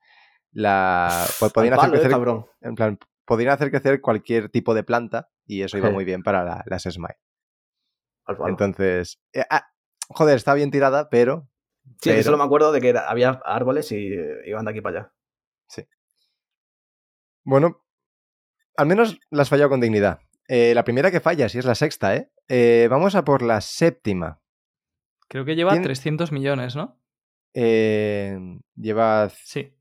La, 0.52 1.26
po- 1.40 1.50
podían 1.50 1.74
hacer 1.74 1.82
palo, 1.90 1.94
eh, 1.96 1.98
crecer, 2.00 2.12
cabrón. 2.12 2.46
en 2.62 2.76
plan, 2.76 2.98
podían 3.26 3.52
hacer 3.52 3.72
crecer 3.72 4.00
cualquier 4.00 4.48
tipo 4.50 4.74
de 4.74 4.84
planta 4.84 5.30
y 5.46 5.64
eso 5.64 5.78
iba 5.78 5.90
Sí. 5.90 5.94
muy 5.94 6.06
bien 6.06 6.24
para 6.24 6.46
la- 6.46 6.64
las 6.66 6.84
Smile. 6.84 7.18
Entonces, 8.48 9.20
eh, 9.34 9.44
ah, 9.50 9.68
joder, 10.08 10.38
está 10.38 10.54
bien 10.54 10.72
tirada, 10.72 11.10
pero 11.10 11.50
sí, 12.02 12.10
pero- 12.12 12.24
solo 12.24 12.38
me 12.38 12.46
acuerdo 12.46 12.72
de 12.72 12.80
que 12.80 12.88
era- 12.90 13.10
había 13.10 13.42
árboles 13.44 13.92
y 13.92 14.16
iban 14.46 14.64
de 14.66 14.72
aquí 14.72 14.80
para 14.82 15.00
allá. 15.00 15.12
bueno, 17.44 17.84
al 18.78 18.88
menos 18.88 19.20
las 19.30 19.50
fallado 19.50 19.70
con 19.70 19.80
dignidad. 19.82 20.20
Eh, 20.48 20.74
la 20.76 20.84
primera 20.84 21.12
que 21.12 21.20
falla, 21.20 21.50
si 21.50 21.58
es 21.58 21.66
la 21.66 21.76
sexta, 21.76 22.16
¿eh? 22.16 22.32
Eh, 22.48 22.88
Vamos 22.90 23.16
a 23.16 23.24
por 23.24 23.42
la 23.42 23.62
séptima. 23.62 24.42
Creo 25.28 25.44
que 25.46 25.56
lleva 25.56 25.72
¿Quién- 25.72 25.84
300 25.84 26.32
millones, 26.32 26.76
¿no? 26.76 27.02
Eh, 27.54 28.38
lleva, 28.76 29.30
Sí. 29.30 29.76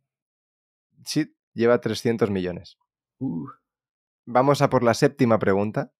sí, 1.04 1.36
lleva 1.52 1.80
300 1.80 2.30
millones. 2.30 2.78
Uh, 3.18 3.46
Vamos 4.26 4.62
a 4.62 4.70
por 4.70 4.82
la 4.82 4.94
séptima 4.94 5.38
pregunta. 5.38 5.92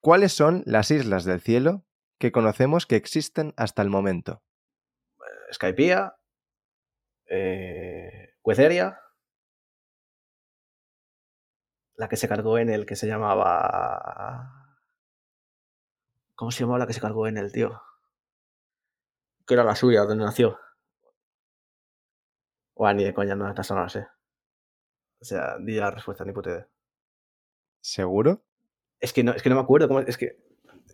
¿Cuáles 0.00 0.32
son 0.32 0.62
las 0.66 0.90
islas 0.92 1.24
del 1.24 1.40
cielo 1.40 1.84
que 2.18 2.30
conocemos 2.30 2.86
que 2.86 2.94
existen 2.96 3.52
hasta 3.56 3.82
el 3.82 3.90
momento? 3.90 4.42
Skypiea. 5.52 6.14
Eh, 7.26 8.34
Cuetheria. 8.40 9.00
La 12.00 12.08
que 12.08 12.16
se 12.16 12.28
cargó 12.28 12.56
en 12.56 12.70
el 12.70 12.86
que 12.86 12.96
se 12.96 13.06
llamaba. 13.06 14.74
¿Cómo 16.34 16.50
se 16.50 16.60
llamaba 16.60 16.78
la 16.78 16.86
que 16.86 16.94
se 16.94 17.00
cargó 17.02 17.26
en 17.26 17.36
el, 17.36 17.52
tío? 17.52 17.78
Que 19.46 19.52
era 19.52 19.64
la 19.64 19.76
suya, 19.76 20.04
donde 20.04 20.24
nació. 20.24 20.58
Bueno, 22.74 22.94
ni 22.94 23.04
de 23.04 23.12
coña, 23.12 23.34
no, 23.34 23.52
esa 23.52 23.74
no 23.74 23.86
sé. 23.90 24.06
O 25.20 25.24
sea, 25.26 25.58
di 25.58 25.74
la 25.74 25.90
respuesta, 25.90 26.24
ni 26.24 26.32
puta 26.32 26.48
idea. 26.48 26.68
¿Seguro? 27.82 28.46
Es 28.98 29.12
que 29.12 29.22
no, 29.22 29.32
es 29.32 29.42
que 29.42 29.50
no 29.50 29.56
me 29.56 29.60
acuerdo. 29.60 29.86
¿Cómo, 29.86 30.00
es 30.00 30.16
que, 30.16 30.42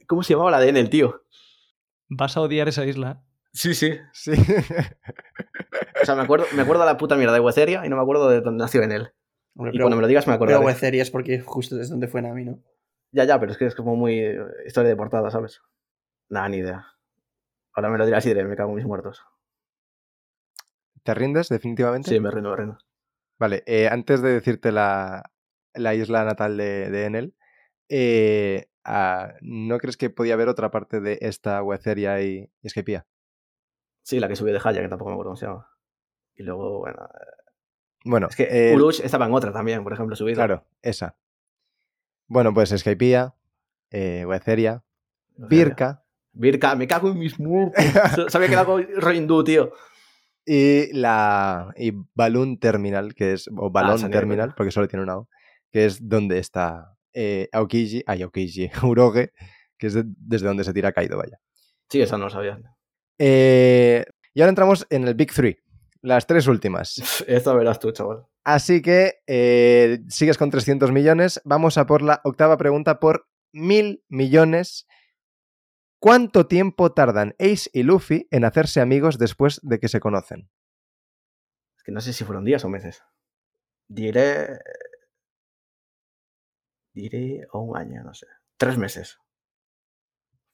¿Cómo 0.09 0.25
se 0.25 0.33
llamaba 0.33 0.51
la 0.51 0.59
de 0.59 0.71
Enel, 0.71 0.91
tío? 0.91 1.23
Vas 2.09 2.37
a 2.37 2.41
odiar 2.41 2.67
esa 2.67 2.85
isla. 2.85 3.23
Sí, 3.53 3.77
sí. 3.77 3.97
Sí. 4.13 4.33
O 6.03 6.05
sea, 6.05 6.15
me 6.15 6.23
acuerdo, 6.23 6.47
me 6.55 6.63
acuerdo 6.63 6.83
de 6.83 6.93
la 6.93 6.99
puta 6.99 7.17
mierda 7.17 7.35
de 7.35 7.41
Cuetheria 7.41 7.85
y 7.85 7.89
no 7.89 7.97
me 7.97 8.03
acuerdo 8.03 8.29
de 8.29 8.41
dónde 8.41 8.63
nació 8.63 8.83
Enel. 8.83 9.16
Hombre, 9.57 9.71
Y 9.71 9.73
pero, 9.79 9.85
cuando 9.85 9.97
me 9.97 10.03
lo 10.03 10.09
digas 10.09 10.27
me 10.27 10.33
pero 10.39 10.57
acordaré. 10.57 10.65
Weceria 10.67 11.03
es 11.03 11.11
porque 11.11 11.41
justo 11.45 11.81
es 11.81 11.89
donde 11.91 12.09
fue 12.09 12.23
Nami, 12.23 12.45
¿no? 12.45 12.63
Ya, 13.13 13.25
ya, 13.25 13.41
pero 13.41 13.53
es 13.53 13.59
que 13.59 13.67
es 13.67 13.75
como 13.75 13.97
muy 13.97 14.19
eh, 14.19 14.39
historia 14.67 14.91
de 14.91 14.97
portada, 14.97 15.31
¿sabes? 15.31 15.63
Nada, 16.29 16.49
ni 16.49 16.59
idea. 16.59 16.87
Ahora 17.73 17.91
me 17.91 17.99
lo 17.99 18.07
dirás 18.07 18.25
y 18.27 18.29
diré, 18.29 18.45
me 18.45 18.57
cago 18.57 18.71
en 18.71 18.77
mis 18.77 18.85
muertos. 18.87 19.23
¿Te 21.03 21.15
rindes 21.15 21.49
definitivamente? 21.49 22.11
Sí, 22.11 22.21
me 22.21 22.31
rindo, 22.31 22.51
me 22.51 22.57
rindo. 22.57 22.79
Vale, 23.39 23.63
eh, 23.67 23.89
antes 23.89 24.23
de 24.23 24.31
decirte 24.31 24.73
la, 24.73 25.31
la 25.75 25.95
isla 25.95 26.25
natal 26.25 26.57
de, 26.57 26.91
de 26.91 27.05
Enel, 27.05 27.35
eh, 27.89 28.67
ah, 28.85 29.35
¿no 29.41 29.79
crees 29.79 29.97
que 29.97 30.11
podía 30.11 30.35
haber 30.35 30.49
otra 30.49 30.71
parte 30.71 31.01
de 31.01 31.19
esta 31.21 31.63
Hueceria 31.63 32.21
y, 32.23 32.51
y 32.63 32.69
Skypiea? 32.69 33.07
Sí, 34.03 34.21
la 34.21 34.29
que 34.29 34.37
subió 34.37 34.53
de 34.53 34.61
Jaya, 34.61 34.83
que 34.83 34.89
tampoco 34.89 35.11
me 35.11 35.15
acuerdo 35.15 35.31
cómo 35.31 35.37
se 35.37 35.47
llama. 35.47 35.69
Y 36.35 36.43
luego, 36.43 36.81
bueno, 36.81 37.09
Bueno, 38.07 38.29
es 38.31 38.37
que 38.37 38.49
eh, 38.51 38.75
Urush 38.75 39.01
estaba 39.03 39.27
en 39.27 39.35
otra 39.35 39.53
también, 39.53 39.83
por 39.83 39.93
ejemplo, 39.93 40.15
subida. 40.17 40.37
claro, 40.37 40.65
esa. 40.83 41.17
Bueno, 42.29 42.53
pues 42.55 42.71
Skypiea, 42.71 43.35
eh, 43.91 44.25
Hueceria, 44.27 44.83
Pirca 45.49 46.03
Virka, 46.33 46.75
me 46.77 46.87
cago 46.87 47.11
en 47.11 47.19
mis 47.19 47.39
muertos. 47.41 47.75
Sabía 48.33 48.47
que 48.49 48.53
era 48.55 48.61
algo 48.63 48.79
rollo 48.97 49.19
hindú, 49.19 49.43
tío. 49.45 49.73
y 50.45 50.93
la 50.93 51.73
y 51.77 51.93
Balloon 52.15 52.59
Terminal, 52.59 53.15
que 53.15 53.33
es, 53.33 53.49
o 53.57 53.71
Balón 53.71 53.97
esa 53.97 54.09
ni 54.09 54.13
Terminal, 54.13 54.55
porque 54.55 54.71
solo 54.71 54.87
tiene 54.87 55.03
una 55.05 55.17
O, 55.19 55.29
que 55.73 55.87
es 55.87 56.07
donde 56.07 56.39
está 56.39 56.97
eh, 57.15 57.49
Aokiji, 57.53 58.03
ay, 58.07 58.23
Aokiji, 58.23 58.71
Uroge, 58.83 59.33
que 59.79 59.87
es 59.87 59.95
de- 59.95 60.05
desde 60.07 60.47
donde 60.47 60.65
se 60.65 60.75
tira 60.75 60.93
Kaido, 60.93 61.17
vaya. 61.17 61.39
Sí, 61.89 62.03
eso 62.03 62.19
no 62.19 62.25
lo 62.25 62.31
sabía. 62.31 62.61
Eh, 63.19 64.05
y 64.35 64.41
ahora 64.43 64.51
entramos 64.51 64.87
en 64.91 65.09
el 65.09 65.15
Big 65.15 65.33
Three, 65.33 65.57
las 66.03 66.27
tres 66.27 66.47
últimas. 66.47 67.23
Esto 67.27 67.57
verás 67.57 67.79
tú, 67.79 67.91
chaval. 67.93 68.27
Así 68.45 68.81
que 68.83 69.23
eh, 69.27 69.99
sigues 70.09 70.39
con 70.39 70.51
300 70.51 70.93
millones. 70.93 71.41
Vamos 71.45 71.79
a 71.79 71.87
por 71.87 72.03
la 72.03 72.21
octava 72.25 72.57
pregunta 72.57 73.01
por 73.01 73.29
mil 73.53 74.05
millones. 74.09 74.87
¿Cuánto 75.99 76.47
tiempo 76.47 76.93
tardan 76.93 77.35
Ace 77.41 77.71
y 77.73 77.83
Luffy 77.83 78.29
en 78.31 78.45
hacerse 78.45 78.81
amigos 78.81 79.19
después 79.19 79.61
de 79.63 79.81
que 79.81 79.89
se 79.89 79.99
conocen? 79.99 80.51
Es 81.77 81.83
que 81.83 81.93
no 81.93 82.01
sé 82.01 82.13
si 82.13 82.25
fueron 82.25 82.45
días 82.45 82.65
o 82.65 82.69
meses. 82.69 83.03
Diré. 83.89 84.61
Diré 86.93 87.47
o 87.53 87.61
un 87.61 87.77
año, 87.77 88.03
no 88.05 88.15
sé. 88.15 88.27
Tres 88.57 88.79
meses. 88.79 89.19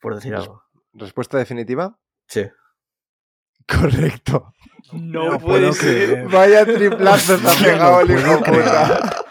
Por 0.00 0.14
decir 0.14 0.34
algo. 0.34 0.64
¿Respuesta 0.92 1.38
definitiva? 1.38 1.98
Sí. 2.26 2.50
Correcto. 3.68 4.52
No, 4.92 5.32
No 5.32 5.38
puede 5.38 5.60
puedo 5.60 5.72
ser. 5.72 6.08
creer. 6.10 6.28
Vaya 6.28 6.66
triplazo 6.66 7.34
está 7.36 7.52
pegado 7.62 8.00
el 8.00 8.10
hijo 8.10 8.38
puta. 8.42 9.24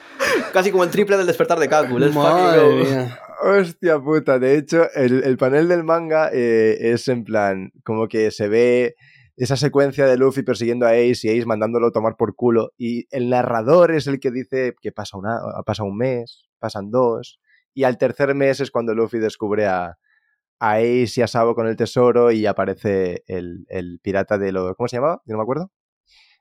Casi 0.53 0.71
como 0.71 0.83
el 0.83 0.89
triple 0.89 1.17
del 1.17 1.27
despertar 1.27 1.59
de 1.59 1.69
mía. 1.69 3.19
Hostia 3.43 3.99
puta, 3.99 4.37
de 4.37 4.57
hecho, 4.57 4.87
el, 4.93 5.23
el 5.23 5.37
panel 5.37 5.67
del 5.67 5.83
manga 5.83 6.29
eh, 6.31 6.77
es 6.79 7.07
en 7.07 7.23
plan, 7.23 7.71
como 7.83 8.07
que 8.07 8.29
se 8.31 8.47
ve 8.47 8.95
esa 9.35 9.55
secuencia 9.55 10.05
de 10.05 10.17
Luffy 10.17 10.43
persiguiendo 10.43 10.85
a 10.85 10.91
Ace 10.91 11.21
y 11.23 11.29
Ace 11.29 11.45
mandándolo 11.45 11.87
a 11.87 11.91
tomar 11.91 12.15
por 12.17 12.35
culo. 12.35 12.71
Y 12.77 13.07
el 13.09 13.29
narrador 13.29 13.91
es 13.91 14.05
el 14.05 14.19
que 14.19 14.29
dice 14.29 14.75
que 14.81 14.91
pasa, 14.91 15.17
una, 15.17 15.39
pasa 15.65 15.83
un 15.83 15.97
mes, 15.97 16.43
pasan 16.59 16.91
dos. 16.91 17.39
Y 17.73 17.83
al 17.85 17.97
tercer 17.97 18.35
mes 18.35 18.59
es 18.59 18.69
cuando 18.69 18.93
Luffy 18.93 19.17
descubre 19.17 19.65
a, 19.65 19.97
a 20.61 20.75
Ace 20.75 21.13
y 21.17 21.21
a 21.21 21.27
Sabo 21.27 21.55
con 21.55 21.67
el 21.67 21.75
tesoro 21.75 22.31
y 22.31 22.45
aparece 22.45 23.23
el, 23.27 23.65
el 23.69 23.99
pirata 24.01 24.38
de 24.38 24.51
lo. 24.51 24.75
¿Cómo 24.75 24.88
se 24.88 24.97
llamaba? 24.97 25.21
Yo 25.25 25.33
no 25.33 25.38
me 25.39 25.43
acuerdo. 25.43 25.71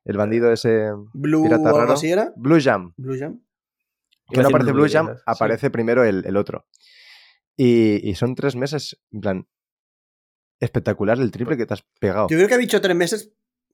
El 0.05 0.17
bandido 0.17 0.53
ese. 0.53 0.91
Blue 1.15 1.43
Pirata 1.45 1.73
raro. 1.73 1.93
así 1.95 2.11
era. 2.11 2.33
Blue 2.37 2.59
Jam. 2.63 2.93
Blue 2.97 3.19
Jam. 3.19 3.41
Que 4.29 4.43
no 4.43 4.49
aparece 4.49 4.73
Blue 4.73 4.83
Blue 4.83 4.93
Jam, 4.93 5.07
Jam, 5.07 5.17
sí. 5.17 5.23
aparece 5.27 5.71
primero 5.71 6.05
el, 6.05 6.25
el 6.27 6.37
otro. 6.37 6.67
Y, 7.57 8.09
y 8.09 8.15
son 8.15 8.35
tres 8.35 8.55
meses, 8.57 9.01
en 9.11 9.21
plan. 9.21 9.49
Espectacular 10.61 11.19
el 11.19 11.31
triple 11.31 11.57
que 11.57 11.67
te 11.67 11.75
has 11.75 11.83
pegado. 11.99 12.27
Yo 12.29 12.37
creo 12.37 12.49
que 12.49 12.55
ha 12.55 12.59
dicho 12.59 12.81
tres 12.81 12.95
meses 12.97 13.33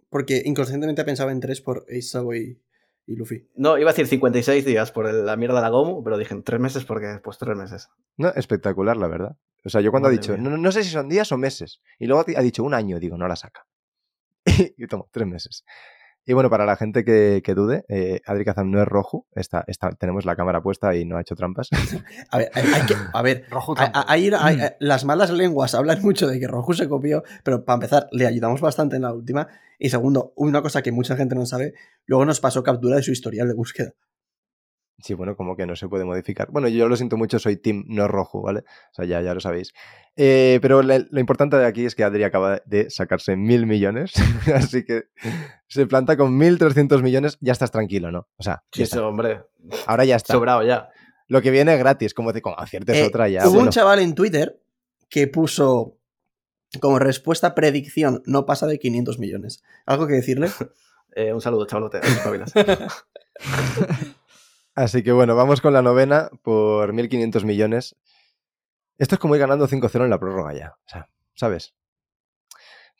porque 0.09 0.43
inconscientemente 0.45 1.05
pensaba 1.05 1.33
en 1.33 1.41
tres 1.41 1.61
por 1.61 1.85
Ace 1.89 2.03
Sabo 2.03 2.35
y, 2.35 2.63
y 3.07 3.17
Luffy. 3.17 3.49
No, 3.57 3.77
iba 3.77 3.91
a 3.91 3.93
decir 3.93 4.07
56 4.07 4.65
días 4.65 4.93
por 4.93 5.07
el- 5.09 5.27
la 5.27 5.37
mierda 5.37 5.57
de 5.57 5.63
la 5.63 5.69
Gomu, 5.71 6.05
pero 6.05 6.17
dije 6.17 6.41
tres 6.45 6.61
meses 6.61 6.85
porque, 6.85 7.19
pues 7.23 7.39
tres 7.39 7.57
meses. 7.57 7.89
No, 8.17 8.29
espectacular, 8.35 8.97
la 8.97 9.09
verdad. 9.09 9.37
O 9.67 9.69
sea, 9.69 9.81
yo 9.81 9.91
cuando 9.91 10.09
ha 10.09 10.13
dicho, 10.13 10.37
no, 10.39 10.57
no 10.57 10.73
sé 10.73 10.85
si 10.85 10.91
son 10.91 11.09
días 11.09 11.31
o 11.33 11.37
meses. 11.37 11.81
Y 11.99 12.07
luego 12.07 12.25
ha 12.37 12.43
dicho 12.43 12.63
un 12.65 12.73
año, 12.73 12.99
digo, 13.01 13.17
no 13.19 13.27
la 13.29 13.37
saca. 13.37 13.67
y 14.77 14.87
tomo, 14.87 15.09
tres 15.11 15.27
meses. 15.27 15.65
Y 16.29 16.33
bueno, 16.33 16.51
para 16.51 16.67
la 16.67 16.75
gente 16.75 17.05
que, 17.05 17.41
que 17.45 17.55
dude, 17.55 17.85
eh, 17.89 18.21
Adri 18.27 18.45
Kazan 18.45 18.71
no 18.71 18.83
es 18.83 18.89
rojo. 18.89 19.27
Está, 19.33 19.63
está, 19.69 19.91
tenemos 19.91 20.25
la 20.25 20.35
cámara 20.35 20.61
puesta 20.61 20.95
y 20.97 21.05
no 21.05 21.17
ha 21.17 21.21
hecho 21.21 21.37
trampas. 21.37 21.69
A 22.31 22.39
ver, 22.39 22.51
hay, 22.53 22.65
hay 22.65 22.87
que, 22.87 22.95
a 23.13 23.23
ver, 23.23 23.45
Rojo 23.51 23.75
hay- 23.79 23.93
tampoco. 23.93 24.05
hay- 24.11 24.31
hay- 24.35 24.61
hay- 24.61 24.71
las 24.81 25.05
malas 25.05 25.31
lenguas 25.31 25.75
hablan 25.77 26.03
mucho 26.03 26.27
de 26.27 26.41
que 26.41 26.49
Roju 26.49 26.75
se 26.75 26.89
copió, 26.89 27.23
pero 27.45 27.65
para 27.65 27.75
empezar, 27.75 28.09
le 28.11 28.27
ayudamos 28.27 28.61
bastante 28.61 28.97
en 28.97 29.03
la 29.03 29.13
última. 29.13 29.47
Y 29.79 29.91
segundo, 29.91 30.33
una 30.37 30.63
cosa 30.63 30.83
que 30.83 30.91
mucha 30.91 31.17
gente 31.17 31.37
no 31.37 31.47
sabe, 31.47 31.75
luego 32.07 32.25
nos 32.25 32.41
pasó 32.41 32.63
captura 32.65 32.97
de 32.97 33.03
su 33.05 33.13
historial 33.13 33.47
de 33.47 33.55
búsqueda. 33.55 33.93
Sí, 34.99 35.13
bueno, 35.15 35.37
como 35.37 35.57
que 35.57 35.67
no 35.67 35.77
se 35.77 35.89
puede 35.89 36.05
modificar. 36.05 36.49
Bueno, 36.51 36.69
yo 36.69 36.89
lo 36.89 36.97
siento 36.97 37.17
mucho, 37.19 37.39
soy 37.39 37.57
Team 37.59 37.85
no 37.87 38.09
rojo, 38.09 38.41
¿vale? 38.43 38.61
O 38.61 38.95
sea, 38.95 39.05
ya, 39.05 39.21
ya 39.21 39.35
lo 39.35 39.41
sabéis. 39.41 39.73
Eh, 40.17 40.59
pero 40.63 40.83
le- 40.83 41.07
lo 41.11 41.21
importante 41.21 41.57
de 41.57 41.67
aquí 41.67 41.85
es 41.85 41.95
que 41.95 42.03
Adri 42.03 42.25
acaba 42.25 42.63
de 42.65 42.89
sacarse 42.89 43.37
mil 43.37 43.67
millones. 43.67 44.15
Así 44.55 44.85
que 44.85 45.05
se 45.69 45.87
planta 45.87 46.17
con 46.17 46.39
1.300 46.39 47.03
millones, 47.03 47.37
ya 47.41 47.53
estás 47.53 47.71
tranquilo, 47.71 48.11
¿no? 48.11 48.27
O 48.37 48.43
sea, 48.43 48.65
Sí, 48.73 48.85
hombre. 48.99 49.43
ahora 49.87 50.05
ya 50.07 50.17
está. 50.17 50.33
Sobrado 50.33 50.63
ya. 50.63 50.89
Lo 51.29 51.43
que 51.43 51.51
viene 51.51 51.75
es 51.75 51.79
gratis, 51.79 52.15
como 52.15 52.33
de 52.33 52.41
con 52.41 52.55
aciertes 52.57 52.97
Eh, 52.97 53.05
otra 53.05 53.29
ya. 53.29 53.43
Hubo 53.43 53.51
bueno. 53.51 53.65
un 53.65 53.71
chaval 53.71 53.99
en 53.99 54.15
Twitter 54.15 54.59
que 55.11 55.27
puso 55.27 55.99
como 56.81 56.99
respuesta 56.99 57.55
predicción, 57.55 58.23
no 58.27 58.47
pasa 58.47 58.67
de 58.67 58.79
500 58.79 59.19
millones. 59.19 59.63
¿Algo 59.85 60.07
que 60.07 60.15
decirle? 60.15 60.49
Eh, 61.19 61.33
un 61.33 61.41
saludo, 61.41 61.65
chavalote. 61.67 61.99
Así 64.77 65.03
que 65.03 65.11
bueno, 65.11 65.35
vamos 65.35 65.61
con 65.61 65.73
la 65.73 65.83
novena 65.83 66.31
por 66.43 66.93
1.500 66.93 67.45
millones. 67.45 67.97
Esto 68.99 69.15
es 69.17 69.19
como 69.19 69.35
ir 69.35 69.41
ganando 69.41 69.67
5-0 69.67 70.05
en 70.05 70.11
la 70.11 70.21
prórroga 70.21 70.53
ya. 70.55 70.77
O 70.87 70.89
sea, 70.89 71.09
¿sabes? 71.35 71.75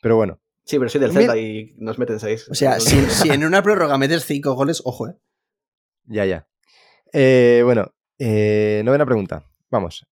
Pero 0.01 0.15
bueno, 0.17 0.39
Sí, 0.65 0.77
pero 0.77 0.89
soy 0.89 0.99
del 0.99 1.11
Mil- 1.11 1.19
Zelda 1.21 1.37
y 1.37 1.75
nos 1.77 1.97
meten 1.97 2.19
seis. 2.19 2.49
O 2.49 2.53
sea, 2.53 2.79
si, 2.81 2.99
si 3.09 3.29
en 3.29 3.45
una 3.45 3.63
prórroga 3.63 3.97
metes 3.97 4.25
5 4.25 4.53
goles, 4.53 4.81
ojo, 4.83 5.07
eh. 5.07 5.15
ya, 6.05 6.25
ya. 6.25 6.47
Eh, 7.13 7.61
bueno, 7.63 7.93
eh, 8.19 8.81
novena 8.83 9.05
pregunta. 9.05 9.49
Vamos. 9.69 10.05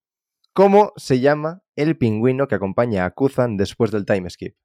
¿Cómo 0.53 0.93
se 0.95 1.19
llama 1.19 1.61
el 1.75 1.97
pingüino 1.97 2.47
que 2.47 2.55
acompaña 2.55 3.03
a 3.05 3.11
Kuzan 3.11 3.57
después 3.57 3.91
del 3.91 4.05
time 4.05 4.29
skip? 4.29 4.55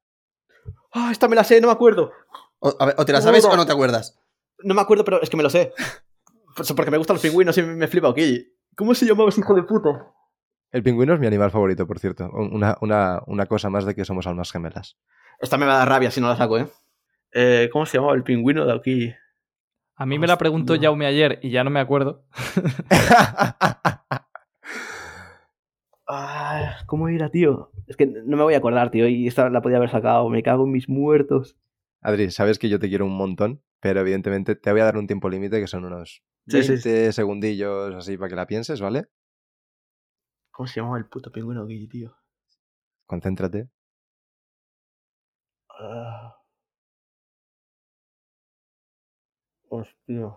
Ah, 0.93 1.09
esta 1.11 1.27
me 1.27 1.35
la 1.35 1.43
sé, 1.43 1.59
no 1.59 1.67
me 1.67 1.73
acuerdo. 1.73 2.11
O, 2.59 2.73
a 2.79 2.85
ver, 2.85 2.95
o 2.97 3.03
te 3.05 3.11
la 3.11 3.21
sabes 3.21 3.43
o 3.43 3.55
no 3.57 3.65
te 3.65 3.73
acuerdas. 3.73 4.17
No 4.63 4.73
me 4.73 4.81
acuerdo, 4.81 5.03
pero 5.03 5.21
es 5.21 5.29
que 5.29 5.35
me 5.37 5.43
lo 5.43 5.49
sé. 5.49 5.73
Porque 6.75 6.91
me 6.91 6.97
gustan 6.97 7.15
los 7.15 7.21
pingüinos 7.21 7.57
y 7.57 7.63
me 7.63 7.87
flipa 7.87 8.09
aquí. 8.09 8.53
¿Cómo 8.75 8.93
se 8.93 9.05
llamaba 9.05 9.29
ese 9.29 9.41
hijo 9.41 9.53
de 9.53 9.63
puta? 9.63 10.07
El 10.71 10.83
pingüino 10.83 11.13
es 11.13 11.19
mi 11.19 11.27
animal 11.27 11.51
favorito, 11.51 11.85
por 11.85 11.99
cierto. 11.99 12.29
Una, 12.31 12.77
una, 12.81 13.21
una 13.27 13.45
cosa 13.45 13.69
más 13.69 13.85
de 13.85 13.93
que 13.93 14.05
somos 14.05 14.25
almas 14.27 14.51
gemelas. 14.51 14.97
Esta 15.39 15.57
me 15.57 15.65
va 15.65 15.75
a 15.75 15.77
dar 15.79 15.89
rabia 15.89 16.11
si 16.11 16.21
no 16.21 16.27
la 16.27 16.37
saco, 16.37 16.57
¿eh? 16.57 16.67
Eh, 17.33 17.69
¿Cómo 17.71 17.85
se 17.85 17.97
llamaba 17.97 18.15
el 18.15 18.23
pingüino 18.23 18.65
de 18.65 18.73
aquí? 18.73 19.13
A 19.95 20.05
mí 20.05 20.17
me 20.17 20.27
la 20.27 20.37
preguntó. 20.37 20.75
Jaume 20.79 21.05
ayer 21.05 21.39
y 21.41 21.51
ya 21.51 21.63
no 21.63 21.69
me 21.69 21.79
acuerdo. 21.79 22.25
Ah, 26.13 26.79
¿Cómo 26.87 27.07
era, 27.07 27.29
tío? 27.29 27.71
Es 27.87 27.95
que 27.95 28.05
no 28.05 28.35
me 28.35 28.43
voy 28.43 28.53
a 28.53 28.57
acordar, 28.57 28.91
tío. 28.91 29.07
Y 29.07 29.27
esta 29.27 29.49
la 29.49 29.61
podía 29.61 29.77
haber 29.77 29.89
sacado. 29.89 30.27
Me 30.27 30.43
cago 30.43 30.65
en 30.65 30.71
mis 30.71 30.89
muertos. 30.89 31.55
Adri, 32.01 32.29
sabes 32.31 32.59
que 32.59 32.67
yo 32.67 32.79
te 32.79 32.89
quiero 32.89 33.05
un 33.05 33.15
montón, 33.15 33.61
pero 33.81 34.01
evidentemente 34.01 34.55
te 34.55 34.71
voy 34.71 34.81
a 34.81 34.85
dar 34.85 34.97
un 34.97 35.07
tiempo 35.07 35.29
límite 35.29 35.59
que 35.61 35.67
son 35.67 35.85
unos 35.85 36.23
Sí, 36.47 36.57
20 36.59 37.07
sí, 37.07 37.13
segundillos 37.13 37.95
así 37.95 38.17
para 38.17 38.29
que 38.29 38.35
la 38.37 38.47
pienses, 38.47 38.81
¿vale? 38.81 39.07
¿Cómo 40.49 40.65
se 40.67 40.79
llamaba 40.79 40.97
el 40.97 41.07
puto 41.09 41.29
pingüino 41.29 41.63
aquí, 41.63 41.87
tío? 41.89 42.15
Concéntrate. 43.11 43.69
Ah. 45.69 46.37
Hostia. 49.71 50.29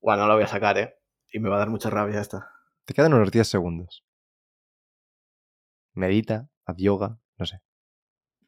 Bueno, 0.00 0.22
no 0.22 0.28
la 0.28 0.34
voy 0.34 0.44
a 0.44 0.46
sacar, 0.46 0.78
¿eh? 0.78 0.94
Y 1.32 1.40
me 1.40 1.48
va 1.48 1.56
a 1.56 1.58
dar 1.58 1.70
mucha 1.70 1.90
rabia 1.90 2.20
esta. 2.20 2.48
Te 2.86 2.94
quedan 2.94 3.12
unos 3.12 3.30
10 3.30 3.46
segundos. 3.46 4.02
Medita, 6.02 6.36
haz 6.66 6.76
yoga, 6.86 7.10
no 7.36 7.46
sé. 7.46 7.60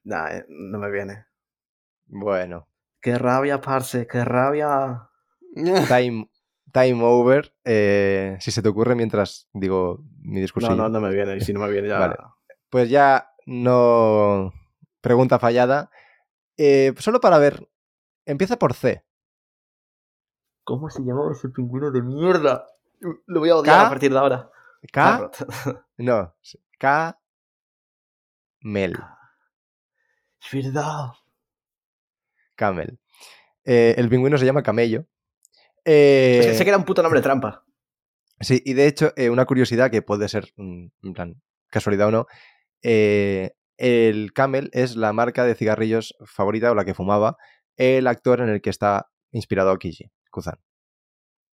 Nah, 0.04 0.30
eh, 0.36 0.46
no 0.48 0.78
me 0.78 0.90
viene. 0.90 1.26
Bueno, 2.06 2.68
Qué 3.00 3.18
rabia, 3.18 3.60
parce, 3.60 4.06
qué 4.06 4.24
rabia. 4.24 5.08
time, 5.88 6.28
time 6.72 7.02
over. 7.02 7.54
Eh, 7.64 8.36
si 8.40 8.50
se 8.50 8.62
te 8.62 8.68
ocurre 8.68 8.94
mientras 8.94 9.48
digo 9.52 10.04
mi 10.20 10.40
discurso. 10.40 10.70
No, 10.70 10.76
no, 10.76 10.88
no 10.88 11.00
me 11.00 11.14
viene. 11.14 11.36
Y 11.36 11.40
si 11.40 11.52
no 11.52 11.60
me 11.60 11.70
viene 11.70 11.88
ya. 11.88 11.98
Vale. 11.98 12.16
Pues 12.68 12.90
ya 12.90 13.30
no. 13.46 14.52
Pregunta 15.00 15.38
fallada. 15.38 15.90
Eh, 16.56 16.94
solo 16.98 17.20
para 17.20 17.38
ver. 17.38 17.68
Empieza 18.24 18.58
por 18.58 18.74
C. 18.74 19.04
¿Cómo 20.64 20.90
se 20.90 21.00
llamaba 21.02 21.30
ese 21.32 21.48
pingüino 21.48 21.92
de 21.92 22.02
mierda? 22.02 22.66
Lo 23.26 23.40
voy 23.40 23.50
a 23.50 23.56
odiar 23.56 23.76
K. 23.76 23.86
a 23.86 23.88
partir 23.88 24.12
de 24.12 24.18
ahora. 24.18 24.50
K. 24.92 25.30
No. 25.98 26.34
K. 26.78 27.18
Mel. 28.60 28.98
Es 30.40 30.64
verdad. 30.64 31.12
Camel. 32.56 32.98
Eh, 33.64 33.94
el 33.98 34.08
pingüino 34.08 34.38
se 34.38 34.46
llama 34.46 34.62
Camello. 34.62 35.06
Eh, 35.84 36.54
sé 36.56 36.64
que 36.64 36.70
era 36.70 36.78
un 36.78 36.84
puto 36.84 37.02
nombre 37.02 37.20
trampa. 37.20 37.64
Sí, 38.40 38.62
y 38.64 38.74
de 38.74 38.86
hecho, 38.86 39.12
eh, 39.16 39.30
una 39.30 39.44
curiosidad 39.44 39.90
que 39.90 40.02
puede 40.02 40.28
ser, 40.28 40.52
mm, 40.56 40.86
en 41.02 41.12
plan, 41.12 41.42
casualidad 41.68 42.08
o 42.08 42.10
no, 42.10 42.26
el 42.82 44.32
Camel 44.32 44.70
es 44.72 44.96
la 44.96 45.12
marca 45.12 45.44
de 45.44 45.54
cigarrillos 45.54 46.14
favorita 46.24 46.70
o 46.70 46.74
la 46.74 46.84
que 46.84 46.94
fumaba 46.94 47.36
el 47.76 48.06
actor 48.06 48.40
en 48.40 48.48
el 48.48 48.60
que 48.60 48.70
está 48.70 49.10
inspirado 49.32 49.76
Kiji, 49.78 50.10
Kuzan. 50.30 50.58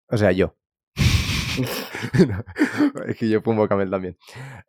O 0.08 0.18
sea, 0.18 0.32
yo. 0.32 0.56
No, 2.28 2.44
es 3.08 3.18
que 3.18 3.30
yo 3.30 3.42
fumo 3.42 3.68
Camel 3.68 3.90
también. 3.90 4.18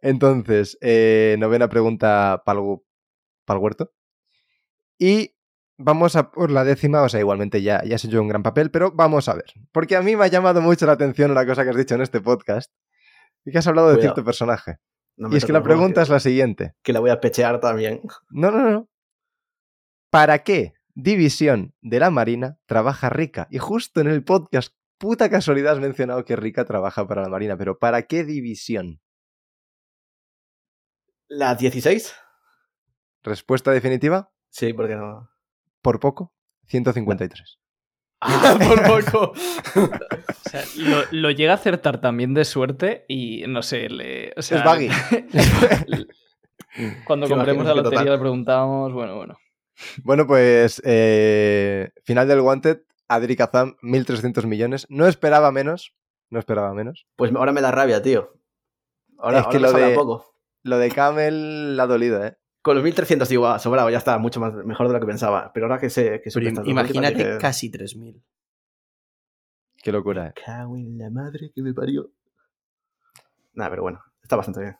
Entonces, 0.00 0.78
novena 0.80 1.68
pregunta 1.68 2.42
para 2.44 2.60
el 2.60 3.58
huerto. 3.58 3.92
Y 4.98 5.34
vamos 5.82 6.16
a 6.16 6.30
por 6.30 6.50
la 6.50 6.64
décima, 6.64 7.02
o 7.02 7.08
sea, 7.08 7.20
igualmente 7.20 7.62
ya, 7.62 7.82
ya 7.84 7.96
has 7.96 8.04
hecho 8.04 8.20
un 8.20 8.28
gran 8.28 8.42
papel, 8.42 8.70
pero 8.70 8.92
vamos 8.92 9.28
a 9.28 9.34
ver. 9.34 9.52
Porque 9.72 9.96
a 9.96 10.02
mí 10.02 10.16
me 10.16 10.24
ha 10.24 10.28
llamado 10.28 10.60
mucho 10.60 10.86
la 10.86 10.92
atención 10.92 11.30
una 11.30 11.46
cosa 11.46 11.64
que 11.64 11.70
has 11.70 11.76
dicho 11.76 11.94
en 11.94 12.02
este 12.02 12.20
podcast. 12.20 12.72
Y 13.44 13.50
que 13.50 13.58
has 13.58 13.66
hablado 13.66 13.92
de 13.92 14.00
cierto 14.00 14.24
personaje. 14.24 14.78
No 15.16 15.32
Y 15.32 15.36
es 15.36 15.44
que 15.44 15.52
la 15.52 15.62
pregunta 15.62 16.00
es 16.02 16.08
la 16.08 16.20
siguiente. 16.20 16.74
Que 16.82 16.92
la 16.92 17.00
voy 17.00 17.10
a 17.10 17.20
pechear 17.20 17.60
también. 17.60 18.00
No, 18.30 18.50
no, 18.50 18.70
no. 18.70 18.88
¿Para 20.10 20.44
qué 20.44 20.74
división 20.94 21.74
de 21.80 21.98
la 21.98 22.10
Marina 22.10 22.58
trabaja 22.66 23.10
Rica? 23.10 23.48
Y 23.50 23.58
justo 23.58 24.00
en 24.00 24.06
el 24.06 24.22
podcast, 24.22 24.74
puta 24.98 25.28
casualidad 25.28 25.72
has 25.72 25.80
mencionado 25.80 26.24
que 26.24 26.36
Rica 26.36 26.64
trabaja 26.64 27.08
para 27.08 27.22
la 27.22 27.28
Marina, 27.28 27.56
pero 27.56 27.78
¿para 27.78 28.02
qué 28.02 28.24
división? 28.24 29.00
¿La 31.28 31.54
16? 31.54 32.14
Respuesta 33.24 33.70
definitiva, 33.72 34.32
Sí, 34.52 34.74
porque 34.74 34.94
no. 34.94 35.31
Por 35.82 36.00
poco, 36.00 36.32
153. 36.68 37.58
¡Ah, 38.20 38.56
por 38.68 38.82
poco! 39.04 39.32
O 39.32 40.48
sea, 40.48 40.62
lo, 40.76 41.02
lo 41.10 41.30
llega 41.32 41.52
a 41.52 41.56
acertar 41.56 42.00
también 42.00 42.34
de 42.34 42.44
suerte 42.44 43.04
y 43.08 43.44
no 43.48 43.62
sé, 43.62 43.88
le, 43.90 44.32
o 44.36 44.42
sea, 44.42 44.58
es 44.58 44.64
Baggy. 44.64 44.88
Cuando 47.04 47.28
compremos 47.28 47.66
la 47.66 47.74
lotería 47.74 47.98
total. 48.00 48.12
le 48.14 48.18
preguntamos, 48.20 48.92
bueno, 48.92 49.16
bueno. 49.16 49.36
Bueno, 50.04 50.26
pues 50.26 50.80
eh, 50.84 51.90
final 52.04 52.28
del 52.28 52.40
Wanted, 52.40 52.82
Adri 53.08 53.36
Kazam, 53.36 53.76
1.300 53.82 54.46
millones. 54.46 54.86
No 54.88 55.06
esperaba 55.06 55.50
menos, 55.52 55.92
no 56.30 56.38
esperaba 56.38 56.72
menos. 56.72 57.06
Pues 57.16 57.34
ahora 57.34 57.52
me 57.52 57.60
da 57.60 57.70
rabia, 57.72 58.00
tío. 58.02 58.32
Ahora, 59.18 59.40
Es 59.40 59.46
que 59.48 59.56
ahora 59.58 59.72
me 59.72 59.80
lo 59.80 59.86
de- 59.88 59.94
poco. 59.94 60.34
Lo 60.64 60.78
de 60.78 60.90
Camel 60.90 61.76
la 61.76 61.82
ha 61.82 61.86
dolido, 61.88 62.24
¿eh? 62.24 62.36
Con 62.62 62.76
los 62.76 62.84
1300 62.84 63.28
digo, 63.28 63.46
ah, 63.48 63.58
sobrado, 63.58 63.90
ya 63.90 63.98
está, 63.98 64.18
mucho 64.18 64.38
más 64.40 64.54
mejor 64.54 64.86
de 64.86 64.94
lo 64.94 65.00
que 65.00 65.06
pensaba. 65.06 65.52
Pero 65.52 65.66
ahora 65.66 65.80
que 65.80 65.90
sé 65.90 66.20
que 66.22 66.30
Pero 66.32 66.64
imagínate 66.64 67.18
dije, 67.18 67.38
casi 67.38 67.70
3.000. 67.70 68.22
Qué 69.82 69.90
locura, 69.90 70.28
¿eh? 70.28 70.32
Cago 70.46 70.76
en 70.76 70.96
la 70.96 71.10
madre 71.10 71.50
que 71.52 71.60
me 71.60 71.74
parió. 71.74 72.10
Nada, 73.54 73.68
pero 73.70 73.82
bueno, 73.82 74.00
está 74.22 74.36
bastante 74.36 74.60
bien. 74.60 74.76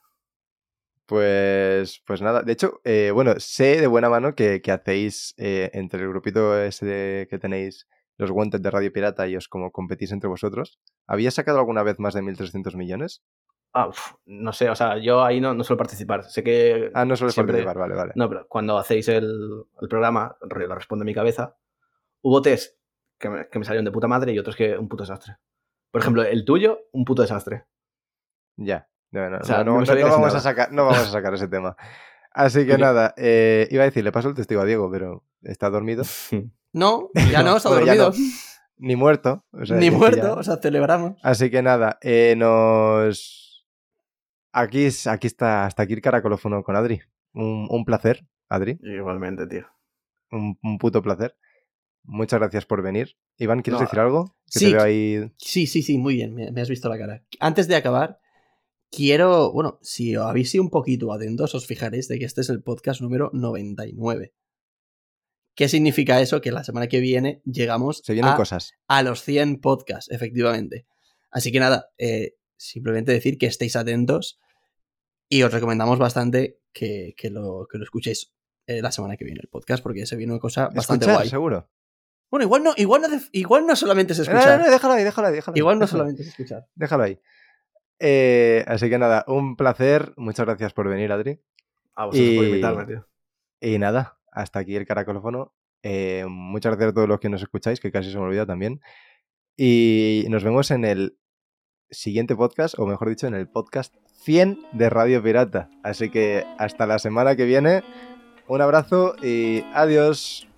Pues, 1.06 2.00
pues 2.06 2.22
nada, 2.22 2.42
de 2.42 2.52
hecho, 2.52 2.80
eh, 2.84 3.10
bueno, 3.12 3.34
sé 3.38 3.80
de 3.80 3.86
buena 3.88 4.09
mano 4.09 4.34
que, 4.34 4.62
que 4.62 4.70
hacéis 4.70 5.34
eh, 5.36 5.70
entre 5.74 6.00
el 6.02 6.09
grupito 6.09 6.56
ese 6.59 6.86
de- 6.86 7.26
que 7.28 7.38
tenéis 7.38 7.88
los 8.16 8.30
Wanted 8.30 8.60
de 8.60 8.70
Radio 8.70 8.92
Pirata 8.92 9.26
y 9.26 9.36
os 9.36 9.48
como 9.48 9.72
competís 9.72 10.12
entre 10.12 10.28
vosotros. 10.28 10.78
¿Habías 11.09 11.34
sacado 11.34 11.59
alguna 11.59 11.82
vez 11.82 11.98
más 11.98 12.14
de 12.14 12.22
1.300 12.22 12.76
millones? 12.76 13.22
Ah, 13.74 13.89
uf, 13.89 14.12
no 14.27 14.53
sé, 14.53 14.69
o 14.69 14.74
sea, 14.74 14.99
yo 14.99 15.24
ahí 15.24 15.40
no, 15.40 15.55
no 15.55 15.65
suelo 15.65 15.78
participar. 15.78 16.24
Sé 16.24 16.43
que. 16.44 16.90
Ah, 16.94 17.05
no 17.05 17.16
suele 17.16 17.32
siempre- 17.32 17.55
participar, 17.55 17.78
vale, 17.78 17.94
vale. 17.94 18.12
No, 18.16 18.28
pero 18.28 18.47
cuando 18.49 18.77
hacéis 18.77 19.09
el, 19.09 19.24
el 19.81 19.89
programa, 19.89 20.36
lo 20.40 20.74
responde 20.74 21.05
mi 21.07 21.15
cabeza. 21.15 21.57
Hubo 22.20 22.43
test 22.43 22.77
que 23.19 23.31
me, 23.31 23.49
que 23.49 23.59
me 23.59 23.65
salieron 23.65 23.85
de 23.85 23.90
puta 23.93 24.09
madre 24.09 24.32
y 24.32 24.39
otros 24.39 24.57
que 24.57 24.77
un 24.77 24.89
puto 24.89 25.05
desastre. 25.05 25.36
Por 25.90 26.01
ejemplo, 26.01 26.23
el 26.23 26.44
tuyo, 26.44 26.81
un 26.93 27.05
puto 27.05 27.23
desastre. 27.23 27.65
Ya. 28.57 28.89
No, 29.11 29.28
no, 29.31 29.39
O 29.39 29.44
sea, 29.44 29.59
no, 29.59 29.65
no 29.65 29.73
no- 29.74 29.81
me 29.81 29.86
sabía 29.86 30.05
no 30.05 30.09
casi 30.11 30.20
vamos 30.20 30.35
a 30.35 30.40
sacar, 30.40 30.73
no 30.73 30.85
vamos 30.86 30.99
a 31.01 31.11
sacar 31.11 31.35
ese 31.35 31.49
tema. 31.49 31.77
Así 32.31 32.66
que 32.66 32.78
nada, 32.78 33.12
eh, 33.19 33.69
iba 33.70 33.82
a 33.82 33.86
decir, 33.86 34.03
le 34.05 34.11
paso 34.12 34.28
el 34.28 34.35
testigo 34.35 34.62
a 34.62 34.65
Diego, 34.65 34.90
pero 34.90 35.24
está 35.43 35.70
dormido. 35.70 36.03
No, 36.74 37.11
ya 37.31 37.43
no, 37.43 37.59
está 37.59 37.69
dormido. 37.74 38.12
Ni 38.78 38.97
muerto. 38.97 39.44
o 39.53 39.66
sea, 39.66 39.77
Ni 39.77 39.90
muerto, 39.90 40.23
ya- 40.28 40.32
o 40.32 40.43
sea, 40.43 40.57
celebramos. 40.57 41.19
Así 41.23 41.51
que 41.51 41.61
nada, 41.61 41.99
eh, 42.01 42.35
nos. 42.39 43.51
Aquí, 44.52 44.84
es- 44.84 45.06
aquí 45.06 45.26
está, 45.26 45.66
hasta 45.66 45.82
aquí 45.82 45.94
el 45.94 46.02
caracolófono 46.02 46.62
con 46.62 46.76
Adri. 46.76 47.00
Un, 47.32 47.66
un 47.70 47.84
placer, 47.84 48.26
Adri. 48.48 48.78
Igualmente, 48.82 49.46
tío. 49.46 49.66
Un, 50.30 50.58
un 50.62 50.78
puto 50.78 51.02
placer. 51.02 51.36
Muchas 52.04 52.40
gracias 52.40 52.66
por 52.66 52.82
venir. 52.82 53.16
Iván, 53.38 53.62
¿quieres 53.62 53.80
No, 53.80 53.86
decir 53.86 54.00
algo? 54.00 54.36
Que 54.52 54.58
sí. 54.58 54.66
te 54.66 54.72
veo 54.72 54.82
ahí. 54.82 55.32
Sí, 55.38 55.66
sí, 55.66 55.82
sí, 55.82 55.98
muy 55.98 56.14
bien, 56.14 56.34
me, 56.34 56.50
me 56.50 56.60
has 56.60 56.68
visto 56.68 56.88
la 56.88 56.98
cara. 56.98 57.24
Antes 57.40 57.68
de 57.68 57.76
acabar, 57.76 58.18
quiero, 58.90 59.52
bueno, 59.52 59.78
si 59.82 60.16
os 60.16 60.26
habéis 60.26 60.50
sido 60.50 60.64
un 60.64 60.70
poquito 60.70 61.12
atentos, 61.12 61.54
os 61.54 61.66
fijaréis 61.66 62.08
de 62.08 62.18
que 62.18 62.24
este 62.24 62.40
es 62.42 62.50
el 62.50 62.62
podcast 62.62 63.00
número 63.00 63.30
99. 63.32 64.34
¿Qué 65.54 65.68
significa 65.68 66.20
eso? 66.20 66.40
Que 66.40 66.50
la 66.50 66.64
semana 66.64 66.86
que 66.88 67.00
viene 67.00 67.42
llegamos 67.44 68.00
Se 68.04 68.14
vienen 68.14 68.32
a, 68.32 68.36
cosas. 68.36 68.72
a 68.88 69.02
los 69.02 69.22
100 69.22 69.60
podcasts, 69.60 70.10
efectivamente. 70.10 70.86
Así 71.30 71.52
que 71.52 71.60
nada, 71.60 71.90
eh, 71.98 72.34
simplemente 72.64 73.12
decir 73.12 73.39
que 73.39 73.47
estéis 73.47 73.76
atentos 73.76 74.40
y 75.28 75.43
os 75.43 75.52
recomendamos 75.52 75.98
bastante 75.98 76.60
que, 76.72 77.14
que 77.16 77.30
lo, 77.30 77.66
que 77.70 77.78
lo 77.78 77.84
escuchéis 77.84 78.32
eh, 78.66 78.80
la 78.82 78.93
semana 78.93 79.16
que 79.16 79.24
viene 79.24 79.40
el 79.43 79.48
podcast 79.48 79.82
porque 79.82 80.06
se 80.06 80.16
viene 80.16 80.32
una 80.32 80.40
cosa 80.40 80.68
bastante 80.74 81.05
Escuchar, 81.05 81.14
guay. 81.16 81.28
seguro. 81.28 81.70
Bueno, 82.30 82.44
igual 82.44 82.62
no, 82.62 82.72
igual 82.76 83.02
no, 83.02 83.09
igual 83.32 83.66
no 83.66 83.76
solamente 83.76 84.12
es 84.14 84.20
escuchar. 84.20 84.59
no, 84.60 84.64
no, 84.66 84.70
déjalo 84.70 84.94
ahí, 84.94 85.05
déjalo 85.05 85.28
ahí. 85.28 85.34
Déjalo 85.34 85.55
ahí, 85.55 85.59
igual 85.59 85.78
no 85.78 85.86
solamente 85.86 86.22
es 86.22 86.28
escuchar. 86.28 86.66
Déjalo 86.74 87.02
ahí. 87.02 87.20
Eh, 87.98 88.64
así 88.66 88.89
que 88.89 88.98
nada, 88.98 89.24
un 89.28 89.56
placer. 89.56 90.14
Muchas 90.16 90.47
gracias 90.47 90.72
por 90.72 90.89
venir, 90.89 91.12
Adri. 91.12 91.40
A 91.94 92.06
vosotros 92.06 92.34
por 92.36 92.44
Y- 92.44 92.48
invitarme, 92.48 92.86
tío. 92.86 93.09
Y 93.60 93.78
nada, 93.78 94.18
hasta 94.32 94.60
aquí 94.60 94.74
el 94.76 94.86
caracolófono. 94.86 95.55
Eh, 95.82 96.24
muchas 96.28 96.72
gracias 96.72 96.90
a 96.90 96.94
todos 96.94 97.09
los 97.09 97.20
que 97.20 97.28
nos 97.28 97.43
escucháis, 97.43 97.80
que 97.80 97.93
casi 97.93 98.10
se 98.10 98.16
me 98.18 98.24
olvida 98.24 98.47
también. 98.47 98.80
Y 99.56 100.24
nos 100.30 100.43
vemos 100.43 100.70
en 100.70 100.84
el 100.84 101.18
siguiente 101.93 102.35
podcast, 102.35 102.78
o 102.78 102.86
mejor 102.86 103.09
dicho, 103.09 103.27
en 103.27 103.35
el 103.35 103.47
podcast 103.47 103.94
100 104.24 104.59
de 104.73 104.90
Radio 104.90 105.23
Pirata. 105.23 105.69
Así 105.82 106.10
que 106.10 106.44
hasta 106.59 106.86
la 106.86 106.98
semana 106.98 107.36
que 107.36 107.44
viene. 107.44 107.82
Un 108.48 108.60
abrazo 108.60 109.14
y 109.23 109.64
adiós. 109.73 110.48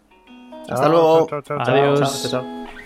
Hasta 0.69 0.89
luego. 0.89 1.27
Chao, 1.28 1.43
chao, 1.43 1.59
chao, 1.59 1.66
chao. 1.66 1.74
Adiós. 1.74 2.01
Chao, 2.01 2.31
chao, 2.31 2.43
chao. 2.43 2.84